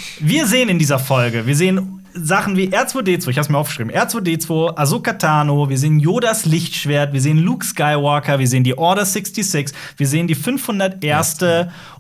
wir 0.21 0.47
sehen 0.47 0.69
in 0.69 0.79
dieser 0.79 1.01
Folge, 1.01 1.47
wir 1.49 1.57
sehen 1.57 2.05
Sachen 2.15 2.57
wie 2.57 2.69
R2D2, 2.69 3.29
ich 3.29 3.39
hab's 3.39 3.49
mir 3.49 3.59
aufgeschrieben, 3.59 3.93
R2D2, 3.93 4.77
Ahsoka 4.77 5.15
Tano, 5.15 5.69
wir 5.69 5.79
sehen 5.79 5.99
Yodas 5.99 6.45
Lichtschwert, 6.45 7.13
wir 7.13 7.21
sehen 7.21 7.39
Luke 7.39 7.67
Skywalker, 7.67 8.39
wir 8.39 8.47
sehen 8.47 8.63
die 8.63 8.79
Order 8.79 9.05
66, 9.05 9.77
wir 9.97 10.07
sehen 10.07 10.29
die 10.29 10.37
501. 10.37 11.39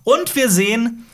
und 0.05 0.36
wir 0.36 0.51
sehen 0.51 1.05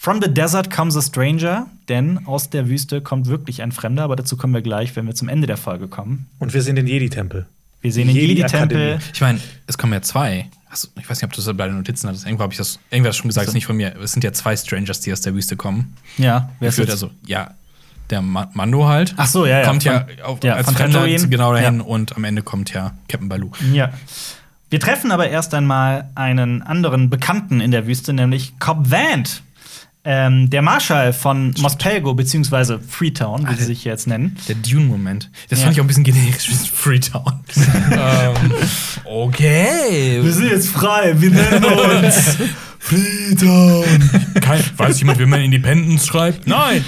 From 0.00 0.22
the 0.22 0.32
Desert 0.32 0.70
Comes 0.70 0.96
a 0.96 1.02
Stranger, 1.02 1.66
denn 1.88 2.24
aus 2.26 2.50
der 2.50 2.68
Wüste 2.68 3.00
kommt 3.00 3.26
wirklich 3.26 3.62
ein 3.62 3.72
Fremder, 3.72 4.04
aber 4.04 4.14
dazu 4.14 4.36
kommen 4.36 4.54
wir 4.54 4.62
gleich, 4.62 4.94
wenn 4.94 5.06
wir 5.06 5.14
zum 5.16 5.28
Ende 5.28 5.48
der 5.48 5.56
Folge 5.56 5.88
kommen. 5.88 6.26
Und 6.38 6.54
wir 6.54 6.62
sehen 6.62 6.76
den 6.76 6.86
Jedi-Tempel. 6.86 7.46
Wir 7.80 7.92
sehen 7.92 8.06
den. 8.06 8.16
Jedi-Tempel. 8.16 9.00
Ich 9.12 9.20
meine, 9.20 9.40
es 9.66 9.76
kommen 9.76 9.92
ja 9.92 10.00
zwei. 10.02 10.46
Du- 10.70 11.00
ich 11.00 11.10
weiß 11.10 11.18
nicht, 11.20 11.24
ob 11.24 11.32
du 11.32 11.42
das 11.42 11.56
bei 11.56 11.66
den 11.66 11.76
Notizen 11.76 12.08
hattest. 12.08 12.26
Irgendwo 12.26 12.44
habe 12.44 12.52
ich 12.52 12.58
das, 12.58 12.78
irgendwer 12.90 13.12
schon 13.12 13.26
gesagt, 13.28 13.48
ist 13.48 13.54
nicht 13.54 13.66
von 13.66 13.76
mir. 13.76 13.96
Es 14.00 14.12
sind 14.12 14.22
ja 14.22 14.32
zwei 14.32 14.56
Strangers, 14.56 15.00
die 15.00 15.12
aus 15.12 15.20
der 15.20 15.34
Wüste 15.34 15.56
kommen. 15.56 15.96
Ja, 16.16 16.50
wer 16.60 16.68
ist 16.68 16.78
also, 16.78 17.10
ja, 17.26 17.54
der 18.10 18.22
Ma 18.22 18.48
Mando 18.54 18.86
halt. 18.86 19.14
Ach 19.16 19.26
so, 19.26 19.46
ja, 19.46 19.60
ja, 19.60 19.66
Kommt 19.66 19.82
ja, 19.82 20.00
von- 20.06 20.24
auf, 20.24 20.44
ja, 20.44 20.54
als 20.54 20.70
Fremder 20.70 21.00
Tatooine. 21.00 21.28
genau 21.28 21.52
dahin 21.52 21.78
Ja. 21.78 21.84
und 21.84 22.16
am 22.16 22.22
Ende 22.24 22.42
kommt 22.42 22.72
ja 22.72 22.92
Captain 23.08 23.28
Baloo. 23.28 23.50
Ja. 23.72 23.92
Wir 24.70 24.78
treffen 24.80 25.10
aber 25.12 25.28
erst 25.30 25.54
einmal 25.54 26.10
einen 26.14 26.62
anderen 26.62 27.08
Bekannten 27.10 27.60
in 27.60 27.70
der 27.70 27.86
Wüste, 27.86 28.12
nämlich 28.12 28.58
Cobb 28.60 28.90
Vanth. 28.90 29.42
Ähm, 30.10 30.48
der 30.48 30.62
Marschall 30.62 31.12
von 31.12 31.52
Mospelgo, 31.58 32.14
beziehungsweise 32.14 32.80
Freetown, 32.80 33.46
wie 33.46 33.54
sie 33.56 33.64
sich 33.64 33.84
jetzt 33.84 34.06
nennen. 34.06 34.38
Der 34.48 34.54
Dune-Moment. 34.54 35.28
Das 35.50 35.58
Ja. 35.58 35.64
fand 35.66 35.76
ich 35.76 35.80
auch 35.80 35.84
ein 35.84 35.88
bisschen 35.88 36.04
generisch. 36.04 36.48
Freetown. 36.74 37.40
ähm, 37.92 38.34
okay. 39.04 40.22
sind 40.32 40.50
jetzt 40.50 40.70
frei, 40.70 41.14
wir 41.18 41.30
nennen 41.30 41.62
uns. 41.62 42.38
Freetown. 42.78 43.84
Kein, 44.40 44.62
weiß 44.78 44.98
jemand, 45.00 45.18
wie 45.18 45.26
man 45.26 45.40
Independence 45.42 46.06
schreibt? 46.06 46.46
Nein. 46.46 46.82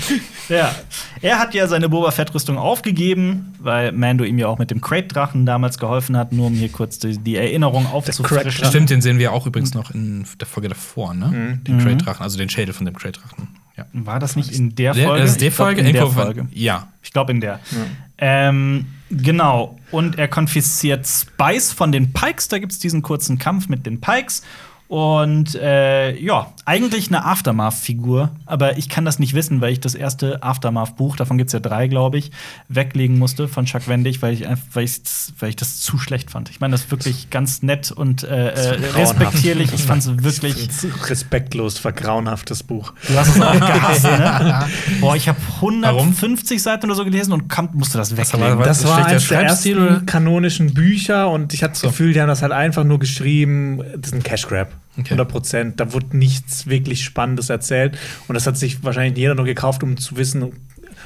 Ja. 0.51 0.75
Er 1.23 1.39
hat 1.39 1.55
ja 1.55 1.67
seine 1.67 1.89
Boba 1.89 2.11
Fett-Rüstung 2.11 2.59
aufgegeben, 2.59 3.55
weil 3.59 3.93
Mando 3.93 4.25
ihm 4.25 4.39
ja 4.39 4.49
auch 4.49 4.59
mit 4.59 4.71
dem 4.71 4.81
Crate-Drachen 4.81 5.47
damals 5.47 5.79
geholfen 5.79 6.17
hat, 6.17 6.33
nur 6.33 6.47
um 6.49 6.55
hier 6.55 6.69
kurz 6.71 6.99
die, 6.99 7.19
die 7.19 7.37
Erinnerung 7.37 7.87
aufzufrischen. 7.87 8.65
Stimmt, 8.67 8.91
den 8.91 9.01
sehen 9.01 9.19
wir 9.19 9.33
auch 9.33 9.47
übrigens 9.47 9.75
noch 9.75 9.91
in 9.91 10.27
der 10.39 10.47
Folge 10.47 10.69
davor, 10.69 11.15
ne? 11.15 11.61
Den 11.67 11.79
Crate-Drachen, 11.79 12.23
also 12.23 12.37
den 12.39 12.49
Schädel 12.51 12.75
von 12.75 12.85
dem 12.87 12.95
Crate-Drachen. 12.97 13.49
Ja. 13.77 13.87
War 13.93 14.19
das 14.19 14.37
nicht 14.37 14.53
in 14.53 14.75
der 14.75 14.93
Der, 14.93 15.07
Folge? 15.07 15.23
das 15.23 15.31
ist 15.33 15.39
glaub, 15.39 15.53
Folge? 15.53 15.81
in 15.81 15.93
der 15.93 16.07
Folge. 16.07 16.49
Ja. 16.53 16.89
Ich 17.03 17.13
glaube 17.13 17.33
in 17.33 17.41
der. 17.41 17.61
Ähm, 18.19 18.87
genau. 19.11 19.79
Und 19.91 20.19
er 20.19 20.29
konfisziert 20.29 21.07
Spice 21.07 21.73
von 21.73 21.91
den 21.91 22.13
Pikes. 22.13 22.49
Da 22.49 22.59
gibt 22.59 22.73
es 22.73 22.79
diesen 22.79 23.01
kurzen 23.03 23.39
Kampf 23.39 23.69
mit 23.69 23.87
den 23.87 24.01
Pikes. 24.01 24.43
Und 24.91 25.55
äh, 25.55 26.17
ja, 26.19 26.53
eigentlich 26.65 27.07
eine 27.09 27.25
Aftermath-Figur. 27.25 28.31
Aber 28.45 28.77
ich 28.77 28.89
kann 28.89 29.05
das 29.05 29.21
nicht 29.21 29.35
wissen, 29.35 29.61
weil 29.61 29.73
ich 29.73 29.79
das 29.79 29.95
erste 29.95 30.43
Aftermath-Buch, 30.43 31.15
davon 31.15 31.39
gibt 31.39 31.47
es 31.47 31.53
ja 31.53 31.61
drei, 31.61 31.87
glaube 31.87 32.19
ich, 32.19 32.33
weglegen 32.67 33.17
musste 33.17 33.47
von 33.47 33.67
Chuck 33.67 33.87
Wendig, 33.87 34.21
weil 34.21 34.35
ich, 34.35 34.49
einfach- 34.49 34.65
weil 34.73 34.83
ich, 34.83 35.01
weil 35.39 35.51
ich 35.51 35.55
das 35.55 35.79
zu 35.79 35.97
schlecht 35.97 36.33
fand. 36.33 36.51
Ich 36.51 36.59
meine, 36.59 36.73
das 36.73 36.81
ist 36.87 36.91
wirklich 36.91 37.31
ganz 37.31 37.63
nett 37.63 37.93
und 37.93 38.25
äh, 38.25 38.49
äh, 38.49 38.79
respektierlich. 38.97 39.73
Ich 39.73 39.83
fand 39.85 40.03
es 40.03 40.09
wirklich. 40.25 40.57
Respektlos, 41.09 41.79
vergrauenhaftes 41.79 42.65
Buch. 42.65 42.93
Du 43.07 43.15
hast 43.17 43.37
es 43.37 43.41
auch 43.41 43.53
gehasst, 43.61 44.03
ne? 44.03 44.67
Boah, 45.01 45.15
ich 45.15 45.29
habe 45.29 45.39
150 45.61 46.61
Seiten 46.61 46.87
oder 46.87 46.97
so 46.97 47.05
gelesen 47.05 47.33
und 47.33 47.49
kam, 47.49 47.69
musste 47.75 47.97
das 47.97 48.17
weglegen. 48.17 48.59
war- 48.59 48.65
Das 48.67 48.83
Was, 48.83 48.91
war 48.91 49.07
eines 49.07 49.29
der 49.29 49.37
Schreibstil, 49.37 49.79
ersten 49.87 50.07
kanonischen 50.07 50.75
Bücher 50.75 51.31
und 51.31 51.55
ich 51.55 51.63
hatte 51.63 51.75
das. 51.75 51.83
Gefühl, 51.83 52.13
die 52.13 52.21
haben 52.21 52.27
das 52.27 52.43
halt 52.43 52.51
einfach 52.51 52.83
nur 52.83 52.99
geschrieben. 52.99 53.79
Das 53.97 54.11
ist 54.11 54.15
ein 54.15 54.25
Cash 54.25 54.49
Grab. 54.49 54.69
Okay. 54.99 55.11
100 55.15 55.29
Prozent. 55.29 55.81
Da 55.81 55.93
wurde 55.93 56.17
nichts 56.17 56.67
wirklich 56.67 57.05
Spannendes 57.05 57.49
erzählt. 57.49 57.97
Und 58.29 58.35
das 58.35 58.47
hat 58.47 58.59
sich 58.59 58.83
wahrscheinlich 58.83 59.17
jeder 59.17 59.35
nur 59.35 59.45
gekauft, 59.45 59.83
um 59.83 59.97
zu 59.97 60.17
wissen, 60.17 60.53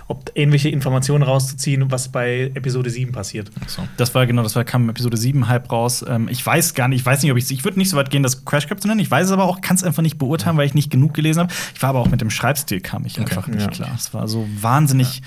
ob 0.09 0.31
irgendwelche 0.35 0.69
Informationen 0.69 1.23
rauszuziehen, 1.23 1.91
was 1.91 2.09
bei 2.11 2.51
Episode 2.55 2.91
7 2.91 3.13
passiert. 3.13 3.51
So. 3.67 3.87
Das 3.97 4.15
war 4.15 4.27
genau, 4.27 4.43
das 4.43 4.57
war, 4.57 4.65
kam 4.65 4.89
Episode 4.89 5.17
7 5.17 5.49
halb 5.49 5.71
raus. 5.71 6.05
Ähm, 6.07 6.29
ich 6.29 6.45
weiß 6.45 6.75
gar 6.75 6.89
nicht, 6.89 7.01
ich 7.01 7.07
weiß 7.07 7.23
nicht, 7.23 7.31
ob 7.31 7.39
ich 7.39 7.51
ich 7.51 7.65
würde 7.65 7.79
nicht 7.79 7.91
so 7.91 7.97
weit 7.97 8.11
gehen, 8.11 8.23
das 8.23 8.45
Crash 8.45 8.67
Cap 8.67 8.81
zu 8.81 8.89
nennen. 8.89 9.01
Ich 9.01 9.11
weiß 9.11 9.27
es 9.27 9.33
aber 9.33 9.45
auch, 9.45 9.61
kann 9.61 9.77
es 9.77 9.85
einfach 9.85 10.03
nicht 10.03 10.19
beurteilen, 10.19 10.57
weil 10.57 10.67
ich 10.67 10.75
nicht 10.75 10.91
genug 10.91 11.15
gelesen 11.15 11.41
habe. 11.41 11.53
Ich 11.75 11.83
war 11.83 11.91
aber 11.91 12.01
auch 12.01 12.11
mit 12.11 12.21
dem 12.21 12.31
Schreibstil 12.31 12.81
kam 12.81 13.05
ich 13.07 13.19
einfach 13.21 13.47
nicht 13.47 13.63
Ja. 13.63 13.69
klar. 13.69 13.93
Es 13.95 14.13
war 14.13 14.29
so 14.29 14.47
wahnsinnig 14.61 15.23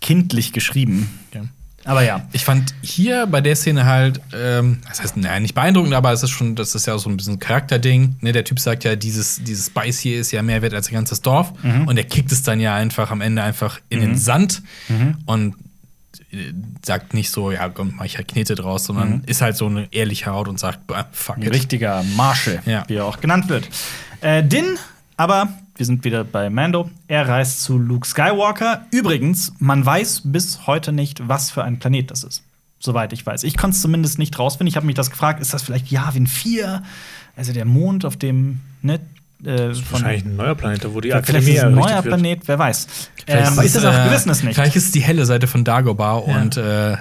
kindlich 0.00 0.52
geschrieben. 0.52 1.10
Ja. 1.34 1.42
Aber 1.84 2.02
ja. 2.02 2.26
Ich 2.32 2.44
fand 2.44 2.74
hier 2.82 3.26
bei 3.26 3.40
der 3.40 3.56
Szene 3.56 3.86
halt, 3.86 4.20
ähm, 4.34 4.78
das 4.88 5.00
heißt, 5.00 5.16
naja, 5.16 5.40
nicht 5.40 5.54
beeindruckend, 5.54 5.94
aber 5.94 6.12
es 6.12 6.22
ist 6.22 6.30
schon, 6.30 6.54
das 6.54 6.74
ist 6.74 6.86
ja 6.86 6.94
auch 6.94 6.98
so 6.98 7.08
ein 7.08 7.16
bisschen 7.16 7.34
ein 7.34 7.38
Charakterding. 7.38 8.16
Ne, 8.20 8.32
der 8.32 8.44
Typ 8.44 8.60
sagt 8.60 8.84
ja, 8.84 8.94
dieses, 8.96 9.42
dieses 9.42 9.66
Spice 9.66 9.98
hier 10.00 10.20
ist 10.20 10.30
ja 10.32 10.42
mehr 10.42 10.60
wert 10.60 10.74
als 10.74 10.88
ein 10.90 10.94
ganzes 10.94 11.22
Dorf. 11.22 11.52
Und 11.86 11.96
er 11.96 12.04
kickt 12.04 12.30
es 12.32 12.42
dann 12.42 12.60
ja 12.60 12.74
einfach 12.74 13.10
am 13.10 13.20
Ende 13.22 13.42
einfach 13.42 13.80
in 13.88 14.00
den 14.00 14.16
Sand 14.18 14.62
und 15.24 15.54
äh, 16.30 16.52
sagt 16.84 17.14
nicht 17.14 17.30
so, 17.30 17.52
ja, 17.52 17.68
komm, 17.70 17.94
mach 17.96 18.04
ich 18.04 18.16
halt 18.18 18.28
Knete 18.28 18.54
draus, 18.54 18.84
sondern 18.84 19.22
ist 19.24 19.40
halt 19.40 19.56
so 19.56 19.66
eine 19.66 19.88
ehrliche 19.92 20.26
Haut 20.26 20.48
und 20.48 20.58
sagt, 20.60 20.80
fuck 21.12 21.36
Ein 21.36 21.42
it. 21.44 21.54
richtiger 21.54 22.02
Marshal, 22.16 22.60
Ja. 22.66 22.84
wie 22.88 22.96
er 22.96 23.06
auch 23.06 23.20
genannt 23.20 23.48
wird. 23.48 23.66
Äh, 24.20 24.42
Din, 24.44 24.76
aber 25.16 25.48
wir 25.78 25.86
sind 25.86 26.04
wieder 26.04 26.24
bei 26.24 26.50
Mando. 26.50 26.90
Er 27.06 27.28
reist 27.28 27.62
zu 27.62 27.78
Luke 27.78 28.06
Skywalker. 28.06 28.86
Übrigens, 28.90 29.52
man 29.58 29.86
weiß 29.86 30.22
bis 30.24 30.66
heute 30.66 30.92
nicht, 30.92 31.28
was 31.28 31.50
für 31.50 31.62
ein 31.64 31.78
Planet 31.78 32.10
das 32.10 32.24
ist. 32.24 32.42
Soweit 32.80 33.12
ich 33.12 33.24
weiß. 33.24 33.44
Ich 33.44 33.56
konnte 33.56 33.74
es 33.74 33.82
zumindest 33.82 34.18
nicht 34.18 34.38
rausfinden. 34.38 34.68
Ich 34.68 34.76
habe 34.76 34.86
mich 34.86 34.94
das 34.94 35.10
gefragt, 35.10 35.40
ist 35.40 35.54
das 35.54 35.62
vielleicht 35.62 35.90
Yavin 35.90 36.26
4? 36.26 36.82
Also 37.36 37.52
der 37.52 37.64
Mond, 37.64 38.04
auf 38.04 38.16
dem, 38.16 38.60
ne? 38.82 39.00
Äh, 39.44 39.68
Wahrscheinlich 39.90 40.24
ein 40.24 40.34
neuer 40.34 40.56
Planet, 40.56 40.92
wo 40.92 41.00
die 41.00 41.10
vielleicht 41.10 41.28
Akademie 41.28 41.52
ist 41.52 41.62
ein 41.62 41.74
neuer. 41.74 42.02
Planet, 42.02 42.40
wer 42.46 42.58
weiß. 42.58 42.86
Ähm, 43.28 43.58
ist 43.60 43.76
es 43.76 43.84
auch, 43.84 43.92
wir 43.92 44.10
wissen 44.10 44.30
es 44.30 44.42
nicht. 44.42 44.56
Vielleicht 44.56 44.74
ist 44.74 44.86
es 44.86 44.90
die 44.90 45.00
helle 45.00 45.26
Seite 45.26 45.46
von 45.46 45.62
Dagobah 45.62 46.14
und 46.14 46.56
äh, 46.56 46.96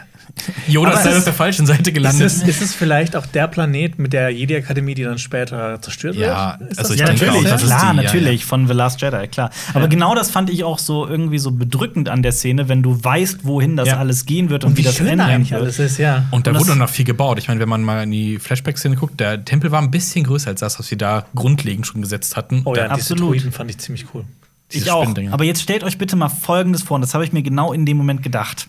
Yoda 0.68 0.92
ist 0.92 1.08
auf 1.18 1.24
der 1.24 1.34
falschen 1.34 1.66
Seite 1.66 1.90
Ist 1.90 1.94
gelandet. 1.94 2.26
es, 2.28 2.42
ist 2.44 2.62
es 2.62 2.74
vielleicht 2.76 3.16
auch 3.16 3.26
der 3.26 3.48
Planet 3.48 4.00
mit 4.00 4.14
der 4.14 4.30
Jedi-Akademie, 4.30 4.94
die 4.94 5.04
dann 5.04 5.18
später 5.18 5.82
zerstört 5.82 6.16
Ja, 6.16 6.58
wird? 6.60 6.72
Ist 6.72 6.80
also 6.80 6.94
ich 6.94 7.00
ja, 7.00 7.06
denke 7.08 7.26
natürlich, 7.26 7.46
auch, 7.48 7.52
das 7.52 7.62
ist 7.64 7.68
klar, 7.68 7.80
die, 7.94 7.98
ja, 7.98 8.04
natürlich, 8.04 8.46
von 8.46 8.68
The 8.68 8.74
Last 8.74 9.02
Jedi, 9.02 9.28
klar. 9.28 9.50
Aber 9.74 9.88
genau 9.88 10.16
das 10.16 10.32
fand 10.32 10.50
ich 10.50 10.64
auch 10.64 10.80
so 10.80 11.08
irgendwie 11.08 11.40
so 11.40 11.52
bedrückend 11.52 12.10
an 12.10 12.24
der 12.24 12.32
Szene, 12.32 12.70
wenn 12.70 12.84
du 12.84 13.04
weißt, 13.04 13.46
wohin 13.46 13.76
das 13.78 13.88
Ja. 13.88 13.98
alles 13.98 14.26
gehen 14.26 14.50
wird 14.50 14.64
und, 14.64 14.72
und 14.72 14.78
wie 14.78 14.84
das 14.84 15.00
enden 15.00 15.22
eigentlich 15.22 15.52
wird. 15.52 15.62
alles 15.62 15.80
ist, 15.80 15.98
ja. 15.98 16.26
Und 16.32 16.48
da 16.48 16.52
Und 16.52 16.60
wurde 16.60 16.76
noch 16.76 16.90
viel 16.90 17.06
gebaut. 17.06 17.38
Ich 17.40 17.48
meine, 17.48 17.60
wenn 17.60 17.70
man 17.70 17.84
mal 17.84 18.04
in 18.04 18.12
die 18.12 18.40
Flashback-Szene 18.40 18.96
guckt, 18.96 19.20
der 19.20 19.44
Tempel 19.46 19.72
war 19.72 19.82
ein 19.82 19.92
bisschen 19.92 20.24
größer 20.24 20.50
als 20.50 20.60
das, 20.60 20.80
was 20.80 20.90
wir 20.92 20.98
da 20.98 21.26
grundlegend 21.36 21.86
schon 21.88 22.02
gesetzt 22.02 22.36
hatten. 22.36 22.62
Oh 22.66 22.76
ja, 22.76 22.88
Da- 22.88 22.96
diese 22.96 23.14
absolut. 23.14 23.34
Druiden 23.34 23.52
fand 23.52 23.70
ich 23.70 23.78
ziemlich 23.78 24.06
cool. 24.14 24.24
diese 24.72 24.86
Ich 24.86 24.92
auch. 24.92 25.08
Aber 25.32 25.44
jetzt 25.44 25.62
stellt 25.62 25.84
euch 25.84 25.98
bitte 25.98 26.16
mal 26.16 26.30
Folgendes 26.30 26.84
vor, 26.84 26.96
und 26.96 27.02
das 27.02 27.14
habe 27.14 27.24
ich 27.24 27.32
mir 27.34 27.42
genau 27.44 27.74
in 27.74 27.86
dem 27.86 27.98
Moment 27.98 28.24
gedacht. 28.24 28.68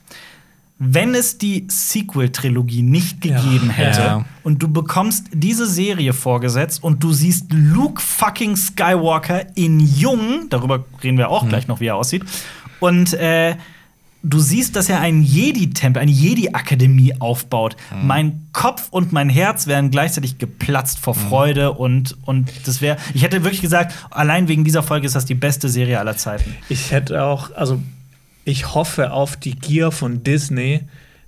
Wenn 0.81 1.15
es 1.15 1.39
die 1.39 1.67
Sequel-Trilogie 1.69 2.83
nicht 2.83 3.25
Ja. 3.25 3.41
gegeben 3.41 3.71
hätte 3.71 4.01
Ja. 4.01 4.25
und 4.45 4.63
du 4.63 4.69
bekommst 4.69 5.27
diese 5.33 5.67
Serie 5.67 6.13
vorgesetzt 6.13 6.83
und 6.85 7.03
du 7.03 7.13
siehst 7.13 7.47
Luke 7.53 8.01
fucking 8.01 8.57
Skywalker 8.57 9.57
in 9.57 9.81
jung, 9.81 10.47
darüber 10.51 10.85
reden 11.03 11.19
wir 11.19 11.31
auch 11.31 11.43
Mhm. 11.43 11.49
gleich 11.49 11.67
noch, 11.69 11.81
wie 11.81 11.87
er 11.87 11.97
aussieht, 11.97 12.23
und 12.79 13.13
äh, 13.15 13.57
du 14.23 14.39
siehst, 14.39 14.77
dass 14.77 14.89
er 14.89 15.01
einen 15.01 15.23
Jedi-Tempel, 15.25 16.01
eine 16.01 16.11
Jedi-Akademie 16.13 17.15
aufbaut. 17.21 17.77
Mein 18.03 18.47
Kopf 18.53 18.89
und 18.91 19.13
mein 19.13 19.29
Herz 19.31 19.67
wären 19.67 19.91
gleichzeitig 19.91 20.39
geplatzt 20.39 20.99
vor 21.01 21.15
Freude 21.15 21.73
und, 21.73 22.17
und 22.25 22.51
das 22.67 22.81
wäre, 22.81 22.99
ich 23.15 23.23
hätte 23.23 23.43
wirklich 23.43 23.63
gesagt, 23.63 23.95
allein 24.11 24.47
wegen 24.47 24.63
dieser 24.65 24.83
Folge 24.85 25.07
ist 25.07 25.17
das 25.17 25.25
die 25.25 25.35
beste 25.35 25.69
Serie 25.69 25.99
aller 25.99 26.17
Zeiten. 26.17 26.55
Ich 26.69 26.91
hätte 26.93 27.25
auch, 27.25 27.51
also 27.57 27.81
ich 28.49 28.75
hoffe 28.75 29.13
auf 29.13 29.37
die 29.37 29.55
Gier 29.55 29.91
von 29.91 30.23
Disney, 30.25 30.81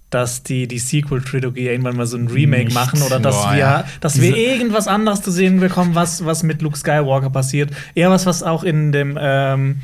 dass 0.08 0.42
die 0.42 0.66
die 0.66 0.78
Sequel-Trilogie 0.78 1.66
irgendwann 1.68 1.96
mal 1.96 2.06
so 2.06 2.16
ein 2.16 2.26
Remake 2.28 2.64
Nicht. 2.64 2.74
machen 2.74 3.02
oder 3.02 3.20
dass 3.20 3.36
Boah, 3.42 3.52
wir, 3.52 3.58
ja. 3.58 3.84
dass 4.00 4.20
wir 4.20 4.36
irgendwas 4.36 4.88
anderes 4.88 5.22
zu 5.22 5.30
sehen 5.30 5.60
bekommen, 5.60 5.94
was, 5.94 6.24
was 6.24 6.42
mit 6.42 6.62
Luke 6.62 6.76
Skywalker 6.76 7.30
passiert. 7.30 7.70
Eher 7.94 8.10
was, 8.10 8.26
was 8.26 8.42
auch 8.42 8.64
in 8.64 8.90
dem 8.90 9.16
ähm, 9.20 9.76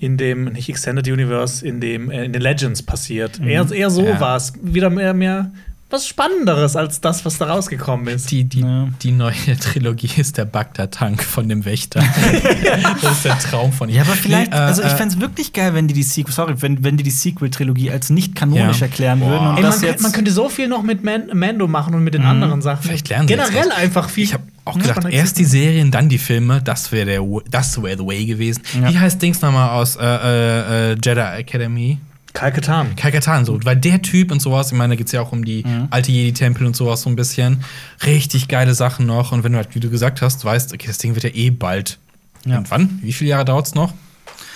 in 0.00 0.16
dem 0.16 0.44
nicht 0.46 0.68
Extended 0.70 1.06
Universe, 1.06 1.64
in 1.64 1.78
dem 1.80 2.10
äh, 2.10 2.24
in 2.24 2.32
den 2.32 2.42
Legends 2.42 2.82
passiert. 2.82 3.38
Eher, 3.40 3.70
eher 3.70 3.90
so 3.90 4.06
Ja. 4.06 4.18
war 4.18 4.36
es. 4.36 4.54
Wieder 4.62 4.88
mehr 4.90 5.14
mehr 5.14 5.52
was 5.90 6.06
Spannenderes 6.06 6.76
als 6.76 7.00
das, 7.00 7.24
was 7.24 7.38
da 7.38 7.46
rausgekommen 7.46 8.06
ist. 8.08 8.30
Die, 8.30 8.44
die, 8.44 8.60
Ja. 8.60 8.88
die 9.02 9.12
neue 9.12 9.34
Trilogie 9.60 10.10
ist 10.16 10.38
der 10.38 10.44
Bagdad-Tank 10.44 11.22
von 11.22 11.48
dem 11.48 11.64
Wächter. 11.64 12.00
das 13.02 13.12
ist 13.12 13.24
der 13.24 13.38
Traum 13.38 13.72
von 13.72 13.88
ihm. 13.88 13.96
Ja, 13.96 14.02
aber 14.02 14.12
vielleicht, 14.12 14.50
Nee, 14.52 14.56
äh, 14.56 14.60
also 14.60 14.82
ich 14.82 14.88
äh, 14.92 14.96
fände 14.96 15.14
es 15.14 15.20
wirklich 15.20 15.52
geil, 15.52 15.74
wenn 15.74 15.88
die 15.88 15.94
die 15.94 16.02
Sequel, 16.02 16.32
sorry, 16.32 16.54
wenn, 16.62 16.82
wenn 16.84 16.96
die 16.96 17.02
die 17.04 17.10
Sequel-Trilogie 17.10 17.90
als 17.90 18.10
nicht 18.10 18.34
kanonisch 18.34 18.78
Ja. 18.80 18.86
erklären 18.86 19.20
Boah. 19.20 19.30
würden 19.30 19.46
und 19.48 19.56
Ey, 19.56 19.62
das 19.62 19.70
man, 19.76 19.80
könnte, 19.80 19.86
jetzt. 19.86 20.02
man 20.02 20.12
könnte 20.12 20.30
so 20.32 20.48
viel 20.48 20.68
noch 20.68 20.82
mit 20.82 21.02
Man 21.04 21.24
Mando 21.34 21.66
machen 21.66 21.94
und 21.94 22.04
mit 22.04 22.14
den 22.14 22.22
anderen 22.22 22.62
Sachen. 22.62 22.82
Vielleicht 22.82 23.08
lernen 23.08 23.28
sie 23.28 23.34
jetzt 23.34 23.50
Generell 23.50 23.70
was. 23.70 23.76
einfach 23.78 24.08
viel. 24.10 24.24
Ich 24.24 24.34
habe 24.34 24.44
auch 24.64 24.76
Ja, 24.76 24.82
gedacht, 24.94 25.06
erst 25.12 25.38
die 25.38 25.44
Serien, 25.44 25.90
dann 25.90 26.08
die 26.08 26.18
Filme. 26.18 26.60
Das 26.62 26.92
wäre 26.92 27.06
der, 27.06 27.22
das 27.50 27.82
wäre 27.82 27.96
the 27.98 28.06
way 28.06 28.24
gewesen. 28.26 28.62
Ja. 28.80 28.90
Wie 28.90 28.98
heißt 28.98 29.20
Dings 29.20 29.40
nochmal 29.42 29.70
aus 29.70 29.96
äh, 29.96 30.04
äh, 30.04 30.92
äh, 30.92 30.96
Jedi 31.02 31.20
Academy? 31.20 31.98
Kalkatan. 32.32 32.96
Kalkatan, 32.96 33.44
so, 33.44 33.58
weil 33.64 33.76
der 33.76 34.02
Typ 34.02 34.30
und 34.30 34.40
sowas, 34.40 34.70
ich 34.70 34.78
meine, 34.78 34.92
da 34.92 34.96
geht 34.96 35.06
es 35.06 35.12
ja 35.12 35.20
auch 35.20 35.32
um 35.32 35.44
die 35.44 35.64
alte 35.90 36.12
Jedi-Tempel 36.12 36.66
und 36.66 36.76
sowas 36.76 37.02
so 37.02 37.10
ein 37.10 37.16
bisschen. 37.16 37.64
Richtig 38.06 38.48
geile 38.48 38.74
Sachen 38.74 39.06
noch. 39.06 39.32
Und 39.32 39.44
wenn 39.44 39.52
du 39.52 39.58
halt, 39.58 39.74
wie 39.74 39.80
du 39.80 39.90
gesagt 39.90 40.22
hast, 40.22 40.44
weißt, 40.44 40.72
okay, 40.72 40.86
das 40.86 40.98
Ding 40.98 41.14
wird 41.14 41.24
ja 41.24 41.30
eh 41.30 41.50
bald. 41.50 41.98
Ja. 42.44 42.54
Irgendwann? 42.54 43.00
Wie 43.02 43.12
viele 43.12 43.30
Jahre 43.30 43.44
dauert 43.44 43.66
es 43.66 43.74
noch? 43.74 43.92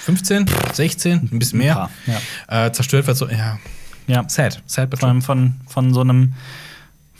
15? 0.05 0.47
16? 0.73 1.31
Ein 1.33 1.39
bisschen 1.39 1.59
mehr? 1.59 1.75
paar, 1.75 1.91
ja. 2.49 2.67
Äh, 2.67 2.73
zerstört 2.73 3.07
wird 3.07 3.17
so, 3.17 3.29
ja. 3.29 3.59
ja. 4.07 4.25
Sad. 4.29 4.63
Sad, 4.67 4.91
but 4.91 5.01
Vor 5.01 5.09
allem 5.09 5.23
von, 5.23 5.55
von 5.67 5.93
so 5.95 6.01
einem 6.01 6.35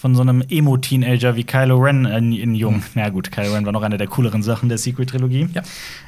von 0.05 0.15
so 0.15 0.21
einem 0.21 0.45
Emo-Teenager 0.51 1.35
wie 1.35 1.45
Kylo 1.45 1.79
Ren 1.79 2.05
in, 2.05 2.33
in 2.35 2.55
Jung. 2.55 2.83
Na 2.95 3.09
gut, 3.09 3.33
Kylo 3.33 3.55
Ren 3.55 3.65
war 3.65 3.73
noch 3.73 3.81
eine 3.81 3.97
der 3.97 4.07
cooleren 4.07 4.43
Sachen 4.43 4.69
der 4.69 4.77
Sequel-Trilogie. 4.77 5.49
Ja. 5.55 5.63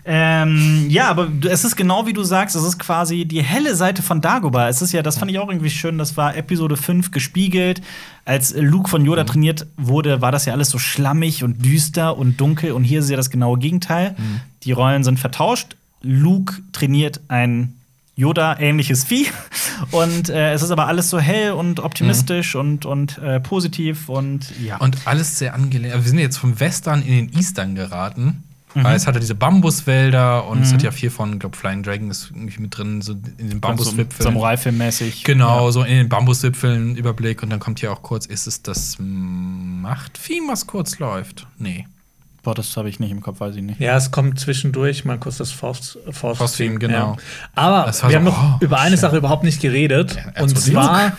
Ähm, 0.05 0.85
ja, 0.91 1.09
aber 1.09 1.29
es 1.49 1.65
ist 1.65 1.77
genau 1.77 2.07
wie 2.07 2.13
du 2.13 2.23
sagst, 2.23 2.55
es 2.57 2.63
ist 2.63 2.79
quasi 2.79 3.25
die 3.25 3.43
helle 3.43 3.75
Seite 3.75 4.03
von 4.03 4.21
Dagobah. 4.21 4.69
Es 4.69 4.83
ist 4.83 4.93
ja, 4.93 5.01
das 5.01 5.17
fand 5.17 5.31
ich 5.31 5.39
auch 5.39 5.49
irgendwie 5.49 5.71
schön, 5.71 5.97
das 5.97 6.15
war 6.19 6.37
Episode 6.37 6.77
5 6.77 7.11
gespiegelt. 7.11 7.81
Als 8.27 8.55
Luke 8.55 8.91
von 8.91 9.03
Yoda 9.03 9.25
trainiert 9.25 9.67
wurde, 9.79 10.21
war 10.21 10.31
das 10.31 10.45
ja 10.45 10.53
alles 10.53 10.69
so 10.69 10.79
schlammig 10.79 11.43
und 11.43 11.65
düster 11.65 12.19
und 12.19 12.39
dunkel. 12.39 12.73
Und 12.73 12.85
hier 12.85 13.01
ist 13.01 13.09
ja 13.09 13.17
das 13.17 13.31
genaue 13.31 13.59
Gegenteil. 13.59 14.15
Die 14.65 14.73
Rollen 14.73 15.05
sind 15.05 15.19
vertauscht. 15.19 15.75
Luke 16.03 16.57
trainiert 16.73 17.23
ein 17.29 17.73
Yoda-ähnliches 18.15 19.05
Vieh. 19.05 19.29
Und 19.91 20.29
äh, 20.29 20.53
es 20.53 20.63
ist 20.63 20.71
aber 20.71 20.87
alles 20.87 21.11
so 21.11 21.19
hell 21.19 21.53
und 21.53 21.81
optimistisch 21.81 22.55
und, 22.55 22.87
und 22.87 23.19
äh, 23.19 23.41
positiv 23.41 24.09
und 24.09 24.53
ja. 24.61 24.77
Und 24.79 25.07
alles 25.07 25.39
sehr 25.39 25.55
angelehnt. 25.55 25.95
Wir 25.95 26.03
sind 26.03 26.19
jetzt 26.19 26.39
vom 26.39 26.59
Western 26.59 27.03
in 27.03 27.29
den 27.29 27.39
Eastern 27.39 27.75
geraten. 27.75 28.43
Weil 28.83 28.95
es 28.95 29.07
hat 29.07 29.15
ja 29.15 29.21
diese 29.21 29.35
Bambuswälder 29.35 30.47
und 30.47 30.61
es 30.61 30.71
hat 30.71 30.83
ja 30.83 30.91
viel 30.91 31.09
von, 31.09 31.39
glaube 31.39 31.57
Flying 31.57 31.83
Dragon 31.83 32.11
ist 32.11 32.31
irgendwie 32.35 32.61
mit 32.61 32.77
drin, 32.77 33.01
so 33.01 33.13
in 33.39 33.49
den 33.49 33.59
Bambuswipfeln. 33.59 34.23
Samurai-Film-mäßig. 34.23 35.25
Genau, 35.25 35.71
so 35.71 35.83
in 35.83 35.97
den 35.97 36.09
Bambuswipfeln 36.11 36.95
Überblick 36.95 37.43
und 37.43 37.49
dann 37.49 37.59
kommt 37.59 37.81
hier 37.81 37.91
auch 37.91 38.03
kurz, 38.03 38.27
ist 38.27 38.47
es 38.47 38.61
das 38.61 38.97
Machtvieh, 38.99 40.43
was 40.47 40.67
kurz 40.67 40.99
läuft? 40.99 41.47
Nee. 41.57 41.87
Boah, 42.47 42.55
das 42.55 42.77
habe 42.77 42.89
ich 42.89 43.01
nicht 43.01 43.11
im 43.11 43.23
Kopf, 43.23 43.41
weiß 43.41 43.57
ich 43.57 43.63
nicht. 43.63 43.81
Ja, 43.81 43.97
es 43.97 44.13
kommt 44.13 44.39
zwischendurch 44.39 45.05
mal 45.05 45.19
kurz 45.19 45.39
das 45.39 45.51
Force, 45.51 45.99
Force, 46.13 46.39
Force 46.39 46.53
Theme, 46.57 46.79
genau. 46.79 47.17
Ja. 47.17 47.17
Aber 47.57 47.87
wir 47.87 47.93
so, 47.93 48.05
haben 48.07 48.23
noch 48.23 48.61
oh, 48.61 48.65
über 48.65 48.79
eine 48.79 48.93
shit. 48.93 49.01
Sache 49.01 49.17
überhaupt 49.17 49.43
nicht 49.43 49.61
geredet. 49.61 50.15
Ja, 50.15 50.45
und 50.45 50.57
R2D2. 50.57 50.71
zwar 50.71 51.13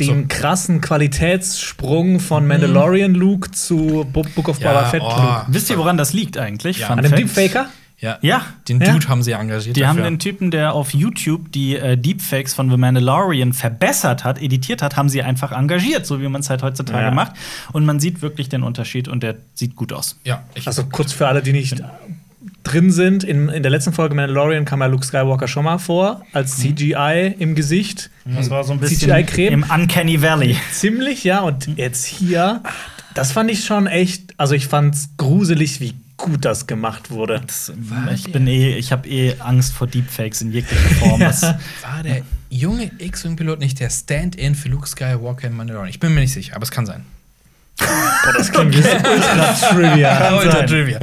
den 0.00 0.22
So. 0.22 0.26
krassen 0.26 0.80
Qualitätssprung 0.80 2.18
von 2.18 2.48
Mandalorian 2.48 3.14
Luke 3.14 3.52
zu 3.52 4.04
Book 4.12 4.48
of 4.48 4.58
Ja, 4.58 4.72
Boba 4.72 4.84
Fett 4.86 5.02
oh. 5.04 5.08
Luke. 5.08 5.44
Wisst 5.46 5.70
ihr, 5.70 5.78
woran 5.78 5.96
das 5.96 6.12
liegt 6.12 6.36
eigentlich? 6.36 6.80
Ja. 6.80 6.88
An 6.88 7.00
dem. 7.00 7.14
Deepfaker? 7.14 7.66
Ja. 8.02 8.18
Ja. 8.20 8.42
Den 8.68 8.80
Ja. 8.80 8.92
Dude 8.92 9.08
haben 9.08 9.22
sie 9.22 9.32
engagiert. 9.32 9.76
Die 9.76 9.86
haben 9.86 9.96
dafür. 9.96 10.10
den 10.10 10.18
Typen, 10.18 10.50
der 10.50 10.74
auf 10.74 10.92
YouTube 10.92 11.50
die 11.52 11.76
äh, 11.76 11.96
Deepfakes 11.96 12.52
von 12.52 12.68
The 12.70 12.76
Mandalorian 12.76 13.52
verbessert 13.52 14.24
hat, 14.24 14.42
editiert 14.42 14.82
hat, 14.82 14.96
haben 14.96 15.08
sie 15.08 15.22
einfach 15.22 15.52
engagiert, 15.52 16.04
so 16.04 16.20
wie 16.20 16.28
man 16.28 16.40
es 16.42 16.50
halt 16.50 16.62
heutzutage 16.62 17.04
Ja. 17.06 17.10
macht. 17.12 17.32
Und 17.72 17.86
man 17.86 18.00
sieht 18.00 18.20
wirklich 18.20 18.48
den 18.48 18.62
Unterschied 18.64 19.08
und 19.08 19.22
der 19.22 19.36
sieht 19.54 19.76
gut 19.76 19.92
aus. 19.92 20.18
Ja, 20.24 20.42
ich, 20.54 20.66
Also 20.66 20.84
kurz 20.84 21.12
für 21.12 21.28
alle, 21.28 21.42
die 21.42 21.52
nicht 21.52 21.80
drin 22.64 22.90
sind. 22.90 23.22
In, 23.24 23.48
in 23.48 23.62
der 23.62 23.70
letzten 23.70 23.92
Folge 23.92 24.14
Mandalorian 24.16 24.64
kam 24.64 24.80
ja 24.80 24.86
Luke 24.86 25.06
Skywalker 25.06 25.46
schon 25.46 25.64
mal 25.64 25.78
vor, 25.78 26.24
als 26.32 26.56
CGI 26.58 27.34
im 27.38 27.54
Gesicht. 27.54 28.10
Das 28.24 28.50
war 28.50 28.64
so 28.64 28.72
ein 28.72 28.80
CGI-Creme. 28.82 29.52
im 29.52 29.62
Uncanny 29.72 30.20
Valley. 30.22 30.56
Ziemlich, 30.72 31.22
ja. 31.24 31.40
Und 31.40 31.68
jetzt 31.78 32.04
hier, 32.04 32.62
das 33.14 33.30
fand 33.32 33.48
ich 33.50 33.64
schon 33.64 33.86
echt, 33.86 34.34
also 34.38 34.54
ich 34.54 34.66
fand's 34.66 35.10
gruselig, 35.18 35.80
wie 35.80 35.94
gut 36.22 36.44
das 36.44 36.66
gemacht 36.66 37.10
wurde. 37.10 37.42
Das, 37.46 37.72
ich 38.14 38.32
bin 38.32 38.46
eh, 38.46 38.76
ich 38.76 38.92
habe 38.92 39.08
eh 39.08 39.38
Angst 39.40 39.72
vor 39.72 39.86
Deepfakes 39.86 40.40
in 40.40 40.52
jeglicher 40.52 40.94
Form. 40.94 41.20
Das, 41.20 41.42
war 41.42 42.02
der 42.02 42.22
junge 42.48 42.90
X-Wing-Pilot 42.98 43.58
nicht 43.58 43.80
der 43.80 43.90
Stand-in 43.90 44.54
für 44.54 44.68
Luke 44.68 44.86
Skywalker 44.86 45.48
in 45.48 45.56
Mandalorian? 45.56 45.90
Ich 45.90 46.00
bin 46.00 46.14
mir 46.14 46.20
nicht 46.20 46.32
sicher, 46.32 46.54
aber 46.54 46.62
es 46.62 46.70
kann 46.70 46.86
sein. 46.86 47.04
Boah, 47.78 48.32
das 48.36 48.52
klingt 48.52 48.74
so 48.74 48.80
ultra 48.80 49.52
trivia. 49.72 50.34
Ultra. 50.38 50.62
Trivia. 50.66 51.00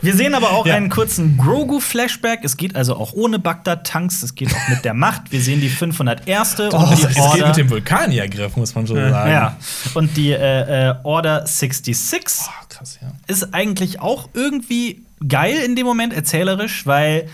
Wir 0.00 0.14
sehen 0.16 0.34
aber 0.34 0.50
auch 0.52 0.64
Ja. 0.66 0.76
einen 0.76 0.88
kurzen 0.88 1.36
Grogu-Flashback. 1.36 2.40
Es 2.44 2.56
geht 2.56 2.74
also 2.76 2.96
auch 2.96 3.12
ohne 3.12 3.38
Bagdad-Tanks, 3.38 4.22
es 4.22 4.34
geht 4.34 4.54
auch 4.54 4.68
mit 4.68 4.84
der 4.84 4.94
Macht. 4.94 5.30
Wir 5.32 5.40
sehen 5.40 5.60
die 5.60 5.68
501. 5.68 6.60
und 6.60 6.74
Oh, 6.74 6.94
die 6.96 7.02
es 7.02 7.32
geht 7.34 7.46
mit 7.46 7.56
dem 7.56 7.70
Vulkanier-Griff, 7.70 8.56
muss 8.56 8.74
man 8.74 8.86
schon 8.86 8.96
sagen. 8.96 9.30
ja. 9.30 9.56
Und 9.94 10.16
die 10.16 10.30
äh, 10.30 10.90
äh, 10.90 10.94
Order 11.02 11.46
66 11.46 12.46
Oh, 12.48 12.50
krass, 12.68 12.98
ja. 13.02 13.08
ist 13.26 13.52
eigentlich 13.52 14.00
auch 14.00 14.28
irgendwie 14.32 15.02
geil 15.28 15.56
in 15.64 15.76
dem 15.76 15.86
Moment, 15.86 16.12
erzählerisch, 16.14 16.86
weil 16.86 17.28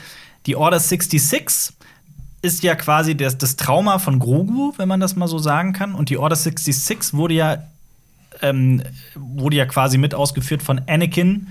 die 0.46 0.56
Order 0.56 0.80
66 0.80 1.74
ist 2.42 2.62
ja 2.62 2.74
quasi 2.74 3.16
das, 3.16 3.36
das 3.38 3.56
Trauma 3.56 3.98
von 3.98 4.18
Grogu, 4.18 4.72
wenn 4.76 4.88
man 4.88 5.00
das 5.00 5.14
mal 5.16 5.28
so 5.28 5.38
sagen 5.38 5.72
kann. 5.72 5.94
Und 5.94 6.08
die 6.08 6.16
Order 6.18 6.36
66 6.36 7.14
wurde 7.14 7.34
ja, 7.34 7.58
ähm, 8.42 8.82
wurde 9.14 9.56
ja 9.56 9.66
quasi 9.66 9.98
mit 9.98 10.14
ausgeführt 10.14 10.62
von 10.62 10.80
Anakin 10.86 11.48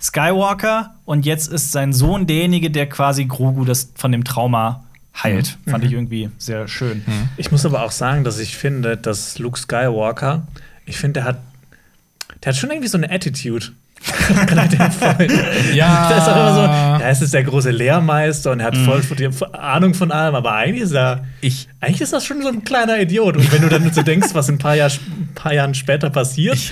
Skywalker. 0.00 0.94
Und 1.04 1.26
jetzt 1.26 1.48
ist 1.52 1.72
sein 1.72 1.92
Sohn 1.92 2.26
derjenige, 2.26 2.70
der 2.70 2.88
quasi 2.88 3.24
Grogu 3.24 3.64
das 3.64 3.92
von 3.94 4.12
dem 4.12 4.24
Trauma 4.24 4.84
heilt. 5.22 5.58
Fand 5.66 5.84
ich 5.84 5.92
irgendwie 5.92 6.30
sehr 6.38 6.68
schön. 6.68 7.02
Ich 7.36 7.50
muss 7.50 7.64
aber 7.64 7.82
auch 7.82 7.90
sagen, 7.90 8.24
dass 8.24 8.38
ich 8.38 8.56
finde, 8.56 8.96
dass 8.96 9.38
Luke 9.38 9.58
Skywalker, 9.58 10.46
ich 10.84 10.98
finde, 10.98 11.20
der 11.20 11.24
hat, 11.24 11.38
der 12.42 12.52
hat 12.52 12.56
schon 12.56 12.70
irgendwie 12.70 12.88
so 12.88 12.98
eine 12.98 13.10
Attitude. 13.10 13.66
Voll. 14.00 15.26
Ja. 15.74 16.08
Das 16.10 16.22
ist 16.22 16.28
auch 16.28 16.36
immer 16.36 16.54
so, 16.54 16.60
ja, 16.62 17.00
es 17.10 17.22
ist 17.22 17.34
der 17.34 17.44
große 17.44 17.70
Lehrmeister 17.70 18.52
und 18.52 18.60
er 18.60 18.66
hat 18.66 18.76
voll 18.76 19.00
die 19.18 19.28
Ahnung 19.52 19.94
von 19.94 20.12
allem, 20.12 20.34
aber 20.34 20.52
eigentlich 20.54 20.82
ist 20.82 20.92
er, 20.92 21.24
Ich, 21.40 21.68
eigentlich 21.80 22.00
ist 22.02 22.12
das 22.12 22.24
schon 22.24 22.40
so 22.42 22.48
ein 22.48 22.64
kleiner 22.64 23.00
Idiot. 23.00 23.36
Und 23.36 23.52
wenn 23.52 23.62
du 23.62 23.68
dann 23.68 23.92
so 23.92 24.02
denkst, 24.02 24.28
was 24.32 24.48
ein 24.48 24.58
paar, 24.58 24.74
Jahr, 24.76 24.90
ein 24.90 25.28
paar 25.34 25.52
Jahren 25.54 25.74
später 25.74 26.10
passiert, 26.10 26.54
ich, 26.56 26.70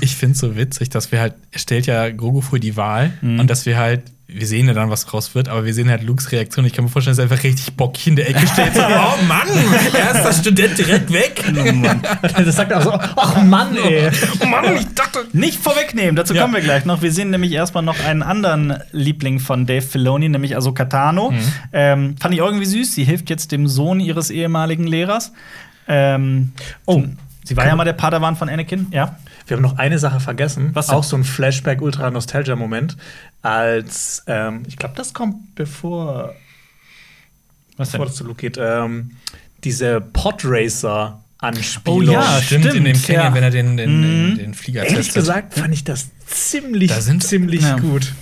ich 0.00 0.16
finde 0.16 0.32
es 0.34 0.38
so 0.40 0.56
witzig, 0.56 0.88
dass 0.90 1.12
wir 1.12 1.20
halt, 1.20 1.34
er 1.52 1.58
stellt 1.58 1.86
ja 1.86 2.10
Grogu 2.10 2.40
vor 2.40 2.58
die 2.58 2.76
Wahl 2.76 3.12
Mhm. 3.20 3.40
und 3.40 3.50
dass 3.50 3.66
wir 3.66 3.76
halt, 3.78 4.02
wir 4.26 4.46
sehen 4.46 4.66
ja 4.66 4.72
dann, 4.72 4.88
was 4.88 5.12
raus 5.12 5.34
wird, 5.34 5.48
aber 5.48 5.66
wir 5.66 5.74
sehen 5.74 5.90
halt 5.90 6.02
Lukes 6.02 6.32
Reaktion. 6.32 6.64
Ich 6.64 6.72
kann 6.72 6.84
mir 6.84 6.90
vorstellen, 6.90 7.14
dass 7.16 7.24
er 7.26 7.30
einfach 7.30 7.44
richtig 7.44 7.74
bockig 7.76 8.06
in 8.06 8.16
der 8.16 8.28
Ecke 8.30 8.46
steht. 8.46 8.74
So, 8.74 8.80
oh 8.82 9.22
Mann, 9.28 9.46
er 9.92 10.14
ist 10.14 10.24
das 10.24 10.38
Student 10.38 10.78
direkt 10.78 11.12
weg. 11.12 11.44
das 12.44 12.56
sagt 12.56 12.70
er 12.72 12.78
auch 12.78 12.82
so, 12.82 12.92
ach 12.92 13.42
Mann, 13.44 13.76
ey. 13.76 14.10
Oh 14.42 14.46
Mann, 14.46 14.76
ich 14.76 14.86
dachte. 14.94 15.26
Nicht 15.34 15.58
vorwegnehmen, 15.62 16.16
dazu 16.16 16.32
Ja. 16.34 16.42
kommen 16.42 16.54
wir 16.54 16.62
gleich 16.62 16.86
noch. 16.86 17.02
Wir 17.02 17.12
sehen 17.12 17.30
nämlich 17.30 17.52
erstmal 17.52 17.82
noch 17.82 18.02
einen 18.02 18.22
anderen 18.22 18.78
Liebling 18.92 19.40
von 19.40 19.66
Dave 19.66 19.82
Filoni, 19.82 20.28
nämlich 20.30 20.56
Ahsoka 20.56 20.86
Tano. 20.86 21.30
Mhm. 21.30 21.40
Ähm, 21.72 22.16
fand 22.18 22.32
ich 22.34 22.40
irgendwie 22.40 22.66
süß. 22.66 22.94
Sie 22.94 23.04
hilft 23.04 23.28
jetzt 23.28 23.52
dem 23.52 23.68
Sohn 23.68 24.00
ihres 24.00 24.30
ehemaligen 24.30 24.86
Lehrers. 24.86 25.32
Ähm, 25.86 26.52
oh, 26.86 27.02
sie 27.44 27.56
war 27.58 27.66
ja 27.66 27.76
mal 27.76 27.84
der 27.84 27.92
Padawan 27.92 28.36
von 28.36 28.48
Anakin, 28.48 28.86
ja. 28.90 29.16
Wir 29.46 29.56
haben 29.56 29.62
noch 29.62 29.76
eine 29.78 29.98
Sache 29.98 30.20
vergessen. 30.20 30.70
Was 30.72 30.86
denn? 30.86 30.94
Auch 30.96 31.04
so 31.04 31.16
ein 31.16 31.24
Flashback-Ultra-Nostalgia-Moment. 31.24 32.96
Als, 33.42 34.22
ähm, 34.26 34.62
ich 34.66 34.76
glaube, 34.76 34.94
das 34.96 35.12
kommt 35.12 35.54
bevor, 35.54 36.34
Was 37.76 37.90
bevor 37.90 38.06
das 38.06 38.14
zu 38.16 38.24
Luke 38.24 38.40
geht, 38.40 38.56
ähm, 38.58 39.12
diese 39.64 40.00
Podracer. 40.00 41.20
Anspielung. 41.38 41.98
Oh 42.08 42.12
ja, 42.12 42.40
stimmt, 42.40 42.64
in 42.66 42.84
dem 42.84 42.94
stimmt, 42.94 43.06
Canyon, 43.18 43.24
ja. 43.26 43.34
wenn 43.34 43.42
er 43.42 43.50
den, 43.50 43.76
den, 43.76 44.02
den, 44.02 44.30
Mhm. 44.30 44.38
den 44.38 44.54
Flieger 44.54 44.82
Ehrlich 44.84 44.96
testet. 45.08 45.14
gesagt 45.16 45.54
fand 45.54 45.74
ich 45.74 45.84
das 45.84 46.06
ziemlich, 46.26 46.88
Da 46.90 47.02
sind- 47.02 47.22
ziemlich 47.22 47.60
Ja. 47.60 47.76
gut. 47.78 48.14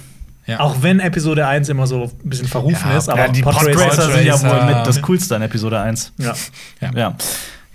Ja. 0.47 0.59
Auch 0.59 0.82
wenn 0.82 0.99
Episode 0.99 1.47
1 1.47 1.69
immer 1.69 1.86
so 1.86 2.11
ein 2.24 2.28
bisschen 2.28 2.49
verrufen 2.49 2.90
Ja, 2.90 2.99
ist, 2.99 3.09
aber 3.09 3.27
ja, 3.27 3.28
die 3.28 3.43
Podracer- 3.43 3.70
Podracer 3.70 4.11
sind 4.12 4.24
ja 4.27 4.40
wohl 4.43 4.65
mit 4.74 4.86
das 4.89 5.01
Coolste 5.03 5.36
an 5.36 5.43
Episode 5.43 5.78
1. 5.78 6.12
Ja. 6.19 6.35
Ja. 6.81 6.90
Ja. 6.97 7.16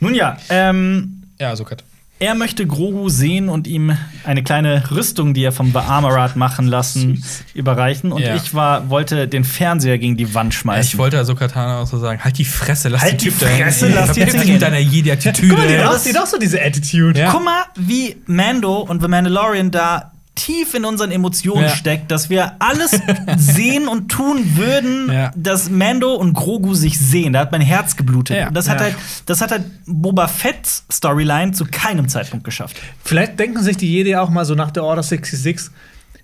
Nun 0.01 0.13
ja, 0.15 0.35
ähm, 0.49 1.23
Ja, 1.39 1.55
so 1.55 1.63
cut. 1.63 1.85
Er 2.19 2.33
möchte 2.33 2.65
Grogu 2.65 3.09
sehen 3.09 3.47
und 3.47 3.67
ihm 3.67 3.95
eine 4.23 4.43
kleine 4.43 4.89
Rüstung, 4.89 5.33
die 5.35 5.43
er 5.43 5.51
vom 5.51 5.75
Armorat 5.75 6.35
machen 6.35 6.67
lassen, 6.67 7.23
überreichen. 7.53 8.11
Und 8.11 8.21
Ja. 8.21 8.35
ich 8.35 8.53
war, 8.55 8.89
wollte 8.89 9.27
den 9.27 9.43
Fernseher 9.43 9.99
gegen 9.99 10.17
die 10.17 10.33
Wand 10.33 10.53
schmeißen. 10.53 10.93
Ich 10.93 10.97
wollte 10.97 11.17
also 11.17 11.35
Katana 11.35 11.81
auch 11.81 11.87
so 11.87 11.99
sagen, 11.99 12.23
halt 12.23 12.37
die 12.37 12.45
Fresse, 12.45 12.89
lass 12.89 13.01
Halt 13.03 13.21
die 13.21 13.25
Typ 13.29 13.35
Fresse, 13.35 13.89
lass 13.89 14.13
die 14.13 14.25
dich 14.25 14.47
mit 14.47 14.61
deiner 14.61 14.79
Jedi-Attitüde. 14.79 15.49
Guck 15.49 15.57
mal, 15.59 15.67
die 15.67 15.77
hat 15.77 16.15
doch 16.15 16.25
so 16.25 16.39
diese 16.39 16.59
Attitude. 16.61 17.19
Ja. 17.19 17.31
Guck 17.31 17.43
mal, 17.43 17.65
wie 17.75 18.17
Mando 18.25 18.79
und 18.79 19.01
The 19.01 19.07
Mandalorian 19.07 19.69
da 19.69 20.11
tief 20.37 20.73
in 20.73 20.85
unseren 20.85 21.11
Emotionen 21.11 21.63
Ja. 21.63 21.69
steckt, 21.75 22.11
dass 22.11 22.29
wir 22.29 22.53
alles 22.59 22.91
sehen 23.37 23.87
und 23.89 24.07
tun 24.09 24.55
würden, 24.55 25.11
Ja. 25.11 25.31
dass 25.35 25.69
Mando 25.69 26.13
und 26.15 26.33
Grogu 26.33 26.73
sich 26.75 26.97
sehen. 26.97 27.33
Da 27.33 27.39
hat 27.41 27.51
mein 27.51 27.59
Herz 27.61 27.95
geblutet. 27.97 28.37
Ja. 28.37 28.47
Und 28.47 28.53
das 28.53 28.69
hat 28.69 28.79
halt, 28.79 28.95
das 29.25 29.41
hat 29.41 29.51
halt 29.51 29.63
Boba 29.85 30.27
Fett's 30.27 30.85
Storyline 30.91 31.51
zu 31.51 31.65
keinem 31.65 32.07
Zeitpunkt 32.07 32.45
geschafft. 32.45 32.77
Vielleicht 33.03 33.37
denken 33.39 33.61
sich 33.61 33.75
die 33.77 33.91
Jedi 33.91 34.15
auch 34.15 34.29
mal 34.29 34.45
so 34.45 34.55
nach 34.55 34.71
der 34.71 34.83
Order 34.83 35.03
66, 35.03 35.71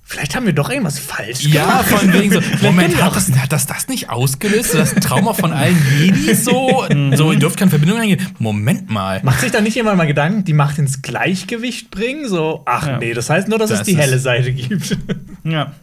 vielleicht 0.04 0.36
haben 0.36 0.46
wir 0.46 0.54
doch 0.54 0.70
irgendwas 0.70 1.00
falsch 1.00 1.44
Ja, 1.46 1.82
gemacht. 1.82 1.86
von 1.88 2.14
wegen 2.14 2.32
so. 2.34 2.42
Moment, 2.62 3.02
hat 3.02 3.16
das, 3.16 3.32
hat 3.38 3.52
das 3.52 3.66
das 3.66 3.88
nicht 3.88 4.10
ausgelöst? 4.10 4.74
Das 4.76 4.94
Trauma 4.96 5.34
von 5.34 5.52
allen 5.54 5.78
Jedis 6.00 6.46
so? 6.46 6.86
so, 7.16 7.32
ihr 7.32 7.40
dürft 7.40 7.58
keine 7.58 7.70
Verbindung 7.72 8.00
eingehen. 8.00 8.26
Moment 8.40 8.90
mal. 8.90 9.22
Macht 9.24 9.40
sich 9.42 9.52
da 9.52 9.62
nicht 9.62 9.76
jemand 9.76 9.98
mal 9.98 10.06
Gedanken, 10.06 10.44
die 10.44 10.54
Macht 10.54 10.78
ins 10.78 11.02
Gleichgewicht 11.02 11.90
bringen? 11.92 12.28
So, 12.28 12.62
ach 12.66 12.86
Ja. 12.88 12.98
nee, 13.00 13.14
das 13.14 13.30
heißt 13.30 13.48
nur, 13.48 13.58
dass 13.60 13.70
Das 13.70 13.80
es 13.82 13.86
die 13.86 13.98
helle 13.98 14.20
Seite 14.20 14.52
gibt. 14.54 14.98
Ja. 15.44 15.74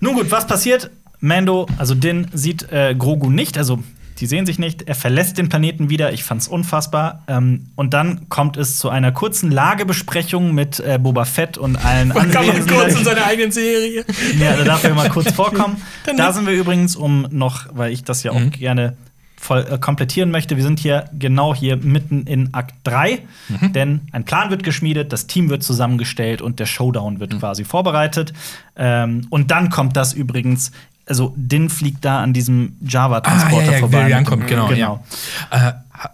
Nun 0.00 0.14
gut, 0.14 0.30
was 0.30 0.46
passiert? 0.46 0.90
Mando, 1.20 1.66
also 1.78 1.94
Din, 1.94 2.26
sieht 2.34 2.70
äh, 2.70 2.94
Grogu 2.98 3.30
nicht, 3.30 3.56
also 3.56 3.82
die 4.20 4.26
sehen 4.26 4.46
sich 4.46 4.58
nicht. 4.58 4.82
Er 4.82 4.94
verlässt 4.94 5.38
den 5.38 5.48
Planeten 5.48 5.90
wieder. 5.90 6.12
Ich 6.12 6.22
fand's 6.24 6.46
unfassbar. 6.48 7.22
Ähm, 7.26 7.66
und 7.74 7.94
dann 7.94 8.28
kommt 8.28 8.56
es 8.56 8.78
zu 8.78 8.88
einer 8.88 9.12
kurzen 9.12 9.50
Lagebesprechung 9.50 10.54
mit 10.54 10.80
äh, 10.80 10.98
Boba 11.00 11.24
Fett 11.24 11.58
und 11.58 11.76
allen 11.76 12.10
Kann 12.12 12.46
man 12.46 12.66
kurz 12.66 12.96
in 12.96 13.04
seiner 13.04 13.26
eigenen 13.26 13.52
Serie. 13.52 14.04
Ja, 14.38 14.56
da 14.56 14.64
darf 14.64 14.84
er 14.84 14.94
mal 14.94 15.08
kurz 15.10 15.32
vorkommen. 15.32 15.76
Da 16.16 16.32
sind 16.32 16.46
wir 16.46 16.54
übrigens, 16.54 16.96
um 16.96 17.26
noch, 17.30 17.66
weil 17.72 17.92
ich 17.92 18.04
das 18.04 18.22
ja 18.22 18.30
auch 18.32 18.38
Mhm. 18.40 18.50
gerne 18.50 18.96
voll 19.36 19.66
äh, 19.70 19.78
komplettieren 19.78 20.30
möchte. 20.30 20.56
Wir 20.56 20.62
sind 20.62 20.78
hier 20.78 21.10
genau 21.18 21.54
hier 21.54 21.76
mitten 21.76 22.22
in 22.26 22.54
Akt 22.54 22.74
3, 22.84 23.20
Mhm. 23.48 23.72
denn 23.72 24.00
ein 24.12 24.24
Plan 24.24 24.48
wird 24.50 24.62
geschmiedet, 24.64 25.12
das 25.12 25.26
Team 25.26 25.50
wird 25.50 25.62
zusammengestellt 25.62 26.40
und 26.40 26.60
der 26.60 26.66
Showdown 26.66 27.14
Mhm. 27.14 27.20
wird 27.20 27.38
quasi 27.40 27.64
vorbereitet. 27.64 28.32
Ähm, 28.76 29.26
und 29.30 29.50
dann 29.50 29.70
kommt 29.70 29.96
das 29.96 30.12
übrigens, 30.14 30.72
also 31.06 31.32
Din 31.36 31.68
fliegt 31.70 32.04
da 32.04 32.22
an 32.22 32.32
diesem 32.32 32.76
Java-Transporter 32.86 33.56
Ah, 33.58 33.64
ja, 33.66 33.72
ja, 33.72 33.78
vorbei. 33.78 34.14
ankommen, 34.16 34.42
dem- 34.42 34.48
genau, 34.48 34.68
genau. 34.68 35.04
Äh, 35.50 35.72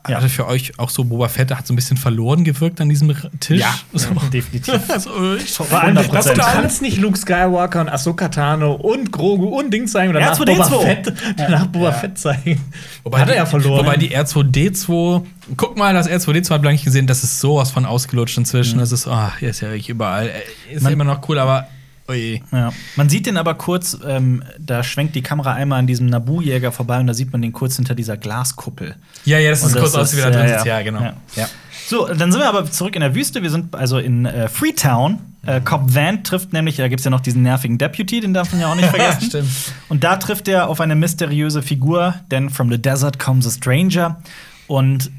Ja. 0.09 0.17
Hatte 0.19 0.29
für 0.29 0.47
euch 0.47 0.79
auch 0.79 0.91
so 0.91 1.05
Boba 1.05 1.29
Fett, 1.29 1.49
der 1.51 1.57
hat 1.59 1.67
so 1.67 1.73
ein 1.73 1.77
bisschen 1.77 1.97
verloren 1.97 2.45
gewirkt 2.45 2.83
an 2.83 2.91
diesem 2.91 3.13
Tisch? 3.41 3.61
Ja, 3.61 3.75
so. 3.95 4.11
definitiv. 4.33 4.79
Also, 4.91 5.11
ich- 5.37 5.51
Vor 5.51 5.67
allem, 5.73 5.97
100%. 5.97 6.35
du 6.35 6.41
kannst 6.41 6.83
nicht 6.83 6.99
Luke 6.99 7.17
Skywalker 7.17 7.81
und 7.81 7.89
Ahsoka 7.89 8.29
Tano 8.29 8.75
und 8.75 9.11
Grogu 9.11 9.47
und 9.59 9.73
Ding 9.73 9.89
zeigen 9.89 10.15
und 10.15 10.21
danach 10.21 10.39
R2D2. 10.39 10.47
Boba 10.71 10.81
Fett, 10.81 11.13
danach 11.39 11.67
Boba 11.67 11.93
Fett 11.93 12.19
zeigen. 12.19 12.61
Wobei 13.05 13.21
Hat 13.21 13.29
er 13.29 13.33
die- 13.33 13.39
ja 13.39 13.47
verloren. 13.47 13.87
Wobei 13.87 13.97
die 13.97 14.15
R2D2, 14.15 15.25
guck 15.57 15.77
mal, 15.79 15.95
das 15.95 16.09
R2D2 16.09 16.51
hat 16.51 16.63
nicht 16.63 16.85
gesehen, 16.85 17.07
das 17.07 17.25
ist 17.25 17.41
sowas 17.41 17.71
von 17.71 17.87
ausgelutscht 17.87 18.37
inzwischen. 18.37 18.79
Das 18.81 18.93
ist, 18.93 19.09
ah, 19.09 19.33
hier 19.39 19.49
ist 19.51 19.61
ja 19.61 19.69
wirklich 19.69 19.89
überall. 19.89 20.29
Äh, 20.29 20.75
Ist 20.75 20.83
Man- 20.83 20.93
immer 20.93 21.05
noch 21.05 21.27
cool, 21.29 21.39
aber 21.39 21.67
oje. 22.11 22.41
Ja. 22.53 22.73
Man 22.97 23.09
sieht 23.09 23.27
den 23.27 23.37
aber 23.37 23.55
kurz, 23.55 23.99
ähm, 24.07 24.43
da 24.59 24.83
schwenkt 24.83 25.15
die 25.15 25.23
Kamera 25.23 25.55
einmal 25.55 25.79
an 25.79 25.87
diesem 25.87 26.07
Naboo-Jäger 26.07 26.73
vorbei 26.73 27.01
und 27.01 27.07
da 27.07 27.15
sieht 27.15 27.33
man 27.33 27.41
den 27.41 27.53
kurz 27.53 27.77
hinter 27.77 27.95
dieser 27.95 28.17
Glaskuppel. 28.17 28.97
Ja, 29.25 29.39
ja, 29.39 29.51
das 29.51 29.63
ist 29.63 29.77
kurz 29.77 29.95
aus, 29.95 30.17
wie 30.17 30.21
da 30.21 30.31
drin 30.31 30.49
ja, 30.49 30.49
sitzen. 30.49 30.69
Ja, 30.69 30.83
genau. 30.83 31.01
Ja. 31.37 31.49
So, 31.87 32.07
dann 32.07 32.31
sind 32.31 32.41
wir 32.41 32.49
aber 32.49 32.71
zurück 32.71 32.95
in 32.95 33.01
der 33.01 33.15
Wüste. 33.15 33.43
Wir 33.43 33.51
sind 33.51 33.75
also 33.75 33.99
in 33.99 34.27
äh, 34.27 34.49
Freetown. 34.49 35.19
Äh, 35.47 35.61
Cobb 35.61 35.95
Van 35.95 36.23
trifft 36.23 36.53
nämlich, 36.53 36.77
da 36.77 36.89
gibt 36.89 37.01
es 37.01 37.05
ja 37.05 37.11
noch 37.11 37.21
diesen 37.21 37.43
nervigen 37.43 37.79
Deputy, 37.79 38.21
den 38.21 38.35
darf 38.35 38.53
man 38.53 38.61
ja 38.61 38.71
auch 38.71 38.75
nicht 38.75 38.89
vergessen. 38.91 39.23
Stimmt. 39.23 39.51
Und 39.89 40.05
da 40.05 40.17
trifft 40.17 40.49
er 40.49 40.69
auf 40.69 40.81
eine 40.81 40.95
mysteriöse 40.95 41.63
Figur, 41.63 42.15
denn 42.31 42.51
from 42.51 42.71
the 42.71 42.81
desert 42.81 43.19
comes 43.19 43.47
a 43.47 43.51
stranger. 43.51 44.21
Und 44.67 45.11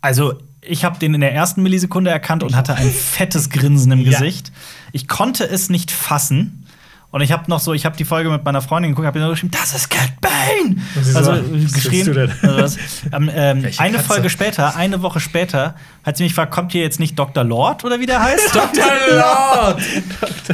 also, 0.00 0.34
ich 0.66 0.84
habe 0.84 0.98
den 0.98 1.14
in 1.14 1.20
der 1.20 1.32
ersten 1.34 1.62
Millisekunde 1.62 2.10
erkannt 2.10 2.42
und 2.42 2.54
hatte 2.56 2.74
ein 2.74 2.90
fettes 2.90 3.50
Grinsen 3.50 3.92
im 3.92 4.00
Ja. 4.00 4.18
Gesicht. 4.18 4.52
Ich 4.92 5.08
konnte 5.08 5.44
es 5.44 5.70
nicht 5.70 5.90
fassen. 5.90 6.60
Und 7.10 7.20
ich 7.20 7.30
habe 7.30 7.44
noch 7.46 7.60
so, 7.60 7.72
ich 7.74 7.84
habe 7.86 7.96
die 7.96 8.04
Folge 8.04 8.28
mit 8.28 8.44
meiner 8.44 8.60
Freundin 8.60 8.90
geguckt, 8.90 9.06
habe 9.06 9.20
nur 9.20 9.30
geschrieben, 9.30 9.52
das 9.52 9.72
ist 9.72 9.88
Cat 9.88 10.20
Bane. 10.20 10.82
So, 11.00 11.16
Also 11.16 11.30
was 11.30 11.38
äh, 11.38 11.72
geschrien. 11.72 12.06
willst 12.06 12.06
du 12.08 12.12
denn? 12.12 12.50
Also 12.56 12.78
ähm, 13.12 13.30
ähm, 13.32 13.70
eine? 13.78 14.00
Folge 14.00 14.28
später, 14.30 14.74
eine 14.74 15.00
Woche 15.00 15.20
später, 15.20 15.76
hat 16.02 16.16
sie 16.16 16.24
mich 16.24 16.32
gefragt, 16.32 16.50
kommt 16.52 16.72
hier 16.72 16.82
jetzt 16.82 16.98
nicht 16.98 17.16
Dr. 17.16 17.44
Lord 17.44 17.84
oder 17.84 18.00
wie 18.00 18.06
der 18.06 18.20
heißt? 18.20 18.52
Dr. 18.52 18.84
Lord! 19.12 19.80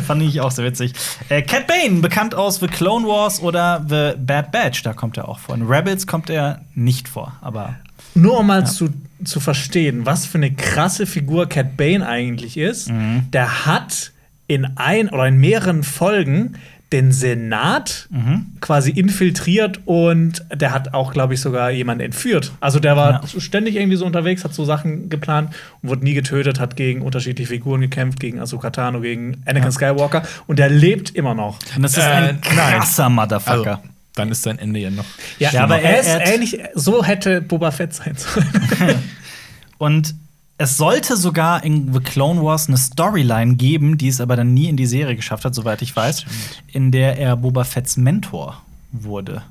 Fand 0.07 0.23
ich 0.23 0.43
auch 0.43 0.51
sehr 0.51 0.67
witzig. 0.67 0.93
Äh, 1.31 1.41
Cat 1.41 1.67
Bane, 1.67 2.01
bekannt 2.03 2.35
aus 2.35 2.57
The 2.61 2.67
Clone 2.67 3.07
Wars 3.07 3.41
oder 3.41 3.83
The 3.89 4.13
Bad 4.19 4.53
Batch, 4.53 4.83
da 4.83 4.93
kommt 4.93 5.17
er 5.17 5.29
auch 5.31 5.39
vor. 5.39 5.55
In 5.55 5.63
Rebels 5.67 6.07
kommt 6.07 6.29
er 6.29 6.61
nicht 6.75 7.09
vor, 7.09 7.33
aber 7.41 7.77
Nur 8.15 8.39
um 8.41 8.47
mal 8.47 8.67
zu, 8.67 8.91
zu 9.25 9.41
verstehen, 9.41 10.07
was 10.07 10.27
für 10.27 10.39
eine 10.39 10.53
krasse 10.53 11.07
Figur 11.07 11.49
Cat 11.49 11.77
Bane 11.77 12.07
eigentlich 12.07 12.57
ist, 12.57 12.91
Mhm. 12.91 13.31
der 13.33 13.67
hat 13.67 14.13
in 14.47 14.65
ein 14.77 15.09
oder 15.11 15.27
in 15.29 15.39
mehreren 15.39 15.83
Folgen 15.85 16.55
den 16.93 17.13
Senat 17.13 18.09
Mhm. 18.11 18.47
quasi 18.61 18.91
infiltriert 18.91 19.79
und 19.85 20.45
der 20.53 20.73
hat 20.75 20.93
auch, 20.93 21.13
glaube 21.13 21.35
ich, 21.35 21.41
sogar 21.41 21.71
jemanden 21.71 22.03
entführt. 22.03 22.51
Also 22.59 22.81
der 22.81 22.97
war 22.97 23.23
Ja. 23.33 23.41
ständig 23.41 23.77
irgendwie 23.77 23.97
so 23.97 24.05
unterwegs, 24.05 24.43
hat 24.43 24.53
so 24.55 24.65
Sachen 24.65 25.09
geplant 25.09 25.55
und 25.83 25.89
wurde 25.91 26.03
nie 26.03 26.15
getötet, 26.15 26.59
hat 26.59 26.75
gegen 26.75 27.03
unterschiedliche 27.03 27.49
Figuren 27.51 27.81
gekämpft, 27.81 28.19
gegen 28.19 28.41
Ahsoka 28.41 28.71
Tano, 28.71 29.01
gegen 29.03 29.37
Anakin 29.47 29.67
Ja. 29.69 29.71
Skywalker 29.71 30.23
und 30.49 30.59
der 30.59 30.69
lebt 30.69 31.11
immer 31.11 31.35
noch. 31.35 31.61
und 31.77 31.83
das 31.83 31.93
ist 31.93 31.99
Äh, 31.99 32.11
ein 32.11 32.41
krasser 32.41 33.05
Also, 33.05 33.11
Motherfucker. 33.15 33.83
Dann 34.21 34.31
ist 34.31 34.43
sein 34.43 34.59
Ende 34.59 34.81
ja 34.81 34.91
noch. 34.91 35.05
Ja, 35.39 35.51
Ja, 35.51 35.65
aber 35.65 35.81
er 35.81 36.01
ist 36.01 36.33
ähnlich, 36.33 36.59
so 36.75 37.05
hätte 37.05 37.41
Boba 37.41 37.71
Fett 37.71 37.95
sein 37.95 38.15
sollen. 38.17 38.49
Und 39.79 40.15
es 40.59 40.77
sollte 40.77 41.17
sogar 41.17 41.65
in 41.65 41.93
The 41.93 42.01
Clone 42.01 42.43
Wars 42.43 42.69
eine 42.69 42.77
Storyline 42.77 43.57
geben, 43.57 43.97
die 43.97 44.09
es 44.09 44.21
aber 44.21 44.37
dann 44.37 44.53
nie 44.53 44.69
in 44.69 44.77
die 44.77 44.87
Serie 44.87 45.17
geschafft 45.17 45.45
hat, 45.47 45.55
soweit 45.55 45.81
ich 45.81 45.97
weiß, 45.97 46.27
in 46.67 46.93
der 46.93 47.19
er 47.19 47.37
Boba 47.37 47.65
Fetts 47.65 47.97
Mentor 47.97 48.63
wurde. 48.93 49.43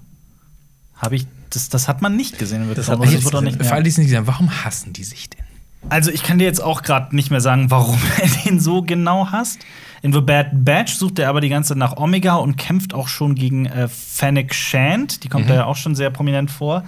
Habe 0.95 1.15
ich 1.15 1.25
das, 1.49 1.69
das 1.69 1.87
hat 1.87 2.01
man 2.03 2.15
nicht 2.15 2.37
gesehen 2.37 2.69
Das 2.75 2.89
hat 2.89 2.99
man 2.99 3.07
auch 3.07 3.41
nicht, 3.41 3.63
Für 3.63 3.73
alle, 3.73 3.83
die 3.83 3.89
es 3.89 3.97
nicht 3.97 4.07
gesehen 4.07 4.19
haben, 4.19 4.27
warum 4.27 4.63
hassen 4.63 4.93
die 4.93 5.03
sich 5.03 5.29
denn? 5.29 5.43
Also, 5.87 6.11
ich 6.11 6.23
kann 6.23 6.37
dir 6.39 6.45
jetzt 6.45 6.61
auch 6.61 6.81
gerade 6.81 7.15
nicht 7.15 7.31
mehr 7.31 7.41
sagen, 7.41 7.71
warum 7.71 7.97
er 8.21 8.27
den 8.45 8.59
so 8.59 8.81
genau 8.81 9.31
hasst. 9.31 9.59
In 10.01 10.13
The 10.13 10.21
Bad 10.21 10.63
Batch 10.65 10.93
sucht 10.95 11.19
er 11.19 11.29
aber 11.29 11.41
die 11.41 11.49
ganze 11.49 11.69
Zeit 11.69 11.77
nach 11.77 11.97
Omega 11.97 12.35
und 12.35 12.57
kämpft 12.57 12.93
auch 12.93 13.07
schon 13.07 13.35
gegen 13.35 13.65
äh, 13.65 13.87
Fennec 13.87 14.53
Shand. 14.53 15.23
Die 15.23 15.29
kommt 15.29 15.45
Mhm. 15.45 15.49
da 15.49 15.55
ja 15.55 15.65
auch 15.65 15.75
schon 15.75 15.95
sehr 15.95 16.09
prominent 16.09 16.51
vor. 16.51 16.83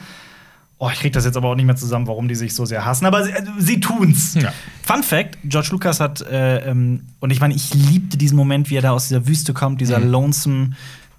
Oh, 0.77 0.89
ich 0.91 0.99
krieg 0.99 1.13
das 1.13 1.26
jetzt 1.26 1.38
aber 1.38 1.49
auch 1.49 1.55
nicht 1.55 1.65
mehr 1.65 1.76
zusammen, 1.76 2.07
warum 2.07 2.27
die 2.27 2.35
sich 2.35 2.55
so 2.55 2.65
sehr 2.65 2.85
hassen. 2.85 3.05
Aber 3.05 3.23
sie, 3.23 3.31
äh, 3.31 3.43
sie 3.59 3.80
tun's. 3.80 4.34
Ja. 4.35 4.51
Fun 4.84 5.03
Fact: 5.03 5.38
George 5.43 5.69
Lucas 5.72 5.99
hat, 5.99 6.22
äh, 6.22 6.69
ähm, 6.69 7.03
und 7.19 7.31
ich 7.31 7.39
meine, 7.39 7.53
ich 7.53 7.73
liebte 7.73 8.18
diesen 8.18 8.35
Moment, 8.38 8.69
wie 8.69 8.77
er 8.77 8.81
da 8.81 8.91
aus 8.91 9.07
dieser 9.09 9.27
Wüste 9.27 9.53
kommt, 9.53 9.80
dieser 9.81 9.99
Mhm. 9.99 10.09
lonesome 10.09 10.69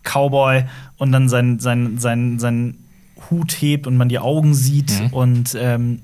Cowboy 0.02 0.64
und 0.96 1.12
dann 1.12 1.28
sein, 1.28 1.58
sein, 1.60 1.98
sein, 1.98 2.38
sein 2.38 2.78
Hut 3.30 3.52
hebt 3.52 3.86
und 3.86 3.96
man 3.96 4.08
die 4.08 4.18
Augen 4.18 4.54
sieht. 4.54 4.98
Mhm. 5.00 5.06
Und 5.12 5.56
ähm, 5.60 6.00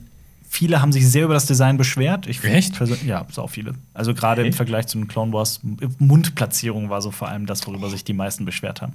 viele 0.49 0.81
haben 0.81 0.93
sich 0.93 1.09
sehr 1.09 1.25
über 1.25 1.35
das 1.35 1.47
Design 1.47 1.77
beschwert. 1.77 2.27
Ich 2.27 2.43
Echt? 2.43 2.81
Ja, 3.05 3.27
so 3.31 3.43
auch 3.43 3.51
viele. 3.51 3.75
Also 3.95 4.15
gerade 4.15 4.47
im. 4.47 4.53
Vergleich 4.53 4.87
zu 4.87 4.99
den 4.99 5.07
Clone 5.09 5.33
Wars, 5.33 5.61
Mundplatzierung 5.99 6.91
war 6.91 7.01
so 7.03 7.11
vor 7.11 7.29
allem 7.29 7.47
das, 7.47 7.67
worüber 7.67 7.91
sich 7.91 8.03
die 8.05 8.13
meisten 8.15 8.45
beschwert 8.45 8.83
haben. 8.83 8.95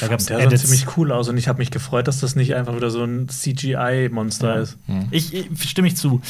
Da 0.00 0.06
gab's 0.08 0.26
Der 0.26 0.50
sah 0.50 0.56
ziemlich 0.56 0.96
cool 0.96 1.12
aus 1.12 1.28
und 1.28 1.36
ich 1.36 1.48
habe 1.48 1.58
mich 1.58 1.70
gefreut, 1.70 2.08
dass 2.08 2.20
das 2.20 2.36
nicht 2.36 2.54
einfach 2.54 2.74
wieder 2.76 2.90
so 2.90 3.02
ein 3.04 3.28
CGI-Monster 3.28 4.54
Ja. 4.56 4.62
ist. 4.62 4.78
Ich, 5.10 5.34
ich 5.34 5.46
stimme 5.68 5.88
ich 5.88 5.96
zu. 5.96 6.20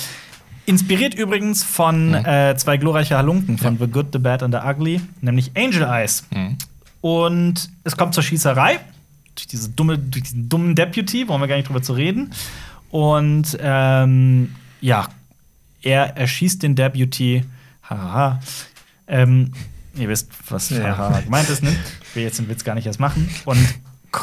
Inspiriert 0.66 1.14
übrigens 1.14 1.62
von 1.62 2.14
äh, 2.14 2.54
zwei 2.56 2.78
glorreiche 2.78 3.16
Halunken 3.18 3.58
von 3.58 3.78
The 3.78 3.86
Good, 3.86 4.06
The 4.14 4.18
Bad 4.18 4.42
and 4.42 4.54
The 4.54 4.60
Ugly, 4.66 5.00
nämlich 5.20 5.52
Angel 5.54 5.82
Eyes. 5.82 6.24
Mhm. 6.34 6.56
Und 7.02 7.70
es 7.84 7.96
kommt 7.98 8.14
zur 8.14 8.22
Schießerei 8.22 8.80
durch, 9.34 9.46
diese 9.46 9.68
dumme, 9.68 9.98
durch 9.98 10.22
diesen 10.24 10.48
dummen 10.48 10.74
Deputy, 10.74 11.28
wollen 11.28 11.40
wir 11.42 11.48
gar 11.48 11.56
nicht 11.56 11.68
drüber 11.68 11.82
zu 11.82 11.92
reden. 11.92 12.30
Und 12.94 13.58
ähm, 13.60 14.54
ja, 14.80 15.08
er 15.82 16.16
erschießt 16.16 16.62
den 16.62 16.76
Deputy. 16.76 17.42
Haha. 17.90 18.38
Ähm, 19.08 19.50
ihr 19.96 20.08
wisst, 20.08 20.28
was 20.48 20.70
Ja. 20.70 21.18
gemeint 21.24 21.48
ist, 21.50 21.64
ne? 21.64 21.74
Ich 22.08 22.14
will 22.14 22.22
jetzt 22.22 22.38
den 22.38 22.48
Witz 22.48 22.62
gar 22.62 22.76
nicht 22.76 22.86
erst 22.86 23.00
machen. 23.00 23.28
Und 23.46 23.58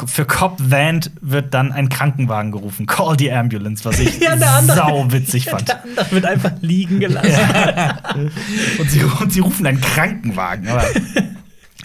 für 0.06 0.24
Cop 0.24 0.56
Vant 0.58 1.10
wird 1.20 1.52
dann 1.52 1.70
ein 1.70 1.90
Krankenwagen 1.90 2.50
gerufen. 2.50 2.86
Call 2.86 3.18
the 3.18 3.30
ambulance, 3.30 3.84
was 3.84 3.98
ich 3.98 4.18
Ja, 4.20 4.30
andere- 4.32 4.74
sau 4.78 5.12
witzig 5.12 5.50
fand. 5.50 5.68
Der 5.68 5.82
andere 5.84 6.10
wird 6.10 6.24
einfach 6.24 6.52
liegen 6.62 6.98
gelassen. 6.98 7.28
Und 8.78 8.90
sie, 8.90 9.02
und 9.04 9.30
sie 9.34 9.40
rufen 9.40 9.66
einen 9.66 9.82
Krankenwagen. 9.82 10.66
Aber 10.68 10.86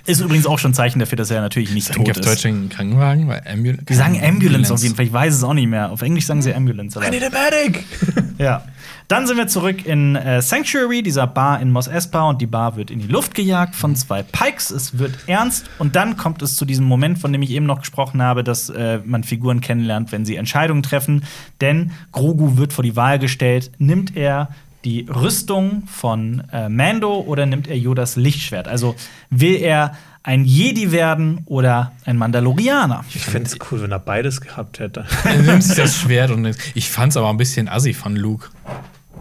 Ist 0.07 0.21
übrigens 0.21 0.45
auch 0.45 0.57
schon 0.57 0.71
ein 0.71 0.73
Zeichen 0.73 0.99
dafür, 0.99 1.17
dass 1.17 1.29
er 1.29 1.41
natürlich 1.41 1.73
nicht 1.73 1.87
Sagen 1.87 2.05
tot 2.05 2.11
auf 2.11 2.17
ist. 2.17 2.25
Deutsch 2.25 2.45
einen 2.45 2.69
Krankenwagen? 2.69 3.27
Weil 3.27 3.43
Ambul 3.45 3.77
Die 3.77 3.93
sagen 3.93 4.17
Ambulance 4.23 4.73
auf 4.73 4.81
jeden 4.81 4.95
Fall. 4.95 5.05
Ich 5.05 5.11
weiß 5.11 5.35
es 5.35 5.43
auch 5.43 5.53
nicht 5.53 5.67
mehr. 5.67 5.91
Auf 5.91 6.01
Englisch 6.01 6.25
sagen 6.25 6.41
sie 6.41 6.53
Ambulance. 6.53 6.97
Aber 6.97 7.07
I 7.07 7.11
need 7.11 7.23
a 7.23 7.29
medic! 7.29 7.83
ja. 8.37 8.63
Dann 9.09 9.27
sind 9.27 9.37
wir 9.37 9.47
zurück 9.47 9.85
in 9.85 10.15
äh, 10.15 10.41
Sanctuary, 10.41 11.01
dieser 11.01 11.27
Bar 11.27 11.61
in 11.61 11.71
Mos 11.71 11.87
Espa, 11.87 12.29
und 12.29 12.41
die 12.41 12.45
Bar 12.45 12.75
wird 12.75 12.91
in 12.91 12.99
die 12.99 13.07
Luft 13.07 13.35
gejagt 13.35 13.75
von 13.75 13.95
zwei 13.95 14.23
Pikes. 14.23 14.69
Es 14.69 14.97
wird 14.97 15.17
ernst 15.27 15.69
und 15.77 15.95
dann 15.95 16.17
kommt 16.17 16.41
es 16.41 16.55
zu 16.55 16.65
diesem 16.65 16.85
Moment, 16.85 17.19
von 17.19 17.31
dem 17.31 17.41
ich 17.41 17.51
eben 17.51 17.65
noch 17.65 17.79
gesprochen 17.79 18.21
habe, 18.21 18.43
dass 18.43 18.69
äh, 18.69 18.99
man 19.05 19.23
Figuren 19.23 19.61
kennenlernt, 19.61 20.11
wenn 20.11 20.25
sie 20.25 20.35
Entscheidungen 20.35 20.83
treffen. 20.83 21.23
Denn 21.61 21.91
Grogu 22.11 22.57
wird 22.57 22.73
vor 22.73 22.83
die 22.83 22.95
Wahl 22.95 23.19
gestellt: 23.19 23.71
Nimmt 23.77 24.15
er 24.15 24.49
die 24.87 25.05
Rüstung 25.13 25.83
von 25.87 26.43
äh, 26.53 26.69
Mando 26.69 27.19
oder 27.19 27.45
nimmt 27.45 27.67
er 27.67 27.77
Yodas 27.77 28.15
Lichtschwert? 28.15 28.69
Also 28.69 28.95
will 29.29 29.55
er 29.55 29.97
ein 30.23 30.45
Jedi 30.45 30.93
werden 30.93 31.41
oder 31.45 31.91
ein 32.05 32.15
Mandalorianer? 32.17 33.03
Ich 33.13 33.21
fände 33.25 33.49
es 33.49 33.57
cool, 33.69 33.81
wenn 33.81 33.91
er 33.91 33.99
beides 33.99 34.39
gehabt 34.39 34.79
hätte. 34.79 35.05
Er 35.25 35.37
nimmt 35.41 35.61
sich 35.63 35.75
das 35.75 35.97
Schwert 35.97 36.31
und 36.31 36.55
ich 36.73 36.89
fand's 36.89 37.17
aber 37.17 37.29
ein 37.29 37.35
bisschen 37.37 37.67
assi 37.67 37.93
von 37.93 38.15
Luke, 38.15 38.47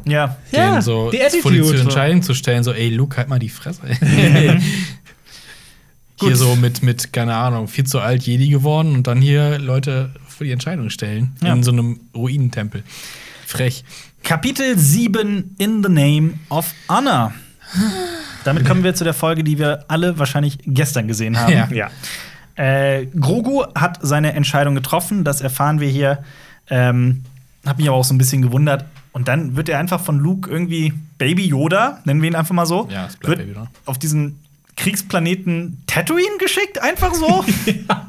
Ja. 0.04 0.36
den 0.52 0.82
so 0.82 1.10
die 1.10 1.18
vor 1.40 1.50
die 1.50 1.58
Attitude. 1.60 1.80
Entscheidung 1.80 2.22
zu 2.22 2.34
stellen, 2.34 2.62
so, 2.62 2.72
ey, 2.72 2.90
Luke, 2.90 3.16
halt 3.16 3.28
mal 3.28 3.38
die 3.40 3.48
Fresse. 3.48 3.82
Gut. 6.18 6.28
hier 6.28 6.36
so 6.36 6.54
mit, 6.56 6.82
mit, 6.82 7.12
keine 7.12 7.34
Ahnung, 7.34 7.66
viel 7.68 7.84
zu 7.86 7.98
alt 8.00 8.22
Jedi 8.22 8.48
geworden 8.48 8.94
und 8.94 9.06
dann 9.06 9.20
hier 9.20 9.58
Leute 9.58 10.10
vor 10.28 10.44
die 10.46 10.52
Entscheidung 10.52 10.90
stellen. 10.90 11.34
Ja. 11.42 11.52
In 11.52 11.62
so 11.62 11.72
einem 11.72 12.00
Ruinentempel. 12.14 12.84
Frech. 13.46 13.84
Kapitel 14.26 14.76
7 14.76 15.54
In 15.58 15.84
the 15.84 15.88
Name 15.88 16.32
of 16.50 16.72
Honor. 16.88 17.32
Damit 18.42 18.66
kommen 18.66 18.82
wir 18.82 18.92
zu 18.92 19.04
der 19.04 19.14
Folge, 19.14 19.44
die 19.44 19.56
wir 19.56 19.84
alle 19.86 20.18
wahrscheinlich 20.18 20.58
gestern 20.66 21.06
gesehen 21.06 21.38
haben. 21.38 21.52
Ja. 21.52 21.68
ja. 21.70 21.90
Äh, 22.56 23.06
Grogu 23.06 23.64
hat 23.76 24.00
seine 24.02 24.32
Entscheidung 24.32 24.74
getroffen, 24.74 25.22
das 25.22 25.42
erfahren 25.42 25.78
wir 25.78 25.88
hier. 25.88 26.24
Ähm, 26.68 27.22
hab 27.64 27.78
mich 27.78 27.86
aber 27.86 27.96
auch 27.98 28.04
so 28.04 28.14
ein 28.14 28.18
bisschen 28.18 28.42
gewundert. 28.42 28.84
Und 29.12 29.28
dann 29.28 29.54
wird 29.54 29.68
er 29.68 29.78
einfach 29.78 30.00
von 30.00 30.18
Luke 30.18 30.50
irgendwie 30.50 30.92
Baby 31.18 31.46
Yoda, 31.46 32.00
nennen 32.04 32.20
wir 32.20 32.28
ihn 32.28 32.34
einfach 32.34 32.52
mal 32.54 32.66
so, 32.66 32.88
Ja, 32.90 33.06
es 33.06 33.16
bleibt 33.16 33.28
wird 33.28 33.38
Baby 33.46 33.52
Yoda. 33.52 33.70
auf 33.84 33.96
diesen 34.00 34.40
Kriegsplaneten 34.76 35.82
Tatooine 35.86 36.36
geschickt, 36.40 36.82
einfach 36.82 37.14
so. 37.14 37.44
Egal, 37.64 38.08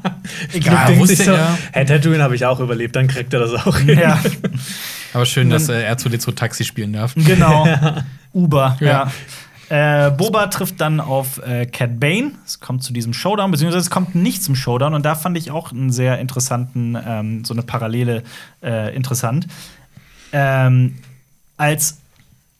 Ja, 0.60 0.84
denkt 0.86 1.00
wusste 1.00 1.14
sich 1.14 1.26
so, 1.26 1.32
er. 1.32 1.56
hey, 1.72 1.84
Tatooine 1.86 2.24
habe 2.24 2.34
ich 2.34 2.44
auch 2.44 2.58
überlebt, 2.58 2.96
dann 2.96 3.06
kriegt 3.06 3.32
er 3.32 3.38
das 3.38 3.54
auch 3.54 3.78
hin. 3.78 3.96
ja, 4.00 4.20
Aber 5.12 5.26
schön, 5.26 5.50
dass 5.50 5.68
äh, 5.68 5.82
er 5.82 5.98
zu 5.98 6.08
dir 6.08 6.18
zu 6.18 6.32
Taxi 6.32 6.64
spielen 6.64 6.92
darf. 6.92 7.14
genau. 7.14 7.66
Uber, 8.32 8.76
ja. 8.80 8.86
Ja. 8.86 9.12
Äh, 9.70 10.10
Boba 10.12 10.46
trifft 10.46 10.80
dann 10.80 10.98
auf 10.98 11.42
äh, 11.46 11.66
Cat 11.66 12.00
Bane. 12.00 12.32
Es 12.46 12.58
kommt 12.58 12.82
zu 12.82 12.92
diesem 12.92 13.12
Showdown, 13.12 13.50
beziehungsweise 13.50 13.82
es 13.82 13.90
kommt 13.90 14.14
nicht 14.14 14.42
zum 14.42 14.54
Showdown. 14.54 14.94
Und 14.94 15.04
da 15.04 15.14
fand 15.14 15.36
ich 15.36 15.50
auch 15.50 15.72
einen 15.72 15.92
sehr 15.92 16.18
interessanten, 16.18 16.96
ähm, 17.06 17.44
so 17.44 17.52
eine 17.52 17.62
Parallele 17.62 18.22
äh, 18.62 18.94
interessant. 18.94 19.46
Ähm, 20.32 20.96
als 21.58 21.98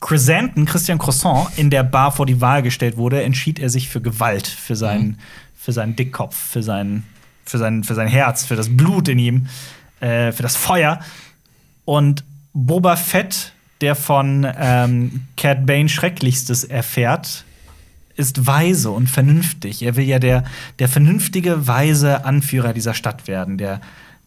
Chrysanthemum, 0.01 0.65
Christian 0.65 0.97
Croissant, 0.99 1.49
in 1.57 1.69
der 1.69 1.83
Bar 1.83 2.11
vor 2.11 2.25
die 2.25 2.41
Wahl 2.41 2.61
gestellt 2.61 2.95
wurde, 2.97 3.23
entschied 3.23 3.59
er 3.59 3.69
sich 3.69 3.89
für 3.89 4.01
Gewalt, 4.01 4.47
für 4.47 4.75
seinen, 4.75 5.19
für 5.55 5.73
seinen 5.73 5.95
Dickkopf, 5.95 6.35
für 6.35 6.61
sein, 6.61 7.03
für, 7.43 7.57
sein, 7.57 7.83
für 7.83 7.95
sein 7.95 8.07
Herz, 8.07 8.45
für 8.45 8.55
das 8.55 8.75
Blut 8.75 9.07
in 9.09 9.19
ihm, 9.19 9.47
äh, 9.99 10.31
für 10.31 10.43
das 10.43 10.55
Feuer. 10.55 10.99
Und 11.85 12.23
Boba 12.53 12.95
Fett, 12.95 13.53
der 13.81 13.95
von 13.95 14.47
ähm, 14.57 15.21
Cat 15.37 15.65
Bane 15.65 15.89
Schrecklichstes 15.89 16.63
erfährt, 16.63 17.45
ist 18.15 18.45
weise 18.45 18.91
und 18.91 19.09
vernünftig. 19.09 19.81
Er 19.81 19.95
will 19.95 20.03
ja 20.03 20.19
der, 20.19 20.43
der 20.79 20.89
vernünftige, 20.89 21.67
weise 21.67 22.25
Anführer 22.25 22.73
dieser 22.73 22.93
Stadt 22.93 23.27
werden, 23.27 23.57
der, 23.57 23.79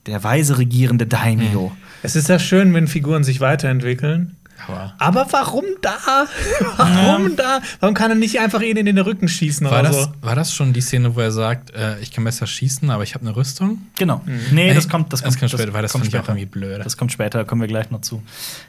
der 0.06 0.24
weise 0.24 0.58
regierende 0.58 1.06
Daimyo. 1.06 1.72
Es 2.02 2.16
ist 2.16 2.28
ja 2.28 2.38
schön, 2.38 2.72
wenn 2.72 2.88
Figuren 2.88 3.22
sich 3.22 3.40
weiterentwickeln. 3.40 4.36
Aber 4.68 4.94
Aber 4.98 5.26
warum 5.30 5.64
da? 5.80 6.26
warum 6.76 7.36
da? 7.36 7.60
Warum 7.80 7.94
kann 7.94 8.10
er 8.10 8.14
nicht 8.16 8.38
einfach 8.40 8.60
ihn 8.60 8.76
in 8.76 8.86
den 8.86 8.98
Rücken 8.98 9.28
schießen 9.28 9.66
war 9.70 9.80
oder 9.80 9.88
das, 9.90 9.96
so? 10.04 10.12
war 10.20 10.34
das 10.34 10.54
schon 10.54 10.72
die 10.72 10.80
Szene, 10.80 11.14
wo 11.16 11.20
er 11.20 11.32
sagt, 11.32 11.70
äh, 11.74 11.98
ich 12.00 12.10
kann 12.12 12.24
besser 12.24 12.46
schießen, 12.46 12.90
aber 12.90 13.02
ich 13.02 13.14
habe 13.14 13.26
eine 13.26 13.34
Rüstung? 13.36 13.82
Genau. 13.98 14.20
Nee, 14.50 14.68
Ey, 14.68 14.74
das 14.74 14.88
kommt, 14.88 15.12
das 15.12 15.20
das 15.22 15.30
kommt, 15.38 15.40
kommt 15.40 15.50
später, 15.60 15.72
weil 15.72 15.82
das 15.82 15.92
kommt 15.92 16.04
fand 16.04 16.14
ich 16.14 16.18
auch 16.20 16.24
später. 16.24 16.38
irgendwie 16.38 16.58
blöd. 16.60 16.84
Das 16.84 16.96
kommt 16.96 17.12
später, 17.12 17.38
da 17.38 17.44
kommen 17.44 17.60
wir 17.60 17.68
gleich 17.68 17.90
noch 17.90 18.00
zu. 18.00 18.22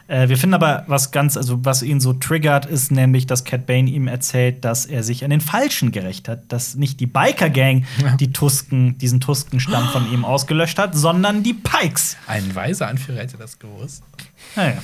Äh, 0.07 0.29
wir 0.29 0.37
finden 0.37 0.53
aber 0.55 0.83
was 0.87 1.11
ganz, 1.11 1.37
also 1.37 1.63
was 1.65 1.81
ihn 1.83 1.99
so 1.99 2.13
triggert, 2.13 2.65
ist 2.65 2.91
nämlich, 2.91 3.27
dass 3.27 3.43
Cat 3.43 3.65
Bane 3.65 3.89
ihm 3.89 4.07
erzählt, 4.07 4.63
dass 4.65 4.85
er 4.85 5.03
sich 5.03 5.23
an 5.23 5.29
den 5.29 5.41
Falschen 5.41 5.91
gerecht 5.91 6.27
hat, 6.27 6.51
dass 6.51 6.75
nicht 6.75 6.99
die 6.99 7.07
Biker 7.07 7.49
Gang 7.49 7.85
Ja. 8.03 8.15
die 8.17 8.31
Tusken, 8.33 8.97
diesen 8.97 9.19
Tuskenstamm 9.19 9.87
von 9.89 10.11
ihm 10.11 10.25
ausgelöscht 10.25 10.77
hat, 10.79 10.95
sondern 10.95 11.43
die 11.43 11.53
Pikes. 11.53 12.17
Ein 12.27 12.53
weiser 12.55 12.87
Anführer 12.87 13.19
hätte 13.19 13.37
das 13.37 13.59
gewusst. 13.59 14.03
Naja. 14.55 14.77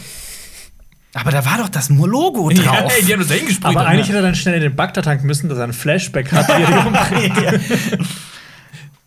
Aber 1.19 1.31
da 1.31 1.43
war 1.45 1.57
doch 1.57 1.69
das 1.69 1.89
Logo 1.89 2.49
drauf. 2.49 2.63
Ja, 2.63 2.87
ey, 2.87 3.03
die 3.03 3.11
haben 3.11 3.19
das 3.19 3.27
da 3.27 3.35
hingesprüht. 3.35 3.65
Aber 3.65 3.85
eigentlich 3.85 4.07
ja. 4.07 4.13
hätte 4.13 4.19
er 4.19 4.23
dann 4.23 4.35
schnell 4.35 4.55
in 4.55 4.61
den 4.61 4.75
Bagdad 4.75 5.03
tanken 5.05 5.27
müssen, 5.27 5.49
dass 5.49 5.57
er 5.57 5.65
ein 5.65 5.73
Flashback 5.73 6.31
hat. 6.31 6.49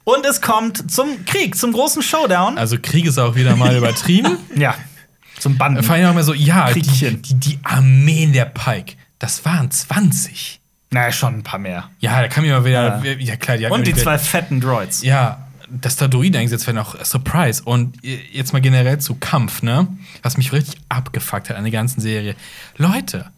Und 0.05 0.27
es 0.27 0.41
kommt 0.41 0.91
zum 0.91 1.25
Krieg, 1.25 1.57
zum 1.57 1.73
großen 1.73 2.03
Showdown. 2.03 2.59
Also 2.59 2.77
Krieg 2.81 3.07
ist 3.07 3.19
auch 3.19 3.35
wieder 3.35 3.57
mal 3.57 3.75
übertrieben. 3.77 4.37
ja, 4.57 4.75
zum 5.39 5.57
Banden. 5.57 5.83
Vor 5.83 5.95
allem 5.95 6.07
auch 6.11 6.15
mal 6.15 6.25
so, 6.25 6.35
ja, 6.35 6.73
die, 6.73 6.83
Kriegchen. 6.83 7.23
die, 7.23 7.35
die 7.35 7.59
Armeen 7.63 8.33
der 8.33 8.47
Pike, 8.47 8.97
das 9.19 9.45
waren 9.45 9.71
20. 9.71 10.61
Na, 10.91 11.11
schon 11.11 11.37
ein 11.37 11.43
paar 11.43 11.59
mehr. 11.59 11.89
Ja, 12.01 12.21
da 12.21 12.29
kam 12.29 12.45
immer 12.45 12.65
wieder, 12.65 13.03
Ja. 13.03 13.13
ja, 13.13 13.37
klar, 13.37 13.57
die 13.57 13.67
Und 13.67 13.87
die 13.87 13.95
zwei 13.95 14.19
fetten 14.19 14.61
Droids. 14.61 15.03
Ja, 15.03 15.42
dass 15.81 15.97
da 15.97 16.09
Droiden 16.09 16.37
eingesetzt 16.37 16.67
werden, 16.67 16.79
auch 16.79 17.03
Surprise. 17.05 17.63
Und 17.65 17.97
jetzt 18.03 18.53
mal 18.53 18.61
generell 18.61 18.99
zu 18.99 19.15
Kampf, 19.17 19.63
ne? 19.63 19.87
Was 20.23 20.37
mich 20.37 20.53
richtig 20.53 20.77
abgefuckt 20.89 21.49
hat 21.51 21.57
an 21.57 21.65
der 21.65 21.73
ganzen 21.73 22.01
Serie. 22.01 22.35
Leute, 22.77 23.31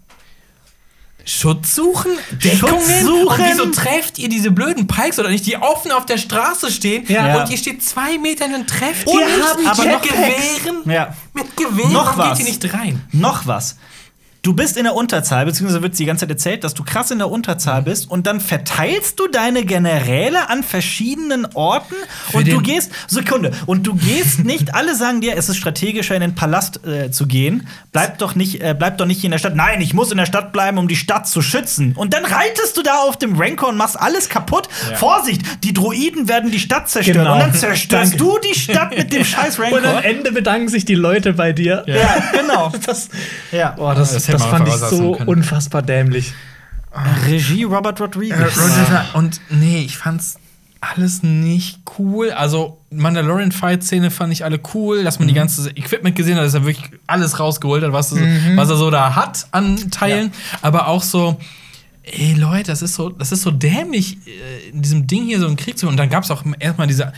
Schutz 1.26 1.74
suchen? 1.74 2.12
Deckungen? 2.32 2.74
Schutz 2.74 3.00
suchen? 3.02 3.40
Und 3.40 3.50
wieso 3.50 3.66
trefft 3.70 4.18
ihr 4.18 4.28
diese 4.28 4.50
blöden 4.50 4.86
Pikes 4.86 5.18
oder 5.18 5.30
nicht, 5.30 5.46
die 5.46 5.56
offen 5.56 5.90
auf 5.90 6.04
der 6.04 6.18
Straße 6.18 6.70
stehen 6.70 7.04
Ja. 7.08 7.40
und 7.42 7.50
ihr 7.50 7.56
steht 7.56 7.82
zwei 7.82 8.18
Meter 8.18 8.44
und 8.46 8.68
trefft 8.68 9.06
Und 9.06 9.20
ihr 9.20 9.26
nicht, 9.26 9.66
aber 9.70 9.84
mit 9.86 10.02
Gewehren? 10.02 10.90
Ja. 10.90 11.14
Mit 11.32 11.56
Gewehren 11.56 11.92
Noch 11.92 12.18
was. 12.18 12.36
geht 12.38 12.46
ihr 12.46 12.52
nicht 12.52 12.74
rein? 12.74 13.02
Noch 13.12 13.46
was. 13.46 13.76
Du 14.44 14.52
bist 14.52 14.76
in 14.76 14.84
der 14.84 14.94
Unterzahl, 14.94 15.46
beziehungsweise 15.46 15.82
wird 15.82 15.98
die 15.98 16.04
ganze 16.04 16.20
Zeit 16.26 16.30
erzählt, 16.30 16.64
dass 16.64 16.74
du 16.74 16.84
krass 16.84 17.10
in 17.10 17.16
der 17.18 17.30
Unterzahl 17.30 17.80
Mhm. 17.80 17.84
bist 17.86 18.10
und 18.10 18.26
dann 18.26 18.40
verteilst 18.40 19.18
du 19.18 19.26
deine 19.26 19.64
Generäle 19.64 20.50
an 20.50 20.62
verschiedenen 20.62 21.46
Orten 21.54 21.94
und 22.34 22.46
du 22.46 22.60
gehst, 22.60 22.92
Sekunde, 23.08 23.52
und 23.64 23.86
du 23.86 23.94
gehst 23.94 24.44
nicht, 24.44 24.74
alle 24.74 24.94
sagen 24.94 25.22
dir, 25.22 25.34
es 25.36 25.48
ist 25.48 25.56
strategischer, 25.56 26.14
in 26.14 26.20
den 26.20 26.34
Palast 26.34 26.86
äh, 26.86 27.10
zu 27.10 27.26
gehen. 27.26 27.66
Bleib 27.90 28.18
doch, 28.18 28.34
nicht, 28.34 28.60
äh, 28.62 28.74
bleib 28.78 28.98
doch 28.98 29.06
nicht 29.06 29.20
hier 29.20 29.28
in 29.28 29.32
der 29.32 29.38
Stadt. 29.38 29.56
Nein, 29.56 29.80
ich 29.80 29.94
muss 29.94 30.10
in 30.12 30.18
der 30.18 30.26
Stadt 30.26 30.52
bleiben, 30.52 30.76
um 30.76 30.88
die 30.88 30.96
Stadt 30.96 31.26
zu 31.26 31.40
schützen. 31.40 31.94
Und 31.96 32.12
dann 32.12 32.26
reitest 32.26 32.76
du 32.76 32.82
da 32.82 32.98
auf 33.08 33.16
dem 33.16 33.36
Rancor 33.40 33.70
und 33.70 33.78
machst 33.78 33.98
alles 33.98 34.28
kaputt. 34.28 34.68
Vorsicht, 34.96 35.40
die 35.64 35.72
Droiden 35.72 36.28
werden 36.28 36.50
die 36.50 36.60
Stadt 36.60 36.90
zerstören. 36.90 37.18
Genau. 37.20 37.32
Und 37.34 37.40
dann 37.40 37.54
zerstörst 37.54 38.12
Danke. 38.12 38.24
du 38.24 38.38
die 38.52 38.58
Stadt 38.58 38.94
mit 38.96 39.10
dem 39.10 39.24
scheiß 39.24 39.58
Rancor. 39.58 39.78
Und 39.78 39.86
am 39.86 40.02
Ende 40.02 40.32
bedanken 40.32 40.68
sich 40.68 40.84
die 40.84 40.94
Leute 40.96 41.32
bei 41.32 41.52
dir. 41.54 41.82
ja, 41.86 42.22
genau. 42.38 42.70
Das, 42.86 43.08
Ja. 43.50 43.70
boah, 43.70 43.94
das, 43.94 44.12
Das 44.26 44.33
das, 44.42 44.50
fand 44.50 44.68
ich 44.68 44.74
so 44.74 45.12
können. 45.12 45.28
unfassbar 45.28 45.82
dämlich. 45.82 46.32
Regie 47.26 47.64
Robert 47.64 48.00
Rodriguez. 48.00 48.58
Und 49.14 49.40
nee, 49.50 49.82
ich 49.84 49.96
fand's 49.96 50.36
alles 50.80 51.22
nicht 51.22 51.80
cool. 51.98 52.30
Also 52.30 52.78
Mandalorian-Fight-Szene 52.90 54.10
fand 54.10 54.32
ich 54.32 54.44
alle 54.44 54.60
cool, 54.74 55.02
dass 55.02 55.18
man 55.18 55.28
die 55.28 55.34
ganze 55.34 55.70
Equipment 55.70 56.14
gesehen 56.14 56.36
hat, 56.36 56.44
dass 56.44 56.54
er 56.54 56.64
wirklich 56.66 56.90
alles 57.06 57.40
rausgeholt 57.40 57.82
hat, 57.82 57.92
was, 57.92 58.12
er 58.12 58.18
so, 58.18 58.56
was 58.56 58.70
er 58.70 58.76
so 58.76 58.90
da 58.90 59.14
hat 59.16 59.46
an 59.50 59.90
Teilen. 59.90 60.32
Aber 60.62 60.88
auch 60.88 61.02
so, 61.02 61.38
ey 62.02 62.34
Leute, 62.34 62.70
das 62.70 62.82
ist 62.82 62.94
so, 62.94 63.08
das 63.08 63.32
ist 63.32 63.42
so 63.42 63.50
dämlich, 63.50 64.18
äh, 64.26 64.70
in 64.70 64.82
diesem 64.82 65.06
Ding 65.06 65.24
hier 65.24 65.40
so 65.40 65.46
einen 65.46 65.56
Krieg 65.56 65.78
zu. 65.78 65.88
Und 65.88 65.96
dann 65.96 66.10
gab's 66.10 66.30
auch 66.30 66.44
erstmal 66.58 66.86
diese. 66.86 67.12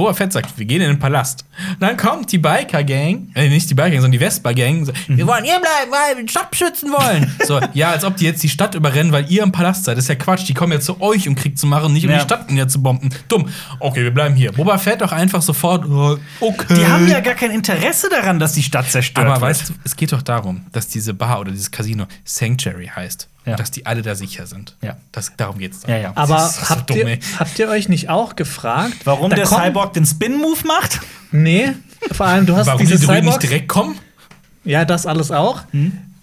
Boba 0.00 0.14
Fett 0.14 0.32
sagt, 0.32 0.58
wir 0.58 0.64
gehen 0.64 0.80
in 0.80 0.88
den 0.88 0.98
Palast. 0.98 1.44
Dann 1.78 1.94
kommt 1.98 2.32
die 2.32 2.38
Biker-Gang, 2.38 3.32
äh, 3.34 3.50
nicht 3.50 3.68
die 3.68 3.74
Biker-Gang, 3.74 4.00
sondern 4.00 4.12
die 4.12 4.18
Vespa-Gang. 4.18 4.86
So, 4.86 4.92
Wir 5.08 5.26
wollen 5.26 5.44
hier 5.44 5.60
bleiben, 5.60 5.90
weil 5.90 6.16
wir 6.16 6.22
die 6.24 6.30
Stadt 6.30 6.50
beschützen 6.50 6.90
wollen. 6.90 7.30
so, 7.46 7.60
ja, 7.74 7.90
als 7.90 8.04
ob 8.04 8.16
die 8.16 8.24
jetzt 8.24 8.42
die 8.42 8.48
Stadt 8.48 8.74
überrennen, 8.74 9.12
weil 9.12 9.30
ihr 9.30 9.42
im 9.42 9.52
Palast 9.52 9.84
seid. 9.84 9.98
Das 9.98 10.04
ist 10.04 10.08
ja 10.08 10.14
Quatsch. 10.14 10.48
Die 10.48 10.54
kommen 10.54 10.72
ja 10.72 10.80
zu 10.80 11.02
euch, 11.02 11.28
um 11.28 11.34
Krieg 11.34 11.58
zu 11.58 11.66
machen, 11.66 11.92
nicht 11.92 12.04
um 12.06 12.10
Ja. 12.12 12.16
die 12.16 12.22
Stadt 12.24 12.46
zu 12.70 12.82
bomben. 12.82 13.10
Dumm. 13.28 13.48
Okay, 13.78 14.02
wir 14.02 14.10
bleiben 14.14 14.34
hier. 14.34 14.52
Boba 14.52 14.78
Fett 14.78 15.02
doch 15.02 15.12
einfach 15.12 15.42
sofort. 15.42 15.84
oh, 15.86 16.16
Okay. 16.40 16.74
Die 16.76 16.86
haben 16.86 17.06
ja 17.06 17.20
gar 17.20 17.34
kein 17.34 17.50
Interesse 17.50 18.08
daran, 18.08 18.38
dass 18.38 18.54
die 18.54 18.62
Stadt 18.62 18.90
zerstört 18.90 19.26
Aber 19.26 19.34
wird. 19.34 19.42
weißt 19.50 19.68
du, 19.68 19.74
es 19.84 19.96
geht 19.96 20.12
doch 20.12 20.22
darum, 20.22 20.62
dass 20.72 20.88
diese 20.88 21.12
Bar 21.12 21.40
oder 21.40 21.50
dieses 21.50 21.70
Casino 21.70 22.06
Sanctuary 22.24 22.90
heißt. 22.96 23.28
Ja. 23.50 23.56
Dass 23.56 23.70
die 23.70 23.86
alle 23.86 24.02
da 24.02 24.14
sicher 24.14 24.46
sind. 24.46 24.76
Ja. 24.82 24.96
Das, 25.12 25.32
darum 25.36 25.58
geht's. 25.58 25.82
Ja, 25.86 25.96
ja. 25.96 26.12
Aber 26.14 26.34
Das 26.36 26.58
ist 26.58 26.70
habt, 26.70 26.88
dumm, 26.90 26.98
ihr, 26.98 27.18
habt 27.38 27.58
ihr 27.58 27.68
euch 27.68 27.88
nicht 27.88 28.08
auch 28.08 28.36
gefragt, 28.36 28.94
Warum 29.04 29.30
da 29.30 29.36
der 29.36 29.46
Cyborg 29.46 29.92
den 29.94 30.06
Spin-Move 30.06 30.66
macht? 30.66 31.00
Nee, 31.32 31.72
vor 32.12 32.26
allem 32.26 32.46
du 32.46 32.56
hast 32.56 32.66
Warum 32.66 32.78
die 32.80 32.86
diese 32.86 33.04
Droiden 33.06 33.24
Cyborgs. 33.24 33.42
nicht 33.42 33.50
direkt 33.50 33.68
kommen? 33.68 33.98
Ja, 34.64 34.84
das 34.84 35.06
alles 35.06 35.30
auch. 35.30 35.62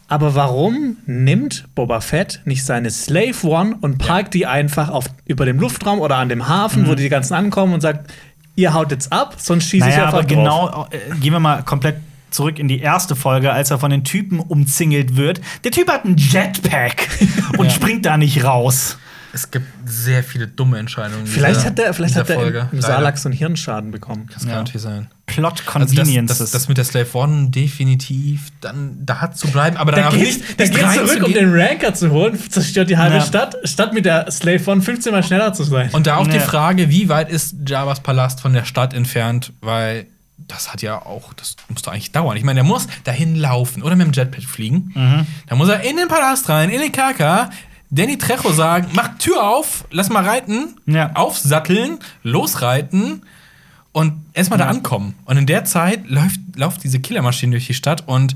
Aber 0.10 0.36
warum 0.36 0.98
nimmt 1.06 1.66
Boba 1.76 2.00
Fett 2.02 2.42
nicht 2.46 2.64
seine 2.64 2.90
Slave 2.92 3.36
One 3.44 3.76
und 3.82 3.98
parkt 3.98 4.34
die 4.34 4.46
einfach 4.46 4.90
auf, 4.90 5.06
über 5.26 5.46
dem 5.46 5.60
Luftraum 5.60 6.00
oder 6.00 6.16
an 6.18 6.30
dem 6.30 6.48
Hafen, 6.48 6.84
Mhm. 6.84 6.88
wo 6.88 6.96
die 6.96 7.10
ganzen 7.10 7.34
ankommen 7.34 7.74
und 7.74 7.82
sagt, 7.82 8.10
ihr 8.56 8.74
haut 8.74 8.92
jetzt 8.92 9.12
ab, 9.12 9.36
sonst 9.38 9.66
schieße 9.66 9.88
ich 9.90 9.96
Naja, 9.96 10.06
einfach 10.06 10.20
aber 10.20 10.28
drauf. 10.28 10.30
genau, 10.30 10.88
äh, 10.92 11.16
gehen 11.20 11.34
wir 11.34 11.40
mal 11.42 11.62
komplett 11.64 11.98
zurück 12.32 12.60
in 12.60 12.68
die 12.68 12.80
erste 12.80 13.16
Folge, 13.16 13.52
als 13.52 13.72
er 13.72 13.80
von 13.80 13.92
den 13.92 14.04
Typen 14.04 14.40
umzingelt 14.40 15.16
wird. 15.16 15.42
Der 15.64 15.72
Typ 15.72 15.90
hat 15.90 16.06
einen 16.06 16.18
Jetpack 16.18 17.08
und 17.58 17.72
springt 17.72 18.06
da 18.06 18.18
nicht 18.18 18.44
raus. 18.44 18.98
Es 19.34 19.52
gibt 19.52 19.66
sehr 19.86 20.24
viele 20.24 20.48
dumme 20.48 20.80
Entscheidungen. 20.80 21.28
Vielleicht 21.28 21.58
dieser- 21.58 21.68
hat 21.68 21.78
der, 21.78 21.94
vielleicht 21.94 22.16
hat 22.16 22.30
der 22.30 22.38
Folge. 22.38 22.70
im. 22.72 22.82
Salak 22.82 23.18
so 23.20 23.30
einen 23.30 23.38
Hirnschaden 23.38 23.92
bekommen. 23.92 24.28
Das 24.34 24.44
kann 24.44 24.52
Ja. 24.52 24.56
natürlich 24.58 24.82
sein. 24.82 25.10
Plot 25.28 25.62
Also 25.76 25.96
das, 25.96 26.38
das, 26.40 26.52
das 26.52 26.68
mit 26.70 26.78
der 26.78 26.86
Slave 26.86 27.08
One 27.14 27.50
definitiv 27.50 28.48
dann 28.62 28.98
da 29.06 29.20
hat 29.20 29.38
zu 29.38 29.48
bleiben, 29.50 29.76
aber 29.78 29.92
dann 29.92 30.06
auch 30.06 30.12
geht, 30.12 30.22
nicht, 30.22 30.58
der 30.60 30.70
geht 30.70 30.92
zurück, 30.94 31.24
um 31.24 31.34
den 31.34 31.54
Ranker 31.54 31.94
zu 31.94 32.10
holen, 32.12 32.40
zerstört 32.50 32.90
die 32.90 32.98
halbe 32.98 33.18
Ja. 33.18 33.22
Stadt, 33.22 33.58
statt 33.66 33.94
mit 33.94 34.06
der 34.06 34.32
Slave 34.32 34.62
One 34.72 34.82
15 34.82 35.12
Mal 35.12 35.24
schneller 35.24 35.54
zu 35.54 35.64
sein. 35.66 35.90
Und 35.92 36.08
da 36.08 36.16
auch 36.16 36.28
die 36.28 36.38
Ja. 36.38 36.42
Frage, 36.42 36.90
wie 36.90 37.10
weit 37.10 37.30
ist 37.30 37.56
Javas 37.68 38.00
Palast 38.00 38.40
von 38.40 38.54
der 38.54 38.64
Stadt 38.64 38.94
entfernt, 38.94 39.52
weil 39.62 40.08
das 40.38 40.72
hat 40.72 40.82
ja 40.82 41.02
auch, 41.06 41.34
das 41.34 41.56
muss 41.70 41.82
doch 41.82 41.92
eigentlich 41.92 42.12
dauern. 42.12 42.38
Ich 42.38 42.44
meine, 42.44 42.58
der 42.60 42.64
muss 42.64 42.88
dahin 43.04 43.36
laufen 43.36 43.82
oder 43.84 43.96
mit 43.96 44.06
dem 44.08 44.14
Jetpack 44.14 44.44
fliegen. 44.44 44.92
Mhm. 44.94 45.28
Dann 45.48 45.58
muss 45.58 45.70
er 45.70 45.82
in 45.82 45.98
den 45.98 46.08
Palast 46.08 46.48
rein, 46.50 46.70
in 46.70 46.80
den 46.80 46.92
Kerker, 46.92 47.50
Danny 47.90 48.18
Trejo 48.18 48.52
sagen, 48.52 48.88
mach 48.94 49.18
Tür 49.18 49.48
auf, 49.48 49.86
lass 49.92 50.10
mal 50.10 50.24
reiten, 50.24 50.76
Ja. 50.86 51.12
aufsatteln, 51.16 52.00
losreiten 52.24 53.24
und 53.94 54.26
erstmal 54.34 54.60
da 54.60 54.68
ankommen. 54.68 55.16
Und 55.26 55.38
in 55.38 55.46
der 55.46 55.66
Zeit 55.66 56.08
läuft, 56.10 56.40
läuft 56.56 56.84
diese 56.84 57.00
Killermaschine 57.00 57.52
durch 57.52 57.68
die 57.68 57.74
Stadt 57.74 58.04
und 58.08 58.36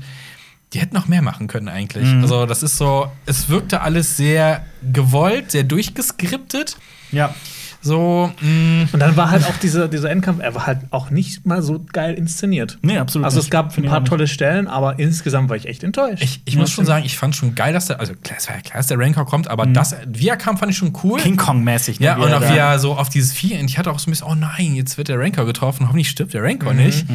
die 0.72 0.80
hätten 0.80 0.94
noch 0.96 1.06
mehr 1.06 1.20
machen 1.22 1.48
können 1.48 1.68
eigentlich. 1.68 2.08
Mhm. 2.08 2.22
Also 2.22 2.46
das 2.46 2.62
ist 2.62 2.78
so, 2.78 3.12
es 3.26 3.48
wirkte 3.50 3.82
alles 3.82 4.16
sehr 4.16 4.64
gewollt, 4.90 5.50
sehr 5.50 5.64
durchgeskriptet. 5.64 6.76
ja. 7.10 7.34
So, 7.82 8.30
mh, 8.40 8.86
Und 8.92 9.00
dann 9.00 9.16
war 9.16 9.30
halt 9.30 9.44
auch 9.44 9.56
dieser, 9.56 9.88
dieser 9.88 10.10
Endkampf, 10.10 10.40
er 10.40 10.54
war 10.54 10.66
halt 10.66 10.78
auch 10.90 11.10
nicht 11.10 11.44
mal 11.44 11.62
so 11.62 11.84
geil 11.92 12.14
inszeniert. 12.14 12.78
Nee, 12.82 12.96
absolut 12.98 13.24
Also 13.24 13.38
nicht. 13.38 13.46
es 13.46 13.50
gab 13.50 13.76
ein 13.76 13.84
paar 13.84 14.04
tolle 14.04 14.26
Stellen, 14.28 14.68
aber 14.68 14.98
insgesamt 14.98 15.50
war 15.50 15.56
ich 15.56 15.66
echt 15.66 15.82
enttäuscht. 15.82 16.22
ich, 16.22 16.40
ich 16.44 16.56
muss 16.56 16.70
schon 16.70 16.86
sagen, 16.86 17.04
ich 17.04 17.18
fand 17.18 17.34
schon 17.34 17.54
geil, 17.54 17.72
dass 17.72 17.86
der, 17.86 17.98
also 18.00 18.14
klar, 18.14 18.38
es 18.38 18.48
war 18.48 18.54
ja 18.56 18.62
klar, 18.62 18.76
dass 18.78 18.86
der 18.86 18.98
Rancor 18.98 19.26
kommt, 19.26 19.48
aber 19.48 19.66
das, 19.66 19.96
wie 20.06 20.28
er 20.28 20.36
kam, 20.36 20.56
fand 20.58 20.70
ich 20.72 20.78
schon 20.78 20.92
cool. 21.02 21.20
King 21.20 21.36
Kong-mäßig. 21.36 21.98
ne, 22.00 22.06
ja, 22.06 22.16
und 22.16 22.32
auch 22.32 22.42
wie 22.42 22.56
er 22.56 22.78
so 22.78 22.94
auf 22.94 23.08
dieses 23.08 23.32
Vieh, 23.32 23.58
und 23.58 23.66
ich 23.68 23.78
hatte 23.78 23.90
auch 23.90 23.98
so 23.98 24.08
ein 24.08 24.12
bisschen, 24.12 24.28
oh 24.28 24.34
nein, 24.34 24.74
jetzt 24.76 24.96
wird 24.96 25.08
der 25.08 25.18
Rancor 25.18 25.44
getroffen, 25.44 25.86
hoffentlich 25.88 26.08
stirbt 26.08 26.34
der 26.34 26.42
Rancor 26.42 26.74
nicht. 26.74 27.06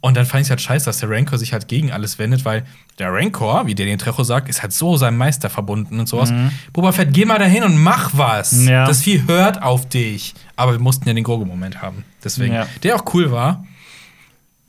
Und 0.00 0.16
dann 0.16 0.26
fand 0.26 0.42
ich 0.42 0.46
es 0.46 0.50
halt 0.50 0.60
scheiße, 0.60 0.84
dass 0.86 0.98
der 0.98 1.10
Rancor 1.10 1.38
sich 1.38 1.52
halt 1.52 1.66
gegen 1.66 1.90
alles 1.90 2.18
wendet, 2.18 2.44
weil 2.44 2.64
der 2.98 3.12
Rancor, 3.12 3.66
wie 3.66 3.74
der 3.74 3.86
den 3.86 3.98
Trejo 3.98 4.22
sagt, 4.22 4.48
ist 4.48 4.62
halt 4.62 4.72
so 4.72 4.96
seinem 4.96 5.16
Meister 5.16 5.50
verbunden 5.50 5.98
und 5.98 6.08
sowas. 6.08 6.32
Boba 6.72 6.92
Fett, 6.92 7.12
geh 7.12 7.24
mal 7.24 7.38
dahin 7.38 7.64
und 7.64 7.76
mach 7.76 8.10
was. 8.12 8.66
Ja. 8.66 8.86
Das 8.86 9.00
Vieh 9.02 9.22
hört 9.26 9.62
auf 9.62 9.88
dich. 9.88 10.03
Aber 10.56 10.72
wir 10.72 10.78
mussten 10.80 11.06
ja 11.08 11.14
den 11.14 11.24
Grogu-Moment 11.24 11.82
haben. 11.82 12.04
Deswegen, 12.22 12.54
Ja. 12.54 12.66
der 12.82 12.96
auch 12.96 13.04
cool 13.14 13.30
war. 13.30 13.64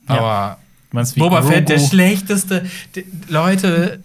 Ja. 0.08 0.14
Aber 0.16 0.58
meinst 0.92 1.16
wie 1.16 1.20
Boba 1.20 1.42
Fett, 1.42 1.68
der 1.68 1.76
Grogu. 1.76 1.88
schlechteste. 1.90 2.64
Die, 2.94 3.04
Leute, 3.28 4.00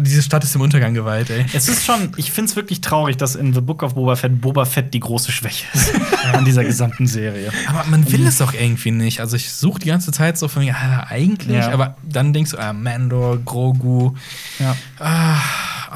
diese 0.00 0.20
Stadt 0.22 0.42
ist 0.42 0.54
im 0.56 0.62
Untergang 0.62 0.94
geweiht, 0.94 1.30
ey. 1.30 1.44
Es 1.52 1.68
ist 1.68 1.84
schon, 1.84 2.10
ich 2.16 2.32
finde 2.32 2.50
es 2.50 2.56
wirklich 2.56 2.80
traurig, 2.80 3.16
dass 3.18 3.36
in 3.36 3.54
The 3.54 3.60
Book 3.60 3.82
of 3.84 3.94
Boba 3.94 4.16
Fett 4.16 4.40
Boba 4.40 4.64
Fett 4.64 4.92
die 4.94 4.98
große 5.00 5.30
Schwäche 5.30 5.64
ist 5.74 5.92
an 6.32 6.44
dieser 6.44 6.64
gesamten 6.64 7.06
Serie. 7.06 7.52
Aber 7.68 7.84
man 7.84 8.10
will 8.10 8.26
es 8.26 8.38
doch 8.38 8.52
irgendwie 8.52 8.90
nicht. 8.90 9.20
Also 9.20 9.36
ich 9.36 9.52
suche 9.52 9.78
die 9.78 9.86
ganze 9.86 10.10
Zeit 10.10 10.38
so 10.38 10.48
von 10.48 10.64
mir, 10.64 10.74
ah, 10.74 11.06
eigentlich, 11.08 11.58
Ja. 11.58 11.70
aber 11.70 11.96
dann 12.02 12.32
denkst 12.32 12.50
du, 12.52 12.58
ah, 12.58 12.72
Mandor, 12.72 13.38
Grogu, 13.38 14.14
Ja. 14.58 14.74
ah, 14.98 15.36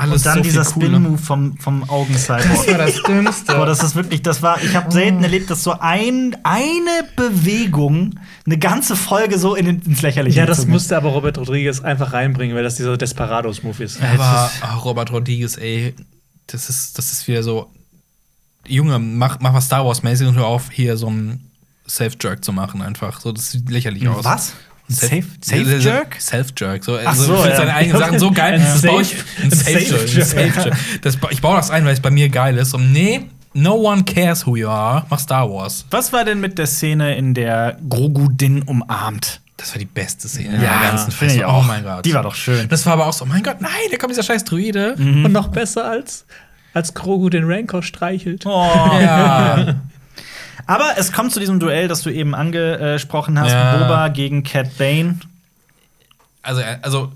alles 0.01 0.25
Und 0.25 0.27
dann 0.27 0.37
so 0.39 0.43
dieser. 0.43 0.65
Spin-Move 0.65 1.19
vom, 1.19 1.57
vom 1.59 1.89
Augen-Cyborg. 1.89 2.69
war 2.69 2.79
das 2.79 3.03
Dümmste. 3.03 3.55
Boah, 3.55 3.67
das 3.67 3.83
ist 3.83 3.95
wirklich, 3.95 4.23
das 4.23 4.41
war, 4.41 4.63
ich 4.63 4.75
habe 4.75 4.91
selten 4.91 5.23
erlebt, 5.23 5.51
dass 5.51 5.63
so 5.63 5.77
ein, 5.79 6.37
eine 6.43 7.05
Bewegung 7.17 8.19
eine 8.47 8.59
ganze 8.59 8.97
Folge 8.97 9.39
so 9.39 9.55
in, 9.55 9.67
ins 9.67 10.03
Lächerliche 10.03 10.41
ja, 10.41 10.47
das 10.47 10.67
musste 10.67 10.97
aber 10.97 11.11
Robert 11.11 11.37
Rodriguez 11.39 11.81
einfach 11.81 12.13
reinbringen, 12.13 12.57
weil 12.57 12.63
das 12.63 12.77
dieser 12.77 12.97
Desperados-Move 12.97 13.85
ist. 13.85 14.01
aber 14.03 14.51
ah, 14.63 14.75
Robert 14.77 15.13
Rodriguez, 15.13 15.57
ey, 15.59 15.95
das 16.47 16.71
ist, 16.71 16.97
das 16.97 17.13
ist 17.13 17.29
wieder 17.29 17.43
so, 17.43 17.71
Junge, 18.67 18.99
mach, 18.99 19.39
mach 19.41 19.53
was 19.53 19.67
Star 19.67 19.85
Wars-mäßig 19.85 20.29
und 20.29 20.37
hör 20.37 20.47
auf, 20.47 20.71
hier 20.71 20.97
so 20.97 21.09
einen 21.09 21.51
Safe-Jerk 21.87 22.45
zu 22.45 22.53
machen 22.53 22.83
einfach. 22.83 23.21
So, 23.21 23.33
das 23.33 23.51
sieht 23.51 23.69
lächerlich 23.69 24.09
aus. 24.09 24.25
Was? 24.25 24.55
Safe, 24.93 25.23
Safe- 25.43 25.65
Safe 25.65 25.77
Jerk? 25.79 26.17
Self-Jerk. 26.21 26.85
So, 26.85 26.99
Ach 27.05 27.15
so, 27.15 27.25
so, 27.25 27.35
ich 27.35 27.41
finde 27.41 27.51
ja. 27.51 27.57
seine 27.57 27.75
eigenen 27.75 27.99
Sachen 27.99 28.19
so 28.19 28.31
geil. 28.35 28.59
Das 28.59 28.83
baue 28.83 29.03
ich, 29.03 29.09
Safe- 29.09 29.25
ein 29.39 29.45
ein 29.45 29.51
Safe-Jerk. 29.51 30.77
Das 31.03 31.19
Ich 31.31 31.41
baue 31.41 31.57
das 31.57 31.71
ein, 31.71 31.85
weil 31.85 31.93
es 31.95 32.01
bei 32.01 32.11
mir 32.11 32.29
geil 32.29 32.57
ist. 32.59 32.75
Und 32.75 32.93
nee, 32.93 33.23
no 33.55 33.75
one 33.75 34.05
cares 34.05 34.47
who 34.47 34.57
you 34.57 34.69
are. 34.69 35.05
Mach 35.11 35.19
Star 35.19 35.51
Wars. 35.51 35.87
Was 35.91 36.13
war 36.13 36.25
denn 36.25 36.41
mit 36.41 36.59
der 36.59 36.67
Szene, 36.67 37.17
in 37.17 37.35
der 37.35 37.79
Grogu 37.89 38.29
Din 38.29 38.63
umarmt? 38.63 39.41
Das 39.57 39.73
war 39.75 39.79
die 39.79 39.85
beste 39.85 40.27
Szene 40.27 40.55
Ja, 40.55 40.81
der 40.81 40.89
ganzen 40.91 41.11
finde 41.13 41.35
ich 41.35 41.41
Fest. 41.41 41.51
auch. 41.53 41.63
Oh 41.63 41.67
mein 41.67 41.85
Gott. 41.85 42.05
Die 42.07 42.15
war 42.15 42.23
doch 42.23 42.35
schön. 42.35 42.67
Das 42.69 42.87
war 42.87 42.95
aber 42.95 43.07
auch 43.07 43.13
so, 43.13 43.25
oh 43.27 43.29
mein 43.29 43.43
Gott, 43.43 43.61
nein, 43.61 43.71
da 43.91 43.99
kommt 43.99 44.11
dieser 44.13 44.23
scheiß 44.23 44.45
Druide. 44.45 44.95
Und 44.97 45.33
noch 45.33 45.49
besser 45.49 45.85
als, 45.91 46.25
als 46.73 46.95
Grogu 46.95 47.29
den 47.29 47.45
Rancor 47.45 47.83
streichelt. 47.83 48.47
Oh. 48.47 48.51
Ja. 49.01 49.75
Aber 50.71 50.93
es 50.99 51.11
kommt 51.13 51.33
zu 51.33 51.41
diesem 51.41 51.59
Duell, 51.59 51.89
das 51.89 52.03
du 52.03 52.11
eben 52.11 52.35
angesprochen 52.35 53.39
hast: 53.41 53.51
Ja. 53.53 53.77
Boba 53.77 54.09
gegen 54.09 54.43
Cat 54.45 54.79
Bane. 54.79 55.17
also, 56.43 56.61
äh, 56.61 56.79
also 56.83 57.13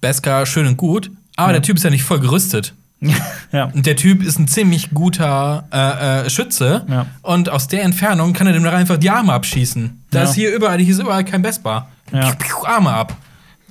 Beskar 0.00 0.46
schön 0.46 0.66
und 0.66 0.76
gut, 0.76 1.10
aber 1.36 1.52
der 1.52 1.62
Typ 1.62 1.76
ist 1.76 1.82
ja 1.82 1.90
nicht 1.90 2.04
voll 2.04 2.20
gerüstet. 2.20 2.74
ja. 3.52 3.64
Und 3.74 3.86
der 3.86 3.96
Typ 3.96 4.22
ist 4.22 4.38
ein 4.38 4.46
ziemlich 4.46 4.90
guter 4.92 5.64
äh, 5.72 6.26
äh, 6.26 6.30
Schütze. 6.30 6.84
Ja. 6.88 7.06
Und 7.22 7.48
aus 7.48 7.66
der 7.66 7.82
Entfernung 7.82 8.32
kann 8.32 8.46
er 8.46 8.52
dem 8.52 8.64
einfach 8.66 8.98
die 8.98 9.10
Arme 9.10 9.32
abschießen. 9.32 10.04
Da 10.10 10.18
Ja. 10.18 10.24
ist 10.24 10.34
hier 10.34 10.54
überall, 10.54 10.78
hier 10.78 10.92
ist 10.94 11.00
überall 11.00 11.24
kein 11.24 11.42
Vespa. 11.42 11.88
Ja. 12.12 12.32
Piu, 12.32 12.36
piu, 12.38 12.64
Arme 12.66 12.90
ab. 12.90 13.16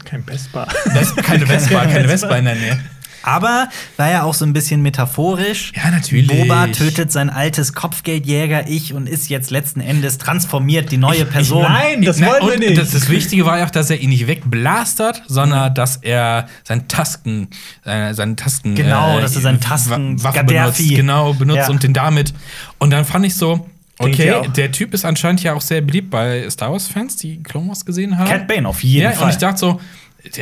Kein 0.03 0.23
Vespa. 0.23 0.68
Ves 0.94 1.15
keine 1.15 1.45
Vespa, 1.48 1.86
keine 1.86 2.07
Vespa 2.07 2.36
in 2.38 2.45
der 2.45 2.56
Nähe. 2.56 2.80
Aber 3.24 3.70
war 3.98 4.10
ja 4.10 4.24
auch 4.24 4.34
so 4.34 4.46
ein 4.46 4.54
bisschen 4.54 4.82
metaphorisch. 4.82 5.72
Ja, 5.76 5.91
natürlich. 5.91 6.28
Boba 6.30 6.68
tötet 6.68 7.12
sein 7.12 7.30
altes 7.30 7.74
Kopfgeldjäger-Ich 7.74 8.94
und 8.94 9.08
ist 9.08 9.30
jetzt 9.30 9.52
letzten 9.52 9.82
Endes 9.82 10.18
transformiert, 10.18 10.91
die 10.91 10.98
neue 10.98 11.26
Person. 11.26 11.64
Nein, 11.64 12.02
das 12.02 12.22
wollen 12.24 12.50
wir 12.50 12.58
nicht. 12.60 12.78
Das, 12.78 12.91
das 12.91 13.10
Wichtige 13.10 13.46
war 13.46 13.58
ja 13.60 13.66
auch, 13.66 13.70
dass 13.72 13.90
er 13.90 14.00
ihn 14.00 14.10
nicht 14.10 14.28
wegblastert, 14.28 15.24
sondern 15.28 15.74
dass 15.74 15.98
er 15.98 16.48
seinen 16.64 16.88
Tasken, 16.88 17.50
seine, 17.84 18.14
seinen 18.14 18.36
Tasken, 18.38 18.76
Genau, 18.76 19.20
dass 19.20 19.36
er 19.36 19.41
seinen 19.41 19.60
Tasken- 19.60 20.20
Wa- 20.20 20.30
Waffe 20.30 20.46
Gaddafi. 20.46 20.84
benutzt, 20.84 20.96
genau, 20.96 21.34
benutzt 21.34 21.58
Ja. 21.58 21.70
und 21.70 21.84
den 21.84 21.94
damit. 21.94 22.34
Und 22.78 22.91
dann 22.91 23.06
fand 23.06 23.26
ich 23.26 23.36
so, 23.36 23.68
ich 24.02 24.06
okay, 24.08 24.48
der 24.56 24.72
Typ 24.72 24.94
ist 24.94 25.04
anscheinend 25.04 25.44
ja 25.44 25.54
auch 25.54 25.62
sehr 25.62 25.82
beliebt 25.82 26.10
bei 26.10 26.50
Star 26.50 26.72
Wars-Fans, 26.72 27.18
die 27.18 27.44
Clone 27.44 27.68
Wars 27.68 27.86
gesehen 27.86 28.18
haben. 28.18 28.30
Cat 28.30 28.48
Bane 28.48 28.68
auf 28.68 28.82
jeden 28.84 29.04
ja, 29.04 29.12
Fall. 29.12 29.26
und 29.26 29.30
ich 29.32 29.38
dachte 29.38 29.58
so, 29.60 29.82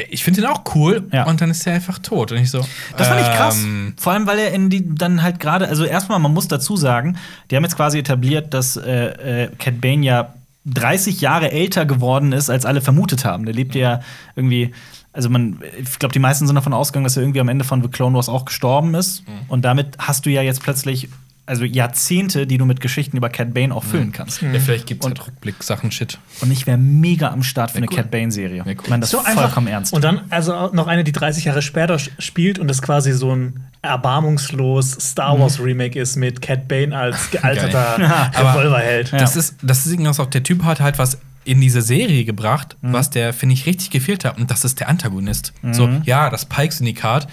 ich 0.10 0.24
finde 0.24 0.42
den 0.42 0.50
auch 0.50 0.64
cool. 0.76 1.08
Ja. 1.12 1.26
Und 1.26 1.40
dann 1.42 1.50
ist 1.50 1.66
er 1.68 1.74
einfach 1.74 2.00
tot. 2.00 2.32
Und 2.32 2.40
ich 2.40 2.50
so, 2.50 2.66
Das 2.98 3.08
fand 3.08 3.22
ich 3.22 3.28
krass. 3.28 3.58
ähm, 3.64 3.94
Vor 3.98 4.14
allem, 4.14 4.26
weil 4.28 4.40
er 4.40 4.52
in 4.54 4.70
die 4.70 4.84
dann 4.96 5.22
halt 5.22 5.40
gerade, 5.40 5.68
also 5.68 5.86
erstmal, 5.86 6.20
man 6.20 6.34
muss 6.34 6.48
dazu 6.48 6.76
sagen, 6.76 7.18
die 7.50 7.56
haben 7.56 7.64
jetzt 7.64 7.76
quasi 7.76 8.00
etabliert, 8.00 8.54
dass 8.54 8.78
äh, 8.78 9.44
äh, 9.44 9.50
Cat 9.58 9.80
Bane 9.82 10.04
ja 10.06 10.34
30 10.66 11.22
Jahre 11.22 11.52
älter 11.52 11.86
geworden 11.86 12.34
ist, 12.34 12.50
als 12.50 12.66
alle 12.66 12.82
vermutet 12.82 13.24
haben. 13.24 13.46
Der 13.46 13.54
lebte 13.54 13.80
ja 13.80 14.02
irgendwie, 14.36 14.74
also 15.14 15.30
man, 15.30 15.60
ich 15.80 15.98
glaube, 16.00 16.12
die 16.14 16.20
meisten 16.20 16.46
sind 16.46 16.56
davon 16.56 16.74
ausgegangen, 16.74 17.06
dass 17.06 17.16
er 17.16 17.24
irgendwie 17.24 17.40
am 17.40 17.48
Ende 17.50 17.64
von 17.64 17.82
The 17.82 17.88
Clone 17.88 18.16
Wars 18.16 18.28
auch 18.30 18.46
gestorben 18.46 18.94
ist. 18.96 19.28
Mhm. 19.28 19.34
Und 19.48 19.62
damit 19.64 19.96
hast 20.00 20.26
du 20.26 20.30
ja 20.30 20.42
jetzt 20.42 20.62
plötzlich, 20.62 21.08
also 21.48 21.64
Jahrzehnte, 21.66 22.46
die 22.46 22.58
du 22.60 22.66
mit 22.66 22.82
Geschichten 22.82 23.18
über 23.18 23.30
Cat 23.30 23.54
Bane 23.54 23.74
auch 23.74 23.84
füllen 23.84 24.12
kannst. 24.12 24.42
Ja, 24.42 24.50
vielleicht 24.60 24.86
gibt 24.86 25.04
es 25.04 25.08
halt 25.10 25.26
Rückblick-Sachen, 25.26 25.92
Shit. 25.92 26.20
Und 26.42 26.52
ich 26.52 26.68
wäre 26.68 26.78
mega 26.78 27.30
am 27.32 27.42
Start 27.42 27.72
für 27.72 27.78
eine 27.78 27.88
cool. 27.90 27.96
Cat 27.96 28.12
Bane-Serie. 28.12 28.66
Wär 28.66 28.76
cool. 28.76 28.82
Ich 28.84 28.90
meine 28.90 29.02
das 29.02 29.10
So 29.12 29.20
vollkommen 29.22 29.68
ernst. 29.68 29.94
Und 29.94 30.04
dann 30.04 30.22
also 30.30 30.70
noch 30.74 30.88
eine, 30.88 31.04
die 31.04 31.12
30 31.14 31.46
Jahre 31.46 31.62
später 31.64 31.98
spielt 32.00 32.60
und 32.60 32.68
das 32.68 32.82
quasi 32.84 33.14
so 33.14 33.34
ein 33.36 33.66
erbarmungslos 33.82 34.92
Star 34.92 35.40
Wars 35.40 35.60
Remake 35.60 36.00
ist 36.00 36.16
mit 36.16 36.42
Cat 36.42 36.68
Bane 36.68 36.96
als 36.98 37.32
gealterter 37.32 37.98
Mhm. 37.98 38.04
Aber- 38.06 38.50
Revolverheld. 38.60 39.12
Ja. 39.12 39.18
Das 39.20 39.36
ist, 39.36 39.56
das 39.64 39.86
ist 39.86 39.92
irgendwas 39.92 40.20
auch, 40.20 40.28
der 40.28 40.44
Typ 40.44 40.64
hat 40.64 40.80
halt 40.82 41.00
was 41.00 41.18
in 41.46 41.62
diese 41.62 41.82
Serie 41.82 42.26
gebracht, 42.26 42.76
Mhm. 42.82 42.94
was 42.94 43.10
der, 43.10 43.34
finde 43.34 43.54
ich, 43.54 43.66
richtig 43.66 43.90
gefehlt 43.90 44.26
hat. 44.26 44.38
Und 44.38 44.52
das 44.52 44.66
ist 44.66 44.80
der 44.82 44.90
Antagonist. 44.90 45.54
Mhm. 45.62 45.74
So, 45.74 45.90
ja, 46.04 46.30
das 46.30 46.46
Pike-Syndikat, 46.46 47.28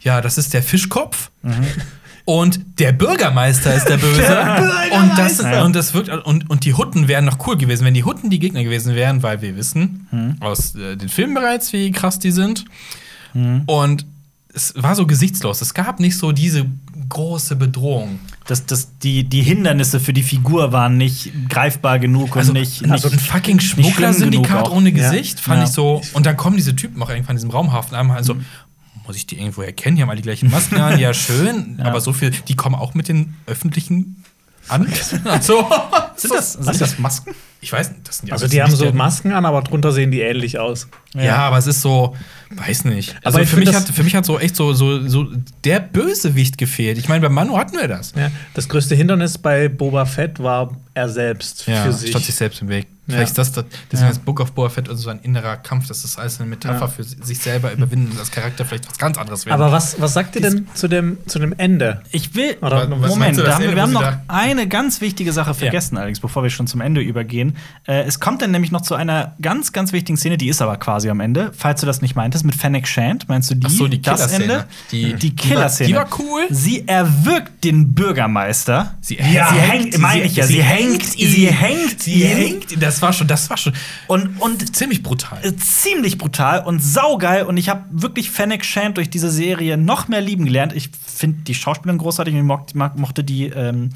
ja, 0.00 0.20
das 0.20 0.38
ist 0.38 0.54
der 0.54 0.62
Fischkopf. 0.62 1.30
Mhm. 1.42 1.52
Und 2.26 2.60
der 2.80 2.92
Bürgermeister 2.92 3.72
ist 3.74 3.88
der 3.88 3.96
Böse. 3.98 4.20
und, 4.92 5.16
das, 5.16 5.40
und 5.64 5.74
das 5.76 5.94
wirkt 5.94 6.08
und, 6.10 6.50
und 6.50 6.64
die 6.64 6.74
Hutten 6.74 7.06
wären 7.08 7.24
noch 7.24 7.38
cool 7.46 7.56
gewesen, 7.56 7.84
wenn 7.86 7.94
die 7.94 8.04
Hutten 8.04 8.28
die 8.30 8.40
Gegner 8.40 8.62
gewesen 8.64 8.94
wären, 8.94 9.22
weil 9.22 9.40
wir 9.42 9.56
wissen 9.56 10.08
Mhm. 10.10 10.36
aus 10.40 10.74
äh, 10.74 10.96
den 10.96 11.08
Filmen 11.08 11.34
bereits, 11.34 11.72
wie 11.72 11.90
krass 11.92 12.18
die 12.18 12.30
sind. 12.32 12.64
Und 13.66 14.06
es 14.54 14.72
war 14.76 14.94
so 14.94 15.06
gesichtslos. 15.06 15.60
Es 15.60 15.74
gab 15.74 16.00
nicht 16.00 16.16
so 16.16 16.32
diese 16.32 16.64
große 17.08 17.54
Bedrohung. 17.56 18.18
dass, 18.46 18.64
dass 18.64 18.96
die, 18.98 19.24
die 19.24 19.42
Hindernisse 19.42 19.98
für 20.00 20.12
die 20.12 20.22
Figur 20.22 20.72
waren 20.72 20.96
nicht 20.96 21.32
greifbar 21.48 21.98
genug 21.98 22.36
Also, 22.36 22.52
und 22.52 22.58
nicht, 22.60 22.88
also 22.90 23.08
ein 23.10 23.18
fucking 23.18 23.58
Schmuggler-Syndikat 23.60 24.70
ohne 24.70 24.90
Ja. 24.90 25.10
Gesicht, 25.10 25.38
fand 25.40 25.58
Ja. 25.58 25.64
ich 25.64 25.70
so. 25.70 26.00
Und 26.14 26.26
dann 26.26 26.36
kommen 26.36 26.56
diese 26.56 26.74
Typen 26.76 27.02
auch 27.02 27.10
irgendwann 27.10 27.32
in 27.36 27.38
diesem 27.38 27.50
Raumhafen 27.50 27.94
einmal 27.96 28.16
also 28.16 28.36
muss 29.06 29.16
ich 29.16 29.26
die 29.26 29.38
irgendwo 29.38 29.62
erkennen? 29.62 29.96
Die 29.96 30.02
haben 30.02 30.10
alle 30.10 30.16
die 30.18 30.22
gleichen 30.22 30.50
Masken 30.50 30.76
an, 30.76 30.98
ja 30.98 31.12
schön, 31.14 31.80
aber 31.80 32.00
so 32.00 32.12
viel, 32.12 32.30
die 32.30 32.56
kommen 32.56 32.74
auch 32.74 32.94
mit 32.94 33.08
den 33.08 33.34
öffentlichen 33.46 34.24
an. 34.68 34.86
Also, 35.24 35.68
Sind 36.16 36.34
das, 36.34 36.54
sind 36.54 36.80
das 36.80 36.98
Masken? 36.98 37.34
Ich 37.60 37.72
weiß 37.72 37.90
nicht, 37.90 38.06
das 38.08 38.18
sind 38.18 38.32
Also 38.32 38.46
die 38.48 38.62
haben 38.62 38.74
so 38.74 38.92
Masken 38.92 39.32
an, 39.32 39.44
aber 39.44 39.62
drunter 39.62 39.92
sehen 39.92 40.10
die 40.10 40.20
ähnlich 40.20 40.58
aus. 40.58 40.88
Ja. 41.14 41.36
aber 41.38 41.56
es 41.56 41.66
ist 41.66 41.80
so, 41.80 42.14
weiß 42.50 42.84
nicht. 42.84 43.16
Also 43.24 43.42
für 43.44 43.56
mich, 43.56 43.70
das- 43.70 43.76
hat, 43.76 43.88
für 43.88 44.02
mich 44.02 44.14
hat 44.14 44.26
so 44.26 44.38
echt 44.38 44.54
so, 44.54 44.74
so, 44.74 45.06
so 45.08 45.26
der 45.64 45.80
Bösewicht 45.80 46.58
gefehlt. 46.58 46.98
Ich 46.98 47.08
meine, 47.08 47.22
bei 47.22 47.28
Manu 47.30 47.56
hatten 47.56 47.76
wir 47.76 47.88
das. 47.88 48.12
Ja. 48.16 48.30
Das 48.54 48.68
größte 48.68 48.94
Hindernis 48.94 49.38
bei 49.38 49.68
Boba 49.68 50.04
Fett 50.04 50.38
war 50.42 50.76
er 50.92 51.08
selbst 51.08 51.64
für 51.64 51.92
sich. 51.92 52.10
statt 52.10 52.22
sich 52.22 52.34
selbst 52.34 52.60
im 52.60 52.68
Weg. 52.68 52.86
Ja. 53.06 53.14
Vielleicht 53.14 53.28
ist 53.30 53.38
das, 53.38 53.52
das 53.52 53.64
deswegen 53.92 54.02
Ja. 54.08 54.14
das 54.14 54.18
Book 54.18 54.40
of 54.40 54.52
Boba 54.52 54.68
Fett 54.68 54.88
und 54.88 54.96
so 54.96 55.08
ein 55.10 55.20
innerer 55.20 55.56
Kampf, 55.56 55.86
das 55.86 56.04
ist 56.04 56.18
alles 56.18 56.38
eine 56.40 56.50
Metapher 56.50 56.80
Ja. 56.80 56.86
für 56.88 57.04
sich 57.04 57.38
selber 57.38 57.72
überwinden 57.72 58.10
und 58.12 58.18
als 58.18 58.30
Charakter 58.32 58.64
vielleicht 58.66 58.88
was 58.90 58.98
ganz 58.98 59.16
anderes 59.16 59.46
werden. 59.46 59.60
Aber 59.60 59.72
was, 59.72 59.98
was 60.00 60.12
sagt 60.12 60.34
ihr 60.36 60.42
denn 60.42 60.66
zu 60.74 60.88
dem, 60.88 61.16
zu 61.26 61.38
dem 61.38 61.54
Ende? 61.56 62.02
Ich 62.10 62.34
will. 62.34 62.56
Oder 62.60 62.88
Moment, 62.88 63.38
du, 63.38 63.42
das 63.42 63.50
da 63.50 63.54
haben 63.54 63.60
wir, 63.62 63.68
Ende, 63.70 63.76
wir 63.76 63.82
haben 63.82 63.92
noch 63.92 64.12
eine 64.28 64.66
ganz 64.68 65.00
wichtige 65.00 65.32
Sache 65.32 65.54
vergessen, 65.54 65.96
allerdings, 65.96 66.20
bevor 66.20 66.42
wir 66.42 66.50
schon 66.50 66.66
zum 66.66 66.80
Ende 66.82 67.00
übergehen. 67.00 67.45
Äh, 67.86 68.02
es 68.02 68.20
kommt 68.20 68.42
dann 68.42 68.50
nämlich 68.50 68.70
noch 68.72 68.80
zu 68.82 68.94
einer 68.94 69.34
ganz, 69.40 69.72
ganz 69.72 69.92
wichtigen 69.92 70.16
Szene, 70.16 70.36
die 70.36 70.48
ist 70.48 70.60
aber 70.62 70.76
quasi 70.76 71.08
am 71.10 71.20
Ende. 71.20 71.52
Falls 71.56 71.80
du 71.80 71.86
das 71.86 72.02
nicht 72.02 72.16
meintest, 72.16 72.44
mit 72.44 72.54
Fennec 72.54 72.86
Shand, 72.88 73.28
meinst 73.28 73.50
du 73.50 73.54
die? 73.54 73.66
Ach 73.66 73.70
so, 73.70 73.88
die 73.88 74.00
das 74.02 74.16
Killerszene. 74.16 74.44
Ende? 74.52 74.66
Die- 74.92 75.14
die 75.14 75.36
Killerszene. 75.36 75.96
war- 75.96 76.04
die 76.04 76.10
war 76.12 76.18
cool. 76.20 76.42
Sie 76.50 76.86
erwürgt 76.88 77.64
den 77.64 77.94
Bürgermeister. 77.94 78.94
Sie, 79.00 79.16
Ja, 79.16 79.48
sie 79.52 79.58
hängt, 79.60 79.98
meine 79.98 80.24
ich 80.24 80.36
ja, 80.36 80.46
sie 80.46 80.62
hängt, 80.62 81.02
sie 81.04 81.46
hängt, 81.48 82.02
sie 82.02 82.22
ihn. 82.22 82.28
hängt. 82.36 82.82
Das 82.82 83.00
war 83.02 83.12
schon, 83.12 83.26
das 83.26 83.48
war 83.50 83.56
schon 83.56 83.72
Und, 84.06 84.40
und 84.40 84.74
ziemlich 84.76 85.02
brutal. 85.02 85.38
äh, 85.42 85.54
ziemlich 85.56 86.18
brutal 86.18 86.64
und 86.64 86.80
saugeil. 86.82 87.44
Und 87.44 87.56
ich 87.56 87.68
habe 87.68 87.84
wirklich 87.90 88.30
Fennec 88.30 88.64
Shand 88.64 88.96
durch 88.96 89.10
diese 89.10 89.30
Serie 89.30 89.76
noch 89.76 90.08
mehr 90.08 90.20
lieben 90.20 90.44
gelernt. 90.44 90.72
Ich 90.74 90.90
finde 91.06 91.38
die 91.42 91.54
Schauspielerin 91.54 91.98
großartig. 91.98 92.34
Ich 92.34 92.42
mocht, 92.42 92.74
mag, 92.74 92.98
mochte 92.98 93.22
die, 93.24 93.44
ähm, 93.46 93.90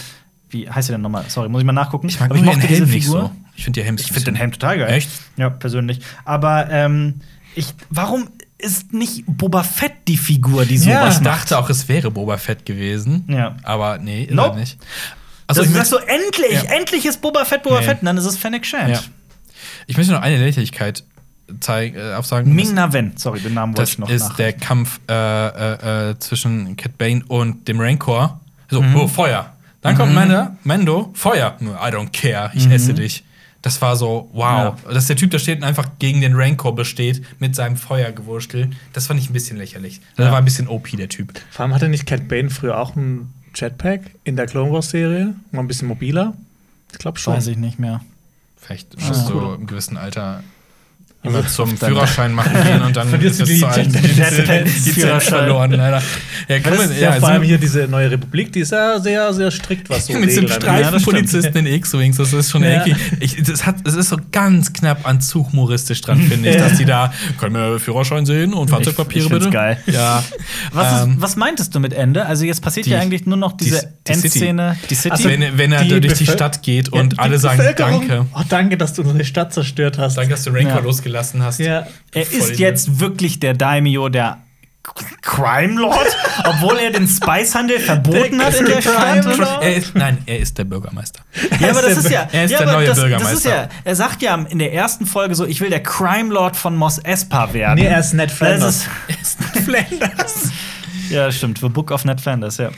wie 0.51 0.69
heißt 0.69 0.87
sie 0.89 0.93
denn 0.93 1.01
nochmal? 1.03 1.25
Sorry, 1.29 1.49
muss 1.49 1.61
ich 1.61 1.67
mal 1.67 1.73
nachgucken. 1.73 2.09
Ich 2.09 2.19
mag 2.21 2.31
Aber 2.31 2.39
nur 2.41 2.53
ihren 2.53 2.61
Helm 2.61 2.89
nicht 2.91 3.07
so. 3.07 3.31
Ich 3.57 3.65
finde 3.65 3.83
Helm 3.83 3.97
Ich 3.99 4.07
finde 4.07 4.25
den 4.27 4.35
Helm 4.37 4.53
total 4.53 4.79
geil. 4.79 4.93
Echt? 4.93 5.11
Ja, 5.37 5.51
persönlich. 5.51 6.01
Aber 6.25 6.69
ähm, 6.71 7.21
ich, 7.55 7.75
warum 7.91 8.29
ist 8.59 8.93
nicht 8.93 9.25
Boba 9.27 9.63
Fett 9.63 9.93
die 10.09 10.17
Figur, 10.19 10.65
die 10.67 10.77
Ja, 10.77 11.01
sowas 11.03 11.17
Ich 11.17 11.23
dachte 11.23 11.59
auch, 11.59 11.71
es 11.71 11.89
wäre 11.89 12.11
Boba 12.11 12.37
Fett 12.37 12.67
gewesen. 12.67 13.25
Ja. 13.29 13.57
Aber 13.63 13.99
nee, 13.99 14.25
ist 14.25 14.35
Nope. 14.35 14.51
er 14.51 14.57
nicht. 14.61 14.79
Also, 15.47 15.63
du 15.63 15.69
ich, 15.69 15.75
sagst 15.75 15.91
so, 15.91 15.99
endlich, 15.99 16.63
Ja. 16.65 16.71
endlich 16.77 17.07
ist 17.07 17.21
Boba 17.23 17.45
Fett 17.45 17.63
Boba 17.63 17.81
Nee. 17.81 17.87
Fett. 17.87 18.01
Und 18.03 18.07
dann 18.07 18.17
ist 18.19 18.25
es 18.27 18.37
Fennec 18.37 18.65
Shand. 18.67 18.91
ja. 18.91 19.01
ich 19.87 19.97
möchte 19.97 20.13
noch 20.13 20.21
eine 20.23 20.37
Lächerlichkeit 20.37 21.05
zeigen, 21.61 21.97
äh, 21.97 22.15
aufsagen. 22.15 22.55
Ming 22.55 22.71
Na 22.75 22.93
Wen. 22.93 23.13
Sorry, 23.17 23.41
den 23.41 23.55
Namen 23.55 23.73
wollte 23.73 23.83
Das 23.83 23.91
ich 23.91 23.99
noch 23.99 24.09
ist 24.11 24.29
nach. 24.29 24.37
der 24.37 24.53
Kampf 24.53 25.01
äh, 25.09 25.13
äh, 25.15 26.11
äh, 26.11 26.19
zwischen 26.21 26.77
Cat 26.77 26.97
Bane 26.99 27.23
und 27.27 27.67
dem 27.67 27.81
Rancor. 27.81 28.41
So, 28.71 28.81
Mhm. 28.83 28.95
oh, 28.97 29.09
Feuer. 29.09 29.57
Dann 29.83 29.97
kommt 29.97 30.15
Mando, 30.15 30.49
Mando, 30.65 31.11
Feuer. 31.15 31.57
Nur, 31.61 31.75
I 31.77 31.91
don't 31.93 32.11
care, 32.13 32.51
ich 32.55 32.67
esse 32.71 32.93
dich. 32.95 33.25
Das 33.63 33.81
war 33.83 33.95
so, 33.97 34.31
wow. 34.33 34.75
Dass 34.91 35.07
der 35.07 35.17
Typ 35.17 35.31
da 35.31 35.39
steht 35.39 35.59
und 35.59 35.65
einfach 35.65 35.89
gegen 35.99 36.21
den 36.23 36.35
Rancor 36.35 36.75
besteht 36.75 37.23
mit 37.41 37.55
seinem 37.55 37.77
Feuergewurstel. 37.77 38.71
Das 38.95 39.07
fand 39.07 39.21
ich 39.21 39.29
ein 39.29 39.33
bisschen 39.35 39.57
lächerlich. 39.59 40.01
Das 40.17 40.27
Ja. 40.27 40.33
war 40.33 40.39
ein 40.39 40.45
bisschen 40.45 40.67
OP, 40.69 40.91
der 40.97 41.09
Typ. 41.11 41.33
Vor 41.51 41.65
allem 41.65 41.75
hatte 41.75 41.89
nicht 41.89 42.07
Cat 42.07 42.27
Bane 42.29 42.49
früher 42.51 42.79
auch 42.79 42.97
ein 42.97 43.33
Jetpack 43.55 44.03
in 44.25 44.37
der 44.37 44.47
Clone 44.47 44.73
Wars 44.73 44.91
Serie? 44.91 45.35
Mal 45.53 45.61
ein 45.61 45.69
bisschen 45.69 45.89
mobiler? 45.89 46.35
Ich 46.93 46.99
glaube 46.99 47.19
schon. 47.19 47.35
Weiß 47.35 47.47
ich 47.49 47.57
nicht 47.59 47.79
mehr. 47.79 48.01
Vielleicht 48.57 48.99
musst 49.01 49.27
Ah. 49.27 49.31
du 49.31 49.53
im 49.55 49.67
gewissen 49.67 49.97
Alter 49.97 50.43
immer 51.23 51.47
zum 51.47 51.79
dann- 51.79 51.91
Führerschein 51.91 52.33
machen 52.33 52.53
gehen 52.65 52.81
und 52.83 52.97
dann 52.97 53.13
ist 53.21 53.41
alt. 53.65 53.93
Jet- 53.93 54.67
Die 54.67 54.91
Führerschein. 54.91 55.21
verloren, 55.39 55.71
leider. 55.73 56.03
Ja, 56.49 56.59
Das 56.59 56.79
man, 56.79 56.91
ist 56.91 57.01
ja, 57.01 57.13
vor 57.13 57.29
allem 57.29 57.43
hier 57.43 57.59
diese 57.59 57.87
neue 57.89 58.11
Republik, 58.11 58.53
die 58.53 58.61
ist 58.61 58.73
ja 58.73 58.99
sehr, 58.99 59.33
sehr 59.35 59.51
strikt, 59.51 59.91
was 59.91 60.07
so 60.07 60.13
mit 60.19 60.33
so 60.33 60.41
Regeln 60.41 60.53
einem. 60.63 60.63
Streifenpolizisten 60.85 61.67
in 61.67 61.75
X-Wings, 61.75 62.17
das 62.17 62.33
ist 62.33 62.51
schon 62.51 62.63
Ja. 62.63 62.87
irgendwie. 62.87 62.97
Ich, 63.21 63.43
das, 63.43 63.67
hat, 63.67 63.77
das 63.85 63.95
ist 63.97 64.09
so 64.09 64.17
ganz 64.33 64.73
knapp 64.73 65.07
an 65.07 65.21
zu 65.21 65.47
humoristisch 65.47 66.01
dran, 66.01 66.21
finde 66.23 66.49
ich, 66.49 66.55
Ja. 66.57 66.69
dass 66.69 66.79
die 66.79 66.85
da. 66.87 67.13
Können 67.39 67.55
wir 67.55 67.79
Führerschein 67.79 68.25
sehen 68.25 68.55
und 68.55 68.71
Fahrzeugpapiere 68.71 69.25
ich 69.25 69.31
find's 69.31 69.45
bitte? 69.47 69.57
geil. 69.57 69.77
Ja. 69.87 70.23
Was, 70.73 71.03
Ähm, 71.05 71.13
ist, 71.13 71.21
was 71.23 71.37
meintest 71.37 71.75
du 71.75 71.81
mit 71.81 71.93
Ende? 71.93 72.25
Also 72.27 72.45
jetzt 72.45 72.63
passiert 72.63 72.87
die- 72.87 72.91
ja 72.91 72.99
eigentlich 72.99 73.27
nur 73.27 73.37
noch 73.37 73.53
diese 73.53 73.81
die-. 74.07 74.13
Endszene, 74.13 74.77
die 74.89 74.95
City. 74.95 75.11
Also, 75.11 75.29
wenn, 75.29 75.59
wenn 75.59 75.73
er 75.73 75.85
durch 75.85 76.15
die 76.15 76.27
Stadt 76.27 76.63
geht 76.63 76.89
Ja, 76.93 77.01
und 77.01 77.19
alle 77.21 77.39
sagen 77.39 77.59
Bevölkerung- 77.59 78.09
Danke. 78.09 78.27
Oh, 78.35 78.41
danke, 78.49 78.77
dass 78.77 78.95
du 78.95 79.03
unsere 79.03 79.25
Stadt 79.25 79.53
zerstört 79.53 79.99
hast. 79.99 80.17
Danke, 80.17 80.31
dass 80.31 80.45
du 80.45 80.51
Rancor 80.51 80.77
Ja. 80.81 80.85
Losgelassen 81.11 81.43
hast. 81.43 81.59
Ja. 81.61 81.87
er 82.13 82.23
ist 82.23 82.59
jetzt 82.59 83.01
wirklich 83.01 83.41
der 83.41 83.55
Daimyo, 83.55 84.09
der 84.09 84.39
Crime 85.21 85.79
Lord, 85.79 86.17
obwohl 86.45 86.79
er 86.79 86.91
den 86.91 87.07
Spicehandel 87.07 87.79
verboten 87.81 88.39
Der 88.39 88.47
hat 88.47 88.55
in 88.55 88.65
der 88.65 88.81
Crime 88.81 89.23
Stadt. 89.23 89.37
Lord. 89.39 89.63
Er 89.63 89.77
ist, 89.77 89.95
nein, 89.95 90.19
er 90.25 90.39
ist 90.39 90.57
der 90.57 90.65
Bürgermeister. 90.65 91.21
Ja, 91.61 91.71
aber 91.71 91.83
das 91.83 91.99
ist 91.99 92.11
ja, 92.11 92.27
Er 92.33 92.45
ist 92.47 92.51
ja, 92.51 92.59
der 92.59 92.73
neue 92.73 92.87
das, 92.87 92.97
Das 92.97 93.05
ist 93.05 93.11
Bürgermeister. 93.11 93.51
ja, 93.51 93.69
er 93.85 93.97
sagt 93.97 94.23
ja 94.23 94.35
in 94.49 94.59
der 94.59 94.73
ersten 94.73 95.05
Folge 95.05 95.35
so, 95.35 95.45
ich 95.45 95.61
will 95.61 95.69
der 95.69 95.83
Crime 95.83 96.33
Lord 96.33 96.57
von 96.57 96.75
Mos 96.77 96.99
Espa 96.99 97.53
werden. 97.53 97.79
Nee, 97.79 97.87
er 97.87 98.01
ist 98.01 98.15
Ned 98.15 98.31
Flanders. 98.31 98.87
Das 99.07 99.17
ist, 99.21 99.65
Flanders. 99.65 100.51
ja, 101.11 101.31
stimmt, 101.31 101.59
für 101.59 101.69
Book 101.69 101.91
of 101.91 102.07
Ned 102.07 102.21
Flanders, 102.21 102.57
ja. 102.57 102.71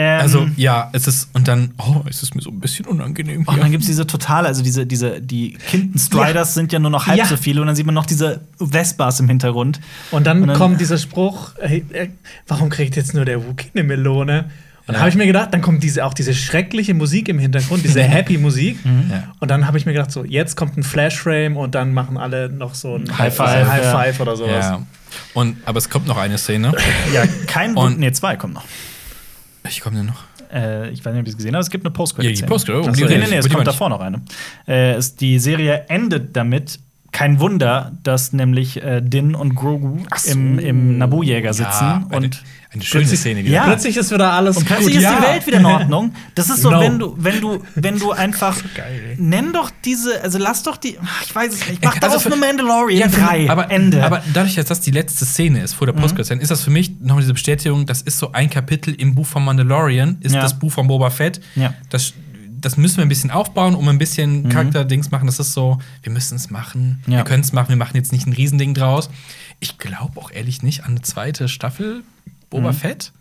Ähm, 0.00 0.20
Also, 0.20 0.48
ja, 0.56 0.90
es 0.92 1.08
ist. 1.08 1.28
Und 1.32 1.48
dann, 1.48 1.72
oh, 1.78 2.02
es 2.08 2.22
ist 2.22 2.34
mir 2.36 2.40
so 2.40 2.50
ein 2.50 2.60
bisschen 2.60 2.86
unangenehm. 2.86 3.42
Oh, 3.42 3.50
hier. 3.50 3.54
und 3.54 3.60
dann 3.62 3.70
gibt 3.72 3.82
es 3.82 3.88
diese 3.88 4.06
totale, 4.06 4.46
also 4.46 4.62
diese, 4.62 4.86
diese, 4.86 5.20
die 5.20 5.54
Kinden 5.54 5.98
Striders 5.98 6.54
sind 6.54 6.72
ja 6.72 6.78
nur 6.78 6.90
noch 6.90 7.06
halb 7.08 7.18
Ja. 7.18 7.24
so 7.26 7.36
viele 7.36 7.60
und 7.60 7.66
dann 7.66 7.74
sieht 7.74 7.84
man 7.84 7.96
noch 7.96 8.06
diese 8.06 8.42
Vespas 8.60 9.18
im 9.18 9.28
Hintergrund. 9.28 9.80
Und 10.12 10.26
dann, 10.28 10.42
Und 10.42 10.48
dann- 10.48 10.56
kommt 10.56 10.80
dieser 10.80 10.98
Spruch, 10.98 11.50
hey, 11.60 11.84
äh, 11.92 12.08
warum 12.46 12.68
kriegt 12.68 12.94
jetzt 12.94 13.12
nur 13.12 13.24
der 13.24 13.44
Wookie 13.44 13.70
eine 13.74 13.82
Melone? 13.82 14.44
Und 14.86 14.94
dann 14.94 14.94
Ja. 14.94 15.00
habe 15.00 15.10
ich 15.10 15.16
mir 15.16 15.26
gedacht, 15.26 15.48
dann 15.52 15.62
kommt 15.62 15.82
diese, 15.82 16.04
auch 16.06 16.14
diese 16.14 16.32
schreckliche 16.32 16.94
Musik 16.94 17.28
im 17.28 17.38
Hintergrund, 17.40 17.82
diese 17.82 18.02
Happy 18.04 18.38
Musik. 18.38 18.78
Ja. 19.10 19.24
Und 19.40 19.50
dann 19.50 19.66
habe 19.66 19.78
ich 19.78 19.84
mir 19.84 19.92
gedacht, 19.94 20.12
so, 20.12 20.24
jetzt 20.24 20.56
kommt 20.56 20.76
ein 20.78 20.82
Flashframe 20.84 21.56
und 21.56 21.74
dann 21.74 21.92
machen 21.92 22.16
alle 22.16 22.48
noch 22.48 22.74
so 22.76 22.94
ein 22.94 23.18
High 23.18 23.34
Five, 23.34 23.68
High 23.68 23.82
ja. 23.84 23.90
Five 23.98 24.20
oder 24.20 24.36
sowas. 24.36 24.64
Ja. 24.64 24.82
Und, 25.34 25.56
aber 25.66 25.78
es 25.78 25.90
kommt 25.90 26.06
noch 26.06 26.16
eine 26.18 26.38
Szene. 26.38 26.72
Ja, 27.12 27.24
kein 27.48 27.70
Und- 27.70 27.76
Wund, 27.76 27.98
nee, 27.98 28.12
zwei 28.12 28.36
kommen 28.36 28.54
noch. 28.54 28.64
Ich 29.68 29.80
komme 29.80 29.96
denn 29.96 30.06
noch. 30.06 30.24
Äh, 30.52 30.90
ich 30.90 31.04
weiß 31.04 31.12
nicht, 31.12 31.20
ob 31.20 31.26
ihr 31.26 31.30
es 31.30 31.36
gesehen 31.36 31.54
habt, 31.54 31.64
es 31.64 31.70
gibt 31.70 31.84
eine 31.84 31.92
post 31.92 32.16
Ja, 32.18 32.30
die 32.30 32.42
Post-Credit, 32.42 32.86
oh, 32.86 32.88
Achso, 32.88 33.06
die 33.06 33.12
nee, 33.12 33.18
nee, 33.18 33.26
nee, 33.28 33.36
es 33.36 33.48
kommt 33.50 33.66
davor 33.66 33.88
noch 33.90 34.00
eine. 34.00 34.22
Äh, 34.66 34.94
es, 34.94 35.14
die 35.14 35.38
Serie 35.38 35.84
endet 35.88 36.34
damit, 36.36 36.80
kein 37.10 37.40
Wunder, 37.40 37.92
dass 38.02 38.32
nämlich 38.32 38.82
äh, 38.82 39.00
Din 39.02 39.34
und 39.34 39.54
Grogu 39.54 39.98
so. 40.16 40.30
im, 40.32 40.58
im 40.58 40.98
Naboo-Jäger 40.98 41.52
sitzen 41.54 41.66
Ja, 41.84 42.04
eine, 42.10 42.16
und 42.26 42.42
eine 42.70 42.82
schöne 42.82 43.02
Plötzlich- 43.04 43.20
Szene 43.20 43.44
wieder. 43.44 43.54
Ja. 43.54 43.64
Plötzlich 43.64 43.96
ist 43.96 44.12
wieder 44.12 44.30
alles 44.32 44.58
Und 44.58 44.66
plötzlich 44.66 44.88
gut. 44.88 44.96
ist 44.98 45.02
ja. 45.04 45.16
die 45.16 45.22
Welt 45.26 45.46
wieder 45.46 45.58
in 45.58 45.64
Ordnung. 45.64 46.12
Das 46.34 46.50
ist 46.50 46.60
so, 46.60 46.70
No. 46.70 46.80
wenn 46.80 46.98
du, 46.98 47.14
wenn 47.18 47.40
du, 47.40 47.62
wenn 47.74 47.98
du 47.98 48.12
einfach 48.24 48.56
Geil. 48.74 49.16
nenn 49.18 49.54
doch 49.54 49.70
diese, 49.86 50.20
also 50.22 50.36
lass 50.38 50.62
doch 50.64 50.76
die, 50.76 50.98
ach, 51.02 51.24
ich 51.24 51.34
weiß 51.34 51.54
es 51.54 51.66
nicht, 51.68 51.82
mach 51.82 51.92
Also 51.94 52.00
daraus 52.06 52.22
für- 52.24 52.32
eine 52.32 52.36
Mandalorian 52.40 53.08
für- 53.10 53.20
3, 53.22 53.50
aber, 53.50 53.70
Ende. 53.70 54.04
aber 54.04 54.22
dadurch, 54.34 54.56
dass 54.56 54.66
das 54.66 54.80
die 54.80 54.90
letzte 54.90 55.24
Szene 55.24 55.62
ist 55.62 55.72
vor 55.74 55.86
der 55.86 55.94
post 55.94 56.14
szene 56.22 56.42
ist 56.42 56.50
das 56.50 56.62
für 56.62 56.70
mich 56.70 56.92
noch 57.00 57.18
diese 57.18 57.32
Bestätigung, 57.32 57.86
das 57.86 58.02
ist 58.02 58.18
so 58.18 58.32
ein 58.32 58.50
Kapitel 58.50 58.94
im 58.94 59.14
Buch 59.14 59.26
von 59.26 59.44
Mandalorian, 59.44 60.18
ist 60.20 60.34
Ja. 60.34 60.42
das 60.42 60.58
Buch 60.58 60.70
von 60.72 60.86
Boba 60.88 61.08
Fett. 61.08 61.40
Ja. 61.56 61.72
Das, 61.88 62.12
das 62.60 62.76
müssen 62.76 62.96
wir 62.98 63.02
ein 63.04 63.08
bisschen 63.08 63.30
aufbauen, 63.30 63.74
um 63.74 63.88
ein 63.88 63.98
bisschen 63.98 64.48
Charakterdings 64.48 65.10
machen. 65.10 65.26
Das 65.26 65.38
ist 65.38 65.52
so, 65.52 65.78
wir 66.02 66.12
müssen 66.12 66.36
es 66.36 66.50
machen, 66.50 67.02
Ja. 67.06 67.18
wir 67.18 67.24
können 67.24 67.42
es 67.42 67.52
machen, 67.52 67.68
wir 67.70 67.76
machen 67.76 67.96
jetzt 67.96 68.12
nicht 68.12 68.26
ein 68.26 68.32
Riesending 68.32 68.74
draus. 68.74 69.10
Ich 69.60 69.78
glaube 69.78 70.20
auch 70.20 70.30
ehrlich 70.30 70.62
nicht 70.62 70.84
an 70.84 70.92
eine 70.92 71.02
zweite 71.02 71.48
Staffel 71.48 72.02
Boba 72.50 72.72
Fett. 72.72 73.12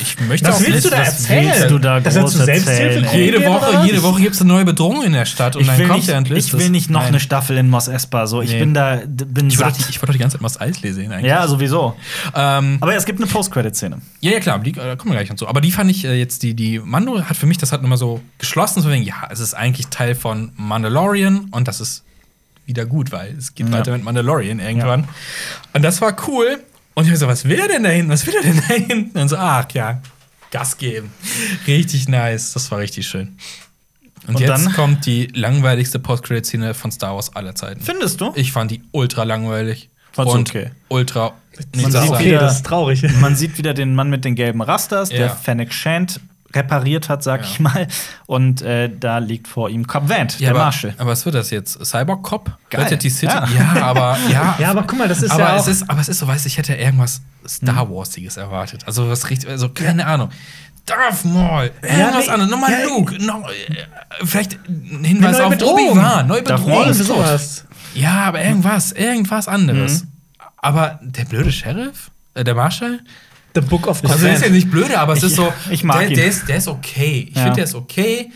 Ich 0.00 0.18
möchte 0.20 0.48
Was 0.48 0.56
auch 0.56 0.60
willst 0.60 0.72
nicht, 0.72 0.84
du 0.84 0.90
da 0.90 0.98
was 1.00 1.08
erzählen? 1.08 1.46
willst 1.54 1.70
du 1.70 1.78
da 1.78 2.00
Dass 2.00 2.16
er 2.16 2.22
groß 2.22 2.38
erzählen, 2.40 3.06
Jede 3.14 3.44
Woche, 3.46 3.82
jede 3.86 4.02
Woche 4.02 4.20
gibt 4.20 4.34
es 4.34 4.40
eine 4.40 4.48
neue 4.52 4.64
Bedrohung 4.64 5.02
in 5.02 5.12
der 5.12 5.24
Stadt 5.24 5.56
und 5.56 5.62
ich 5.62 5.68
dann 5.68 5.78
will, 5.78 5.86
kommt 5.86 5.96
nicht, 5.98 6.08
der 6.08 6.16
endlich. 6.16 6.46
ich 6.46 6.52
will 6.52 6.68
nicht 6.70 6.90
noch 6.90 7.00
Nein. 7.00 7.08
eine 7.08 7.20
Staffel 7.20 7.56
in 7.56 7.70
Mos 7.70 7.88
Espa, 7.88 8.26
so. 8.26 8.42
Ich 8.42 8.50
Nee. 8.52 8.58
bin 8.60 8.74
da, 8.74 9.00
bin 9.06 9.48
Ich 9.48 9.58
wollte 9.58 9.74
satt. 9.74 9.82
doch, 9.84 9.88
ich 9.90 9.96
wollte 9.96 10.06
doch 10.06 10.12
die 10.12 10.18
ganze 10.18 10.36
Zeit 10.36 10.42
Mos 10.42 10.60
Eisley 10.60 10.92
sehen 10.92 11.12
eigentlich. 11.12 11.30
Ja, 11.30 11.46
sowieso. 11.48 11.96
Ähm, 12.34 12.78
Aber 12.80 12.94
es 12.94 13.04
gibt 13.06 13.20
eine 13.20 13.28
Post-Credit-Szene. 13.30 13.98
Ja, 14.20 14.32
ja, 14.32 14.40
klar, 14.40 14.58
die, 14.58 14.70
äh, 14.70 14.74
da 14.74 14.96
kommen 14.96 15.12
wir 15.12 15.18
gleich 15.18 15.30
und 15.30 15.38
so. 15.38 15.48
Aber 15.48 15.60
die 15.60 15.72
fand 15.72 15.90
ich 15.90 16.04
äh, 16.04 16.14
jetzt, 16.18 16.42
die, 16.42 16.54
die 16.54 16.78
Mando 16.78 17.22
hat 17.22 17.36
für 17.36 17.46
mich 17.46 17.58
das 17.58 17.72
hat 17.72 17.82
nochmal 17.82 17.98
so 17.98 18.20
geschlossen, 18.38 18.82
so 18.82 18.90
wegen, 18.90 19.02
ja, 19.04 19.28
es 19.30 19.40
ist 19.40 19.54
eigentlich 19.54 19.88
Teil 19.88 20.14
von 20.14 20.52
Mandalorian 20.56 21.48
und 21.50 21.68
das 21.68 21.80
ist 21.80 22.04
wieder 22.66 22.84
gut, 22.86 23.10
weil 23.12 23.34
es 23.38 23.54
geht 23.54 23.68
Ja. 23.68 23.72
weiter 23.72 23.92
mit 23.92 24.04
Mandalorian 24.04 24.60
irgendwann. 24.60 25.08
Und 25.72 25.82
das 25.82 26.00
war 26.00 26.14
cool. 26.28 26.60
Und 26.94 27.04
ich 27.04 27.10
hab 27.10 27.18
so, 27.18 27.26
was 27.26 27.44
will 27.46 27.58
er 27.58 27.68
denn 27.68 27.82
da 27.84 27.90
hinten? 27.90 28.10
Was 28.10 28.26
will 28.26 28.34
er 28.34 28.42
denn 28.42 28.56
da 28.68 28.74
hinten? 28.74 29.18
Und 29.18 29.28
so, 29.28 29.36
ach 29.36 29.66
ja, 29.72 30.00
Gas 30.50 30.76
geben. 30.76 31.10
Richtig 31.66 32.08
nice. 32.08 32.52
Das 32.52 32.70
war 32.70 32.78
richtig 32.78 33.06
schön. 33.06 33.36
Und, 34.28 34.34
Und 34.36 34.40
jetzt 34.40 34.66
dann? 34.66 34.72
kommt 34.74 35.06
die 35.06 35.26
langweiligste 35.34 35.98
Post-Credit-Szene 35.98 36.74
von 36.74 36.92
Star 36.92 37.14
Wars 37.14 37.34
aller 37.34 37.54
Zeiten. 37.54 37.80
Findest 37.80 38.20
du? 38.20 38.32
Ich 38.36 38.52
fand 38.52 38.70
die 38.70 38.82
ultra 38.92 39.24
langweilig. 39.24 39.88
Fand's 40.12 40.32
und 40.34 40.50
okay. 40.50 40.70
ultra. 40.88 41.32
Man 41.74 41.84
sieht 41.84 41.92
sagen. 41.92 42.08
Okay, 42.10 42.24
wieder- 42.26 42.40
das 42.40 42.56
ist 42.56 42.66
traurig. 42.66 43.02
Man 43.20 43.34
sieht 43.34 43.56
wieder 43.58 43.72
den 43.74 43.94
Mann 43.94 44.10
mit 44.10 44.24
den 44.24 44.34
gelben 44.34 44.60
Rasters, 44.60 45.08
der 45.08 45.18
Ja. 45.20 45.28
Fennec 45.34 45.72
Shand 45.72 46.20
repariert 46.54 47.08
hat, 47.08 47.22
sag 47.22 47.40
Ja. 47.42 47.46
ich 47.46 47.60
mal. 47.60 47.88
Und 48.26 48.62
äh, 48.62 48.90
da 48.94 49.18
liegt 49.18 49.48
vor 49.48 49.70
ihm 49.70 49.86
Cobb 49.86 50.08
Vant, 50.08 50.34
Ja, 50.34 50.38
der 50.38 50.50
aber, 50.50 50.58
Marshall. 50.64 50.94
aber 50.98 51.10
was 51.10 51.24
wird 51.24 51.34
das 51.34 51.50
jetzt? 51.50 51.84
Cyborg 51.84 52.22
Cop? 52.22 52.56
Geil. 52.70 52.82
Rettet 52.82 53.02
die 53.02 53.10
City? 53.10 53.32
Ja. 53.32 53.48
Ja, 53.74 53.82
aber 53.82 54.16
ja. 54.30 54.56
Ja, 54.60 54.70
aber 54.70 54.82
guck 54.84 54.98
mal, 54.98 55.08
das 55.08 55.22
ist 55.22 55.30
aber 55.32 55.40
ja 55.42 55.56
es 55.56 55.62
auch- 55.64 55.68
ist, 55.68 55.90
aber 55.90 56.00
es 56.00 56.08
ist 56.08 56.18
so, 56.18 56.26
weißt 56.26 56.44
du, 56.44 56.48
ich 56.48 56.58
hätte 56.58 56.74
irgendwas 56.74 57.22
Star 57.48 57.84
Mhm. 57.86 57.90
Warsiges 57.94 58.36
erwartet. 58.36 58.82
Also 58.86 59.08
was 59.08 59.28
richtig, 59.30 59.48
also 59.50 59.68
keine 59.70 60.06
Ahnung. 60.06 60.30
Darth 60.86 61.24
Maul, 61.24 61.70
irgendwas 61.80 62.26
nee, 62.26 62.32
anderes, 62.32 62.50
nochmal 62.50 62.72
ja, 62.72 62.86
Luke, 62.88 63.24
noch, 63.24 63.48
äh, 63.48 63.84
vielleicht 64.24 64.58
ein 64.68 65.04
Hinweis 65.04 65.38
auf. 65.40 65.54
Obi-Wan, 65.62 66.26
neue 66.26 66.42
Darth 66.42 66.60
Bedrohung. 66.64 66.82
Maul 66.84 66.90
ist 66.90 66.98
sowas. 67.04 67.64
Ja, 67.94 68.24
aber 68.24 68.42
irgendwas, 68.44 68.90
irgendwas 68.92 69.46
anderes. 69.48 70.02
Mhm. 70.02 70.08
Aber 70.56 70.98
der 71.02 71.24
blöde 71.24 71.52
Sheriff, 71.52 72.10
äh, 72.34 72.42
der 72.44 72.54
Marshall, 72.56 73.00
The 73.54 73.60
Book 73.60 73.86
of 73.86 74.02
also 74.04 74.24
der 74.24 74.34
ist 74.34 74.44
ja 74.44 74.50
nicht 74.50 74.70
blöde, 74.70 74.98
aber 74.98 75.12
es 75.12 75.18
Ich- 75.20 75.24
ist 75.26 75.36
so, 75.36 75.52
ich 75.70 75.84
mag 75.84 75.98
der, 76.00 76.08
ihn. 76.10 76.14
Der 76.16 76.26
ist, 76.26 76.48
der 76.48 76.56
ist 76.56 76.68
okay. 76.68 77.28
Ich 77.30 77.36
Ja. 77.36 77.42
finde, 77.42 77.56
der 77.56 77.64
ist 77.64 77.74
okay, 77.74 78.30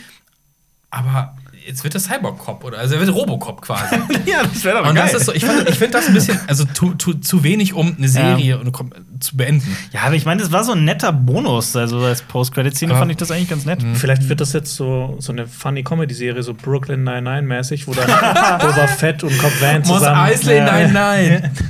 aber 0.90 1.34
jetzt 1.66 1.82
wird 1.82 1.94
er 1.94 2.00
Cyborg-Cop 2.00 2.62
oder 2.62 2.78
also 2.78 2.94
er 2.94 3.00
wird 3.00 3.12
Robocop 3.12 3.60
quasi. 3.60 3.96
ja, 4.26 4.42
das 4.44 4.62
wäre 4.62 4.82
Und 4.82 4.94
das 4.94 5.14
ist 5.14 5.26
so, 5.26 5.32
ich, 5.34 5.44
fand- 5.44 5.68
ich 5.68 5.74
finde 5.76 5.94
das 5.94 6.06
ein 6.06 6.14
bisschen, 6.14 6.38
also 6.46 6.64
zu, 6.64 6.94
zu, 6.94 7.14
zu 7.14 7.42
wenig, 7.42 7.74
um 7.74 7.96
eine 7.98 8.08
Serie 8.08 8.58
und 8.60 8.70
kom- 8.70 8.92
zu 9.18 9.36
beenden. 9.36 9.76
Ja, 9.92 10.02
aber 10.02 10.14
ich 10.14 10.24
meine, 10.26 10.40
das 10.42 10.52
war 10.52 10.62
so 10.62 10.72
ein 10.72 10.84
netter 10.84 11.12
Bonus. 11.12 11.74
Also 11.74 11.98
als 12.00 12.22
Post-Credit-Szene 12.22 12.92
Ja. 12.92 12.98
fand 13.00 13.10
ich 13.10 13.16
das 13.16 13.32
eigentlich 13.32 13.48
ganz 13.48 13.64
nett. 13.64 13.82
Vielleicht 13.94 14.28
wird 14.28 14.40
das 14.40 14.52
jetzt 14.52 14.76
so, 14.76 15.16
so 15.18 15.32
eine 15.32 15.48
funny 15.48 15.82
Comedy-Serie, 15.82 16.42
so 16.44 16.54
Brooklyn 16.54 17.02
Nine-Nine-mäßig, 17.02 17.88
wo 17.88 17.94
dann 17.94 18.06
Boba 18.60 18.86
Fett 18.86 19.24
und 19.24 19.36
Cobb 19.38 19.52
Van 19.60 19.78
Mos 19.80 19.88
zusammen. 19.88 20.20
Eisley, 20.20 20.58
Ja. 20.58 20.66
nein, 20.66 20.92
nein. 20.92 21.50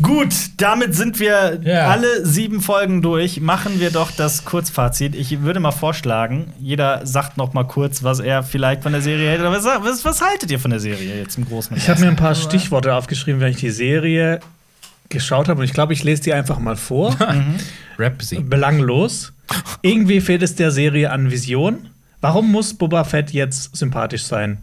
Gut, 0.00 0.32
damit 0.58 0.94
sind 0.94 1.18
wir 1.18 1.60
Ja. 1.62 1.88
alle 1.88 2.24
sieben 2.24 2.60
Folgen 2.60 3.02
durch. 3.02 3.40
Machen 3.40 3.80
wir 3.80 3.90
doch 3.90 4.10
das 4.12 4.44
Kurzfazit. 4.44 5.14
Ich 5.16 5.42
würde 5.42 5.58
mal 5.58 5.72
vorschlagen, 5.72 6.52
jeder 6.60 7.04
sagt 7.04 7.36
noch 7.36 7.52
mal 7.52 7.64
kurz, 7.64 8.04
was 8.04 8.20
er 8.20 8.42
vielleicht 8.44 8.84
von 8.84 8.92
der 8.92 9.02
Serie 9.02 9.28
hält. 9.30 9.42
Was, 9.42 9.64
was, 9.64 10.04
was 10.04 10.22
haltet 10.22 10.50
ihr 10.52 10.60
von 10.60 10.70
der 10.70 10.78
Serie 10.80 11.16
jetzt 11.18 11.36
im 11.36 11.46
Großen 11.46 11.72
und 11.74 11.82
Ich 11.82 11.88
habe 11.88 11.98
mir 12.00 12.06
ein 12.06 12.16
Ganzen? 12.16 12.22
paar 12.24 12.34
Stichworte 12.36 12.94
aufgeschrieben, 12.94 13.40
wenn 13.40 13.50
ich 13.50 13.56
die 13.58 13.70
Serie 13.70 14.38
geschaut 15.08 15.48
habe. 15.48 15.60
Und 15.60 15.64
ich 15.64 15.72
glaube, 15.72 15.92
ich 15.94 16.04
lese 16.04 16.22
die 16.22 16.32
einfach 16.32 16.58
mal 16.60 16.76
vor. 16.76 17.16
Rap 17.98 18.22
sie. 18.22 18.38
Belanglos. 18.38 19.32
Irgendwie 19.82 20.20
fehlt 20.20 20.42
es 20.42 20.54
der 20.54 20.70
Serie 20.70 21.10
an 21.10 21.30
Vision. 21.30 21.88
Warum 22.20 22.52
muss 22.52 22.74
Boba 22.74 23.02
Fett 23.04 23.30
jetzt 23.32 23.74
sympathisch 23.76 24.24
sein? 24.24 24.58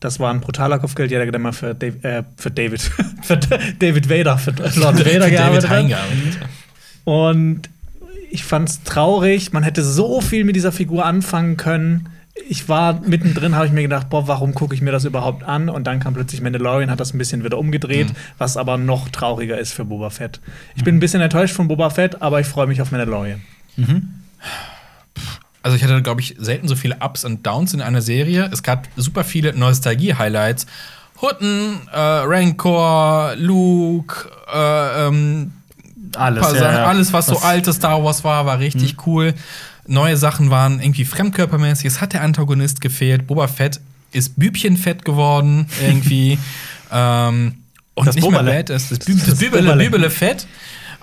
Das 0.00 0.18
war 0.18 0.32
ein 0.32 0.40
brutaler 0.40 0.78
Kopfgeldjäger, 0.78 1.30
der 1.30 1.40
mal 1.40 1.52
für, 1.52 1.74
Dav 1.74 2.02
äh, 2.04 2.22
für 2.36 2.50
David, 2.50 2.80
für 3.22 3.36
David 3.36 4.08
Vader, 4.10 4.38
für 4.38 4.50
Lord 4.50 4.98
Vader 4.98 5.04
David 5.20 5.30
gearbeitet 5.30 5.68
hat. 5.70 5.78
eingearbeitet. 5.78 6.38
Und 7.04 7.62
ich 8.30 8.44
fand's 8.44 8.82
traurig. 8.84 9.52
Man 9.52 9.62
hätte 9.62 9.82
so 9.84 10.20
viel 10.20 10.44
mit 10.44 10.56
dieser 10.56 10.72
Figur 10.72 11.04
anfangen 11.04 11.56
können. 11.56 12.08
Ich 12.48 12.68
war 12.68 13.00
mittendrin, 13.00 13.54
habe 13.56 13.66
ich 13.66 13.72
mir 13.72 13.82
gedacht, 13.82 14.08
boah, 14.08 14.26
warum 14.28 14.54
gucke 14.54 14.74
ich 14.74 14.80
mir 14.80 14.92
das 14.92 15.04
überhaupt 15.04 15.42
an? 15.42 15.68
Und 15.68 15.86
dann 15.86 16.00
kam 16.00 16.14
plötzlich 16.14 16.40
Mandalorian, 16.40 16.90
hat 16.90 17.00
das 17.00 17.12
ein 17.12 17.18
bisschen 17.18 17.44
wieder 17.44 17.58
umgedreht, 17.58 18.08
Mhm. 18.08 18.16
was 18.38 18.56
aber 18.56 18.78
noch 18.78 19.08
trauriger 19.10 19.58
ist 19.58 19.72
für 19.72 19.84
Boba 19.84 20.08
Fett. 20.10 20.40
Ich 20.76 20.84
bin 20.84 20.96
ein 20.96 21.00
bisschen 21.00 21.20
enttäuscht 21.20 21.54
von 21.54 21.68
Boba 21.68 21.90
Fett, 21.90 22.22
aber 22.22 22.40
ich 22.40 22.46
freue 22.46 22.66
mich 22.68 22.80
auf 22.80 22.92
Mandalorian. 22.92 23.42
Also 25.62 25.76
ich 25.76 25.82
hatte, 25.84 26.00
glaube 26.02 26.20
ich, 26.20 26.36
selten 26.38 26.68
so 26.68 26.76
viele 26.76 26.96
Ups 27.00 27.24
und 27.24 27.46
Downs 27.46 27.74
in 27.74 27.80
einer 27.82 28.00
Serie. 28.02 28.48
Es 28.52 28.62
gab 28.62 28.88
super 28.96 29.24
viele 29.24 29.52
Nostalgie-Highlights. 29.54 30.66
Hutten, 31.20 31.80
äh, 31.92 31.98
Rancor, 31.98 33.34
Luke, 33.36 34.28
äh, 34.52 35.06
ähm, 35.06 35.52
Alles, 36.16 36.42
paar 36.42 36.54
ja, 36.56 36.72
ja. 36.72 36.84
alles, 36.86 37.12
was 37.12 37.26
so 37.26 37.34
Was- 37.36 37.42
alte 37.44 37.72
Star 37.72 38.02
Wars 38.02 38.24
war, 38.24 38.46
war 38.46 38.58
richtig 38.58 39.06
cool. 39.06 39.34
Neue 39.86 40.16
Sachen 40.16 40.50
waren 40.50 40.80
irgendwie 40.80 41.04
fremdkörpermäßig. 41.04 41.84
Es 41.86 42.00
hat 42.00 42.12
der 42.14 42.22
Antagonist 42.22 42.80
gefehlt. 42.80 43.26
Boba 43.26 43.48
Fett 43.48 43.80
ist 44.12 44.38
Bübchenfett 44.38 45.04
geworden 45.04 45.66
irgendwie. 45.82 46.38
ähm, 46.90 47.56
und 47.94 48.06
Das 48.06 48.14
nicht 48.14 48.22
mehr 48.30 48.38
Boberle. 48.40 48.56
Bad 48.58 48.70
ist 48.70 48.90
das, 48.90 48.98
Bü 49.00 49.14
das 49.14 49.26
Das 49.26 49.38
Bübele. 49.40 49.76
Bübele 49.76 50.08
Fett 50.10 50.46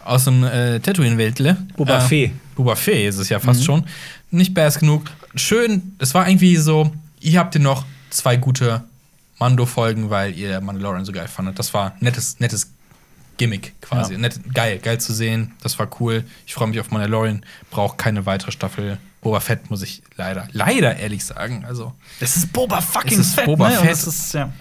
aus 0.04 0.24
dem 0.26 0.44
äh, 0.44 0.80
Tatooine-Weltle. 0.80 1.58
Boba 1.76 1.98
Äh, 1.98 2.02
Fett. 2.02 2.32
Boba 2.56 2.76
Fett 2.76 3.10
ist 3.10 3.18
es 3.18 3.30
ja 3.30 3.40
fast 3.40 3.64
schon. 3.64 3.84
Nicht 4.30 4.54
bass 4.54 4.80
genug. 4.80 5.04
Schön, 5.36 5.96
es 6.00 6.14
war 6.14 6.28
irgendwie 6.28 6.58
so, 6.58 6.92
ihr 7.20 7.40
habt 7.40 7.56
ihr 7.56 7.62
noch 7.62 7.86
zwei 8.10 8.36
gute 8.38 8.84
Mando-Folgen, 9.40 10.10
weil 10.10 10.38
ihr 10.38 10.60
Mandalorian 10.62 11.06
so 11.06 11.12
geil 11.12 11.28
fandet. 11.28 11.60
Das 11.60 11.74
war 11.74 11.96
nettes, 12.00 12.40
nettes 12.40 12.72
Gimmick 13.38 13.80
quasi. 13.82 14.14
Ja. 14.14 14.20
Nett, 14.20 14.40
geil, 14.54 14.80
geil 14.80 15.00
zu 15.00 15.14
sehen. 15.14 15.54
Das 15.62 15.78
war 15.80 15.88
cool. 16.00 16.24
Ich 16.46 16.54
freue 16.56 16.68
mich 16.68 16.80
auf 16.80 16.92
Mandalorian. 16.92 17.46
Braucht 17.70 17.98
keine 17.98 18.26
weitere 18.26 18.52
Staffel. 18.52 18.98
Boba 19.22 19.40
Fett 19.40 19.70
muss 19.70 19.82
ich 19.82 20.02
leider, 20.16 20.48
leider 20.52 20.96
ehrlich 20.98 21.24
sagen. 21.26 21.66
Also, 21.66 21.94
Das 22.20 22.36
ist 22.36 22.52
Boba 22.54 22.82
fucking 22.82 23.20
Es 23.20 23.28
ist 23.28 23.36
Fett, 23.36 23.46
Boba 23.46 23.70
ne? 23.70 23.76
Und 23.80 23.86
Fett. 23.86 23.92
das 23.92 24.08
ist, 24.08 24.34
ja. 24.34 24.52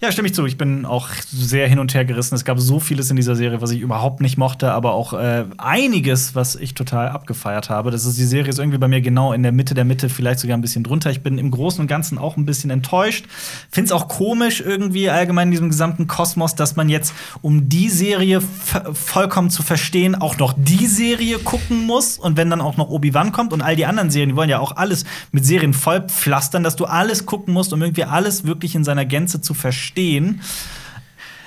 Ja, 0.00 0.12
stimme 0.12 0.28
ich 0.28 0.34
zu. 0.34 0.46
Ich 0.46 0.56
bin 0.56 0.86
auch 0.86 1.08
sehr 1.26 1.66
hin 1.66 1.80
und 1.80 1.92
her 1.92 2.04
gerissen. 2.04 2.36
Es 2.36 2.44
gab 2.44 2.60
so 2.60 2.78
vieles 2.78 3.10
in 3.10 3.16
dieser 3.16 3.34
Serie, 3.34 3.60
was 3.60 3.72
ich 3.72 3.80
überhaupt 3.80 4.20
nicht 4.20 4.38
mochte, 4.38 4.70
aber 4.70 4.92
auch 4.92 5.12
äh, 5.12 5.44
einiges, 5.56 6.36
was 6.36 6.54
ich 6.54 6.74
total 6.74 7.08
abgefeiert 7.08 7.68
habe. 7.68 7.90
Das 7.90 8.04
ist, 8.04 8.16
die 8.16 8.24
Serie 8.24 8.48
ist 8.48 8.60
irgendwie 8.60 8.78
bei 8.78 8.86
mir 8.86 9.00
genau 9.00 9.32
in 9.32 9.42
der 9.42 9.50
Mitte 9.50 9.74
der 9.74 9.84
Mitte, 9.84 10.08
vielleicht 10.08 10.38
sogar 10.38 10.56
ein 10.56 10.60
bisschen 10.60 10.84
drunter. 10.84 11.10
Ich 11.10 11.24
bin 11.24 11.36
im 11.36 11.50
Großen 11.50 11.80
und 11.80 11.88
Ganzen 11.88 12.16
auch 12.16 12.36
ein 12.36 12.46
bisschen 12.46 12.70
enttäuscht. 12.70 13.26
Finde 13.72 13.86
es 13.86 13.92
auch 13.92 14.06
komisch 14.06 14.60
irgendwie 14.60 15.10
allgemein 15.10 15.48
in 15.48 15.50
diesem 15.50 15.68
gesamten 15.68 16.06
Kosmos, 16.06 16.54
dass 16.54 16.76
man 16.76 16.88
jetzt, 16.88 17.12
um 17.42 17.68
die 17.68 17.88
Serie 17.88 18.40
vollkommen 18.40 19.50
zu 19.50 19.64
verstehen, 19.64 20.14
auch 20.14 20.38
noch 20.38 20.54
die 20.56 20.86
Serie 20.86 21.40
gucken 21.40 21.86
muss. 21.86 22.18
Und 22.18 22.36
wenn 22.36 22.50
dann 22.50 22.60
auch 22.60 22.76
noch 22.76 22.88
Obi-Wan 22.88 23.32
kommt 23.32 23.52
und 23.52 23.62
all 23.62 23.74
die 23.74 23.84
anderen 23.86 24.12
Serien, 24.12 24.28
die 24.28 24.36
wollen 24.36 24.48
ja 24.48 24.60
auch 24.60 24.76
alles 24.76 25.04
mit 25.32 25.44
Serien 25.44 25.74
vollpflastern, 25.74 26.62
dass 26.62 26.76
du 26.76 26.84
alles 26.84 27.26
gucken 27.26 27.52
musst, 27.52 27.72
um 27.72 27.82
irgendwie 27.82 28.04
alles 28.04 28.44
wirklich 28.44 28.76
in 28.76 28.84
seiner 28.84 29.04
Gänze 29.04 29.40
zu 29.40 29.54
verstehen. 29.54 29.87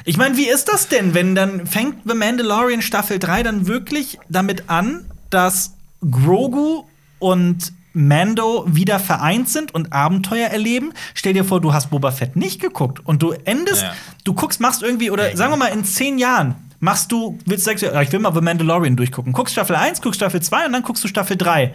Ich 0.05 0.17
meine, 0.17 0.35
wie 0.37 0.47
ist 0.49 0.65
das 0.67 0.87
denn, 0.87 1.13
wenn 1.13 1.35
dann 1.35 1.67
fängt 1.67 1.97
The 2.09 2.15
Mandalorian 2.15 2.81
Staffel 2.81 3.19
3 3.19 3.43
dann 3.43 3.67
wirklich 3.67 4.17
damit 4.29 4.69
an, 4.69 5.05
dass 5.29 5.75
Grogu 6.09 6.85
und 7.19 7.71
Mando 7.93 8.65
wieder 8.67 8.99
vereint 8.99 9.49
sind 9.49 9.75
und 9.75 9.93
Abenteuer 9.93 10.47
erleben? 10.47 10.93
Stell 11.13 11.33
dir 11.33 11.43
vor, 11.45 11.61
du 11.61 11.73
hast 11.73 11.89
Boba 11.91 12.11
Fett 12.11 12.35
nicht 12.35 12.59
geguckt 12.61 12.99
und 13.05 13.21
du 13.21 13.31
endest, 13.45 13.83
Ja. 13.83 13.93
du 14.23 14.33
guckst, 14.33 14.59
machst 14.59 14.81
irgendwie, 14.81 15.11
oder 15.11 15.29
Ja, 15.31 15.37
sagen 15.37 15.51
wir 15.51 15.57
mal, 15.57 15.67
in 15.67 15.83
zehn 15.85 16.17
Jahren 16.17 16.55
machst 16.79 17.11
du, 17.11 17.37
willst 17.45 17.67
du, 17.67 17.71
ich 17.71 18.11
will 18.11 18.19
mal 18.19 18.33
The 18.33 18.41
Mandalorian 18.41 18.95
durchgucken. 18.95 19.33
Guckst 19.33 19.53
Staffel 19.53 19.75
1, 19.75 20.01
guckst 20.01 20.19
Staffel 20.19 20.41
2 20.41 20.65
und 20.65 20.73
dann 20.73 20.81
guckst 20.83 21.03
du 21.03 21.07
Staffel 21.07 21.37
3. 21.37 21.73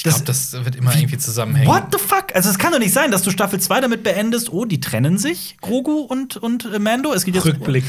ich 0.00 0.04
Das- 0.04 0.14
glaube, 0.14 0.24
das 0.26 0.52
wird 0.64 0.76
immer 0.76 0.94
irgendwie 0.96 1.18
zusammenhängen. 1.18 1.68
What 1.70 1.88
the 1.92 1.98
fuck? 1.98 2.34
Also 2.34 2.48
es 2.48 2.58
kann 2.58 2.72
doch 2.72 2.78
nicht 2.78 2.92
sein, 2.94 3.10
dass 3.10 3.22
du 3.22 3.30
Staffel 3.30 3.60
2 3.60 3.82
damit 3.82 4.02
beendest, 4.02 4.50
oh, 4.50 4.64
die 4.64 4.80
trennen 4.80 5.18
sich, 5.18 5.56
Grogu 5.60 5.98
und, 6.00 6.36
und 6.38 6.64
äh, 6.72 6.78
Mando. 6.78 7.12
Es 7.12 7.24
geht 7.24 7.34
jetzt 7.34 7.44
Rückblick. 7.44 7.84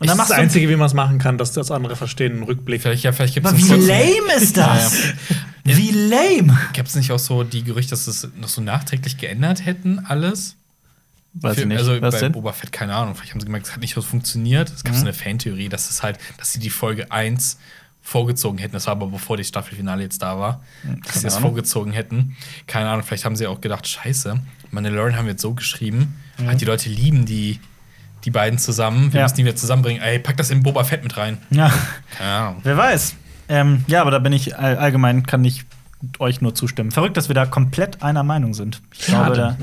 Und 0.00 0.08
dann 0.08 0.16
das 0.18 0.26
ist 0.26 0.30
das 0.32 0.38
Einzige, 0.38 0.68
wie 0.70 0.76
man 0.76 0.86
es 0.86 0.94
machen 0.94 1.18
kann, 1.18 1.38
dass 1.38 1.52
das 1.52 1.70
andere 1.70 1.96
verstehen, 1.96 2.38
ein 2.38 2.42
Rückblick. 2.42 2.82
Vielleicht, 2.82 3.04
ja, 3.04 3.12
vielleicht 3.12 3.34
gibt 3.34 3.46
es 3.46 3.52
Aber 3.52 3.58
wie 3.60 3.86
lame 3.86 4.34
ist 4.42 4.56
das? 4.56 4.94
Wie 5.64 5.90
lame? 5.92 6.58
Gibt 6.72 6.88
es 6.88 6.94
nicht 6.96 7.12
auch 7.12 7.18
so 7.18 7.44
die 7.44 7.62
Gerüchte, 7.62 7.90
dass 7.90 8.06
es 8.06 8.28
noch 8.36 8.48
so 8.48 8.60
nachträglich 8.60 9.18
geändert 9.18 9.64
hätten, 9.64 10.00
alles? 10.00 10.56
Weiß 11.34 11.54
Für- 11.56 11.60
ich 11.62 11.66
nicht. 11.66 11.78
Also 11.78 12.00
Was 12.00 12.14
bei 12.14 12.20
denn? 12.20 12.32
Boba 12.32 12.52
Fett, 12.52 12.70
keine 12.72 12.94
Ahnung. 12.94 13.14
Vielleicht 13.14 13.32
haben 13.32 13.40
sie 13.40 13.46
gemerkt, 13.46 13.66
es 13.66 13.72
hat 13.72 13.80
nicht 13.80 13.94
so 13.94 14.02
funktioniert. 14.02 14.70
Es 14.70 14.82
gab 14.84 14.94
so 14.94 15.00
eine 15.02 15.12
Fantheorie, 15.12 15.68
dass 15.68 15.90
es 15.90 16.02
halt, 16.02 16.18
dass 16.38 16.52
sie 16.52 16.58
die 16.60 16.70
Folge 16.70 17.10
1 17.12 17.58
vorgezogen 18.06 18.58
hätten. 18.58 18.74
Das 18.74 18.86
war 18.86 18.92
aber 18.92 19.06
bevor 19.08 19.36
die 19.36 19.44
Staffelfinale 19.44 20.02
jetzt 20.02 20.22
da 20.22 20.38
war. 20.38 20.62
dass 21.06 21.22
sie 21.22 21.26
es 21.26 21.34
Ahnung. 21.36 21.48
vorgezogen 21.50 21.92
hätten. 21.92 22.36
Keine 22.68 22.88
Ahnung, 22.90 23.02
vielleicht 23.02 23.24
haben 23.24 23.34
sie 23.34 23.46
auch 23.48 23.60
gedacht, 23.60 23.88
scheiße, 23.88 24.38
Mandalorian 24.70 25.16
haben 25.16 25.24
wir 25.24 25.32
jetzt 25.32 25.42
so 25.42 25.54
geschrieben. 25.54 26.14
Halt, 26.46 26.60
die 26.60 26.64
Leute 26.66 26.88
lieben 26.90 27.24
die, 27.26 27.58
die 28.24 28.30
beiden 28.30 28.58
zusammen. 28.58 29.12
Wir 29.12 29.20
Ja. 29.20 29.24
müssen 29.24 29.36
die 29.36 29.44
wieder 29.46 29.56
zusammenbringen. 29.56 30.02
Ey, 30.02 30.18
pack 30.18 30.36
das 30.36 30.50
in 30.50 30.62
Boba 30.62 30.84
Fett 30.84 31.02
mit 31.02 31.16
rein. 31.16 31.38
Ja, 31.50 31.72
Keine 32.18 32.30
Ahnung. 32.30 32.60
wer 32.62 32.76
weiß. 32.76 33.14
Ähm, 33.48 33.84
ja, 33.88 34.00
aber 34.02 34.10
da 34.10 34.18
bin 34.18 34.32
ich 34.32 34.56
all 34.58 34.76
allgemein, 34.76 35.24
kann 35.26 35.44
ich 35.44 35.64
euch 36.18 36.40
nur 36.40 36.54
zustimmen. 36.54 36.90
Verrückt, 36.90 37.16
dass 37.16 37.28
wir 37.28 37.34
da 37.34 37.46
komplett 37.46 38.02
einer 38.02 38.22
Meinung 38.22 38.54
sind. 38.54 38.80
Ich 38.92 39.06
glaube, 39.06 39.34
da, 39.36 39.56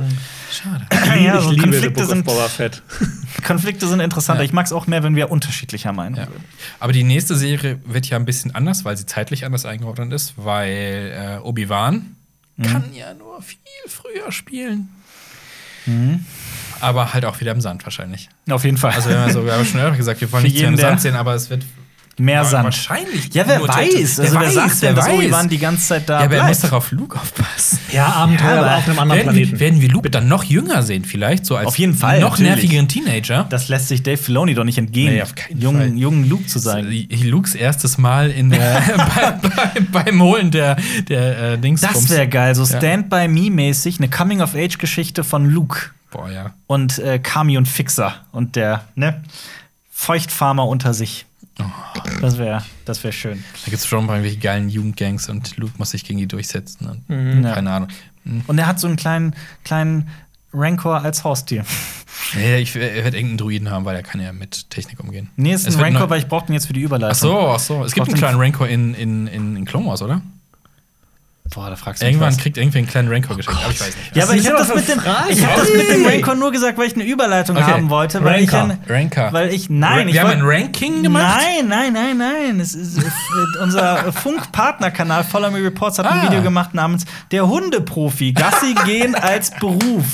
Schade. 0.51 0.85
ja, 1.23 1.37
ich 1.37 1.43
so 1.43 1.51
liebe 1.51 1.61
The 1.63 1.71
Konflikte, 1.71 2.05
sind, 2.05 2.25
Boba 2.25 2.47
Fett. 2.47 2.81
Konflikte 3.45 3.87
sind 3.87 3.99
interessanter. 3.99 4.41
Ja. 4.41 4.45
Ich 4.45 4.53
mag 4.53 4.65
es 4.65 4.73
auch 4.73 4.87
mehr, 4.87 5.03
wenn 5.03 5.15
wir 5.15 5.31
unterschiedlicher 5.31 5.93
Meinung 5.93 6.19
Ja. 6.19 6.25
sind. 6.25 6.35
Aber 6.79 6.93
die 6.93 7.03
nächste 7.03 7.35
Serie 7.35 7.79
wird 7.85 8.07
ja 8.07 8.17
ein 8.17 8.25
bisschen 8.25 8.53
anders, 8.55 8.85
weil 8.85 8.97
sie 8.97 9.05
zeitlich 9.05 9.45
anders 9.45 9.65
eingeordnet 9.65 10.11
ist, 10.13 10.33
weil 10.37 11.37
äh, 11.39 11.45
Obi-Wan 11.45 12.15
kann 12.61 12.93
ja 12.93 13.13
nur 13.13 13.41
viel 13.41 13.57
früher 13.87 14.31
spielen. 14.31 14.89
Aber 16.79 17.13
halt 17.13 17.25
auch 17.25 17.39
wieder 17.39 17.51
im 17.51 17.61
Sand 17.61 17.83
wahrscheinlich. 17.85 18.29
Auf 18.49 18.63
jeden 18.63 18.77
Fall. 18.77 18.91
Also 18.91 19.09
wir 19.09 19.19
haben 19.19 19.31
so 19.31 19.45
wir 19.45 19.53
haben 19.53 19.65
schon 19.65 19.79
öfter 19.79 19.97
gesagt, 19.97 20.21
wir 20.21 20.31
wollen 20.31 20.43
nicht 20.43 20.61
im 20.61 20.77
Sand 20.77 21.01
sehen, 21.01 21.15
aber 21.15 21.33
es 21.33 21.49
wird 21.49 21.63
Mehr 22.21 22.45
Sand. 22.45 22.65
Wahrscheinlich. 22.65 23.33
Ja, 23.33 23.47
wer 23.47 23.61
weiß? 23.67 24.19
Also, 24.19 24.39
wer 24.39 24.51
sagt 24.51 24.81
wer 24.81 24.89
denn, 24.89 24.95
dass 24.95 25.05
weiß. 25.07 25.13
Obi-Wan 25.15 25.49
die 25.49 25.57
ganze 25.57 25.87
Zeit 25.87 26.07
da 26.09 26.19
Ja, 26.19 26.25
aber 26.25 26.35
er 26.35 26.43
muss 26.47 26.59
doch 26.61 26.71
auf 26.73 26.91
Luke 26.91 27.19
aufpassen. 27.19 27.79
Ja, 27.91 28.05
Abenteuer 28.07 28.59
aber 28.59 28.77
auf 28.77 28.87
einem 28.87 28.99
anderen 28.99 29.17
Werden 29.19 29.29
Planeten. 29.33 29.51
wir, 29.51 29.59
werden 29.59 29.81
wir 29.81 29.89
Luke 29.89 30.09
dann 30.09 30.27
noch 30.29 30.43
jünger 30.45 30.81
sehen, 30.83 31.03
vielleicht? 31.03 31.45
So 31.45 31.57
als 31.57 31.67
Auf 31.67 31.77
jeden 31.77 31.93
Fall, 31.93 32.21
noch 32.21 32.31
natürlich. 32.39 32.51
nervigeren 32.51 32.87
Teenager? 32.87 33.45
Das 33.49 33.67
lässt 33.67 33.89
sich 33.89 34.01
Dave 34.01 34.17
Filoni 34.17 34.53
doch 34.53 34.63
nicht 34.63 34.77
entgehen, 34.77 35.13
Nee, 35.13 35.21
auf 35.21 35.35
keinen 35.35 35.59
jungen, 35.59 35.89
Fall. 35.89 35.97
jungen 35.97 36.29
Luke 36.29 36.45
zu 36.45 36.59
sein. 36.59 36.89
Lukes 37.23 37.53
erstes 37.55 37.97
Mal 37.97 38.29
in 38.31 38.49
der, 38.49 38.81
bei, 39.41 39.49
bei, 39.91 40.03
beim 40.03 40.21
Holen 40.21 40.51
der, 40.51 40.77
der 41.09 41.53
äh, 41.53 41.57
Dingsbums. 41.57 41.93
Das 41.93 42.09
wäre 42.09 42.27
geil, 42.29 42.55
so 42.55 42.63
Ja. 42.63 42.77
Stand 42.77 43.09
by 43.09 43.27
Me 43.27 43.49
mäßig, 43.51 43.97
eine 43.99 44.09
Coming-of-Age-Geschichte 44.09 45.23
von 45.25 45.49
Luke 45.49 45.89
Boah, 46.11 46.29
ja. 46.29 46.51
und 46.67 46.99
äh, 46.99 47.19
Kami 47.19 47.57
und 47.57 47.67
Fixer 47.67 48.13
und 48.31 48.55
der 48.55 48.83
ne 48.95 49.21
Feuchtfarmer 49.91 50.67
unter 50.67 50.93
sich. 50.93 51.25
Oh. 51.59 51.63
Das 52.21 52.37
wäre, 52.37 52.63
das 52.85 53.03
wäre 53.03 53.11
schön. 53.13 53.43
Da 53.65 53.69
gibt 53.69 53.77
es 53.77 53.85
schon 53.85 54.05
mal 54.05 54.13
irgendwelche 54.13 54.39
geilen 54.39 54.69
Jugendgangs 54.69 55.29
und 55.29 55.57
Luke 55.57 55.73
muss 55.77 55.91
sich 55.91 56.03
gegen 56.03 56.19
die 56.19 56.27
durchsetzen. 56.27 56.87
Und 56.87 57.09
Mhm. 57.09 57.43
Ja. 57.43 57.53
Keine 57.53 57.71
Ahnung. 57.71 57.89
Und 58.47 58.57
er 58.57 58.67
hat 58.67 58.79
so 58.79 58.87
einen 58.87 58.95
kleinen, 58.97 59.35
kleinen 59.63 60.09
Rancor 60.53 61.01
als 61.01 61.23
Haustier. 61.23 61.65
Nee, 62.35 62.57
ich 62.59 62.75
er 62.75 63.03
wird 63.03 63.13
irgendeinen 63.15 63.37
Druiden 63.37 63.69
haben, 63.71 63.85
weil 63.85 63.95
er 63.95 64.03
kann 64.03 64.21
ja 64.21 64.31
mit 64.31 64.69
Technik 64.69 64.99
umgehen. 64.99 65.29
Nee, 65.35 65.53
ist 65.53 65.67
Es 65.67 65.75
ein 65.75 65.81
Rancor, 65.83 66.09
weil 66.09 66.19
ich 66.19 66.27
brauche 66.27 66.45
den 66.45 66.53
jetzt 66.53 66.67
für 66.67 66.73
die 66.73 66.81
Überleitung. 66.81 67.11
Ach 67.11 67.15
so, 67.15 67.47
ach 67.49 67.59
so. 67.59 67.83
Es 67.83 67.93
gibt 67.93 68.07
einen 68.07 68.17
kleinen 68.17 68.39
Rancor 68.39 68.67
in, 68.67 68.93
in, 68.93 69.27
in, 69.27 69.55
in 69.57 69.65
Clone 69.65 69.87
Wars, 69.87 70.01
oder? 70.01 70.21
Boah, 71.53 71.69
da 71.69 71.75
fragst 71.75 72.01
du 72.01 72.05
mich 72.05 72.13
Irgendwann 72.13 72.29
was. 72.33 72.37
kriegt 72.37 72.55
irgendwer 72.57 72.77
einen 72.79 72.87
kleinen 72.87 73.09
Rancor 73.09 73.35
geschenkt, 73.35 73.59
aber 73.61 73.71
ich 73.73 73.81
weiß 73.81 73.87
nicht. 73.97 74.15
Ja, 74.15 74.23
aber 74.23 74.35
ich 74.35 74.47
habe 74.47 74.57
das, 74.57 74.73
mit 74.73 74.87
dem, 74.87 75.01
ich 75.29 75.45
hab 75.45 75.55
das 75.57 75.67
mit 75.75 75.89
dem. 75.89 76.05
Rancor 76.05 76.35
nur 76.35 76.51
gesagt, 76.51 76.77
weil 76.77 76.87
ich 76.87 76.95
eine 76.95 77.03
Überleitung 77.03 77.57
Okay. 77.57 77.65
haben 77.71 77.89
wollte. 77.89 78.23
Weil 78.23 78.41
ich, 78.43 78.53
Rancor. 78.53 78.77
ein- 78.77 78.79
Rancor. 78.89 79.33
weil 79.33 79.53
ich 79.53 79.69
nein, 79.69 80.07
ich 80.07 80.13
wir 80.13 80.21
haben 80.21 80.29
wollt- 80.29 80.37
ein 80.39 80.63
Ranking 80.63 81.03
gemacht? 81.03 81.41
Nein, 81.41 81.67
nein, 81.67 81.91
nein, 81.93 82.17
nein. 82.17 82.59
Es 82.61 82.73
ist, 82.73 82.99
äh, 82.99 83.61
unser 83.61 84.11
Funk-Partnerkanal 84.13 85.25
Follow 85.25 85.51
Me 85.51 85.61
Reports 85.61 85.99
hat 85.99 86.05
ein 86.05 86.19
Ah. 86.19 86.23
Video 86.29 86.41
gemacht 86.41 86.73
namens 86.73 87.03
Der 87.31 87.45
Hundeprofi. 87.47 88.31
Gassi 88.31 88.73
gehen 88.85 89.13
als 89.15 89.51
Beruf. 89.51 90.05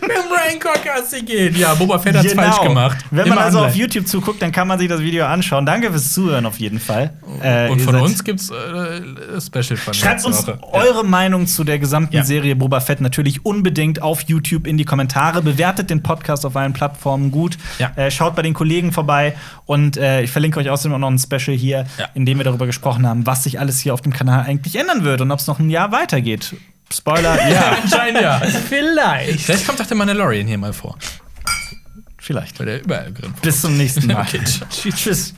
Mit 0.00 0.10
dem 0.10 0.16
Rancor 0.32 0.72
Gassi 0.84 1.22
gehen. 1.22 1.54
Ja, 1.56 1.74
Boba 1.74 1.98
Fett 1.98 2.16
hat's 2.16 2.28
Genau. 2.30 2.42
falsch 2.42 2.60
gemacht. 2.68 2.98
Wenn 3.10 3.28
man 3.28 3.38
also 3.38 3.60
auf. 3.60 3.74
YouTube 3.76 4.06
zuguckt, 4.06 4.40
dann 4.42 4.52
kann 4.52 4.66
man 4.68 4.78
sich 4.78 4.88
das 4.88 5.00
Video 5.00 5.26
anschauen. 5.26 5.66
Danke 5.66 5.90
fürs 5.90 6.12
Zuhören 6.12 6.46
auf 6.46 6.58
jeden 6.58 6.80
Fall. 6.80 7.12
Äh, 7.42 7.68
Und 7.68 7.80
von 7.80 7.94
uns 7.96 8.24
gibt's 8.24 8.50
äh, 8.50 9.40
Special 9.40 9.76
von 9.76 9.94
Schreibt 9.94 10.24
uns 10.24 10.46
Woche. 10.46 10.58
eure 10.72 11.04
Meinung 11.04 11.46
zu 11.46 11.64
der 11.64 11.78
gesamten 11.78 12.16
Ja. 12.16 12.24
Serie 12.24 12.56
Boba 12.56 12.80
Fett 12.80 13.00
natürlich 13.00 13.44
unbedingt 13.44 14.00
auf 14.02 14.22
YouTube 14.22 14.66
in 14.66 14.76
die 14.78 14.84
Kommentare. 14.84 15.42
Bewertet 15.42 15.90
den 15.90 16.02
Podcast 16.02 16.46
auf 16.46 16.56
allen 16.56 16.72
Plattformen 16.72 17.30
gut. 17.30 17.58
Ja. 17.78 17.92
Äh, 17.96 18.10
schaut 18.10 18.34
bei 18.36 18.42
den 18.42 18.54
Kollegen 18.54 18.92
vorbei. 18.92 19.34
Und 19.66 19.96
äh, 19.96 20.22
ich 20.22 20.30
verlinke 20.30 20.58
euch 20.60 20.70
außerdem 20.70 20.94
auch 20.94 20.98
noch 20.98 21.10
ein 21.10 21.18
Special 21.18 21.56
hier, 21.56 21.86
Ja. 21.98 22.08
in 22.14 22.24
dem 22.24 22.38
wir 22.38 22.44
darüber 22.44 22.66
gesprochen 22.66 23.06
haben, 23.06 23.26
was 23.26 23.44
sich 23.44 23.60
alles 23.60 23.80
hier 23.80 23.92
auf 23.94 24.00
dem 24.00 24.12
Kanal 24.12 24.44
eigentlich 24.46 24.76
ändern 24.76 25.04
wird 25.04 25.20
und 25.20 25.30
ob 25.30 25.38
es 25.38 25.46
noch 25.46 25.58
ein 25.58 25.70
Jahr 25.70 25.92
weitergeht. 25.92 26.54
Spoiler, 26.92 27.48
Ja, 27.52 27.76
anscheinend 27.82 28.20
ja. 28.22 28.40
Vielleicht. 28.40 29.40
Vielleicht 29.40 29.66
kommt 29.66 29.80
doch 29.80 29.86
der 29.86 29.96
Mandalorian 29.96 30.46
hier 30.46 30.58
mal 30.58 30.72
vor. 30.72 30.96
vielleicht. 32.18 32.58
Weil 32.58 32.66
der 32.66 32.82
überall 32.82 33.12
drin. 33.12 33.34
Bis 33.42 33.60
zum 33.60 33.76
nächsten 33.76 34.06
Mal. 34.06 34.22
Okay, 34.26 34.42
Tschüss. 34.92 35.34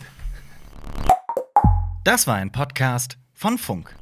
Das 2.05 2.27
war 2.27 2.37
ein 2.37 2.51
Podcast 2.53 3.19
von 3.35 3.59
Funk. 3.59 3.95